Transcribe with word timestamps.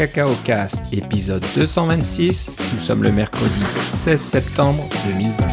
Cacao 0.00 0.30
Cast, 0.46 0.80
épisode 0.94 1.44
226. 1.54 2.52
Nous 2.72 2.78
sommes 2.78 3.02
le 3.02 3.12
mercredi 3.12 3.60
16 3.90 4.18
septembre 4.18 4.88
2020. 5.04 5.46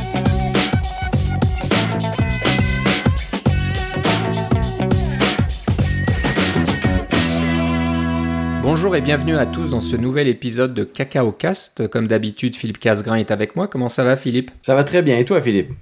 Bonjour 8.62 8.96
et 8.96 9.02
bienvenue 9.02 9.36
à 9.36 9.46
tous 9.46 9.72
dans 9.72 9.82
ce 9.82 9.98
nouvel 9.98 10.30
épisode 10.30 10.74
de 10.74 10.86
Cacao 10.86 11.34
Cast. 11.34 11.90
Comme 11.90 12.08
d'habitude, 12.08 12.56
Philippe 12.56 12.80
Casgrain 12.80 13.16
est 13.16 13.32
avec 13.32 13.58
moi. 13.58 13.68
Comment 13.68 13.90
ça 13.90 14.06
va, 14.06 14.16
Philippe? 14.16 14.52
Ça 14.62 14.76
va 14.76 14.86
très 14.86 15.02
bien. 15.02 15.18
Et 15.18 15.26
toi, 15.26 15.42
Philippe? 15.42 15.74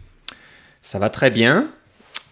Ça 0.81 0.97
va 0.97 1.11
très 1.11 1.29
bien. 1.29 1.69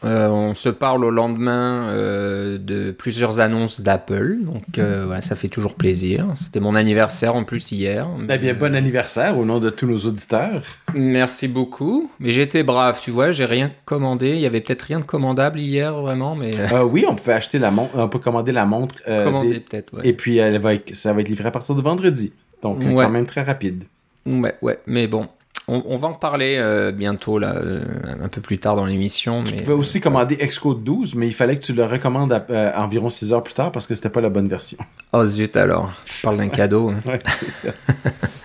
Euh, 0.05 0.27
on 0.27 0.55
se 0.55 0.70
parle 0.70 1.05
au 1.05 1.11
lendemain 1.11 1.88
euh, 1.88 2.57
de 2.57 2.91
plusieurs 2.91 3.39
annonces 3.39 3.82
d'Apple, 3.82 4.37
donc 4.41 4.78
euh, 4.78 5.07
ouais, 5.07 5.21
ça 5.21 5.36
fait 5.36 5.47
toujours 5.47 5.75
plaisir. 5.75 6.25
C'était 6.36 6.59
mon 6.59 6.75
anniversaire 6.75 7.36
en 7.36 7.43
plus 7.43 7.71
hier. 7.71 8.07
Eh 8.29 8.37
bien, 8.37 8.54
bon 8.54 8.75
anniversaire 8.75 9.37
au 9.37 9.45
nom 9.45 9.59
de 9.59 9.69
tous 9.69 9.87
nos 9.87 9.97
auditeurs. 10.00 10.61
Merci 10.93 11.47
beaucoup. 11.47 12.09
Mais 12.19 12.31
j'étais 12.31 12.64
brave, 12.64 13.00
tu 13.01 13.11
vois, 13.11 13.31
j'ai 13.31 13.45
rien 13.45 13.71
commandé. 13.86 14.31
Il 14.31 14.39
y 14.39 14.45
avait 14.45 14.61
peut-être 14.61 14.83
rien 14.83 15.00
de 15.00 15.05
commandable 15.05 15.59
hier, 15.59 15.93
vraiment, 15.93 16.36
mais. 16.36 16.51
oui, 16.83 17.06
on 17.07 17.15
peut 17.15 17.31
acheter 17.31 17.59
la 17.59 17.71
montre, 17.71 17.92
on 17.95 18.09
peut 18.09 18.20
commander 18.20 18.51
la 18.51 18.65
montre. 18.65 18.95
commander 19.06 19.59
peut-être, 19.59 19.93
ouais. 19.93 20.01
Et 20.07 20.14
puis 20.14 20.37
elle 20.37 20.59
va 20.59 20.71
ça 20.93 21.14
va 21.14 21.21
être 21.21 21.29
livré 21.29 21.47
à 21.47 21.51
partir 21.51 21.75
de 21.75 21.81
vendredi, 21.81 22.33
donc 22.61 22.83
quand 22.83 23.09
même 23.09 23.25
très 23.25 23.43
rapide. 23.43 23.83
Ouais, 24.25 24.56
ouais, 24.61 24.79
mais 24.87 25.07
bon, 25.07 25.28
on, 25.67 25.95
va 25.95 26.09
en 26.09 26.13
parler 26.13 26.57
euh, 26.57 26.91
bientôt, 26.91 27.39
là, 27.39 27.55
euh, 27.55 27.81
un 28.21 28.27
peu 28.27 28.41
plus 28.41 28.57
tard 28.57 28.75
dans 28.75 28.85
l'émission. 28.85 29.43
Tu 29.43 29.55
pouvais 29.55 29.73
aussi 29.73 30.01
commander 30.01 30.36
Xcode 30.36 30.83
12, 30.83 31.15
mais 31.15 31.27
il 31.27 31.33
fallait 31.33 31.55
que 31.57 31.63
tu 31.63 31.73
le 31.73 31.86
recommandes 31.86 32.44
euh, 32.49 32.72
environ 32.75 33.09
6 33.09 33.31
heures 33.31 33.44
plus 33.44 33.53
tard 33.53 33.72
parce 33.72 33.88
que 33.88 33.95
c'était 33.95 34.09
pas 34.09 34.22
la 34.22 34.30
bonne 34.30 34.47
version. 34.47 34.77
Oh 35.16 35.23
zut 35.27 35.55
alors, 35.58 35.92
je 36.05 36.23
parle 36.23 36.38
d'un 36.38 36.47
cadeau. 36.47 36.89
Hein. 36.89 37.00
ouais, 37.05 37.20
c'est 37.28 37.52
ça. 37.52 37.70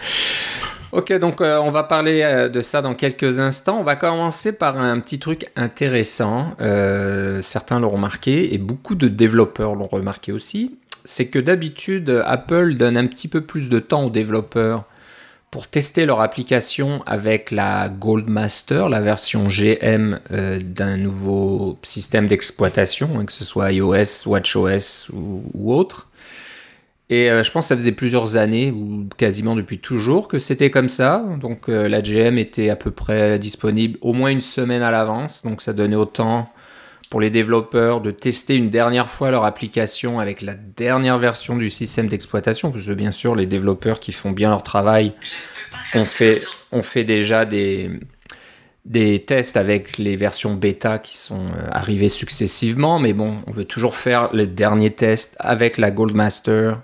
ok, 0.93 1.19
donc 1.19 1.41
on 1.41 1.71
va 1.71 1.83
parler 1.83 2.51
de 2.53 2.61
ça 2.61 2.83
dans 2.83 2.95
quelques 2.95 3.41
instants. 3.41 3.79
On 3.81 3.83
va 3.83 3.97
commencer 3.97 4.53
par 4.53 4.79
un 4.79 5.01
petit 5.01 5.19
truc 5.19 5.47
intéressant. 5.57 6.55
certains 7.41 7.81
l'ont 7.81 7.89
remarqué 7.89 8.53
et 8.53 8.59
beaucoup 8.59 8.97
de 8.97 9.09
développeurs 9.09 9.77
l'ont 9.77 9.87
remarqué 9.87 10.31
aussi. 10.31 10.77
C'est 11.07 11.29
que 11.29 11.39
d'habitude, 11.39 12.23
Apple 12.27 12.75
donne 12.75 12.99
un 12.99 13.07
petit 13.07 13.29
peu 13.29 13.41
plus 13.41 13.71
de 13.71 13.79
temps 13.79 14.05
aux 14.05 14.11
développeurs 14.11 14.85
pour 15.51 15.67
tester 15.67 16.05
leur 16.05 16.21
application 16.21 17.03
avec 17.07 17.51
la 17.51 17.89
Goldmaster, 17.89 18.89
la 18.89 19.01
version 19.01 19.49
GM 19.49 20.19
euh, 20.31 20.59
d'un 20.61 20.97
nouveau 20.97 21.79
système 21.83 22.27
d'exploitation, 22.27 23.11
hein, 23.19 23.25
que 23.25 23.33
ce 23.33 23.45
soit 23.45 23.73
iOS, 23.73 24.27
WatchOS 24.27 25.11
ou, 25.13 25.73
autre. 25.73 26.11
Et 27.09 27.31
euh, 27.31 27.43
je 27.43 27.51
pense 27.51 27.65
que 27.65 27.69
ça 27.69 27.77
faisait 27.77 27.93
plusieurs 27.93 28.37
années, 28.37 28.71
ou 28.71 29.09
quasiment 29.17 29.57
depuis 29.57 29.79
toujours, 29.79 30.29
que 30.29 30.39
c'était 30.39 30.71
comme 30.71 30.91
ça. 30.91 31.25
Donc 31.41 31.71
euh, 31.71 31.89
la 31.89 32.03
GM 32.03 32.37
était 32.37 32.69
à 32.69 32.77
peu 32.77 32.91
près 32.91 33.39
disponible 33.39 33.99
au 34.03 34.13
moins 34.13 34.31
une 34.31 34.43
semaine 34.43 34.83
à 34.83 34.91
l'avance, 34.91 35.43
donc 35.43 35.63
ça 35.63 35.73
donnait 35.73 35.97
autant 35.97 36.51
pour 37.11 37.21
les 37.21 37.31
développeurs 37.31 38.01
de 38.01 38.11
tester 38.11 38.57
une 38.57 38.69
dernière 38.69 39.09
fois 39.09 39.31
leur 39.31 39.45
application 39.45 40.21
avec 40.21 40.43
la 40.43 40.55
dernière 40.55 41.19
version 41.19 41.57
du 41.57 41.71
système 41.71 42.07
d'exploitation, 42.07 42.71
parce 42.71 42.87
que 42.87 42.93
bien 42.93 43.13
sûr 43.13 43.35
les 43.35 43.47
développeurs 43.47 44.01
qui 44.01 44.13
font 44.13 44.31
bien 44.31 44.51
leur 44.51 44.63
travail 44.63 45.13
ont 45.95 46.05
fait, 46.05 46.41
on 46.71 46.83
fait 46.83 47.05
déjà 47.05 47.47
des, 47.47 47.91
des 48.85 49.21
tests 49.21 49.57
avec 49.57 49.99
les 49.99 50.17
versions 50.17 50.55
bêta 50.55 50.99
qui 50.99 51.17
sont 51.17 51.47
euh, 51.47 51.69
arrivées 51.71 52.09
successivement, 52.09 52.99
mais 52.99 53.13
bon, 53.13 53.37
on 53.47 53.53
veut 53.53 53.65
toujours 53.65 53.97
faire 53.97 54.31
les 54.33 54.47
derniers 54.47 54.93
tests 54.93 55.37
avec 55.39 55.79
la 55.79 55.91
Goldmaster 55.91 56.79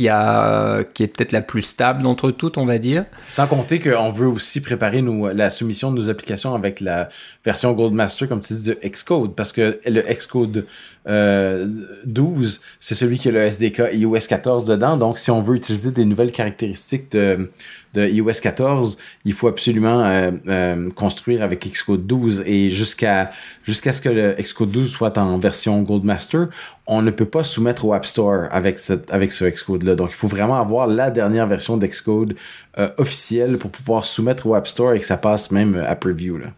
qui, 0.00 0.08
a, 0.08 0.82
qui 0.94 1.02
est 1.02 1.08
peut-être 1.08 1.32
la 1.32 1.42
plus 1.42 1.60
stable 1.60 2.02
d'entre 2.02 2.30
toutes, 2.30 2.56
on 2.56 2.64
va 2.64 2.78
dire. 2.78 3.04
Sans 3.28 3.46
compter 3.46 3.80
qu'on 3.80 4.08
veut 4.08 4.28
aussi 4.28 4.62
préparer 4.62 5.04
la 5.34 5.50
soumission 5.50 5.92
de 5.92 5.98
nos 5.98 6.08
applications 6.08 6.54
avec 6.54 6.80
la 6.80 7.10
version 7.44 7.74
Goldmaster, 7.74 8.26
comme 8.26 8.40
tu 8.40 8.54
dis, 8.54 8.70
de 8.70 8.78
Xcode, 8.82 9.34
parce 9.34 9.52
que 9.52 9.78
le 9.84 10.00
Xcode 10.00 10.64
euh, 11.06 11.66
12, 12.06 12.62
c'est 12.78 12.94
celui 12.94 13.18
qui 13.18 13.28
a 13.28 13.32
le 13.32 13.40
SDK 13.40 13.90
iOS 13.92 14.20
14 14.26 14.64
dedans. 14.64 14.96
Donc, 14.96 15.18
si 15.18 15.30
on 15.30 15.42
veut 15.42 15.56
utiliser 15.56 15.90
des 15.90 16.06
nouvelles 16.06 16.32
caractéristiques 16.32 17.12
de, 17.12 17.50
de 17.94 18.06
iOS 18.06 18.40
14, 18.40 18.98
il 19.24 19.32
faut 19.32 19.48
absolument 19.48 20.04
euh, 20.04 20.30
euh, 20.46 20.90
construire 20.90 21.42
avec 21.42 21.68
Xcode 21.68 22.06
12. 22.06 22.44
Et 22.46 22.70
jusqu'à 22.70 23.32
jusqu'à 23.64 23.92
ce 23.92 24.00
que 24.00 24.08
le 24.08 24.34
Xcode 24.38 24.70
12 24.70 24.90
soit 24.90 25.18
en 25.18 25.38
version 25.38 25.82
Goldmaster, 25.82 26.48
on 26.86 27.02
ne 27.02 27.10
peut 27.10 27.26
pas 27.26 27.42
soumettre 27.42 27.84
au 27.84 27.92
App 27.92 28.06
Store 28.06 28.46
avec, 28.52 28.78
avec 29.10 29.32
ce 29.32 29.44
Xcode-là. 29.44 29.96
Donc, 29.96 30.10
il 30.10 30.14
faut 30.14 30.28
vraiment 30.28 30.60
avoir 30.60 30.86
la 30.86 31.10
dernière 31.10 31.46
version 31.46 31.76
d'Xcode 31.76 32.36
euh, 32.78 32.88
officielle 32.98 33.58
pour 33.58 33.70
pouvoir 33.70 34.04
soumettre 34.04 34.46
au 34.46 34.54
App 34.54 34.68
Store 34.68 34.92
et 34.92 35.00
que 35.00 35.06
ça 35.06 35.16
passe 35.16 35.50
même 35.50 35.74
à 35.74 35.96
preview. 35.96 36.38
Là. 36.38 36.48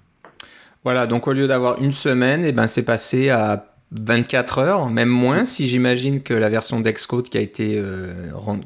Voilà, 0.84 1.06
donc 1.06 1.28
au 1.28 1.32
lieu 1.32 1.48
d'avoir 1.48 1.80
une 1.80 1.92
semaine, 1.92 2.44
et 2.44 2.48
eh 2.48 2.52
ben, 2.52 2.66
c'est 2.66 2.84
passé 2.84 3.30
à 3.30 3.66
24 3.92 4.58
heures, 4.58 4.90
même 4.90 5.08
moins, 5.08 5.44
si 5.44 5.66
j'imagine 5.66 6.22
que 6.22 6.34
la 6.34 6.48
version 6.48 6.80
d'Excode 6.80 7.28
qui 7.28 7.38
a 7.38 7.40
été 7.40 7.80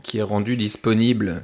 qui 0.03 0.19
est 0.19 0.23
rendue 0.23 0.57
disponible 0.57 1.43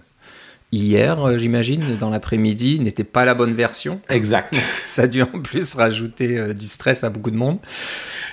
hier, 0.72 1.24
euh, 1.24 1.38
j'imagine, 1.38 1.96
dans 1.98 2.10
l'après-midi, 2.10 2.80
n'était 2.80 3.04
pas 3.04 3.24
la 3.24 3.34
bonne 3.34 3.54
version. 3.54 4.00
Exact. 4.08 4.60
Ça 4.86 5.02
a 5.02 5.06
dû 5.06 5.22
en 5.22 5.40
plus 5.40 5.74
rajouter 5.74 6.38
euh, 6.38 6.52
du 6.52 6.66
stress 6.66 7.04
à 7.04 7.10
beaucoup 7.10 7.30
de 7.30 7.36
monde. 7.36 7.58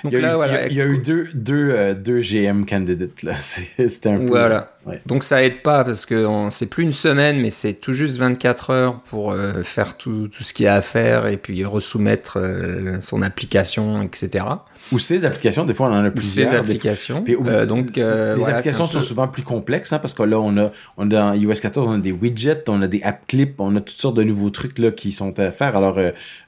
Donc 0.04 0.12
il 0.12 0.14
y 0.14 0.16
a, 0.16 0.20
là, 0.20 0.32
eu, 0.32 0.36
voilà, 0.36 0.66
il 0.68 0.76
y 0.76 0.80
a, 0.80 0.86
eu 0.86 0.98
deux, 0.98 1.28
deux, 1.34 1.94
deux 1.94 2.20
GM 2.20 2.64
candidates 2.64 3.22
là. 3.22 3.34
C'était 3.38 4.08
un 4.08 4.18
peu. 4.18 4.26
Voilà. 4.28 4.72
Ouais. 4.86 4.98
Donc 5.06 5.24
ça 5.24 5.44
aide 5.44 5.62
pas 5.62 5.84
parce 5.84 6.06
que 6.06 6.26
c'est 6.50 6.70
plus 6.70 6.84
une 6.84 6.92
semaine, 6.92 7.38
mais 7.38 7.50
c'est 7.50 7.74
tout 7.74 7.92
juste 7.92 8.16
24 8.16 8.70
heures 8.70 9.00
pour 9.00 9.32
euh, 9.32 9.62
faire 9.62 9.96
tout, 9.96 10.28
tout, 10.28 10.42
ce 10.42 10.54
qu'il 10.54 10.64
y 10.64 10.68
a 10.68 10.74
à 10.74 10.80
faire 10.80 11.26
et 11.26 11.36
puis 11.36 11.64
resoumettre 11.64 12.38
euh, 12.38 12.98
son 13.00 13.20
application, 13.20 14.02
etc. 14.02 14.46
Ou 14.92 14.98
ses 14.98 15.24
applications, 15.24 15.64
des 15.64 15.74
fois 15.74 15.88
on 15.88 15.94
en 15.94 16.04
a 16.04 16.10
plusieurs. 16.10 16.50
Ses 16.50 16.56
applications. 16.56 17.22
Puis, 17.22 17.36
euh, 17.36 17.66
donc, 17.66 17.96
les 17.96 18.02
voilà, 18.02 18.56
applications 18.56 18.86
sont 18.86 19.00
souvent 19.00 19.28
plus 19.28 19.42
complexes 19.42 19.92
hein, 19.92 19.98
parce 19.98 20.14
que 20.14 20.22
là 20.22 20.40
on 20.40 20.56
a, 20.56 20.70
on 20.96 21.06
a 21.06 21.08
dans 21.08 21.32
iOS 21.34 21.54
14 21.54 21.88
on 21.88 21.92
a 21.92 21.98
des 21.98 22.12
widgets, 22.12 22.64
on 22.68 22.82
a 22.82 22.88
des 22.88 23.02
app 23.02 23.26
clips, 23.26 23.60
on 23.60 23.76
a 23.76 23.80
toutes 23.80 24.00
sortes 24.00 24.16
de 24.16 24.24
nouveaux 24.24 24.50
trucs 24.50 24.78
là 24.78 24.90
qui 24.90 25.12
sont 25.12 25.38
à 25.38 25.50
faire. 25.52 25.76
Alors 25.76 25.98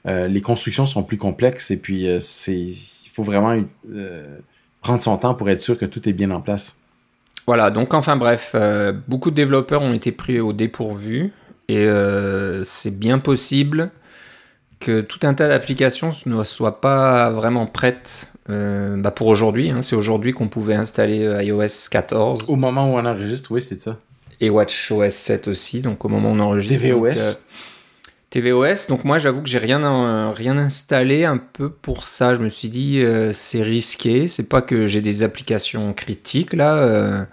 les 0.05 0.41
constructions 0.41 0.85
sont 0.85 1.03
plus 1.03 1.17
complexes 1.17 1.71
et 1.71 1.77
puis 1.77 2.07
c'est 2.19 2.57
il 2.57 3.09
faut 3.13 3.23
vraiment 3.23 3.55
prendre 4.81 5.01
son 5.01 5.17
temps 5.17 5.33
pour 5.33 5.49
être 5.49 5.61
sûr 5.61 5.77
que 5.77 5.85
tout 5.85 6.07
est 6.07 6.13
bien 6.13 6.31
en 6.31 6.41
place. 6.41 6.77
Voilà, 7.45 7.71
donc 7.71 7.93
enfin 7.93 8.15
bref, 8.15 8.51
euh, 8.55 8.93
beaucoup 9.07 9.29
de 9.29 9.35
développeurs 9.35 9.81
ont 9.81 9.93
été 9.93 10.11
pris 10.11 10.39
au 10.39 10.53
dépourvu 10.53 11.33
et 11.67 11.77
euh, 11.77 12.63
c'est 12.63 12.97
bien 12.97 13.19
possible 13.19 13.91
que 14.79 15.01
tout 15.01 15.19
un 15.23 15.33
tas 15.33 15.49
d'applications 15.49 16.11
ne 16.25 16.43
soient 16.43 16.79
pas 16.79 17.29
vraiment 17.29 17.65
prêtes 17.65 18.29
euh, 18.49 18.97
bah 18.97 19.11
pour 19.11 19.27
aujourd'hui. 19.27 19.71
Hein, 19.71 19.81
c'est 19.81 19.95
aujourd'hui 19.95 20.33
qu'on 20.33 20.47
pouvait 20.47 20.75
installer 20.75 21.23
euh, 21.23 21.43
iOS 21.43 21.89
14. 21.89 22.45
Au 22.47 22.55
moment 22.55 22.93
où 22.93 22.97
on 22.97 23.05
enregistre, 23.05 23.51
oui, 23.51 23.61
c'est 23.61 23.79
ça. 23.79 23.97
Et 24.41 24.49
WatchOS 24.49 25.09
7 25.09 25.47
aussi, 25.47 25.81
donc 25.81 26.03
au 26.03 26.09
moment 26.09 26.31
où 26.31 26.35
on 26.35 26.39
enregistre. 26.39 26.85
tvOS. 26.85 27.07
Donc, 27.07 27.17
euh, 27.17 27.33
tvOS. 28.41 28.87
Donc 28.89 29.05
moi, 29.05 29.17
j'avoue 29.17 29.41
que 29.41 29.49
j'ai 29.49 29.59
rien, 29.59 29.81
euh, 29.83 30.31
rien 30.31 30.57
installé 30.57 31.23
un 31.23 31.37
peu 31.37 31.69
pour 31.69 32.03
ça. 32.03 32.35
Je 32.35 32.41
me 32.41 32.49
suis 32.49 32.69
dit, 32.69 33.01
c'est 33.33 33.63
risqué. 33.63 34.27
C'est 34.27 34.49
pas 34.49 34.61
que 34.61 34.87
j'ai 34.87 35.01
des 35.01 35.23
applications 35.23 35.93
critiques 35.93 36.53
là. 36.53 37.27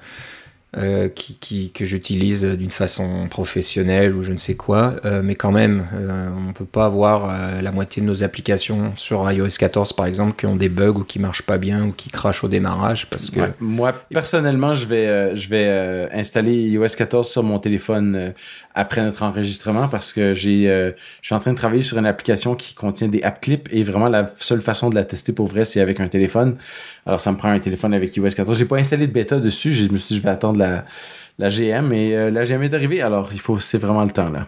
Euh, 0.77 1.09
qui, 1.09 1.73
que 1.73 1.85
j'utilise 1.85 2.45
d'une 2.45 2.71
façon 2.71 3.27
professionnelle 3.29 4.15
ou 4.15 4.23
je 4.23 4.33
ne 4.33 4.39
sais 4.39 4.55
quoi, 4.55 4.95
euh, 5.05 5.21
mais 5.21 5.35
quand 5.35 5.51
même, 5.51 5.85
euh, 5.93 6.29
on 6.49 6.53
peut 6.53 6.65
pas 6.65 6.85
avoir 6.85 7.61
la 7.61 7.73
moitié 7.73 8.03
de 8.03 8.07
nos 8.07 8.23
applications 8.23 8.93
sur 8.95 9.29
iOS 9.33 9.49
14 9.59 9.93
par 9.95 10.07
exemple 10.07 10.37
qui 10.37 10.47
ont 10.47 10.55
des 10.55 10.69
bugs 10.69 10.91
ou 10.91 11.03
qui 11.03 11.19
marchent 11.19 11.43
pas 11.43 11.59
bien 11.59 11.87
ou 11.87 11.91
qui 11.91 12.09
crachent 12.09 12.45
au 12.45 12.49
démarrage 12.49 13.11
parce 13.11 13.31
que 13.31 13.41
moi 13.59 13.93
personnellement 14.15 14.75
je 14.75 14.87
vais 14.87 15.35
je 15.35 15.49
vais 15.49 16.09
installer 16.13 16.55
iOS 16.55 16.95
14 16.97 17.29
sur 17.29 17.43
mon 17.43 17.59
téléphone 17.59 18.33
après 18.77 19.03
notre 19.03 19.25
enregistrement 19.25 19.89
parce 19.89 20.13
que 20.13 20.35
j'ai 20.35 20.67
je 21.21 21.27
suis 21.27 21.35
en 21.35 21.41
train 21.41 21.53
de 21.53 21.59
travailler 21.59 21.83
sur 21.83 21.99
une 21.99 22.07
application 22.07 22.55
qui 22.55 22.75
contient 22.75 23.09
des 23.09 23.23
app 23.23 23.41
clips 23.41 23.69
et 23.73 23.83
vraiment 23.83 24.09
la 24.09 24.31
seule 24.39 24.63
façon 24.63 24.89
de 24.89 24.95
la 24.95 25.03
tester 25.03 25.33
pour 25.33 25.49
vrai 25.49 25.65
c'est 25.65 25.81
avec 25.81 25.99
un 25.99 26.09
téléphone. 26.09 26.57
Alors 27.07 27.21
ça 27.21 27.33
me 27.33 27.37
prend 27.37 27.49
un 27.49 27.59
téléphone 27.59 27.93
avec 27.93 28.17
iOS 28.17 28.31
14. 28.37 28.57
J'ai 28.57 28.67
pas 28.67 28.79
installé 28.79 29.09
de 29.09 29.13
bêta 29.13 29.41
dessus, 29.41 29.73
je 29.73 29.91
me 29.91 29.99
suis 29.99 30.15
dit 30.15 30.17
je 30.19 30.23
vais 30.23 30.31
attendre 30.31 30.60
la, 30.61 30.85
la 31.39 31.49
GM 31.49 31.93
et 31.93 32.17
euh, 32.17 32.31
la 32.31 32.45
GM 32.45 32.63
est 32.63 32.75
arrivée, 32.75 33.03
alors 33.03 33.31
il 33.33 33.41
faut 33.41 33.59
c'est 33.59 33.79
vraiment 33.79 34.05
le 34.05 34.11
temps 34.11 34.31
là. 34.31 34.47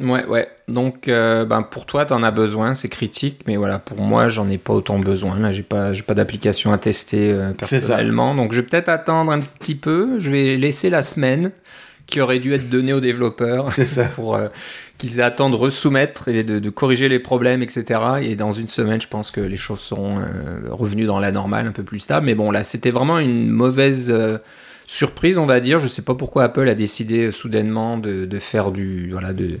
Ouais, 0.00 0.24
ouais. 0.26 0.48
Donc, 0.68 1.08
euh, 1.08 1.44
ben, 1.44 1.62
pour 1.62 1.84
toi, 1.84 2.06
tu 2.06 2.12
en 2.14 2.22
as 2.22 2.30
besoin, 2.30 2.74
c'est 2.74 2.88
critique, 2.88 3.42
mais 3.46 3.56
voilà, 3.56 3.78
pour 3.78 4.00
moi, 4.00 4.28
j'en 4.28 4.48
ai 4.48 4.56
pas 4.56 4.72
autant 4.72 4.98
besoin. 4.98 5.38
Là, 5.38 5.52
j'ai 5.52 5.62
pas, 5.62 5.92
j'ai 5.92 6.02
pas 6.02 6.14
d'application 6.14 6.72
à 6.72 6.78
tester 6.78 7.32
euh, 7.32 7.52
personnellement. 7.52 8.34
Donc, 8.34 8.52
je 8.52 8.60
vais 8.60 8.66
peut-être 8.66 8.88
attendre 8.88 9.30
un 9.30 9.40
petit 9.40 9.74
peu. 9.74 10.18
Je 10.18 10.30
vais 10.30 10.56
laisser 10.56 10.88
la 10.88 11.02
semaine 11.02 11.50
qui 12.06 12.20
aurait 12.20 12.38
dû 12.38 12.54
être 12.54 12.70
donnée 12.70 12.94
aux 12.94 13.00
développeurs. 13.00 13.72
C'est 13.72 13.84
ça. 13.84 14.04
pour 14.16 14.36
euh, 14.36 14.48
qu'ils 14.96 15.20
attendent 15.20 15.54
resoumettre 15.54 16.28
et 16.28 16.44
de, 16.44 16.58
de, 16.58 16.70
corriger 16.70 17.08
les 17.08 17.18
problèmes, 17.18 17.62
etc. 17.62 18.00
Et 18.22 18.36
dans 18.36 18.52
une 18.52 18.68
semaine, 18.68 19.00
je 19.00 19.08
pense 19.08 19.30
que 19.30 19.40
les 19.40 19.56
choses 19.56 19.80
seront 19.80 20.16
revenues 20.68 21.06
dans 21.06 21.18
la 21.18 21.32
normale, 21.32 21.66
un 21.66 21.72
peu 21.72 21.82
plus 21.82 22.00
stable. 22.00 22.26
Mais 22.26 22.34
bon, 22.34 22.50
là, 22.50 22.64
c'était 22.64 22.90
vraiment 22.90 23.18
une 23.18 23.48
mauvaise 23.48 24.14
surprise, 24.90 25.38
on 25.38 25.46
va 25.46 25.60
dire. 25.60 25.78
Je 25.78 25.88
sais 25.88 26.02
pas 26.02 26.14
pourquoi 26.14 26.44
Apple 26.44 26.68
a 26.68 26.74
décidé 26.74 27.30
soudainement 27.30 27.96
de, 27.96 28.38
faire 28.38 28.70
du. 28.72 29.10
Voilà, 29.12 29.32
de, 29.32 29.60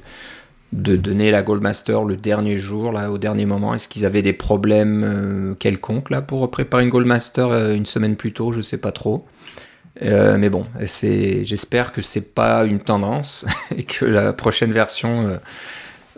de 0.72 0.96
donner 0.96 1.30
la 1.30 1.42
Goldmaster 1.42 2.04
le 2.04 2.16
dernier 2.16 2.58
jour, 2.58 2.92
là, 2.92 3.10
au 3.10 3.18
dernier 3.18 3.46
moment. 3.46 3.74
Est-ce 3.74 3.88
qu'ils 3.88 4.04
avaient 4.06 4.22
des 4.22 4.32
problèmes 4.32 5.04
euh, 5.04 5.54
quelconques 5.54 6.10
là 6.10 6.20
pour 6.20 6.48
préparer 6.50 6.84
une 6.84 6.90
Goldmaster 6.90 7.48
euh, 7.50 7.74
une 7.74 7.86
semaine 7.86 8.16
plus 8.16 8.32
tôt? 8.32 8.52
Je 8.52 8.60
sais 8.60 8.80
pas 8.80 8.92
trop. 8.92 9.26
Euh, 10.02 10.38
mais 10.38 10.48
bon, 10.48 10.66
j'espère 10.80 11.92
que 11.92 12.02
c'est 12.02 12.34
pas 12.34 12.64
une 12.64 12.80
tendance 12.80 13.44
et 13.76 13.84
que 13.84 14.04
la 14.04 14.32
prochaine 14.32 14.72
version 14.72 15.40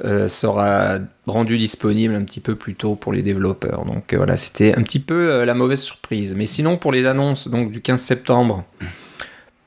euh, 0.03 0.27
sera 0.27 1.01
rendue 1.27 1.59
disponible 1.59 2.15
un 2.15 2.25
petit 2.25 2.41
peu 2.41 2.55
plus 2.55 2.75
tôt 2.75 2.95
pour 2.95 3.13
les 3.13 3.23
développeurs. 3.23 3.85
Donc 3.85 4.15
euh, 4.15 4.17
voilà, 4.17 4.37
c'était 4.37 4.75
un 4.75 4.83
petit 4.83 5.01
peu 5.01 5.31
euh, 5.31 5.45
la 5.45 5.53
mauvaise 5.53 5.83
surprise. 5.83 6.35
Mais 6.35 6.47
sinon, 6.47 6.79
pour 6.79 6.93
les 6.93 7.05
annonces 7.05 7.49
donc 7.49 7.71
du 7.71 7.83
15 7.83 8.01
septembre, 8.01 8.65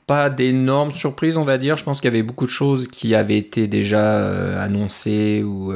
pas 0.08 0.28
d'énormes 0.28 0.90
surprises, 0.90 1.36
on 1.36 1.44
va 1.44 1.58
dire. 1.58 1.76
Je 1.76 1.84
pense 1.84 2.00
qu'il 2.00 2.10
y 2.10 2.14
avait 2.14 2.24
beaucoup 2.24 2.46
de 2.46 2.50
choses 2.50 2.88
qui 2.88 3.14
avaient 3.14 3.38
été 3.38 3.68
déjà 3.68 4.60
annoncées 4.60 5.44
ou 5.44 5.72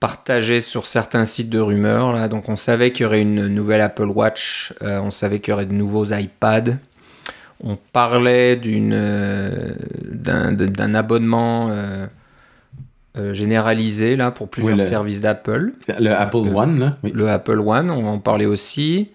partagées 0.00 0.60
sur 0.60 0.86
certains 0.86 1.26
sites 1.26 1.50
de 1.50 1.60
rumeurs. 1.60 2.30
Donc 2.30 2.48
on 2.48 2.56
savait 2.56 2.90
qu'il 2.90 3.04
y 3.04 3.06
aurait 3.06 3.20
une 3.20 3.48
nouvelle 3.48 3.82
Apple 3.82 4.08
Watch, 4.08 4.72
on 4.80 5.10
savait 5.10 5.40
qu'il 5.40 5.52
y 5.52 5.54
aurait 5.54 5.66
de 5.66 5.72
nouveaux 5.72 6.06
iPads. 6.06 6.78
On 7.62 7.76
parlait 7.76 8.56
d'un 8.56 9.74
abonnement 10.94 11.70
euh, 13.16 13.32
généralisé 13.32 14.16
là, 14.16 14.30
pour 14.30 14.48
plusieurs 14.48 14.74
Oui, 14.74 14.80
le- 14.80 14.86
services 14.86 15.20
d'Apple. 15.20 15.72
Le 15.98 16.10
Apple 16.12 16.36
Euh, 16.48 16.54
One, 16.54 16.78
là. 16.78 16.98
Oui. 17.02 17.12
Le 17.14 17.28
Apple 17.28 17.58
One, 17.60 17.90
on 17.90 18.06
en 18.06 18.18
parlait 18.18 18.46
aussi. 18.46 19.10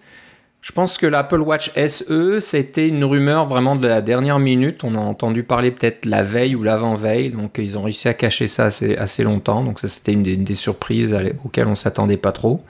Je 0.60 0.72
pense 0.72 0.96
que 0.96 1.06
l'Apple 1.06 1.40
Watch 1.42 1.70
SE, 1.86 2.38
c'était 2.40 2.88
une 2.88 3.04
rumeur 3.04 3.46
vraiment 3.46 3.76
de 3.76 3.86
la 3.86 4.00
dernière 4.00 4.38
minute. 4.38 4.82
On 4.82 4.94
a 4.94 4.98
entendu 4.98 5.42
parler 5.42 5.70
peut-être 5.70 6.06
la 6.06 6.22
veille 6.22 6.54
ou 6.56 6.62
l'avant-veille. 6.62 7.28
Donc, 7.30 7.56
ils 7.58 7.76
ont 7.76 7.82
réussi 7.82 8.08
à 8.08 8.14
cacher 8.14 8.46
ça 8.46 8.64
assez, 8.64 8.96
assez 8.96 9.24
longtemps. 9.24 9.62
Donc, 9.62 9.78
ça, 9.78 9.88
c'était 9.88 10.12
une, 10.12 10.22
des- 10.22 10.32
une 10.32 10.44
des 10.44 10.54
surprises 10.54 11.14
auxquelles 11.44 11.66
on 11.68 11.74
s'attendait 11.74 12.16
pas 12.16 12.32
trop. 12.32 12.62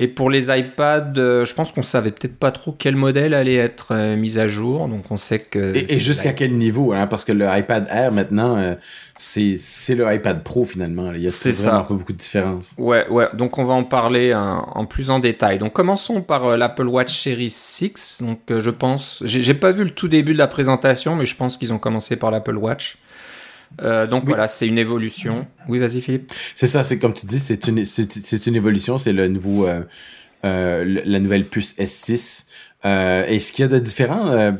Et 0.00 0.08
pour 0.08 0.28
les 0.28 0.48
iPads, 0.50 1.12
euh, 1.18 1.44
je 1.44 1.54
pense 1.54 1.70
qu'on 1.70 1.82
savait 1.82 2.10
peut-être 2.10 2.36
pas 2.36 2.50
trop 2.50 2.74
quel 2.76 2.96
modèle 2.96 3.32
allait 3.32 3.54
être 3.54 3.92
euh, 3.92 4.16
mis 4.16 4.40
à 4.40 4.48
jour. 4.48 4.88
Donc, 4.88 5.04
on 5.10 5.16
sait 5.16 5.38
que. 5.38 5.76
Et, 5.76 5.94
et 5.94 5.98
jusqu'à 6.00 6.32
quel 6.32 6.54
niveau, 6.54 6.92
hein, 6.92 7.06
parce 7.06 7.24
que 7.24 7.30
le 7.30 7.46
iPad 7.46 7.86
Air, 7.88 8.10
maintenant, 8.10 8.56
euh, 8.56 8.74
c'est 9.16 9.54
c'est 9.56 9.94
le 9.94 10.12
iPad 10.12 10.42
Pro, 10.42 10.64
finalement. 10.64 11.12
Il 11.12 11.22
y 11.22 11.26
a 11.26 11.30
vraiment 11.30 11.54
ça. 11.54 11.86
pas 11.88 11.94
beaucoup 11.94 12.12
de 12.12 12.18
différence. 12.18 12.74
Ouais, 12.78 13.08
ouais, 13.08 13.28
donc 13.34 13.58
on 13.58 13.64
va 13.64 13.74
en 13.74 13.84
parler 13.84 14.32
hein, 14.32 14.64
en 14.72 14.86
plus 14.86 15.10
en 15.10 15.20
détail. 15.20 15.58
Donc 15.58 15.72
commençons 15.72 16.22
par 16.22 16.46
euh, 16.46 16.56
l'Apple 16.56 16.88
Watch 16.88 17.16
Series 17.16 17.50
6. 17.50 18.22
Donc 18.22 18.40
je 18.48 18.70
pense, 18.70 19.22
j'ai 19.24 19.54
pas 19.54 19.70
vu 19.70 19.84
le 19.84 19.90
tout 19.90 20.08
début 20.08 20.32
de 20.32 20.38
la 20.38 20.48
présentation, 20.48 21.14
mais 21.14 21.26
je 21.26 21.36
pense 21.36 21.56
qu'ils 21.56 21.72
ont 21.72 21.78
commencé 21.78 22.16
par 22.16 22.32
l'Apple 22.32 22.56
Watch. 22.56 22.98
Euh, 23.82 24.06
donc 24.06 24.22
Oui. 24.24 24.28
voilà, 24.30 24.46
c'est 24.46 24.66
une 24.66 24.78
évolution. 24.78 25.46
Oui, 25.68 25.78
vas-y 25.78 26.00
Philippe. 26.00 26.30
C'est 26.54 26.66
ça, 26.66 26.82
c'est 26.82 26.98
comme 26.98 27.14
tu 27.14 27.26
dis, 27.26 27.38
c'est 27.38 27.66
une, 27.66 27.84
c'est 27.84 28.12
c'est 28.24 28.46
une 28.46 28.56
évolution, 28.56 28.98
c'est 28.98 29.12
le 29.12 29.28
nouveau, 29.28 29.66
euh, 29.66 29.82
euh, 30.44 31.02
la 31.04 31.18
nouvelle 31.20 31.46
puce 31.46 31.76
S6. 31.78 32.46
Euh, 32.86 33.24
et 33.28 33.40
ce 33.40 33.52
qu'il 33.52 33.62
y 33.62 33.66
a 33.66 33.68
de 33.68 33.78
différent, 33.78 34.52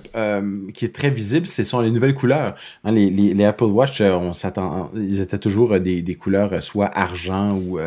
qui 0.73 0.85
est 0.87 0.95
très 0.95 1.11
visible, 1.11 1.47
ce 1.47 1.63
sont 1.63 1.81
les 1.81 1.91
nouvelles 1.91 2.15
couleurs. 2.15 2.55
Hein, 2.83 2.93
les, 2.93 3.11
les, 3.11 3.35
les 3.35 3.45
Apple 3.45 3.65
Watch, 3.65 4.01
on 4.01 4.33
s'attend, 4.33 4.91
ils 4.97 5.21
étaient 5.21 5.39
toujours 5.39 5.79
des, 5.79 6.01
des 6.01 6.15
couleurs 6.15 6.63
soit 6.63 6.87
argent 6.87 7.53
ou 7.53 7.79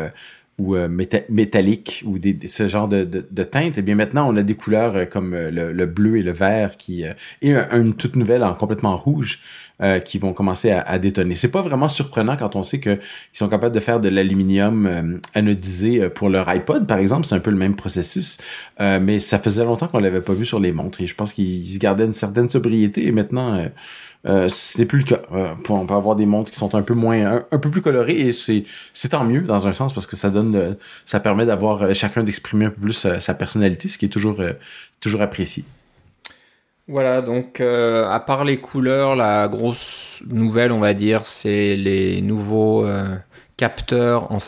ou 0.58 0.74
euh, 0.74 0.88
ou 2.04 2.18
ce 2.46 2.68
genre 2.68 2.88
de, 2.88 3.04
de, 3.04 3.26
de 3.30 3.42
teinte. 3.44 3.78
Et 3.78 3.82
bien 3.82 3.94
maintenant, 3.94 4.28
on 4.28 4.36
a 4.36 4.42
des 4.42 4.54
couleurs 4.54 4.96
euh, 4.96 5.04
comme 5.04 5.32
euh, 5.34 5.50
le, 5.50 5.72
le 5.72 5.86
bleu 5.86 6.16
et 6.16 6.22
le 6.22 6.32
vert 6.32 6.76
qui 6.76 7.04
euh, 7.06 7.12
et 7.42 7.54
un- 7.54 7.68
une 7.80 7.94
toute 7.94 8.16
nouvelle 8.16 8.42
en 8.42 8.54
complètement 8.54 8.96
rouge 8.96 9.40
qui 10.04 10.18
vont 10.18 10.32
commencer 10.32 10.72
à, 10.72 10.80
à 10.80 10.98
détonner. 10.98 11.36
C'est 11.36 11.52
pas 11.52 11.62
vraiment 11.62 11.86
surprenant 11.86 12.36
quand 12.36 12.56
on 12.56 12.64
sait 12.64 12.80
que 12.80 12.98
ils 12.98 13.38
sont 13.38 13.48
capables 13.48 13.72
de 13.72 13.78
faire 13.78 14.00
de 14.00 14.08
l'aluminium 14.08 15.20
anodisé 15.34 16.08
pour 16.08 16.28
leur 16.30 16.48
iPod, 16.48 16.84
par 16.88 16.98
exemple. 16.98 17.26
C'est 17.28 17.36
un 17.36 17.38
peu 17.38 17.52
le 17.52 17.56
même 17.56 17.76
processus, 17.76 18.38
mais 18.80 19.20
ça 19.20 19.38
faisait 19.38 19.62
longtemps 19.64 19.86
qu'on 19.86 20.00
l'avait 20.00 20.20
pas 20.20 20.32
vu 20.34 20.44
sur 20.44 20.58
les 20.58 20.72
montres. 20.72 21.00
Et 21.00 21.06
je 21.06 21.14
pense 21.14 21.32
qu'ils 21.32 21.78
gardaient 21.78 22.06
une 22.06 22.12
certaine 22.12 22.48
sobriété. 22.48 23.06
Et 23.06 23.12
maintenant, 23.12 23.64
euh, 24.26 24.48
ce 24.48 24.78
n'est 24.78 24.84
plus 24.86 24.98
le 24.98 25.04
cas. 25.04 25.20
Euh, 25.32 25.54
on 25.68 25.86
peut 25.86 25.94
avoir 25.94 26.16
des 26.16 26.26
montres 26.26 26.50
qui 26.50 26.58
sont 26.58 26.74
un 26.74 26.82
peu 26.82 26.94
moins, 26.94 27.24
un, 27.36 27.44
un 27.52 27.58
peu 27.58 27.70
plus 27.70 27.80
colorées 27.82 28.18
et 28.18 28.32
c'est 28.32 28.64
c'est 28.92 29.10
tant 29.10 29.24
mieux 29.24 29.42
dans 29.42 29.66
un 29.68 29.72
sens 29.72 29.92
parce 29.92 30.06
que 30.06 30.16
ça 30.16 30.30
donne, 30.30 30.52
le- 30.52 30.76
ça 31.04 31.20
permet 31.20 31.46
d'avoir 31.46 31.82
euh, 31.82 31.94
chacun 31.94 32.24
d'exprimer 32.24 32.66
un 32.66 32.70
peu 32.70 32.80
plus 32.80 33.04
euh, 33.06 33.20
sa 33.20 33.34
personnalité, 33.34 33.88
ce 33.88 33.96
qui 33.98 34.06
est 34.06 34.08
toujours 34.08 34.40
euh, 34.40 34.52
toujours 35.00 35.22
apprécié. 35.22 35.64
Voilà, 36.88 37.20
donc 37.20 37.60
à 37.60 38.18
part 38.18 38.44
les 38.46 38.56
couleurs, 38.60 39.14
la 39.14 39.46
grosse 39.48 40.22
nouvelle, 40.30 40.72
on 40.72 40.78
va 40.78 40.94
dire, 40.94 41.26
c'est 41.26 41.76
les 41.76 42.22
nouveaux 42.22 42.86
capteurs 43.58 44.32
en, 44.32 44.38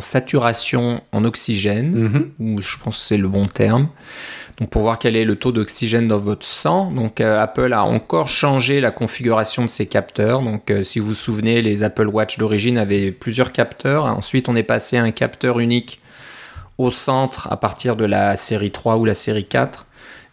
saturation 0.00 1.02
en 1.12 1.24
oxygène. 1.26 1.94
Mhm. 1.94 2.30
ou 2.38 2.62
je 2.62 2.78
pense 2.82 2.96
que 2.96 3.06
c'est 3.06 3.18
le 3.18 3.28
bon 3.28 3.44
terme. 3.44 3.88
Donc 4.60 4.68
pour 4.70 4.82
voir 4.82 4.98
quel 4.98 5.16
est 5.16 5.24
le 5.24 5.36
taux 5.36 5.52
d'oxygène 5.52 6.06
dans 6.06 6.18
votre 6.18 6.44
sang. 6.46 6.90
Donc 6.90 7.20
euh, 7.20 7.42
Apple 7.42 7.72
a 7.72 7.82
encore 7.84 8.28
changé 8.28 8.80
la 8.80 8.90
configuration 8.90 9.64
de 9.64 9.70
ses 9.70 9.86
capteurs. 9.86 10.42
Donc 10.42 10.70
euh, 10.70 10.82
si 10.82 10.98
vous 10.98 11.08
vous 11.08 11.14
souvenez, 11.14 11.62
les 11.62 11.82
Apple 11.82 12.06
Watch 12.08 12.36
d'origine 12.38 12.76
avaient 12.76 13.10
plusieurs 13.10 13.52
capteurs. 13.52 14.04
Ensuite, 14.04 14.48
on 14.50 14.56
est 14.56 14.62
passé 14.62 14.98
à 14.98 15.02
un 15.02 15.10
capteur 15.12 15.60
unique 15.60 16.00
au 16.78 16.90
centre 16.90 17.50
à 17.50 17.56
partir 17.56 17.96
de 17.96 18.04
la 18.04 18.36
série 18.36 18.70
3 18.70 18.96
ou 18.98 19.04
la 19.06 19.14
série 19.14 19.46
4. 19.46 19.86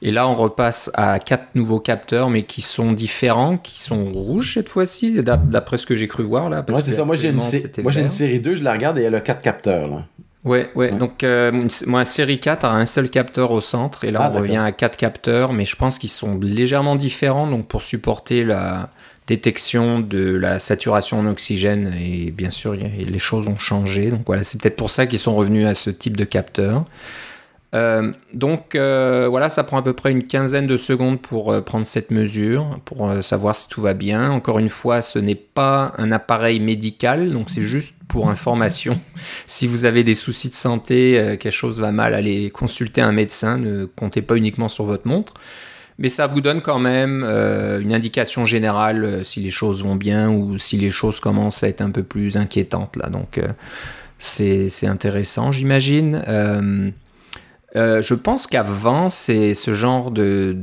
Et 0.04 0.12
là, 0.12 0.28
on 0.28 0.36
repasse 0.36 0.92
à 0.94 1.18
quatre 1.20 1.56
nouveaux 1.56 1.80
capteurs, 1.80 2.30
mais 2.30 2.44
qui 2.44 2.62
sont 2.62 2.92
différents, 2.92 3.58
qui 3.58 3.80
sont 3.82 4.12
rouges 4.12 4.54
cette 4.54 4.70
fois-ci, 4.70 5.24
d'ap- 5.24 5.50
d'après 5.50 5.78
ce 5.80 5.88
que 5.88 5.96
j'ai 5.96 6.08
cru 6.08 6.24
voir 6.24 6.50
là. 6.52 6.62
parce 6.62 6.80
Ouais, 6.80 6.84
c'est 6.84 6.92
que 6.92 6.96
ça. 6.98 7.06
Moi, 7.06 7.16
j'ai 7.16 7.30
une, 7.30 7.40
sé- 7.42 7.62
série 8.10 8.40
2, 8.40 8.56
je 8.58 8.64
la 8.64 8.74
regarde 8.74 9.00
et 9.00 9.02
elle 9.04 9.16
a 9.16 9.22
quatre 9.22 9.42
capteurs, 9.42 9.88
là. 9.88 10.06
Ouais, 10.48 10.70
ouais. 10.76 10.92
Ouais. 10.92 10.98
Donc, 10.98 11.24
euh, 11.24 11.52
moi, 11.86 12.06
série 12.06 12.40
4 12.40 12.66
a 12.66 12.74
un 12.74 12.86
seul 12.86 13.10
capteur 13.10 13.52
au 13.52 13.60
centre, 13.62 14.04
et 14.06 14.12
là, 14.12 14.20
Ah, 14.24 14.32
on 14.34 14.38
revient 14.40 14.58
à 14.58 14.72
quatre 14.72 14.98
capteurs, 14.98 15.54
mais 15.54 15.66
je 15.66 15.76
pense 15.76 16.00
qu'ils 16.00 16.10
sont 16.10 16.40
légèrement 16.42 16.96
différents, 16.96 17.48
donc 17.48 17.68
pour 17.68 17.82
supporter 17.84 18.44
la 18.44 18.90
détection 19.28 20.00
de 20.00 20.36
la 20.36 20.58
saturation 20.60 21.20
en 21.20 21.26
oxygène, 21.28 21.94
et 22.02 22.32
bien 22.32 22.50
sûr, 22.50 22.76
il 22.76 22.82
y 22.82 22.86
a- 22.86 23.10
les 23.10 23.20
choses 23.20 23.48
ont 23.50 23.58
changé. 23.60 24.10
Donc 24.10 24.22
voilà, 24.26 24.42
c'est 24.44 24.62
peut-être 24.62 24.78
pour 24.78 24.90
ça 24.90 25.06
qu'ils 25.06 25.20
sont 25.20 25.36
revenus 25.36 25.68
à 25.68 25.74
ce 25.74 25.90
type 25.90 26.16
de 26.16 26.24
capteur. 26.24 26.86
Euh, 27.75 28.14
donc 28.34 28.75
euh, 28.75 29.28
voilà, 29.30 29.50
ça 29.50 29.64
prend 29.64 29.78
à 29.78 29.81
peu 29.81 29.92
près 29.92 30.12
une 30.12 30.25
quinzaine 30.25 30.68
de 30.68 30.78
secondes 30.78 31.21
pour 31.21 31.52
euh, 31.52 31.59
prendre 31.59 31.86
cette 31.86 32.12
mesure, 32.12 32.80
pour 32.86 33.12
savoir 33.21 33.56
si 33.56 33.68
tout 33.68 33.81
va 33.81 33.94
bien. 33.94 34.31
Encore 34.31 34.59
une 34.59 34.69
fois, 34.69 35.02
ce 35.02 35.19
n'est 35.19 35.36
pas 35.36 35.94
un 35.97 36.12
appareil 36.12 36.59
médical, 36.59 37.31
donc 37.31 37.50
c'est 37.50 37.64
juste 37.64 37.95
pour 38.07 38.30
information. 38.30 39.00
Si 39.45 39.68
vous 39.68 39.86
avez 39.86 40.04
des 40.04 40.14
soucis 40.14 40.50
de 40.50 40.54
santé, 40.54 41.38
quelque 41.40 41.50
chose 41.50 41.80
va 41.80 41.92
mal, 41.92 42.14
allez 42.14 42.50
consulter 42.50 43.02
un 43.02 43.12
médecin, 43.12 43.57
ne 43.57 43.86
comptez 43.86 44.21
pas 44.21 44.36
uniquement 44.36 44.69
sur 44.69 44.86
votre 44.86 45.07
montre. 45.07 45.33
Mais 45.97 46.09
ça 46.09 46.28
vous 46.28 46.42
donne 46.42 46.62
quand 46.62 46.80
même 46.80 47.24
une 47.24 47.94
indication 47.94 48.45
générale 48.45 49.26
si 49.26 49.40
les 49.40 49.50
choses 49.50 49.83
vont 49.83 49.95
bien 49.95 50.30
ou 50.30 50.57
si 50.57 50.78
les 50.78 50.90
choses 50.90 51.19
commencent 51.19 51.64
à 51.64 51.69
être 51.69 51.81
un 51.81 51.90
peu 51.90 52.04
plus 52.04 52.38
inquiétantes 52.38 52.95
là. 52.97 53.09
Donc 53.09 53.40
c'est 54.18 54.88
intéressant, 54.88 55.52
j'imagine. 55.52 56.24
Euh, 57.78 58.02
je 58.02 58.14
pense 58.16 58.48
qu'avant, 58.48 59.10
c'est 59.10 59.54
ce 59.54 59.74
genre 59.74 60.12
de, 60.12 60.57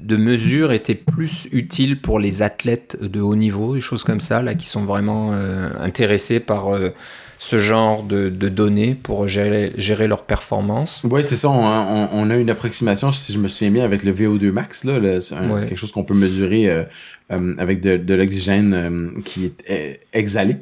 de 0.00 0.16
mesures 0.16 0.72
étaient 0.72 0.94
plus 0.94 1.48
utiles 1.52 2.00
pour 2.00 2.18
les 2.18 2.42
athlètes 2.42 2.96
de 3.02 3.20
haut 3.20 3.36
niveau, 3.36 3.74
des 3.74 3.80
choses 3.80 4.04
comme 4.04 4.20
ça, 4.20 4.40
là, 4.42 4.54
qui 4.54 4.66
sont 4.66 4.84
vraiment 4.84 5.30
euh, 5.32 5.68
intéressés 5.80 6.40
par 6.40 6.74
euh, 6.74 6.90
ce 7.38 7.58
genre 7.58 8.02
de, 8.02 8.30
de 8.30 8.48
données 8.48 8.94
pour 8.94 9.28
gérer, 9.28 9.72
gérer 9.76 10.06
leur 10.08 10.22
performance. 10.24 11.02
Oui, 11.10 11.20
c'est 11.26 11.36
ça. 11.36 11.50
On, 11.50 12.08
on- 12.12 12.30
a 12.30 12.36
une 12.36 12.48
approximation, 12.48 13.12
si 13.12 13.32
je 13.32 13.38
me 13.38 13.48
souviens 13.48 13.70
bien, 13.72 13.84
avec 13.84 14.04
le 14.04 14.12
VO2 14.12 14.50
max, 14.52 14.84
là, 14.84 14.98
le- 14.98 15.20
c'est 15.20 15.34
un- 15.34 15.50
Ouais. 15.50 15.60
quelque 15.66 15.76
chose 15.78 15.92
qu'on 15.92 16.04
peut 16.04 16.14
mesurer 16.14 16.70
euh, 16.70 17.54
avec 17.58 17.80
de, 17.80 17.96
de 17.98 18.14
l'oxygène 18.14 19.12
qui 19.24 19.52
est 19.66 20.00
exhalé. 20.14 20.56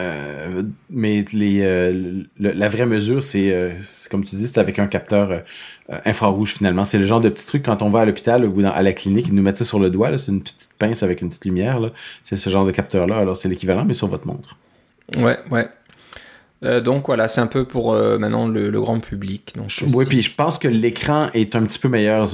Euh, 0.00 0.62
mais 0.90 1.24
les, 1.32 1.60
euh, 1.62 2.22
la 2.38 2.68
vraie 2.68 2.86
mesure, 2.86 3.22
c'est, 3.22 3.52
euh, 3.52 3.70
comme 4.10 4.24
tu 4.24 4.34
dis, 4.36 4.48
c'est 4.48 4.58
avec 4.58 4.78
un 4.80 4.88
capteur 4.88 5.30
euh, 5.30 5.98
infrarouge 6.04 6.54
finalement. 6.54 6.84
C'est 6.84 6.98
le 6.98 7.06
genre 7.06 7.20
de 7.20 7.28
petit 7.28 7.46
truc 7.46 7.62
quand 7.64 7.80
on 7.82 7.90
va 7.90 8.00
à 8.00 8.04
l'hôpital 8.04 8.44
ou 8.44 8.66
à 8.66 8.82
la 8.82 8.92
clinique, 8.92 9.28
ils 9.28 9.34
nous 9.34 9.42
mettent 9.42 9.58
ça 9.58 9.64
sur 9.64 9.78
le 9.78 9.90
doigt. 9.90 10.16
C'est 10.18 10.32
une 10.32 10.42
petite 10.42 10.72
pince 10.78 11.02
avec 11.02 11.22
une 11.22 11.28
petite 11.28 11.44
lumière. 11.44 11.80
C'est 12.22 12.36
ce 12.36 12.50
genre 12.50 12.66
de 12.66 12.72
capteur-là. 12.72 13.18
Alors 13.18 13.36
c'est 13.36 13.48
l'équivalent, 13.48 13.84
mais 13.84 13.94
sur 13.94 14.08
votre 14.08 14.26
montre. 14.26 14.56
Ouais, 15.16 15.38
ouais. 15.50 15.68
Euh, 16.64 16.80
donc 16.80 17.06
voilà, 17.06 17.28
c'est 17.28 17.40
un 17.40 17.46
peu 17.46 17.64
pour 17.64 17.92
euh, 17.92 18.18
maintenant 18.18 18.46
le, 18.48 18.70
le 18.70 18.80
grand 18.80 19.00
public. 19.00 19.54
Donc, 19.56 19.70
Oui, 19.92 20.06
puis 20.06 20.22
je 20.22 20.34
pense 20.34 20.58
que 20.58 20.68
l'écran 20.68 21.26
est 21.34 21.56
un 21.56 21.62
petit 21.62 21.78
peu 21.78 21.88
meilleur. 21.88 22.26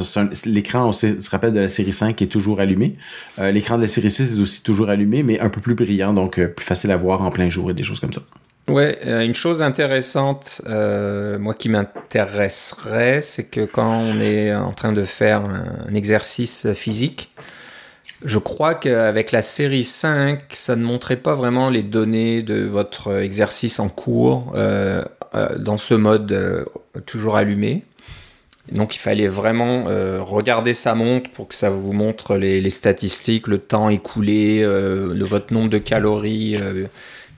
L'écran, 0.44 0.88
on 0.88 0.92
se, 0.92 1.20
se 1.20 1.30
rappelle 1.30 1.52
de 1.52 1.60
la 1.60 1.68
série 1.68 1.92
5 1.92 2.20
est 2.22 2.26
toujours 2.26 2.60
allumé. 2.60 2.96
Euh, 3.38 3.50
l'écran 3.50 3.76
de 3.76 3.82
la 3.82 3.88
série 3.88 4.10
6 4.10 4.38
est 4.38 4.40
aussi 4.40 4.62
toujours 4.62 4.90
allumé, 4.90 5.22
mais 5.22 5.40
un 5.40 5.48
peu 5.48 5.60
plus 5.60 5.74
brillant, 5.74 6.12
donc 6.12 6.40
plus 6.40 6.64
facile 6.64 6.90
à 6.90 6.96
voir 6.96 7.22
en 7.22 7.30
plein 7.30 7.48
jour 7.48 7.70
et 7.70 7.74
des 7.74 7.82
choses 7.82 8.00
comme 8.00 8.12
ça. 8.12 8.22
Ouais, 8.68 9.00
une 9.24 9.34
chose 9.34 9.62
intéressante, 9.62 10.62
moi 10.68 11.54
qui 11.54 11.68
m'intéresserait, 11.68 13.20
c'est 13.20 13.50
que 13.50 13.64
quand 13.64 13.98
on 13.98 14.20
est 14.20 14.54
en 14.54 14.70
train 14.70 14.92
de 14.92 15.02
faire 15.02 15.42
un 15.88 15.92
exercice 15.94 16.72
physique, 16.74 17.30
je 18.24 18.38
crois 18.38 18.74
qu'avec 18.74 19.32
la 19.32 19.42
série 19.42 19.84
5, 19.84 20.40
ça 20.52 20.76
ne 20.76 20.84
montrait 20.84 21.16
pas 21.16 21.34
vraiment 21.34 21.70
les 21.70 21.82
données 21.82 22.42
de 22.42 22.62
votre 22.64 23.18
exercice 23.20 23.80
en 23.80 23.88
cours 23.88 24.52
euh, 24.54 25.04
euh, 25.34 25.56
dans 25.58 25.78
ce 25.78 25.94
mode 25.94 26.32
euh, 26.32 26.64
toujours 27.06 27.36
allumé. 27.36 27.82
Donc 28.72 28.94
il 28.94 28.98
fallait 28.98 29.26
vraiment 29.26 29.86
regarder 30.20 30.74
sa 30.74 30.94
montre 30.94 31.28
pour 31.30 31.48
que 31.48 31.56
ça 31.56 31.70
vous 31.70 31.92
montre 31.92 32.36
les, 32.36 32.70
statistiques, 32.70 33.48
le 33.48 33.58
temps 33.58 33.88
écoulé, 33.88 34.64
votre 34.64 35.52
nombre 35.52 35.70
de 35.70 35.78
calories 35.78 36.56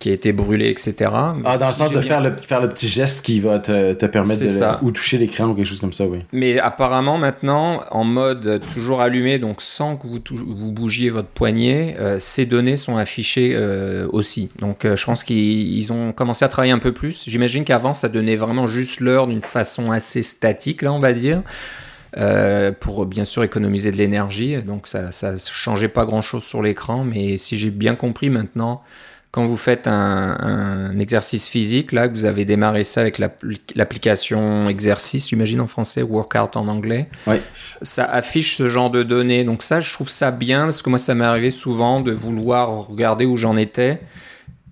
qui 0.02 0.11
a 0.11 0.14
été 0.14 0.32
brûlé, 0.32 0.68
etc. 0.68 1.12
Ah, 1.44 1.56
dans 1.56 1.68
le 1.68 1.73
sens 1.73 1.92
de 1.92 2.00
faire, 2.00 2.21
le, 2.21 2.37
faire 2.37 2.61
le 2.61 2.68
petit 2.68 2.88
geste 2.88 3.25
qui 3.25 3.38
va 3.38 3.61
te, 3.61 3.92
te 3.92 4.06
permettre 4.06 4.42
de 4.42 4.49
ça. 4.49 4.80
ou 4.82 4.90
toucher 4.90 5.16
l'écran 5.16 5.47
ou 5.47 5.54
quelque 5.54 5.68
chose 5.68 5.78
comme 5.78 5.92
ça, 5.92 6.06
oui. 6.06 6.18
Mais 6.32 6.59
apparemment 6.59 7.18
maintenant, 7.18 7.85
en 7.92 8.02
mode 8.02 8.61
toujours 8.75 9.00
allumé, 9.00 9.38
donc 9.38 9.62
sans 9.62 9.97
que 9.97 10.09
vous, 10.09 10.18
vous 10.32 10.73
bougiez 10.73 11.09
votre 11.09 11.28
poignet, 11.28 11.94
euh, 12.00 12.16
ces 12.18 12.47
données 12.47 12.76
sont 12.76 12.97
affichées 12.97 13.52
euh, 13.54 14.09
aussi. 14.11 14.50
Donc 14.59 14.85
euh, 14.85 14.97
je 14.97 15.06
pense 15.06 15.23
qu'ils 15.23 15.92
ont 15.92 16.11
commencé 16.11 16.44
à 16.44 16.49
travailler 16.49 16.73
un 16.73 16.80
peu 16.80 16.92
plus. 16.92 17.23
J'imagine 17.28 17.64
qu'avant, 17.64 17.94
ça 17.94 18.09
donnait 18.09 18.35
vraiment 18.35 18.66
juste 18.66 18.99
l'heure 18.99 19.28
d'une 19.28 19.42
façon 19.42 19.92
assez 19.92 20.23
statique, 20.25 20.82
là, 20.82 20.92
on 20.92 20.99
va 20.99 21.12
dire. 21.12 21.42
pour 22.80 23.06
bien 23.06 23.25
sûr 23.25 23.44
économiser 23.44 23.92
de 23.92 23.99
l'énergie. 23.99 24.61
Donc 24.62 24.88
ça 24.88 25.11
ne 25.30 25.38
changeait 25.38 25.87
pas 25.87 26.06
grand-chose 26.06 26.42
sur 26.42 26.61
l'écran, 26.61 27.04
mais 27.04 27.37
si 27.37 27.56
j'ai 27.56 27.71
bien 27.71 27.94
compris 27.94 28.30
maintenant, 28.30 28.82
quand 29.33 29.45
vous 29.45 29.57
faites 29.57 29.87
un, 29.87 30.99
exercice 30.99 31.49
physique, 31.49 31.93
là, 31.93 32.07
que 32.07 32.12
vous 32.12 32.27
avez 32.27 32.45
démarré 32.45 32.85
ça 32.85 33.01
avec 33.01 33.19
l'application 33.75 34.69
exercice, 34.69 35.31
j'imagine 35.31 35.61
en 35.61 35.67
français, 35.67 36.03
workout 36.03 36.55
en 36.55 36.69
anglais, 36.69 37.09
ça 37.81 38.05
affiche 38.05 38.57
ce 38.57 38.69
genre 38.69 38.91
de 38.91 39.03
données. 39.03 39.45
Donc 39.45 39.62
ça, 39.62 39.81
je 39.81 39.93
trouve 39.93 40.11
ça 40.11 40.31
bien, 40.31 40.65
parce 40.65 40.83
que 40.83 40.91
moi, 40.91 40.99
ça 40.99 41.15
m'est 41.15 41.25
arrivé 41.25 41.49
souvent 41.49 42.01
de 42.01 42.12
vouloir 42.12 42.89
regarder 42.89 43.25
où 43.25 43.39
j'en 43.39 43.57
étais. 43.57 44.01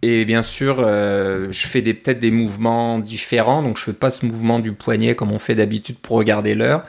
Et 0.03 0.27
bien 0.27 0.43
sûr, 0.43 0.77
euh, 0.79 1.49
je 1.51 1.67
fais 1.67 1.81
peut-être 1.81 2.19
des 2.19 2.31
mouvements 2.31 2.99
différents, 2.99 3.63
donc 3.63 3.79
je 3.79 3.85
fais 3.85 3.93
pas 3.95 4.11
ce 4.11 4.27
mouvement 4.27 4.59
du 4.59 4.73
poignet 4.73 5.15
comme 5.15 5.33
on 5.33 5.39
fait 5.39 5.55
d'habitude 5.55 5.97
pour 5.99 6.17
regarder 6.19 6.55
l'heure. 6.55 6.85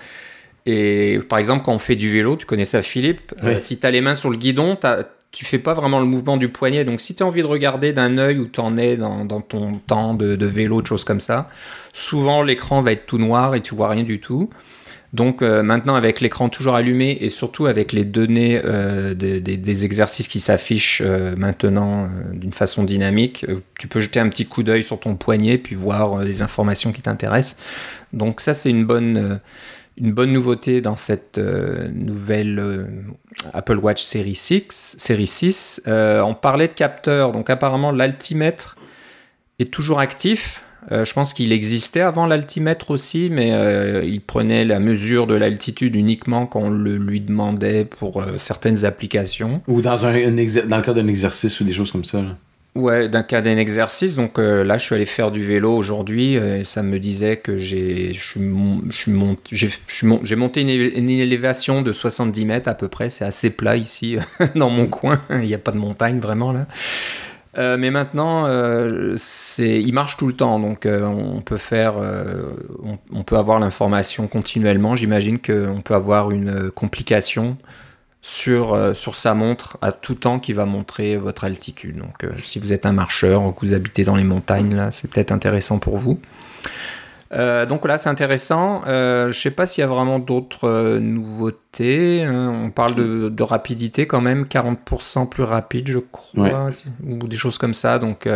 Et 0.66 1.20
par 1.28 1.40
exemple, 1.40 1.66
quand 1.66 1.74
on 1.74 1.80
fait 1.80 1.96
du 1.96 2.12
vélo, 2.12 2.36
tu 2.36 2.46
connais 2.46 2.66
ça 2.66 2.82
Philippe, 2.82 3.34
euh, 3.44 3.60
si 3.60 3.80
tu 3.80 3.88
as 3.88 3.92
les 3.92 4.02
mains 4.02 4.16
sur 4.16 4.30
le 4.30 4.38
guidon, 4.38 4.78
tu 4.80 4.88
tu 5.32 5.46
fais 5.46 5.60
pas 5.60 5.74
vraiment 5.74 6.00
le 6.00 6.06
mouvement 6.06 6.38
du 6.38 6.50
poignet. 6.50 6.84
Donc 6.86 7.00
si 7.00 7.16
tu 7.16 7.24
as 7.24 7.26
envie 7.26 7.42
de 7.42 7.48
regarder 7.48 7.94
d'un 7.94 8.18
œil 8.18 8.38
où 8.38 8.48
tu 8.48 8.60
en 8.60 8.78
es 8.78 8.98
dans, 8.98 9.26
ton 9.42 9.74
temps 9.88 10.14
de, 10.14 10.46
vélo, 10.46 10.82
de 10.82 10.88
choses 10.88 11.06
comme 11.06 11.22
ça, 11.22 11.50
souvent 11.94 12.44
l'écran 12.44 12.82
va 12.82 12.92
être 12.92 13.06
tout 13.06 13.18
noir 13.18 13.56
et 13.56 13.62
tu 13.62 13.74
vois 13.74 13.90
rien 13.90 14.04
du 14.04 14.20
tout. 14.20 14.50
Donc 15.14 15.42
euh, 15.42 15.62
maintenant 15.62 15.96
avec 15.96 16.22
l'écran 16.22 16.48
toujours 16.48 16.76
allumé 16.76 17.18
et 17.20 17.28
surtout 17.28 17.66
avec 17.66 17.92
les 17.92 18.06
données 18.06 18.62
euh, 18.64 19.14
des, 19.14 19.86
exercices 19.86 20.30
qui 20.30 20.40
s'affichent 20.40 21.02
euh, 21.04 21.36
maintenant 21.36 22.10
d'une 22.32 22.54
façon 22.54 22.86
dynamique, 22.86 23.46
tu 23.78 23.90
peux 23.90 24.00
jeter 24.00 24.22
un 24.22 24.30
petit 24.30 24.46
coup 24.46 24.64
d'œil 24.64 24.84
sur 24.84 25.02
ton 25.02 25.16
poignet 25.16 25.58
puis 25.58 25.76
voir 25.76 26.20
les 26.20 26.42
informations 26.42 26.94
qui 26.94 27.02
t'intéressent. 27.02 27.58
Donc 28.14 28.40
ça 28.40 28.54
c'est 28.54 28.70
une 28.70 28.86
bonne 28.86 29.42
une 29.98 30.12
bonne 30.12 30.32
nouveauté 30.32 30.82
dans 30.82 30.98
cette 30.98 31.38
euh, 31.38 31.90
nouvelle 31.94 32.60
euh, 32.60 32.86
Apple 33.54 33.78
Watch 33.78 34.02
série 34.02 34.36
6. 34.36 34.96
Série 34.98 35.28
6 35.28 35.84
euh, 35.88 36.22
on 36.22 36.34
parlait 36.34 36.68
de 36.68 36.74
capteurs, 36.74 37.32
donc 37.32 37.50
apparemment 37.50 37.92
l'altimètre 37.92 38.78
est 39.60 39.72
toujours 39.72 40.00
actif. 40.00 40.64
je 40.90 41.14
pense 41.14 41.34
qu'il 41.34 41.52
existait 41.52 42.02
avant 42.02 42.26
l'altimètre 42.26 42.90
aussi, 42.90 43.30
mais 43.32 43.52
il 44.04 44.22
prenait 44.22 44.66
la 44.66 44.80
mesure 44.80 45.28
de 45.28 45.36
l'altitude 45.36 45.96
uniquement 45.96 46.48
quand 46.48 46.62
on 46.62 46.70
le 46.72 46.98
lui 46.98 47.22
demandait 47.22 47.86
pour 47.86 48.26
certaines 48.38 48.84
applications. 48.86 49.62
Ou 49.68 49.82
dans, 49.82 50.08
un, 50.08 50.14
dans 50.14 50.78
le 50.78 50.82
cas 50.82 50.94
d'un 50.94 51.08
exercice 51.08 51.60
ou 51.60 51.64
des 51.64 51.74
choses 51.74 51.92
comme 51.92 52.04
ça. 52.04 52.24
Ouais, 52.74 53.10
d'un 53.10 53.24
cas 53.24 53.42
d'un 53.42 53.58
exercice. 53.58 54.16
Donc 54.16 54.40
euh, 54.40 54.64
là, 54.64 54.78
je 54.78 54.86
suis 54.86 54.96
allé 54.96 55.06
faire 55.06 55.32
du 55.32 55.44
vélo 55.44 55.76
aujourd'hui 55.76 56.38
euh, 56.38 56.60
et 56.60 56.64
ça 56.64 56.82
me 56.82 57.00
disait 57.00 57.36
que 57.36 57.58
j'ai 57.58 58.14
monté 58.38 59.12
une, 60.62 61.10
élévation 61.10 61.82
de 61.82 61.92
70 61.92 62.46
mètres 62.46 62.70
à 62.70 62.74
peu 62.74 62.88
près. 62.88 63.10
C'est 63.10 63.26
assez 63.26 63.50
plat 63.50 63.76
ici, 63.76 64.18
dans 64.56 64.70
mon 64.70 64.88
coin. 64.88 65.20
Il 65.32 65.48
n'y 65.48 65.54
a 65.54 65.58
pas 65.58 65.74
de 65.74 65.78
montagne 65.78 66.20
vraiment 66.20 66.54
là. 66.54 66.66
Euh, 67.58 67.76
mais 67.78 67.92
maintenant, 67.92 68.48
il 68.48 69.94
marche 69.94 70.16
tout 70.16 70.28
le 70.28 70.34
temps, 70.34 70.58
donc 70.58 70.88
on 70.88 71.42
peut 71.42 71.58
faire, 71.58 71.96
on, 71.98 72.98
on, 73.12 73.24
peut 73.24 73.36
avoir 73.36 73.60
l'information 73.60 74.28
continuellement. 74.28 74.96
J'imagine 74.96 75.40
qu'on 75.40 75.82
peut 75.84 75.96
avoir 75.96 76.32
une 76.32 76.72
complication 76.72 77.58
sur, 78.22 78.74
euh, 78.74 78.94
sur 78.94 79.16
sa 79.16 79.34
montre 79.34 79.78
à 79.82 79.92
tout 79.92 80.16
temps 80.16 80.40
qui 80.40 80.54
va 80.54 80.66
montrer 80.66 81.18
votre 81.18 81.44
altitude. 81.44 81.98
Donc 81.98 82.24
euh, 82.24 82.32
si 82.38 82.60
vous 82.60 82.72
êtes 82.72 82.86
un 82.86 82.92
marcheur 82.92 83.44
ou 83.44 83.52
que 83.52 83.62
vous 83.62 83.74
habitez 83.74 84.04
dans 84.04 84.16
les 84.16 84.24
montagnes, 84.24 84.76
là, 84.76 84.92
c'est 84.92 85.10
peut-être 85.10 85.32
intéressant 85.32 85.80
pour 85.80 85.98
vous. 85.98 86.20
Euh, 87.34 87.66
donc 87.66 87.88
là, 87.88 87.98
c'est 87.98 88.10
intéressant. 88.10 88.84
je 88.86 89.28
ne 89.28 89.32
sais 89.32 89.52
pas 89.52 89.66
s'il 89.66 89.82
y 89.82 89.86
a 89.86 89.88
vraiment 89.88 90.20
d'autres 90.20 91.00
nouveautés. 91.00 92.24
Hein. 92.24 92.54
On 92.66 92.70
parle 92.70 92.96
de, 92.96 93.44
rapidité 93.44 94.06
quand 94.06 94.22
même, 94.22 94.44
40% 94.44 95.30
plus 95.30 95.44
rapide, 95.44 95.88
je 95.88 96.00
crois, 96.00 96.70
ou 97.08 97.28
des 97.28 97.38
choses 97.38 97.58
comme 97.58 97.74
ça. 97.74 98.00
Donc 98.00 98.28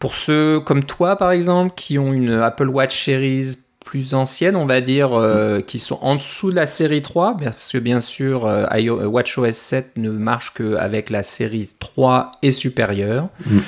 pour 0.00 0.14
ceux 0.14 0.60
comme 0.60 0.84
toi, 0.84 1.16
par 1.16 1.30
exemple, 1.30 1.72
qui 1.76 1.98
ont 1.98 2.12
une 2.12 2.32
Apple 2.32 2.68
Watch 2.68 3.04
Series 3.04 3.56
plus 3.86 4.14
anciennes, 4.14 4.56
on 4.56 4.66
va 4.66 4.82
dire, 4.82 5.14
euh, 5.14 5.60
qui 5.60 5.78
sont 5.78 5.98
en 6.02 6.16
dessous 6.16 6.50
de 6.50 6.56
la 6.56 6.66
série 6.66 7.02
3, 7.02 7.36
parce 7.38 7.72
que 7.72 7.78
bien 7.78 8.00
sûr, 8.00 8.44
euh, 8.44 8.66
euh, 8.74 9.06
WatchOS 9.06 9.52
7 9.52 9.92
ne 9.96 10.10
marche 10.10 10.52
qu'avec 10.54 11.08
la 11.08 11.22
série 11.22 11.70
3 11.78 12.32
et 12.42 12.50
supérieure. 12.50 13.28
Mm. 13.46 13.58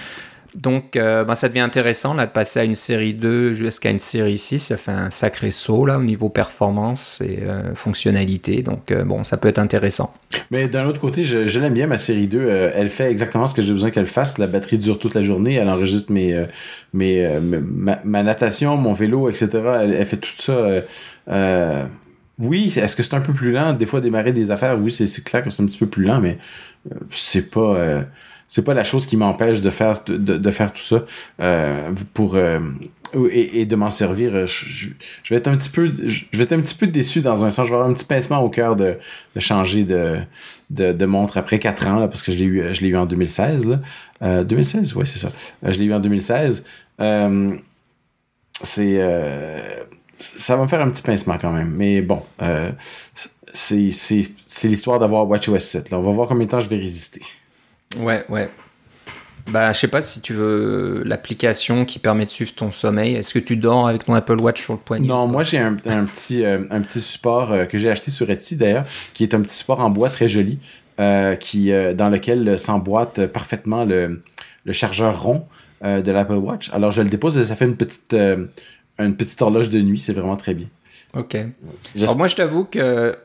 Donc, 0.59 0.95
ben, 0.95 1.35
ça 1.35 1.49
devient 1.49 1.61
intéressant 1.61 2.15
là, 2.15 2.27
de 2.27 2.33
passer 2.33 2.61
à 2.61 2.65
une 2.65 2.75
série 2.75 3.15
2 3.15 3.53
jusqu'à 3.53 3.91
une 3.91 4.01
série 4.01 4.37
6. 4.37 4.59
Ça 4.59 4.77
fait 4.77 4.91
un 4.93 5.11
sacré 5.11 5.53
saut 5.53 5.87
là, 5.87 5.99
au 5.99 6.03
niveau 6.03 6.29
performance 6.29 7.21
et 7.21 7.39
fonctionnalité. 7.75 8.63
Donc, 8.63 8.93
bon, 8.93 9.23
ça 9.23 9.37
peut 9.37 9.49
être 9.49 9.61
intéressant. 9.61 10.13
Mais 10.51 10.69
d'un 10.69 10.87
autre 10.87 11.01
côté, 11.01 11.23
je, 11.25 11.61
l'aime 11.61 11.75
bien, 11.75 11.87
ma 11.87 11.99
série 11.99 12.27
2. 12.27 12.71
elle 12.75 12.89
fait 12.89 13.11
exactement 13.11 13.47
ce 13.47 13.55
que 13.55 13.63
j'ai 13.63 13.73
besoin 13.73 13.91
qu'elle 13.91 14.07
fasse. 14.07 14.39
La 14.39 14.49
batterie 14.49 14.79
dure 14.79 14.99
toute 14.99 15.15
la 15.15 15.23
journée. 15.23 15.55
Elle 15.55 15.69
enregistre 15.69 16.11
mes, 16.11 16.45
mes, 16.93 17.39
ma, 17.41 18.23
natation, 18.25 18.77
mon 18.77 18.95
vélo, 18.95 19.29
etc. 19.29 19.49
Elle, 19.83 20.07
fait 20.07 20.17
tout 20.17 20.29
ça. 20.37 20.83
oui, 22.41 22.73
est-ce 22.77 22.97
que 22.97 23.05
c'est 23.05 23.15
un 23.15 23.21
peu 23.21 23.33
plus 23.33 23.53
lent? 23.53 23.75
Des 23.75 23.87
fois, 23.87 24.01
démarrer 24.01 24.33
des 24.33 24.51
affaires, 24.51 24.77
oui, 24.81 24.91
c'est 24.91 25.25
clair 25.25 25.45
que 25.45 25.51
c'est 25.51 25.63
un 25.63 25.67
petit 25.67 25.79
peu 25.79 25.87
plus 25.87 26.05
lent, 26.05 26.21
mais 26.21 26.39
c'est 27.11 27.49
pas 27.49 28.05
c'est 28.49 28.63
pas 28.63 28.75
la 28.75 28.85
chose 28.85 29.07
qui 29.07 29.17
m'empêche 29.17 29.61
de 29.61 29.71
faire 29.71 29.95
de, 30.07 30.17
de, 30.17 30.51
faire 30.51 30.73
tout 30.73 30.83
ça 30.83 31.05
euh, 31.41 31.91
pour 32.15 32.35
euh, 32.35 32.61
et, 33.31 33.67
de 33.67 33.77
m'en 33.77 33.91
servir. 33.91 34.47
Je, 34.47 34.89
je, 35.23 35.35
vais 35.35 35.37
être 35.37 35.49
un 35.49 35.57
petit 35.57 35.71
peu 35.71 35.93
je 36.07 36.25
vais 36.33 36.45
être 36.45 36.53
un 36.53 36.61
petit 36.61 36.75
peu 36.75 36.87
déçu 36.87 37.21
dans 37.21 37.45
un 37.45 37.51
sens. 37.51 37.67
Je 37.67 37.71
vais 37.71 37.77
avoir 37.77 37.91
un 37.91 37.95
petit 37.95 38.07
pincement 38.07 38.41
au 38.41 38.49
cœur 38.49 38.77
de, 38.77 38.97
de 39.35 39.41
changer 39.41 39.85
de, 39.85 40.21
de, 40.71 41.07
montre 41.07 41.39
après 41.39 41.59
4 41.59 41.89
ans 41.89 41.99
là, 41.99 42.09
parce 42.09 42.23
que 42.23 42.33
je 42.33 42.39
l'ai 42.39 42.45
eu 42.45 42.75
je 42.75 42.81
l'ai 42.81 42.89
eu 42.89 42.97
en 42.97 43.07
2016 43.07 43.69
là. 43.69 43.81
Euh, 44.23 44.45
2016 44.45 44.95
ouais 44.97 45.07
c'est 45.07 45.19
ça. 45.19 45.31
Euh, 45.65 45.73
je 45.73 45.79
l'ai 45.79 45.87
eu 45.87 45.95
en 45.95 46.01
2016 46.01 46.65
euh, 47.01 47.57
c'est 48.53 48.99
ça 50.17 50.57
va 50.57 50.65
me 50.65 50.69
faire 50.69 50.81
un 50.81 50.91
petit 50.91 51.03
pincement 51.03 51.37
quand 51.41 51.53
même. 51.53 51.71
Mais 51.71 52.03
bon 52.03 52.23
c'est 53.53 53.91
c'est 53.91 54.69
l'histoire 54.69 54.99
d'avoir 54.99 55.29
WatchOS 55.29 55.59
7 55.59 55.91
là. 55.91 55.99
On 55.99 56.03
va 56.03 56.13
voir 56.13 56.29
combien 56.29 56.47
de 56.47 56.51
temps 56.51 56.61
je 56.61 56.69
vais 56.69 56.79
résister 56.79 57.21
Ouais, 57.97 58.25
ouais. 58.29 58.51
Bah, 59.51 59.73
je 59.73 59.79
sais 59.79 59.89
pas 59.89 60.03
si 60.03 60.21
tu 60.21 60.35
veux 60.35 61.03
l'application 61.07 61.87
qui 61.87 61.99
permet 61.99 62.27
de 62.27 62.31
suivre 62.31 62.55
ton 62.55 62.71
sommeil. 62.71 63.15
Est-ce 63.15 63.33
que 63.33 63.39
tu 63.39 63.57
dors 63.57 63.89
avec 63.89 64.05
ton 64.05 64.13
Apple 64.13 64.41
Watch 64.43 64.63
sur 64.63 64.75
le 64.75 64.79
poignet? 64.79 65.09
Non, 65.09 65.27
moi 65.27 65.43
j'ai 65.43 65.59
un, 65.59 65.75
petit, 65.75 66.45
euh, 66.45 66.65
un 66.71 66.83
petit 66.83 67.01
support 67.01 67.53
euh, 67.53 67.65
que 67.65 67.79
j'ai 67.79 67.91
acheté 67.91 68.11
sur 68.11 68.29
Etsy 68.29 68.57
d'ailleurs, 68.57 68.85
qui 69.15 69.23
est 69.23 69.33
un 69.33 69.41
petit 69.41 69.57
support 69.57 69.81
en 69.81 69.89
bois 69.89 70.11
très 70.11 70.29
joli, 70.29 70.59
euh, 71.01 71.35
qui, 71.35 71.73
dans 71.95 72.11
lequel 72.11 72.59
s'emboîte 72.59 73.27
parfaitement 73.29 73.85
le, 73.85 74.23
le 74.65 74.73
chargeur 74.73 75.19
rond 75.23 75.47
de 75.83 76.11
l'Apple 76.11 76.35
Watch. 76.35 76.71
Alors 76.75 76.91
je 76.91 77.01
le 77.01 77.09
dépose 77.09 77.39
et 77.39 77.45
ça 77.45 77.57
fait 77.57 77.65
une 77.65 77.77
petite, 77.77 78.15
une 78.99 79.17
petite 79.17 79.41
horloge 79.41 79.71
de 79.71 79.81
nuit. 79.81 79.99
C'est 79.99 80.13
vraiment 80.13 80.37
très 80.37 80.53
bien. 80.53 80.67
Ok. 81.15 81.37
Alors 81.99 82.19
moi 82.19 82.27
je 82.27 82.37
t'avoue 82.37 82.65
que 82.65 83.17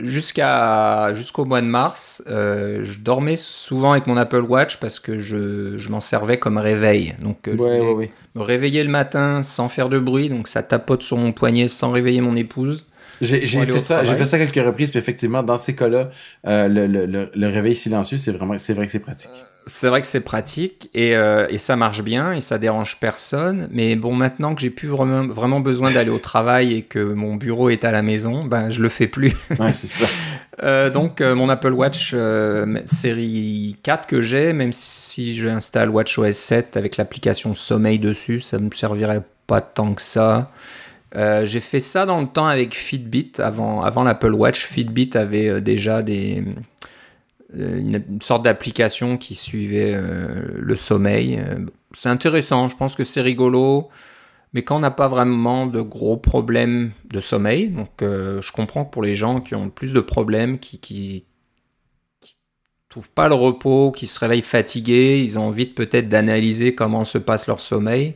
jusqu'à 0.00 1.12
jusqu'au 1.14 1.44
mois 1.44 1.60
de 1.60 1.66
mars, 1.66 2.22
euh, 2.28 2.80
je 2.82 3.00
dormais 3.00 3.36
souvent 3.36 3.92
avec 3.92 4.06
mon 4.06 4.16
Apple 4.16 4.42
Watch 4.42 4.76
parce 4.76 5.00
que 5.00 5.18
je, 5.18 5.76
je 5.76 5.88
m'en 5.90 6.00
servais 6.00 6.38
comme 6.38 6.58
réveil. 6.58 7.14
Donc, 7.20 7.48
euh, 7.48 8.06
me 8.34 8.42
réveiller 8.42 8.84
le 8.84 8.90
matin 8.90 9.42
sans 9.42 9.68
faire 9.68 9.88
de 9.88 9.98
bruit, 9.98 10.28
donc 10.28 10.48
ça 10.48 10.62
tapote 10.62 11.02
sur 11.02 11.16
mon 11.16 11.32
poignet 11.32 11.68
sans 11.68 11.90
réveiller 11.90 12.20
mon 12.20 12.36
épouse. 12.36 12.86
J'ai 13.20 13.40
fait 13.46 13.80
ça, 13.80 14.04
j'ai 14.04 14.14
fait 14.14 14.24
ça 14.24 14.38
quelques 14.38 14.64
reprises, 14.64 14.90
puis 14.90 14.98
effectivement, 14.98 15.42
dans 15.42 15.56
ces 15.56 15.74
cas-là, 15.74 16.10
euh, 16.46 16.68
le, 16.68 16.86
le, 16.86 17.30
le, 17.34 17.48
réveil 17.48 17.74
silencieux, 17.74 18.16
c'est 18.16 18.30
vraiment, 18.30 18.56
c'est 18.58 18.74
vrai 18.74 18.86
que 18.86 18.92
c'est 18.92 19.00
pratique. 19.00 19.30
C'est 19.68 19.88
vrai 19.88 20.00
que 20.00 20.06
c'est 20.06 20.24
pratique 20.24 20.90
et, 20.94 21.14
euh, 21.14 21.46
et, 21.50 21.58
ça 21.58 21.76
marche 21.76 22.02
bien 22.02 22.32
et 22.32 22.40
ça 22.40 22.58
dérange 22.58 22.98
personne. 23.00 23.68
Mais 23.70 23.96
bon, 23.96 24.14
maintenant 24.14 24.54
que 24.54 24.60
j'ai 24.60 24.70
plus 24.70 24.88
vraiment, 24.88 25.26
vraiment 25.26 25.60
besoin 25.60 25.92
d'aller 25.92 26.10
au 26.10 26.18
travail 26.18 26.74
et 26.74 26.82
que 26.82 26.98
mon 26.98 27.36
bureau 27.36 27.68
est 27.68 27.84
à 27.84 27.92
la 27.92 28.02
maison, 28.02 28.44
ben 28.44 28.70
je 28.70 28.80
le 28.82 28.88
fais 28.88 29.06
plus. 29.06 29.36
Ouais, 29.58 29.72
c'est 29.72 29.86
ça. 29.86 30.06
euh, 30.62 30.90
donc 30.90 31.20
euh, 31.20 31.34
mon 31.34 31.48
Apple 31.50 31.72
Watch 31.72 32.14
série 32.86 33.76
4 33.82 34.08
que 34.08 34.22
j'ai, 34.22 34.52
même 34.54 34.72
si 34.72 35.34
j'installe 35.34 35.90
WatchOS 35.90 36.32
7 36.32 36.76
avec 36.76 36.96
l'application 36.96 37.54
sommeil 37.54 37.98
dessus, 37.98 38.40
ça 38.40 38.58
me 38.58 38.70
servirait 38.70 39.22
pas 39.46 39.60
tant 39.60 39.92
que 39.92 40.02
ça. 40.02 40.50
Euh, 41.16 41.44
j'ai 41.44 41.60
fait 41.60 41.80
ça 41.80 42.06
dans 42.06 42.20
le 42.20 42.26
temps 42.26 42.46
avec 42.46 42.74
Fitbit. 42.74 43.32
Avant, 43.38 43.82
avant 43.82 44.02
l'Apple 44.02 44.32
Watch, 44.32 44.66
Fitbit 44.66 45.10
avait 45.14 45.60
déjà 45.60 46.02
des, 46.02 46.44
une, 47.54 48.02
une 48.08 48.22
sorte 48.22 48.44
d'application 48.44 49.16
qui 49.16 49.34
suivait 49.34 49.92
euh, 49.94 50.42
le 50.54 50.76
sommeil. 50.76 51.38
Euh, 51.38 51.66
C'est 51.92 52.08
intéressant, 52.08 52.68
je 52.68 52.76
pense 52.76 52.94
que 52.94 53.04
c'est 53.04 53.22
rigolo. 53.22 53.88
Mais 54.54 54.62
quand 54.62 54.76
on 54.76 54.80
n'a 54.80 54.90
pas 54.90 55.08
vraiment 55.08 55.66
de 55.66 55.80
gros 55.80 56.16
problèmes 56.16 56.92
de 57.04 57.20
sommeil, 57.20 57.68
donc 57.68 58.02
euh, 58.02 58.40
je 58.40 58.50
comprends 58.52 58.84
que 58.84 58.90
pour 58.90 59.02
les 59.02 59.14
gens 59.14 59.40
qui 59.40 59.54
ont 59.54 59.68
plus 59.68 59.92
de 59.92 60.00
problèmes, 60.00 60.58
qui, 60.58 60.78
qui, 60.78 61.24
trouvent 62.88 63.10
pas 63.10 63.28
le 63.28 63.34
repos, 63.34 63.92
qui 63.92 64.06
se 64.06 64.18
réveillent 64.18 64.40
fatigués, 64.40 65.22
ils 65.22 65.38
ont 65.38 65.48
envie 65.48 65.66
peut-être 65.66 66.08
d'analyser 66.08 66.74
comment 66.74 67.04
se 67.04 67.18
passe 67.18 67.46
leur 67.46 67.60
sommeil 67.60 68.14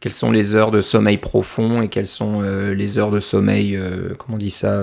quelles 0.00 0.12
sont 0.12 0.30
les 0.30 0.54
heures 0.54 0.70
de 0.70 0.80
sommeil 0.80 1.18
profond 1.18 1.82
et 1.82 1.88
quelles 1.88 2.06
sont 2.06 2.42
euh, 2.42 2.72
les 2.74 2.98
heures 2.98 3.10
de 3.10 3.20
sommeil, 3.20 3.76
euh, 3.76 4.14
comment 4.16 4.36
on 4.36 4.38
dit 4.38 4.50
ça 4.50 4.82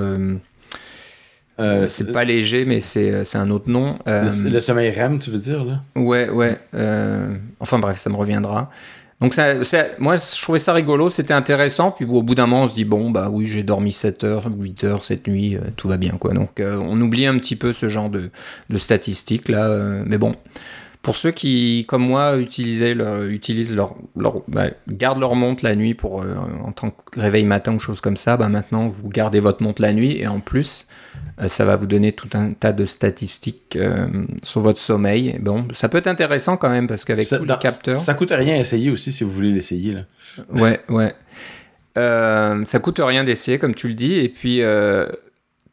euh, 1.59 1.83
Euh, 1.83 1.88
C'est 1.88 2.12
pas 2.12 2.24
léger, 2.25 2.65
mais 2.65 2.79
c'est 2.79 3.24
c'est 3.24 3.38
un 3.38 3.50
autre 3.50 3.69
nom. 3.69 3.97
Euh, 4.07 4.27
le, 4.43 4.50
le 4.50 4.59
sommeil 4.59 4.91
REM, 4.91 5.19
tu 5.19 5.29
veux 5.31 5.38
dire, 5.38 5.63
là? 5.65 5.81
ouais, 5.95 6.29
ouais. 6.29 6.57
euh, 6.74 7.35
enfin 7.59 7.79
bref, 7.79 7.97
ça 7.97 8.09
me 8.09 8.15
reviendra. 8.15 8.69
Donc 9.21 9.33
ça, 9.33 9.63
ça- 9.63 9.85
moi, 9.97 10.17
je 10.17 10.41
trouvais 10.41 10.59
ça 10.59 10.74
rigolo, 10.74 11.09
c'était 11.09 11.33
intéressant. 11.33 11.91
Puis 11.91 12.03
au 12.05 12.21
bout 12.21 12.35
d'un 12.35 12.47
moment, 12.47 12.63
on 12.63 12.67
se 12.67 12.75
dit, 12.75 12.83
bon, 12.83 13.12
bah 13.12 13.29
oui, 13.31 13.47
j'ai 13.47 13.63
dormi 13.63 13.93
7 13.93 14.25
heures, 14.25 14.43
8 14.59 14.83
heures 14.83 15.05
cette 15.05 15.27
nuit, 15.27 15.55
euh, 15.55 15.59
tout 15.77 15.88
va 15.88 15.95
bien, 15.95 16.17
quoi. 16.19 16.33
Donc 16.33 16.59
euh, 16.59 16.75
on 16.77 17.00
oublie 17.00 17.25
un 17.25 17.38
petit 17.38 17.55
peu 17.55 17.71
ce 17.71 17.88
genre 17.88 18.09
de, 18.09 18.29
de 18.69 18.77
statistiques, 18.77 19.47
là. 19.47 19.67
euh, 19.67 20.03
mais 20.05 20.17
bon, 20.17 20.33
pour 21.05 21.15
ceux 21.15 21.29
qui, 21.29 21.85
comme 21.88 22.01
moi, 22.01 22.35
utilisaient 22.35 22.97
utilisent 23.29 23.75
leur, 23.75 23.95
leur 24.17 24.41
bah, 24.47 24.71
gardent 24.88 25.19
leur 25.19 25.35
montre 25.35 25.63
la 25.63 25.75
nuit 25.75 25.93
pour 25.93 26.24
euh, 26.24 26.33
en 26.63 26.71
tant 26.71 26.89
que 26.89 27.19
réveil 27.19 27.45
matin 27.45 27.75
ou 27.75 27.79
chose 27.79 28.01
comme 28.01 28.17
ça, 28.17 28.38
bah 28.38 28.50
maintenant 28.50 28.88
vous 28.88 29.07
gardez 29.07 29.39
votre 29.39 29.62
montre 29.62 29.83
la 29.83 29.93
nuit 29.93 30.17
et 30.19 30.25
en 30.25 30.39
plus 30.39 30.88
euh, 31.39 31.47
ça 31.47 31.63
va 31.63 31.75
vous 31.75 31.85
donner 31.85 32.12
tout 32.12 32.29
un 32.33 32.53
tas 32.53 32.74
de 32.74 32.85
statistiques 32.85 33.75
euh, 33.75 34.07
sur 34.41 34.62
votre 34.62 34.79
sommeil. 34.79 35.38
Bon, 35.39 35.67
ça 35.75 35.89
peut 35.89 36.00
être 36.00 36.07
intéressant 36.07 36.57
quand 36.57 36.69
même 36.69 36.88
parce 36.88 37.05
qu'avec 37.05 37.27
tous 37.27 37.45
les 37.45 37.57
capteurs, 37.59 37.97
ça 37.97 38.15
coûte 38.15 38.31
rien 38.31 38.55
à 38.55 38.57
essayer 38.57 38.89
aussi 38.89 39.12
si 39.12 39.24
vous 39.24 39.31
voulez 39.31 39.51
l'essayer, 39.51 39.93
là. 39.93 40.01
ouais, 40.55 40.81
ouais, 40.89 41.13
ça 41.95 42.79
coûte 42.79 43.00
rien 43.00 43.24
d'essayer 43.24 43.59
comme 43.59 43.75
tu 43.75 43.89
le 43.89 43.93
dis 43.93 44.15
et 44.15 44.29
puis 44.29 44.63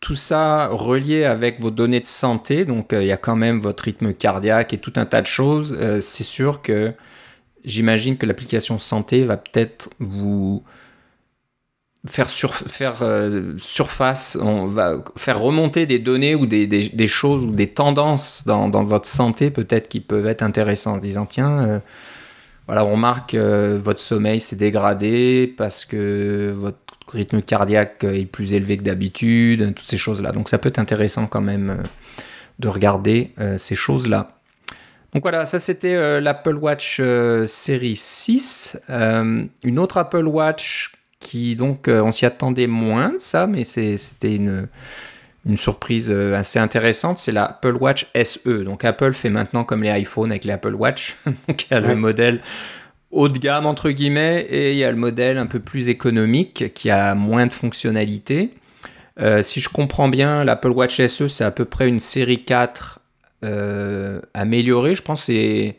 tout 0.03 0.17
ça 0.17 0.67
relié 0.67 1.25
avec 1.25 1.61
vos 1.61 1.71
données 1.71 2.01
de 2.01 2.07
santé, 2.07 2.65
donc 2.65 2.93
euh, 2.93 3.03
il 3.03 3.07
y 3.07 3.13
a 3.13 3.17
quand 3.17 3.37
même 3.37 3.61
votre 3.61 3.85
rythme 3.85 4.13
cardiaque 4.13 4.75
et 4.75 4.79
tout 4.79 4.93
un 4.97 5.07
tas 5.07 5.23
de 5.23 5.27
choses. 5.27 5.75
euh, 5.79 6.01
c'est 6.01 6.25
sûr 6.25 6.61
que 6.61 6.93
j'imagine 7.65 8.19
que 8.19 8.27
l'application 8.27 8.81
santé 8.81 9.25
va 9.25 9.37
peut-être 9.37 9.91
vous 10.01 10.65
faire, 12.05 12.29
euh, 13.03 13.55
surface, 13.59 14.37
on 14.43 14.67
va 14.67 15.05
faire 15.17 15.39
remonter 15.39 15.87
des 15.87 16.01
données 16.01 16.35
ou 16.35 16.47
des, 16.47 17.07
choses 17.07 17.45
ou 17.45 17.53
des 17.53 17.69
tendances 17.69 18.43
dans, 18.45 18.69
dans 18.69 18.83
votre 18.83 19.09
santé 19.09 19.53
peut-être 19.53 19.89
qui 19.89 20.01
peuvent 20.01 20.27
être 20.27 20.43
intéressantes, 20.43 20.97
en 20.97 21.01
disant 21.01 21.27
tiens, 21.27 21.81
voilà, 22.67 22.85
on 22.85 22.93
remarque 22.93 23.35
euh, 23.35 23.79
votre 23.83 24.01
sommeil 24.01 24.41
s'est 24.41 24.57
dégradé 24.57 25.53
parce 25.57 25.85
que 25.85 26.53
votre 26.55 26.79
rythme 27.13 27.43
cardiaque 27.43 28.05
est 28.05 28.27
plus 28.27 28.55
élevé 28.55 28.77
que 28.77 28.85
d'habitude, 28.85 29.75
toutes 29.75 29.89
ces 29.89 29.97
choses-là. 29.97 30.33
Donc 30.33 30.49
ça 30.49 30.59
peut 30.59 30.69
être 30.69 30.79
intéressant 30.79 31.27
quand 31.27 31.41
même 31.41 31.71
euh, 31.71 31.83
de 32.59 32.69
regarder 32.69 33.33
euh, 33.39 33.57
ces 33.59 33.75
choses-là. 33.75 34.39
Donc 35.13 35.23
voilà, 35.23 35.45
ça 35.45 35.59
c'était 35.59 35.95
euh, 35.95 36.21
l'Apple 36.21 36.57
Watch 36.57 37.03
série 37.45 37.97
6. 37.97 38.79
Euh, 38.89 39.45
une 39.63 39.79
autre 39.79 39.99
Apple 39.99 40.27
Watch 40.27 40.93
qui 41.21 41.55
donc 41.55 41.89
on 41.89 42.11
s'y 42.11 42.27
attendait 42.27 42.67
moins 42.67 43.13
ça, 43.19 43.47
mais 43.47 43.63
c'était 43.65 44.35
une, 44.35 44.67
une 45.45 45.57
surprise 45.57 46.11
euh, 46.11 46.35
assez 46.37 46.59
intéressante, 46.59 47.19
c'est 47.19 47.33
l'Apple 47.33 47.77
Watch 47.77 48.07
SE. 48.23 48.63
Donc 48.65 48.85
Apple 48.85 49.13
fait 49.13 49.31
maintenant 49.31 49.65
comme 49.65 49.83
les 49.83 49.91
iPhones 50.01 50.31
avec 50.31 50.45
les 50.45 50.53
Apple 50.53 50.75
Watch. 50.75 51.17
donc 51.49 51.65
il 51.65 51.75
y 51.75 51.77
a 51.77 51.81
Ouais. 51.81 51.95
le 51.95 51.97
modèle 51.97 52.41
haut 53.11 53.29
de 53.29 53.39
gamme 53.39 53.67
entre 53.67 53.91
guillemets 53.91 54.41
et 54.49 54.73
il 54.73 54.79
y 54.79 54.85
a 54.85 54.91
le 54.91 54.97
modèle 54.97 55.39
un 55.39 55.47
peu 55.47 55.61
plus 55.61 55.89
économique 55.89 56.73
qui 56.75 56.91
a 56.91 57.15
moins 57.15 57.47
de 57.47 57.53
fonctionnalités. 57.53 58.55
Euh, 59.21 59.43
si 59.43 59.61
je 59.61 59.69
comprends 59.69 60.09
bien, 60.09 60.45
l'Apple 60.45 60.71
Watch 60.71 61.05
SE 61.07 61.27
c'est 61.29 61.45
à 61.45 61.51
peu 61.51 61.65
près 61.67 61.89
une 61.89 62.01
série 62.01 62.45
4 62.45 63.01
euh, 63.45 64.21
améliorée. 64.33 64.95
Je 64.95 65.03
pense 65.03 65.21
que 65.21 65.27
c'est 65.27 65.77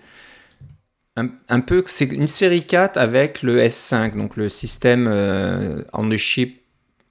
un, 1.15 1.29
un 1.49 1.59
peu 1.61 1.83
c'est 1.87 2.05
une 2.05 2.27
série 2.27 2.63
4 2.63 2.97
avec 2.97 3.41
le 3.41 3.59
S5, 3.61 4.15
donc 4.17 4.35
le 4.35 4.49
système 4.49 5.07
euh, 5.09 5.83
on 5.93 6.07
the 6.09 6.17
chip 6.17 6.61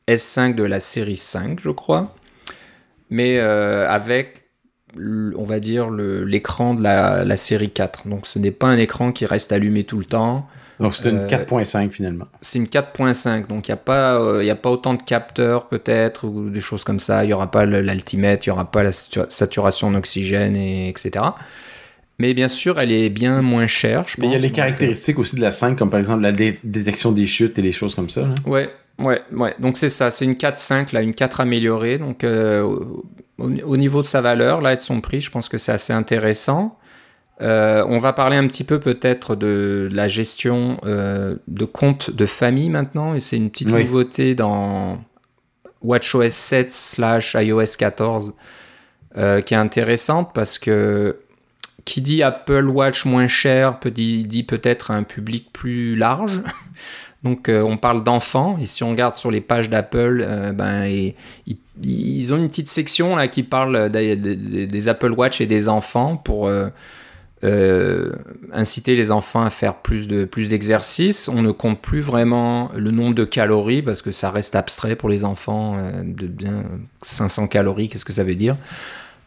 S5 0.09 0.55
de 0.55 0.63
la 0.65 0.79
série 0.81 1.17
5, 1.17 1.61
je 1.61 1.71
crois, 1.71 2.15
mais 3.13 3.39
euh, 3.39 3.89
avec 3.89 4.41
on 5.37 5.45
va 5.45 5.59
dire 5.61 5.89
l'écran 5.91 6.75
de 6.75 6.83
la, 6.83 7.25
la 7.25 7.37
série 7.37 7.71
4. 7.71 8.09
Donc 8.09 8.27
ce 8.27 8.39
n'est 8.39 8.51
pas 8.51 8.67
un 8.67 8.77
écran 8.77 9.13
qui 9.13 9.25
reste 9.25 9.51
allumé 9.53 9.85
tout 9.85 9.99
le 9.99 10.05
temps. 10.05 10.47
Donc, 10.81 10.95
c'est 10.97 11.11
une 11.11 11.19
Euh, 11.21 11.27
4.5 11.29 11.91
finalement. 11.91 12.27
C'est 12.41 12.59
une 12.59 12.67
4.5, 12.67 13.47
donc 13.47 13.69
il 13.69 13.71
n'y 13.71 13.75
a, 13.75 13.77
pas, 13.77 14.21
euh, 14.21 14.43
y 14.43 14.51
a 14.51 14.57
pas 14.57 14.71
autant 14.71 14.95
de 14.95 15.03
capteurs 15.03 15.69
peut-être, 15.69 16.25
ou 16.27 16.51
des 16.51 16.59
choses 16.61 16.83
comme 16.83 16.99
ça. 16.99 17.23
Il 17.25 17.29
n'y 17.29 17.33
aura 17.33 17.51
pas 17.51 17.65
l'altimètre, 17.67 18.47
il 18.47 18.51
n'y 18.51 18.53
aura 18.53 18.69
pas 18.71 18.83
la 18.83 18.91
satu- 18.91 19.21
saturation 19.29 19.89
en 19.89 19.95
oxygène, 19.95 20.57
et, 20.57 20.89
etc. 20.89 21.25
Mais 22.19 22.35
bien 22.35 22.49
sûr, 22.49 22.81
elle 22.81 22.91
est 22.93 23.11
bien 23.11 23.43
moins 23.43 23.67
chère, 23.69 24.05
je 24.09 24.17
Mais 24.21 24.27
il 24.27 24.33
y 24.33 24.35
a 24.35 24.39
les 24.39 24.49
Donc, 24.49 24.57
caractéristiques 24.57 25.19
aussi 25.21 25.37
de 25.37 25.41
la 25.41 25.53
5, 25.53 25.77
comme 25.79 25.91
par 25.91 26.01
exemple 26.01 26.23
la 26.23 26.33
dé- 26.33 26.59
détection 26.65 27.13
des 27.13 27.27
chutes 27.27 27.59
et 27.59 27.63
les 27.63 27.73
choses 27.73 27.95
comme 27.95 28.11
ça. 28.11 28.21
euh, 28.23 28.35
Ouais, 28.51 28.69
ouais, 28.99 29.23
ouais. 29.33 29.55
Donc 29.59 29.77
c'est 29.77 29.89
ça, 29.89 30.11
c'est 30.11 30.25
une 30.25 30.35
4.5, 30.35 30.93
là, 30.93 31.03
une 31.03 31.15
4 31.15 31.41
améliorée. 31.41 31.99
Donc 31.99 32.25
euh, 32.25 32.63
au, 32.63 33.05
au 33.39 33.77
niveau 33.77 34.03
de 34.03 34.07
sa 34.07 34.21
valeur, 34.21 34.61
là, 34.61 34.73
et 34.73 34.77
de 34.77 34.81
son 34.81 35.01
prix, 35.01 35.21
je 35.21 35.31
pense 35.31 35.49
que 35.49 35.59
c'est 35.59 35.73
assez 35.73 35.93
intéressant. 35.93 36.79
Euh, 37.41 37.85
on 37.89 37.99
va 37.99 38.13
parler 38.13 38.37
un 38.37 38.47
petit 38.47 38.63
peu 38.63 38.79
peut-être 38.79 39.35
de 39.35 39.89
la 39.91 40.07
gestion 40.07 40.79
euh, 40.85 41.37
de 41.49 41.65
comptes 41.65 42.11
de 42.11 42.27
famille 42.27 42.71
maintenant, 42.71 43.15
et 43.15 43.21
c'est 43.21 43.37
une 43.37 43.51
petite 43.51 43.71
Oui. 43.71 43.85
nouveauté 43.85 44.35
dans 44.35 45.03
WatchOS 45.83 46.29
7 46.29 46.71
slash 46.73 47.35
iOS 47.39 47.77
14 47.77 48.35
euh, 49.17 49.41
qui 49.41 49.55
est 49.55 49.57
intéressante 49.57 50.31
parce 50.35 50.59
que 50.59 51.17
qui 51.85 52.01
dit 52.01 52.23
Apple 52.23 52.69
Watch 52.69 53.05
moins 53.07 53.27
cher 53.27 53.81
peut 53.81 53.91
dit, 53.91 54.23
dit 54.23 54.45
peut-être 54.45 54.93
un 54.93 55.03
public 55.03 55.49
plus 55.53 55.97
large. 55.97 56.43
Donc 57.23 57.49
euh, 57.49 57.63
on 57.63 57.77
parle 57.77 58.03
d'enfants 58.03 58.57
et 58.61 58.67
si 58.67 58.83
on 58.83 58.91
regarde 58.91 59.15
sur 59.15 59.31
les 59.31 59.41
pages 59.41 59.71
d'Apple, 59.71 60.25
euh, 60.27 60.53
ben 60.53 60.87
ils, 61.83 62.35
ont 62.35 62.37
une 62.37 62.49
petite 62.49 62.69
section 62.69 63.17
qui 63.29 63.43
parle 63.45 63.91
des, 63.91 64.89
Apple 64.89 65.13
Watch 65.13 65.41
et 65.41 65.47
des 65.47 65.69
enfants 65.69 66.17
pour 66.17 66.49
euh, 66.49 68.13
inciter 68.53 68.97
les 68.97 69.11
enfants 69.11 69.43
à 69.43 69.51
faire 69.51 69.77
plus 69.77 70.09
de 70.09 70.25
plus 70.25 70.51
d'exercices. 70.51 71.29
On 71.29 71.43
ne 71.43 71.53
compte 71.53 71.81
plus 71.81 72.01
vraiment 72.01 72.71
le 72.75 72.91
nombre 72.91 73.15
de 73.15 73.25
calories 73.25 73.83
parce 73.83 74.03
que 74.03 74.11
ça 74.11 74.31
reste 74.31 74.57
abstrait 74.57 74.97
pour 74.97 75.09
les 75.09 75.25
enfants 75.25 75.77
de 76.05 76.27
bien 76.27 76.65
500 77.03 77.47
calories. 77.47 77.89
Qu'est-ce 77.89 78.05
que 78.05 78.13
ça 78.13 78.25
veut 78.25 78.35
dire 78.35 78.57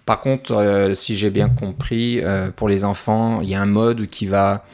Par 0.06 0.20
contre, 0.20 0.92
si 0.96 1.16
j'ai 1.16 1.30
bien 1.30 1.50
compris, 1.50 2.22
pour 2.58 2.68
les 2.68 2.84
enfants, 2.86 3.40
il 3.42 3.50
y 3.50 3.56
a 3.56 3.62
un 3.62 3.66
mode 3.66 4.08
qui 4.08 4.28
va 4.28 4.66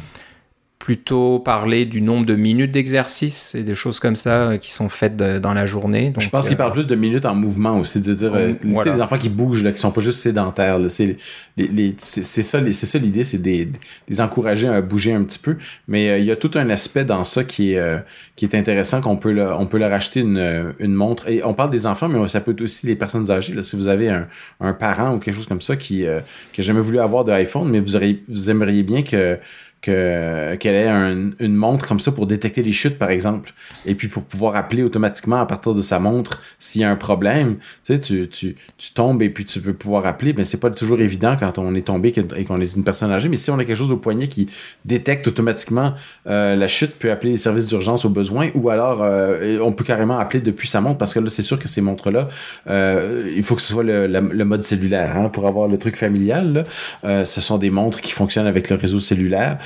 plutôt 0.81 1.37
parler 1.39 1.85
du 1.85 2.01
nombre 2.01 2.25
de 2.25 2.35
minutes 2.35 2.71
d'exercice 2.71 3.53
et 3.53 3.61
des 3.61 3.75
choses 3.75 3.99
comme 3.99 4.15
ça 4.15 4.49
euh, 4.49 4.57
qui 4.57 4.73
sont 4.73 4.89
faites 4.89 5.15
de- 5.15 5.37
dans 5.37 5.53
la 5.53 5.67
journée. 5.67 6.09
Donc, 6.09 6.21
je 6.23 6.29
pense 6.29 6.45
qu'il 6.47 6.55
euh, 6.55 6.57
parle 6.57 6.73
plus 6.73 6.87
de 6.87 6.95
minutes 6.95 7.25
en 7.25 7.35
mouvement 7.35 7.77
aussi, 7.79 8.01
de 8.01 8.13
dire, 8.13 8.33
euh, 8.33 8.47
tu 8.47 8.67
sais, 8.67 8.73
Voilà. 8.73 8.93
les 8.95 9.01
enfants 9.01 9.17
qui 9.19 9.29
bougent, 9.29 9.63
là, 9.63 9.71
qui 9.71 9.79
sont 9.79 9.91
pas 9.91 10.01
juste 10.01 10.19
sédentaires. 10.19 10.79
là, 10.79 10.89
C'est 10.89 11.17
ça, 12.43 12.59
l'idée, 12.99 13.23
c'est 13.23 13.37
des, 13.41 13.69
les 14.09 14.21
encourager 14.21 14.67
à 14.67 14.81
bouger 14.81 15.13
un 15.13 15.23
petit 15.23 15.39
peu. 15.39 15.57
Mais 15.87 16.09
euh, 16.09 16.17
il 16.17 16.25
y 16.25 16.31
a 16.31 16.35
tout 16.35 16.51
un 16.55 16.69
aspect 16.69 17.05
dans 17.05 17.23
ça 17.23 17.43
qui 17.43 17.73
est, 17.73 17.77
euh, 17.79 17.97
qui 18.35 18.45
est 18.45 18.55
intéressant 18.55 19.01
qu'on 19.01 19.17
peut, 19.17 19.39
on 19.57 19.67
peut 19.67 19.77
leur 19.77 19.93
acheter 19.93 20.21
une, 20.21 20.73
une 20.79 20.93
montre. 20.93 21.29
Et 21.29 21.43
on 21.43 21.53
parle 21.53 21.69
des 21.69 21.85
enfants, 21.85 22.07
mais 22.09 22.27
ça 22.27 22.41
peut 22.41 22.51
être 22.51 22.61
aussi 22.61 22.87
les 22.87 22.95
personnes 22.95 23.29
âgées. 23.29 23.53
Là, 23.53 23.61
si 23.61 23.75
vous 23.75 23.87
avez 23.87 24.09
un, 24.09 24.27
un 24.59 24.73
parent 24.73 25.13
ou 25.15 25.19
quelque 25.19 25.35
chose 25.35 25.47
comme 25.47 25.61
ça 25.61 25.75
qui, 25.75 26.05
euh, 26.05 26.19
qui 26.53 26.61
a 26.61 26.63
jamais 26.63 26.81
voulu 26.81 26.99
avoir 26.99 27.23
d'iPhone, 27.23 27.69
mais 27.69 27.79
vous 27.79 27.95
auriez, 27.95 28.23
vous 28.27 28.49
aimeriez 28.49 28.83
bien 28.83 29.03
que 29.03 29.37
que 29.81 30.55
qu'elle 30.55 30.75
ait 30.75 30.87
une 30.87 31.55
montre 31.55 31.87
comme 31.87 31.99
ça 31.99 32.11
pour 32.11 32.27
détecter 32.27 32.61
les 32.61 32.71
chutes, 32.71 32.99
par 32.99 33.09
exemple, 33.09 33.53
et 33.85 33.95
puis 33.95 34.07
pour 34.07 34.23
pouvoir 34.23 34.55
appeler 34.55 34.83
automatiquement 34.83 35.37
à 35.37 35.45
partir 35.45 35.73
de 35.73 35.81
sa 35.81 35.99
montre 35.99 36.41
s'il 36.59 36.81
y 36.81 36.83
a 36.83 36.91
un 36.91 36.95
problème. 36.95 37.57
Tu 37.83 37.93
sais, 37.93 37.99
tu, 37.99 38.29
tu, 38.29 38.55
tu 38.77 38.93
tombes 38.93 39.21
et 39.21 39.29
puis 39.29 39.45
tu 39.45 39.59
veux 39.59 39.73
pouvoir 39.73 40.05
appeler, 40.05 40.33
ben 40.33 40.45
c'est 40.45 40.59
pas 40.59 40.69
toujours 40.69 41.01
évident 41.01 41.35
quand 41.39 41.57
on 41.57 41.73
est 41.73 41.87
tombé 41.87 42.13
et 42.35 42.45
qu'on 42.45 42.61
est 42.61 42.75
une 42.75 42.83
personne 42.83 43.11
âgée, 43.11 43.29
mais 43.29 43.35
si 43.35 43.49
on 43.49 43.57
a 43.57 43.65
quelque 43.65 43.77
chose 43.77 43.91
au 43.91 43.97
poignet 43.97 44.27
qui 44.27 44.49
détecte 44.85 45.27
automatiquement 45.27 45.93
euh, 46.27 46.55
la 46.55 46.67
chute, 46.67 46.95
peut 46.95 47.11
appeler 47.11 47.31
les 47.31 47.37
services 47.37 47.65
d'urgence 47.65 48.05
au 48.05 48.09
besoin, 48.09 48.49
ou 48.53 48.69
alors 48.69 49.01
euh, 49.01 49.59
on 49.61 49.71
peut 49.71 49.83
carrément 49.83 50.19
appeler 50.19 50.41
depuis 50.41 50.67
sa 50.67 50.81
montre, 50.81 50.97
parce 50.97 51.13
que 51.13 51.19
là, 51.19 51.29
c'est 51.29 51.41
sûr 51.41 51.57
que 51.57 51.67
ces 51.67 51.81
montres-là, 51.81 52.29
euh, 52.67 53.31
il 53.35 53.43
faut 53.43 53.55
que 53.55 53.61
ce 53.61 53.69
soit 53.69 53.83
le, 53.83 54.07
le 54.07 54.45
mode 54.45 54.63
cellulaire, 54.63 55.17
hein, 55.17 55.29
pour 55.29 55.47
avoir 55.47 55.67
le 55.67 55.77
truc 55.77 55.95
familial. 55.95 56.65
Là. 57.03 57.25
ce 57.25 57.41
sont 57.41 57.57
des 57.57 57.69
montres 57.69 58.01
qui 58.01 58.11
fonctionnent 58.11 58.47
avec 58.47 58.69
le 58.69 58.75
réseau 58.75 58.99
cellulaire. 58.99 59.57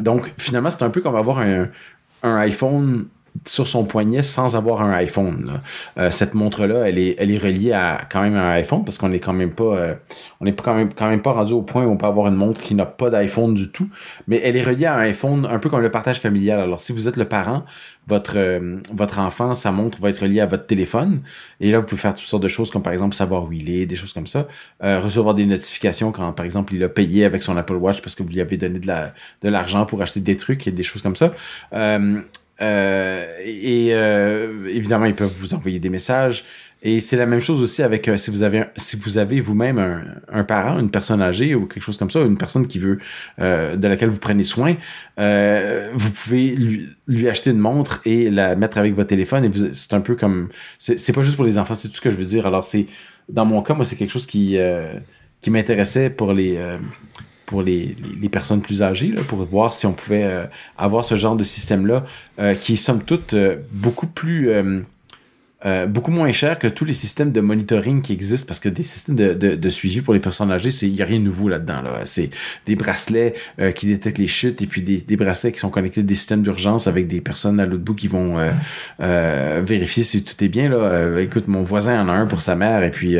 Donc, 0.00 0.32
finalement, 0.38 0.70
c'est 0.70 0.82
un 0.82 0.90
peu 0.90 1.00
comme 1.00 1.16
avoir 1.16 1.38
un, 1.38 1.68
un 2.22 2.36
iPhone 2.36 3.06
sur 3.46 3.66
son 3.66 3.84
poignet 3.84 4.22
sans 4.22 4.56
avoir 4.56 4.82
un 4.82 4.92
iPhone. 4.92 5.60
Euh, 5.98 6.10
cette 6.10 6.34
montre-là, 6.34 6.88
elle 6.88 6.98
est, 6.98 7.38
reliée 7.38 7.72
à 7.72 8.00
quand 8.10 8.22
même 8.22 8.34
un 8.34 8.50
iPhone 8.52 8.84
parce 8.84 8.98
qu'on 8.98 9.12
est 9.12 9.20
quand 9.20 9.32
même 9.32 9.52
pas, 9.52 9.76
euh, 9.76 9.94
on 10.40 10.46
est 10.46 10.60
quand 10.60 10.74
même, 10.74 11.22
pas 11.22 11.32
rendu 11.32 11.52
au 11.52 11.62
point 11.62 11.84
où 11.84 11.90
on 11.90 11.96
peut 11.96 12.06
avoir 12.06 12.28
une 12.28 12.34
montre 12.34 12.60
qui 12.60 12.74
n'a 12.74 12.86
pas 12.86 13.10
d'iPhone 13.10 13.54
du 13.54 13.70
tout, 13.70 13.88
mais 14.26 14.40
elle 14.42 14.56
est 14.56 14.62
reliée 14.62 14.86
à 14.86 14.94
un 14.94 15.00
iPhone 15.00 15.46
un 15.50 15.58
peu 15.58 15.68
comme 15.68 15.80
le 15.80 15.90
partage 15.90 16.20
familial. 16.20 16.60
Alors 16.60 16.80
si 16.80 16.92
vous 16.92 17.08
êtes 17.08 17.16
le 17.16 17.26
parent, 17.26 17.64
votre 18.06 18.34
euh, 18.36 18.78
enfant, 19.18 19.54
sa 19.54 19.70
montre 19.70 20.00
va 20.00 20.10
être 20.10 20.22
reliée 20.22 20.40
à 20.40 20.46
votre 20.46 20.66
téléphone 20.66 21.20
et 21.60 21.70
là 21.70 21.78
vous 21.78 21.84
pouvez 21.84 22.00
faire 22.00 22.14
toutes 22.14 22.24
sortes 22.24 22.42
de 22.42 22.48
choses 22.48 22.70
comme 22.70 22.82
par 22.82 22.92
exemple 22.92 23.14
savoir 23.14 23.44
où 23.44 23.52
il 23.52 23.70
est, 23.70 23.86
des 23.86 23.96
choses 23.96 24.12
comme 24.12 24.26
ça, 24.26 24.46
recevoir 24.80 25.34
des 25.34 25.46
notifications 25.46 26.12
quand 26.12 26.32
par 26.32 26.44
exemple 26.44 26.74
il 26.74 26.82
a 26.82 26.88
payé 26.88 27.24
avec 27.24 27.42
son 27.42 27.56
Apple 27.56 27.74
Watch 27.74 28.00
parce 28.00 28.14
que 28.14 28.22
vous 28.22 28.30
lui 28.30 28.40
avez 28.40 28.56
donné 28.56 28.78
de 28.78 29.48
l'argent 29.48 29.84
pour 29.84 30.00
acheter 30.02 30.20
des 30.20 30.36
trucs 30.36 30.66
et 30.66 30.70
des 30.70 30.82
choses 30.82 31.02
comme 31.02 31.16
ça. 31.16 31.32
Euh, 32.60 33.24
et 33.44 33.88
euh, 33.92 34.68
évidemment, 34.68 35.06
ils 35.06 35.14
peuvent 35.14 35.32
vous 35.32 35.54
envoyer 35.54 35.78
des 35.78 35.90
messages. 35.90 36.44
Et 36.80 37.00
c'est 37.00 37.16
la 37.16 37.26
même 37.26 37.40
chose 37.40 37.60
aussi 37.60 37.82
avec 37.82 38.06
euh, 38.06 38.16
si 38.16 38.30
vous 38.30 38.44
avez 38.44 38.62
si 38.76 38.96
vous 38.96 39.18
avez 39.18 39.40
vous-même 39.40 39.78
un, 39.78 40.04
un, 40.30 40.44
parent, 40.44 40.78
une 40.78 40.90
personne 40.90 41.20
âgée 41.20 41.56
ou 41.56 41.66
quelque 41.66 41.82
chose 41.82 41.98
comme 41.98 42.10
ça, 42.10 42.20
une 42.20 42.38
personne 42.38 42.68
qui 42.68 42.78
veut 42.78 42.98
de 43.38 43.88
laquelle 43.88 44.10
vous 44.10 44.20
prenez 44.20 44.44
soin, 44.44 44.76
vous 45.16 46.10
pouvez 46.10 46.54
lui, 46.54 46.86
lui, 47.08 47.28
acheter 47.28 47.50
une 47.50 47.58
montre 47.58 48.00
et 48.04 48.30
la 48.30 48.54
mettre 48.54 48.78
avec 48.78 48.94
votre 48.94 49.08
téléphone. 49.08 49.44
Et 49.44 49.50
c'est 49.72 49.94
un 49.94 50.00
peu 50.00 50.14
comme 50.14 50.50
c'est 50.78 51.12
pas 51.12 51.24
juste 51.24 51.34
pour 51.34 51.44
les 51.44 51.58
enfants, 51.58 51.74
c'est 51.74 51.88
tout 51.88 51.96
ce 51.96 52.00
que 52.00 52.10
je 52.10 52.16
veux 52.16 52.24
dire. 52.24 52.46
Alors 52.46 52.64
c'est 52.64 52.86
dans 53.28 53.44
mon 53.44 53.60
cas, 53.60 53.74
moi 53.74 53.84
c'est 53.84 53.96
quelque 53.96 54.12
chose 54.12 54.26
qui 54.26 54.56
qui 55.40 55.50
m'intéressait 55.50 56.10
pour 56.10 56.32
les 56.32 56.58
pour 57.48 57.62
les, 57.62 57.96
personnes 58.30 58.60
plus 58.60 58.82
âgées, 58.82 59.10
pour 59.26 59.42
voir 59.42 59.72
si 59.72 59.86
on 59.86 59.94
pouvait 59.94 60.24
euh, 60.24 60.44
avoir 60.76 61.06
ce 61.06 61.16
genre 61.16 61.34
de 61.34 61.42
système-là, 61.42 62.04
euh, 62.38 62.54
qui 62.54 62.74
est 62.74 62.76
somme 62.76 63.02
toute 63.02 63.32
euh, 63.32 63.56
beaucoup 63.72 64.06
plus 64.06 64.50
euh, 65.66 65.86
beaucoup 65.86 66.12
moins 66.12 66.30
cher 66.30 66.56
que 66.56 66.68
tous 66.68 66.84
les 66.84 66.92
systèmes 66.92 67.32
de 67.32 67.40
monitoring 67.40 68.00
qui 68.00 68.12
existent 68.12 68.46
parce 68.46 68.60
que 68.60 68.68
des 68.68 68.84
systèmes 68.84 69.16
de, 69.16 69.34
de, 69.34 69.56
de 69.56 69.68
suivi 69.68 70.02
pour 70.02 70.14
les 70.14 70.20
personnes 70.20 70.52
âgées, 70.52 70.70
c'est 70.70 70.86
il 70.86 70.94
y 70.94 71.02
a 71.02 71.04
rien 71.04 71.18
de 71.18 71.24
nouveau 71.24 71.48
là-dedans 71.48 71.82
là. 71.82 71.90
C'est 72.04 72.30
des 72.66 72.76
bracelets 72.76 73.34
euh, 73.58 73.72
qui 73.72 73.86
détectent 73.86 74.18
les 74.18 74.28
chutes 74.28 74.62
et 74.62 74.68
puis 74.68 74.82
des, 74.82 74.98
des 74.98 75.16
bracelets 75.16 75.50
qui 75.50 75.58
sont 75.58 75.70
connectés 75.70 76.02
à 76.02 76.04
des 76.04 76.14
systèmes 76.14 76.42
d'urgence 76.42 76.86
avec 76.86 77.08
des 77.08 77.20
personnes 77.20 77.58
à 77.58 77.66
l'autre 77.66 77.82
bout 77.82 77.96
qui 77.96 78.06
vont 78.06 78.36
euh, 79.00 79.62
vérifier 79.64 80.04
si 80.04 80.22
tout 80.22 80.44
est 80.44 80.48
bien 80.48 80.68
là. 80.68 81.20
écoute, 81.20 81.48
mon 81.48 81.62
voisin 81.62 82.04
en 82.04 82.08
a 82.08 82.12
un 82.12 82.26
pour 82.26 82.40
sa 82.40 82.54
mère 82.54 82.84
et 82.84 82.92
puis 82.92 83.16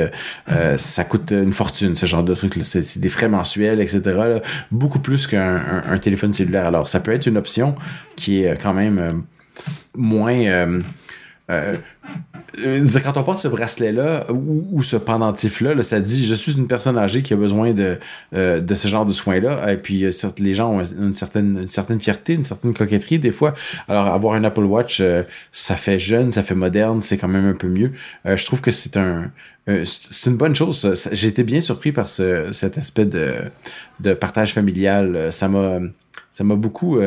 ça 0.77 1.03
coûte 1.03 1.33
une 1.33 1.53
fortune 1.53 1.96
ce 1.96 2.07
genre 2.07 2.22
de 2.22 2.37
truc. 2.37 2.55
C'est 2.62 2.98
des 2.98 3.09
frais 3.09 3.29
mensuels 3.29 3.81
etc. 3.81 4.01
Là. 4.05 4.42
Beaucoup 4.70 5.01
plus 5.01 5.27
qu'un 5.27 5.57
un, 5.57 5.92
un 5.92 5.98
téléphone 5.98 6.33
cellulaire. 6.33 6.66
Alors 6.66 6.87
ça 6.87 7.01
peut 7.01 7.11
être 7.11 7.27
une 7.27 7.37
option 7.37 7.74
qui 8.14 8.44
est 8.44 8.62
quand 8.62 8.74
même 8.74 9.24
moins 9.96 10.81
euh, 11.50 11.76
euh, 12.58 12.87
quand 13.02 13.16
on 13.16 13.22
porte 13.22 13.38
ce 13.38 13.48
bracelet-là 13.48 14.26
ou, 14.30 14.82
ce 14.82 14.96
pendentif-là, 14.96 15.80
ça 15.82 16.00
dit 16.00 16.24
je 16.24 16.34
suis 16.34 16.52
une 16.52 16.66
personne 16.66 16.98
âgée 16.98 17.22
qui 17.22 17.32
a 17.32 17.37
besoin 17.37 17.72
de, 17.72 17.98
euh, 18.34 18.74
ce 18.74 18.88
genre 18.88 19.06
de 19.06 19.12
soins-là. 19.12 19.72
Et 19.72 19.76
puis 19.76 20.06
les 20.38 20.54
gens 20.54 20.72
ont 20.72 20.82
une 20.82 21.14
certaine, 21.14 21.66
fierté, 22.00 22.34
une 22.34 22.44
certaine 22.44 22.74
coquetterie 22.74 23.18
des 23.18 23.30
fois. 23.30 23.54
Alors 23.88 24.06
avoir 24.06 24.34
un 24.34 24.44
Apple 24.44 24.64
Watch, 24.64 25.02
ça 25.52 25.76
fait 25.76 25.98
jeune, 25.98 26.32
ça 26.32 26.42
fait 26.42 26.54
moderne, 26.54 27.00
c'est 27.00 27.16
quand 27.18 27.28
même 27.28 27.46
un 27.46 27.54
peu 27.54 27.68
mieux. 27.68 27.92
je 28.24 28.44
trouve 28.44 28.61
que 28.61 28.70
c'est 28.70 28.96
un 28.96 29.30
une 29.66 30.37
bonne 30.37 30.56
chose. 30.56 30.94
J'ai 31.12 31.28
été 31.28 31.44
bien 31.44 31.61
surpris 31.61 31.92
par 31.92 32.08
ce, 32.08 32.52
cet 32.52 32.78
aspect 32.78 33.04
de, 33.04 34.14
partage 34.14 34.54
familial. 34.54 35.28
Ça 35.30 35.48
m'a 35.48 36.54
beaucoup 36.56 36.98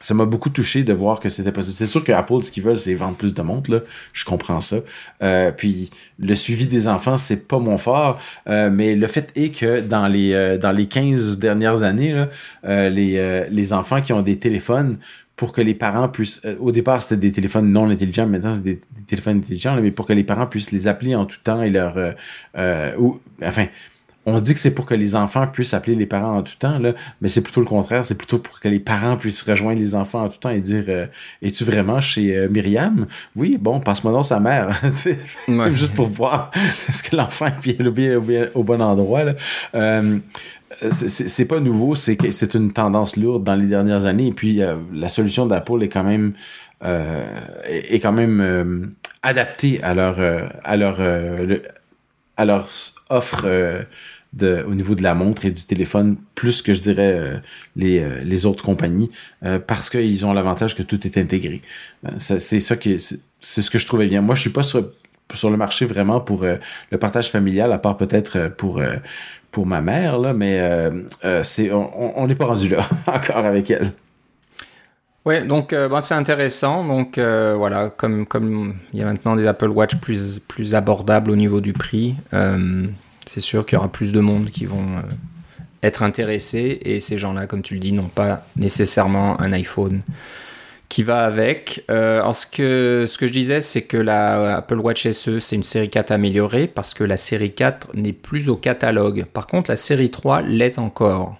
ça 0.00 0.14
m'a 0.14 0.24
beaucoup 0.24 0.48
touché 0.48 0.82
de 0.82 0.94
voir 0.94 1.20
que 1.20 1.28
c'était 1.28 1.52
possible. 1.52 1.74
C'est 1.74 1.86
sûr 1.86 2.02
que 2.02 2.10
Apple, 2.10 2.42
ce 2.42 2.50
qu'ils 2.50 2.62
veulent, 2.62 2.78
c'est 2.78 2.94
vendre 2.94 3.16
plus 3.16 3.34
de 3.34 3.42
montres, 3.42 3.70
là. 3.70 3.80
Je 4.14 4.24
comprends 4.24 4.60
ça. 4.60 4.76
Euh, 5.22 5.52
puis 5.52 5.90
le 6.18 6.34
suivi 6.34 6.66
des 6.66 6.88
enfants, 6.88 7.18
c'est 7.18 7.46
pas 7.46 7.58
mon 7.58 7.76
fort. 7.76 8.18
Euh, 8.48 8.70
mais 8.72 8.94
le 8.94 9.06
fait 9.06 9.30
est 9.36 9.50
que 9.50 9.80
dans 9.80 10.08
les 10.08 10.32
euh, 10.32 10.56
dans 10.56 10.72
les 10.72 10.86
15 10.86 11.38
dernières 11.38 11.82
années, 11.82 12.12
là, 12.12 12.88
les, 12.88 13.46
les 13.50 13.72
enfants 13.72 14.00
qui 14.00 14.12
ont 14.14 14.22
des 14.22 14.38
téléphones 14.38 14.98
pour 15.36 15.52
que 15.52 15.60
les 15.60 15.74
parents 15.74 16.08
puissent. 16.08 16.40
au 16.58 16.72
départ, 16.72 17.02
c'était 17.02 17.16
des 17.16 17.32
téléphones 17.32 17.70
non 17.70 17.88
intelligents, 17.88 18.26
maintenant 18.26 18.54
c'est 18.54 18.62
des, 18.62 18.80
téléphones 19.06 19.38
intelligents, 19.38 19.78
mais 19.80 19.90
pour 19.90 20.06
que 20.06 20.12
les 20.12 20.24
parents 20.24 20.46
puissent 20.46 20.72
les 20.72 20.86
appeler 20.86 21.14
en 21.14 21.24
tout 21.26 21.38
temps 21.42 21.62
et 21.62 21.70
leur. 21.70 21.96
ou, 22.98 23.20
enfin, 23.42 23.66
on 24.26 24.38
dit 24.40 24.52
que 24.52 24.60
c'est 24.60 24.74
pour 24.74 24.84
que 24.84 24.94
les 24.94 25.16
enfants 25.16 25.46
puissent 25.46 25.72
appeler 25.72 25.96
les 25.96 26.04
parents 26.04 26.36
en 26.36 26.42
tout 26.42 26.56
temps, 26.58 26.78
là, 26.78 26.92
mais 27.22 27.28
c'est 27.28 27.40
plutôt 27.40 27.60
le 27.60 27.66
contraire. 27.66 28.04
C'est 28.04 28.18
plutôt 28.18 28.38
pour 28.38 28.60
que 28.60 28.68
les 28.68 28.78
parents 28.78 29.16
puissent 29.16 29.42
rejoindre 29.42 29.80
les 29.80 29.94
enfants 29.94 30.24
en 30.24 30.28
tout 30.28 30.38
temps 30.38 30.50
et 30.50 30.60
dire 30.60 30.84
euh, 30.88 31.06
Es-tu 31.40 31.64
vraiment 31.64 32.00
chez 32.02 32.36
euh, 32.36 32.48
Myriam? 32.48 33.06
Oui, 33.34 33.56
bon, 33.58 33.80
passe-moi 33.80 34.12
donc 34.12 34.26
sa 34.26 34.38
mère. 34.38 34.78
Juste 35.72 35.94
pour 35.94 36.06
voir 36.06 36.50
est-ce 36.88 37.02
que 37.02 37.16
l'enfant 37.16 37.46
est 37.46 37.90
bien, 37.90 38.46
au, 38.54 38.62
bon 38.62 38.82
endroit. 38.82 39.24
Là. 39.24 39.32
Euh, 39.74 40.18
c'est 40.90 41.46
pas 41.46 41.58
nouveau, 41.58 41.94
c'est 41.94 42.54
une 42.54 42.72
tendance 42.72 43.16
lourde 43.16 43.42
dans 43.42 43.56
les 43.56 43.66
dernières 43.66 44.04
années. 44.04 44.28
Et 44.28 44.32
puis 44.32 44.60
la 44.94 45.08
solution 45.08 45.46
d'Apple 45.46 45.82
est 45.82 45.88
quand 45.88 46.04
même 46.04 46.32
est 46.82 48.00
quand 48.00 48.12
même 48.12 48.94
adaptée 49.22 49.82
à 49.82 49.92
leur 49.92 50.16
à 50.64 50.76
leur 50.76 51.00
à 52.40 52.44
leur 52.44 52.68
offre 53.10 53.46
de, 54.32 54.64
au 54.68 54.74
niveau 54.74 54.94
de 54.94 55.02
la 55.02 55.14
montre 55.14 55.44
et 55.44 55.50
du 55.50 55.64
téléphone, 55.64 56.16
plus 56.34 56.62
que 56.62 56.72
je 56.74 56.80
dirais 56.80 57.12
euh, 57.12 57.36
les, 57.76 57.98
euh, 57.98 58.22
les 58.22 58.46
autres 58.46 58.64
compagnies, 58.64 59.10
euh, 59.44 59.58
parce 59.58 59.90
qu'ils 59.90 60.24
ont 60.24 60.32
l'avantage 60.32 60.76
que 60.76 60.82
tout 60.82 61.04
est 61.06 61.18
intégré. 61.18 61.62
c'est 62.18 62.40
ça 62.60 62.76
c'est 63.42 63.62
ce 63.62 63.70
que 63.70 63.78
je 63.78 63.86
trouvais 63.86 64.06
bien. 64.06 64.20
Moi, 64.20 64.34
je 64.34 64.42
suis 64.42 64.50
pas 64.50 64.62
sur, 64.62 64.92
sur 65.32 65.50
le 65.50 65.56
marché 65.56 65.86
vraiment 65.86 66.20
pour 66.20 66.44
le 66.44 66.98
partage 66.98 67.30
familial, 67.30 67.72
à 67.72 67.78
part 67.78 67.96
peut-être 67.96 68.48
pour 68.56 68.82
pour 69.50 69.66
ma 69.66 69.80
mère 69.80 70.18
là, 70.18 70.34
mais 70.34 70.60
on 71.24 72.26
n'est 72.26 72.34
pas 72.34 72.44
rendu 72.44 72.68
là 72.68 72.88
encore 73.06 73.38
avec 73.38 73.70
elle. 73.70 73.92
Ouais, 75.30 75.44
donc 75.44 75.72
bah, 75.72 76.00
c'est 76.00 76.14
intéressant. 76.14 76.84
Donc 76.84 77.18
voilà, 77.18 77.90
comme 77.90 78.26
comme 78.26 78.74
il 78.92 78.98
y 78.98 79.02
a 79.02 79.06
maintenant 79.06 79.36
des 79.36 79.46
Apple 79.46 79.68
Watch 79.68 79.96
plus 79.96 80.40
plus 80.40 80.74
abordables 80.74 81.30
au 81.30 81.36
niveau 81.36 81.60
du 81.60 81.72
prix, 81.72 82.16
c'est 83.26 83.40
sûr 83.40 83.64
qu'il 83.64 83.76
y 83.76 83.78
aura 83.78 83.90
plus 83.90 84.12
de 84.12 84.18
monde 84.18 84.50
qui 84.50 84.66
vont 84.66 84.96
euh, 84.96 85.02
être 85.84 86.02
intéressés 86.02 86.80
et 86.82 86.98
ces 86.98 87.16
gens-là, 87.16 87.46
comme 87.46 87.62
tu 87.62 87.74
le 87.74 87.80
dis, 87.80 87.92
n'ont 87.92 88.08
pas 88.08 88.44
nécessairement 88.56 89.40
un 89.40 89.52
iPhone 89.52 90.02
qui 90.88 91.04
va 91.04 91.24
avec. 91.24 91.84
Euh, 91.90 92.32
ce 92.32 92.44
que, 92.44 93.04
ce 93.06 93.16
que 93.18 93.28
je 93.28 93.32
disais, 93.32 93.60
c'est 93.60 93.82
que 93.82 93.96
la 93.96 94.56
Apple 94.56 94.80
Watch 94.80 95.08
SE, 95.08 95.38
c'est 95.38 95.54
une 95.54 95.62
série 95.62 95.88
4 95.88 96.10
améliorée 96.10 96.66
parce 96.66 96.92
que 96.92 97.04
la 97.04 97.16
série 97.16 97.52
4 97.52 97.94
n'est 97.94 98.12
plus 98.12 98.48
au 98.48 98.56
catalogue. 98.56 99.24
Par 99.32 99.46
contre, 99.46 99.70
la 99.70 99.76
série 99.76 100.10
3 100.10 100.42
l'est 100.42 100.78
encore. 100.78 101.36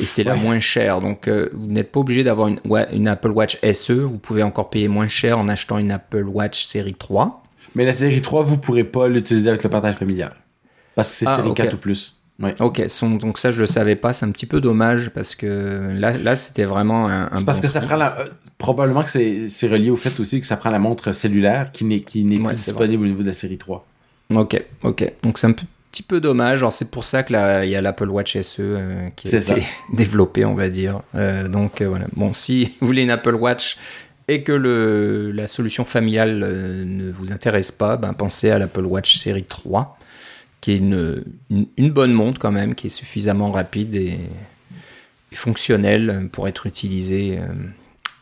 Et 0.00 0.04
c'est 0.04 0.24
la 0.24 0.34
moins 0.34 0.60
chère. 0.60 1.00
Donc, 1.00 1.28
euh, 1.28 1.48
vous 1.52 1.66
n'êtes 1.68 1.92
pas 1.92 2.00
obligé 2.00 2.24
d'avoir 2.24 2.48
une, 2.48 2.60
une, 2.92 3.08
Apple 3.08 3.30
Watch 3.30 3.58
SE. 3.72 3.92
Vous 3.92 4.18
pouvez 4.18 4.42
encore 4.42 4.70
payer 4.70 4.88
moins 4.88 5.08
cher 5.08 5.38
en 5.38 5.48
achetant 5.48 5.78
une 5.78 5.90
Apple 5.90 6.24
Watch 6.24 6.64
série 6.64 6.94
3. 6.94 7.42
Mais 7.74 7.84
la 7.84 7.92
série 7.92 8.22
3, 8.22 8.42
vous 8.42 8.56
ne 8.56 8.60
pourrez 8.60 8.84
pas 8.84 9.08
l'utiliser 9.08 9.48
avec 9.48 9.62
le 9.62 9.70
partage 9.70 9.96
familial. 9.96 10.34
Parce 10.94 11.10
que 11.10 11.14
c'est 11.14 11.26
ah, 11.26 11.36
série 11.36 11.54
4 11.54 11.74
ou 11.74 11.78
plus. 11.78 12.18
Ouais. 12.40 12.54
Ok, 12.60 12.80
donc 13.20 13.36
ça 13.36 13.50
je 13.50 13.58
le 13.58 13.66
savais 13.66 13.96
pas, 13.96 14.12
c'est 14.12 14.24
un 14.24 14.30
petit 14.30 14.46
peu 14.46 14.60
dommage 14.60 15.10
parce 15.10 15.34
que 15.34 15.92
là, 15.92 16.16
là 16.16 16.36
c'était 16.36 16.66
vraiment 16.66 17.08
un. 17.08 17.30
c'est 17.34 17.44
parce 17.44 17.60
que 17.60 17.66
ça 17.66 17.80
prend 17.80 17.96
la. 17.96 18.16
Euh, 18.20 18.26
probablement 18.58 19.02
que 19.02 19.08
c'est 19.48 19.68
relié 19.68 19.90
au 19.90 19.96
fait 19.96 20.20
aussi 20.20 20.40
que 20.40 20.46
ça 20.46 20.56
prend 20.56 20.70
la 20.70 20.78
montre 20.78 21.10
cellulaire 21.10 21.72
qui 21.72 21.84
n'est 21.84 22.00
qui 22.00 22.24
n'est 22.24 22.38
plus 22.38 22.54
disponible 22.54 23.02
au 23.02 23.06
niveau 23.06 23.22
de 23.22 23.28
la 23.28 23.32
série 23.32 23.58
3. 23.58 23.84
Ok, 24.34 24.62
ok. 24.84 25.12
Donc 25.24 25.38
c'est 25.38 25.48
un 25.48 25.52
petit 25.90 26.02
peu 26.02 26.20
dommage. 26.20 26.60
Alors 26.60 26.72
c'est 26.72 26.90
pour 26.90 27.04
ça 27.04 27.22
que 27.22 27.64
il 27.64 27.70
y 27.70 27.76
a 27.76 27.80
l'Apple 27.80 28.08
Watch 28.08 28.40
SE 28.40 28.60
euh, 28.60 29.08
qui 29.16 29.34
a 29.34 29.38
été 29.38 29.62
développé, 29.92 30.44
on 30.44 30.54
va 30.54 30.68
dire. 30.68 31.02
Euh, 31.14 31.48
donc 31.48 31.82
voilà. 31.82 32.06
Bon, 32.14 32.34
si 32.34 32.72
vous 32.80 32.86
voulez 32.86 33.02
une 33.02 33.10
Apple 33.10 33.34
Watch 33.34 33.78
et 34.28 34.42
que 34.42 34.52
le, 34.52 35.32
la 35.32 35.48
solution 35.48 35.84
familiale 35.84 36.38
ne 36.38 37.10
vous 37.10 37.32
intéresse 37.32 37.72
pas, 37.72 37.96
ben 37.96 38.12
pensez 38.12 38.50
à 38.50 38.58
l'Apple 38.58 38.84
Watch 38.84 39.16
série 39.16 39.44
3 39.44 39.96
qui 40.60 40.72
est 40.72 40.78
une, 40.78 41.24
une, 41.76 41.90
bonne 41.92 42.12
montre 42.12 42.40
quand 42.40 42.50
même, 42.50 42.74
qui 42.74 42.88
est 42.88 42.90
suffisamment 42.90 43.52
rapide 43.52 43.94
et, 43.94 44.18
fonctionnel 45.32 46.28
pour 46.32 46.48
être 46.48 46.66
utilisé 46.66 47.38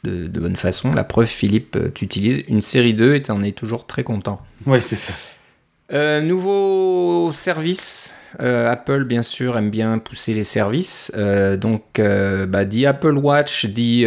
de, 0.05 0.27
de, 0.27 0.41
bonne 0.41 0.57
façon. 0.57 0.93
La 0.93 1.03
preuve, 1.03 1.29
Philippe, 1.29 1.79
tu 1.95 2.05
utilises 2.05 2.45
une 2.49 2.61
série 2.61 2.93
2 2.93 3.15
et 3.15 3.23
tu 3.23 3.31
en 3.31 3.43
es 3.43 3.53
toujours 3.53 3.87
très 3.87 4.05
content. 4.05 4.39
Oui, 4.67 4.83
c'est 4.83 4.97
ça. 4.97 5.15
Euh, 5.93 6.21
nouveau 6.21 7.31
service. 7.33 8.15
Euh, 8.41 8.71
Apple, 8.71 9.05
bien 9.05 9.23
sûr, 9.23 9.57
aime 9.57 9.71
bien 9.71 9.99
pousser 9.99 10.35
les 10.35 10.45
services. 10.45 11.13
Euh, 11.17 11.57
donc, 11.57 12.01
bah, 12.01 12.65
dit 12.65 12.87
Apple 12.87 13.17
Watch, 13.17 13.67
dit 13.67 14.07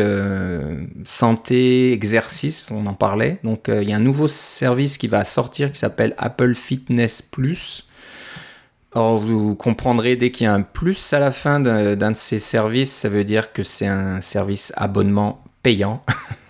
santé, 1.06 1.94
exercice, 1.94 2.70
on 2.72 2.86
en 2.86 2.94
parlait. 2.94 3.40
Donc, 3.44 3.70
il 3.70 3.90
y 3.90 3.94
a 3.94 3.96
un 3.96 4.02
nouveau 4.02 4.28
service 4.28 4.98
qui 4.98 5.08
va 5.08 5.24
sortir 5.24 5.72
qui 5.72 5.80
s'appelle 5.80 6.16
Apple 6.18 6.54
Fitness 6.54 7.22
Plus. 7.22 7.86
Alors, 8.94 9.18
vous 9.18 9.56
comprendrez 9.56 10.16
dès 10.16 10.32
qu'il 10.32 10.46
y 10.46 10.48
a 10.48 10.54
un 10.54 10.64
plus 10.64 11.14
à 11.14 11.20
la 11.20 11.32
fin 11.32 11.60
d'un 11.60 12.12
de 12.12 12.18
ces 12.18 12.40
services, 12.40 12.92
ça 12.92 13.08
veut 13.08 13.24
dire 13.24 13.54
que 13.54 13.62
c'est 13.62 13.86
un 13.86 14.20
service 14.20 14.74
abonnement 14.76 15.44
payant, 15.62 16.04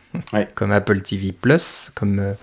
comme 0.56 0.72
Apple 0.72 1.02
TV 1.02 1.34
Plus, 1.34 1.92
comme 1.96 2.36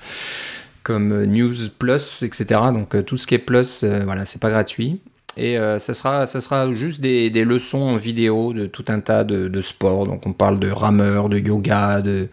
comme 0.87 1.11
euh, 1.11 1.27
News 1.27 1.69
Plus, 1.77 2.23
etc. 2.23 2.61
Donc 2.73 2.95
euh, 2.95 3.03
tout 3.03 3.17
ce 3.17 3.27
qui 3.27 3.35
est 3.35 3.39
Plus, 3.39 3.83
euh, 3.83 4.03
voilà, 4.05 4.25
c'est 4.25 4.41
pas 4.41 4.51
gratuit. 4.51 5.01
Et 5.37 5.59
ça, 5.79 5.93
sera, 5.93 6.25
ça 6.25 6.41
sera 6.41 6.73
juste 6.73 7.03
des, 7.03 7.45
leçons 7.45 7.83
en 7.83 7.97
vidéo 7.97 8.55
de 8.55 8.65
tout 8.65 8.87
un 8.89 9.01
tas 9.01 9.23
de, 9.23 9.61
sports. 9.61 10.07
Donc 10.07 10.27
on 10.27 10.33
parle 10.33 10.59
de 10.59 10.71
rameur, 10.71 11.29
de 11.29 11.39
yoga, 11.39 12.01
de 12.01 12.31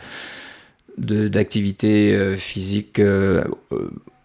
d'activités 0.98 2.38
physiques 2.38 3.02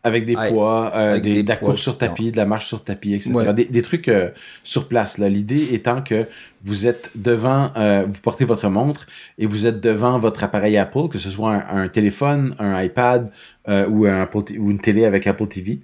avec 0.08 0.24
des 0.24 0.34
poids, 0.34 0.92
euh, 0.96 1.20
des, 1.20 1.42
de 1.42 1.48
la 1.48 1.56
course 1.56 1.80
sur 1.80 1.96
tapis, 1.96 2.32
de 2.32 2.36
la 2.36 2.44
marche 2.44 2.66
sur 2.66 2.82
tapis, 2.82 3.14
etc. 3.14 3.32
Des, 3.54 3.82
trucs 3.82 4.08
euh, 4.08 4.30
sur 4.64 4.88
place. 4.88 5.18
L'idée 5.18 5.68
étant 5.72 6.02
que 6.02 6.26
vous 6.64 6.86
êtes 6.86 7.12
devant, 7.14 7.70
euh, 7.76 8.04
vous 8.08 8.20
portez 8.20 8.44
votre 8.44 8.68
montre 8.68 9.06
et 9.38 9.46
vous 9.46 9.66
êtes 9.66 9.80
devant 9.80 10.18
votre 10.18 10.42
appareil 10.42 10.76
Apple, 10.76 11.08
que 11.08 11.18
ce 11.18 11.30
soit 11.30 11.62
un, 11.70 11.88
téléphone, 11.88 12.56
un 12.58 12.82
iPad 12.82 13.30
ou, 13.68 14.06
un 14.06 14.28
ou 14.58 14.70
une 14.70 14.80
télé 14.80 15.04
avec 15.04 15.26
Apple 15.26 15.46
TV. 15.46 15.78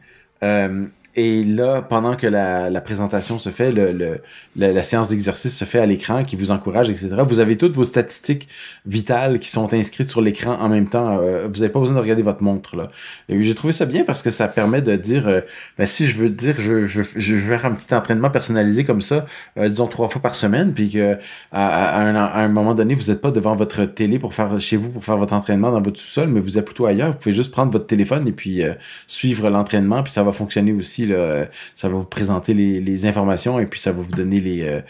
Et 1.16 1.44
là, 1.44 1.80
pendant 1.80 2.16
que 2.16 2.26
la, 2.26 2.70
la 2.70 2.80
présentation 2.80 3.38
se 3.38 3.50
fait, 3.50 3.70
le, 3.70 3.92
le 3.92 4.20
la, 4.56 4.82
séance 4.82 5.08
d'exercice 5.08 5.56
se 5.56 5.64
fait 5.64 5.78
à 5.78 5.86
l'écran, 5.86 6.24
qui 6.24 6.36
vous 6.36 6.50
encourage, 6.50 6.90
etc., 6.90 7.08
vous 7.24 7.38
avez 7.38 7.56
toutes 7.56 7.76
vos 7.76 7.84
statistiques 7.84 8.48
vitales 8.86 9.38
qui 9.38 9.48
sont 9.48 9.72
inscrites 9.72 10.08
sur 10.08 10.20
l'écran 10.20 10.56
en 10.60 10.68
même 10.68 10.88
temps. 10.88 11.18
Euh, 11.18 11.46
vous 11.46 11.60
n'avez 11.60 11.68
pas 11.68 11.80
besoin 11.80 11.96
de 11.96 12.00
regarder 12.00 12.22
votre 12.22 12.42
montre. 12.42 12.76
là. 12.76 12.90
J'ai 13.28 13.54
trouvé 13.54 13.72
ça 13.72 13.86
bien 13.86 14.04
parce 14.04 14.22
que 14.22 14.30
ça 14.30 14.48
permet 14.48 14.82
de 14.82 14.96
dire, 14.96 15.28
euh, 15.28 15.40
ben, 15.78 15.86
si 15.86 16.06
je 16.06 16.16
veux 16.16 16.30
dire, 16.30 16.56
je, 16.58 16.84
je, 16.86 17.02
je 17.02 17.34
vais 17.34 17.58
faire 17.58 17.66
un 17.66 17.72
petit 17.72 17.94
entraînement 17.94 18.30
personnalisé 18.30 18.84
comme 18.84 19.00
ça, 19.00 19.26
euh, 19.56 19.68
disons 19.68 19.86
trois 19.86 20.08
fois 20.08 20.20
par 20.20 20.34
semaine, 20.34 20.72
puis 20.72 20.90
que 20.90 21.16
à, 21.52 22.00
un, 22.00 22.14
à 22.16 22.40
un 22.40 22.48
moment 22.48 22.74
donné, 22.74 22.94
vous 22.94 23.10
n'êtes 23.10 23.20
pas 23.20 23.30
devant 23.30 23.54
votre 23.54 23.84
télé 23.84 24.18
pour 24.18 24.34
faire 24.34 24.58
chez 24.60 24.76
vous 24.76 24.90
pour 24.90 25.04
faire 25.04 25.16
votre 25.16 25.34
entraînement 25.34 25.70
dans 25.70 25.80
votre 25.80 25.98
sous-sol, 26.00 26.28
mais 26.28 26.40
vous 26.40 26.58
êtes 26.58 26.64
plutôt 26.64 26.86
ailleurs. 26.86 27.12
Vous 27.12 27.18
pouvez 27.18 27.34
juste 27.34 27.52
prendre 27.52 27.72
votre 27.72 27.86
téléphone 27.86 28.26
et 28.26 28.32
puis 28.32 28.62
suivre 29.06 29.50
l'entraînement, 29.50 30.02
puis 30.02 30.12
ça 30.12 30.22
va 30.22 30.32
fonctionner 30.32 30.72
aussi 30.72 31.03
euh, 31.12 31.44
ça 31.74 31.88
va 31.88 31.96
vous 31.96 32.06
présenter 32.06 32.54
les, 32.54 33.06
informations 33.06 33.58
et 33.58 33.66
puis 33.66 33.80
ça 33.80 33.92
va 33.92 34.00
vous 34.00 34.12
donner 34.12 34.40
les 34.40 34.62
euh, 34.62 34.80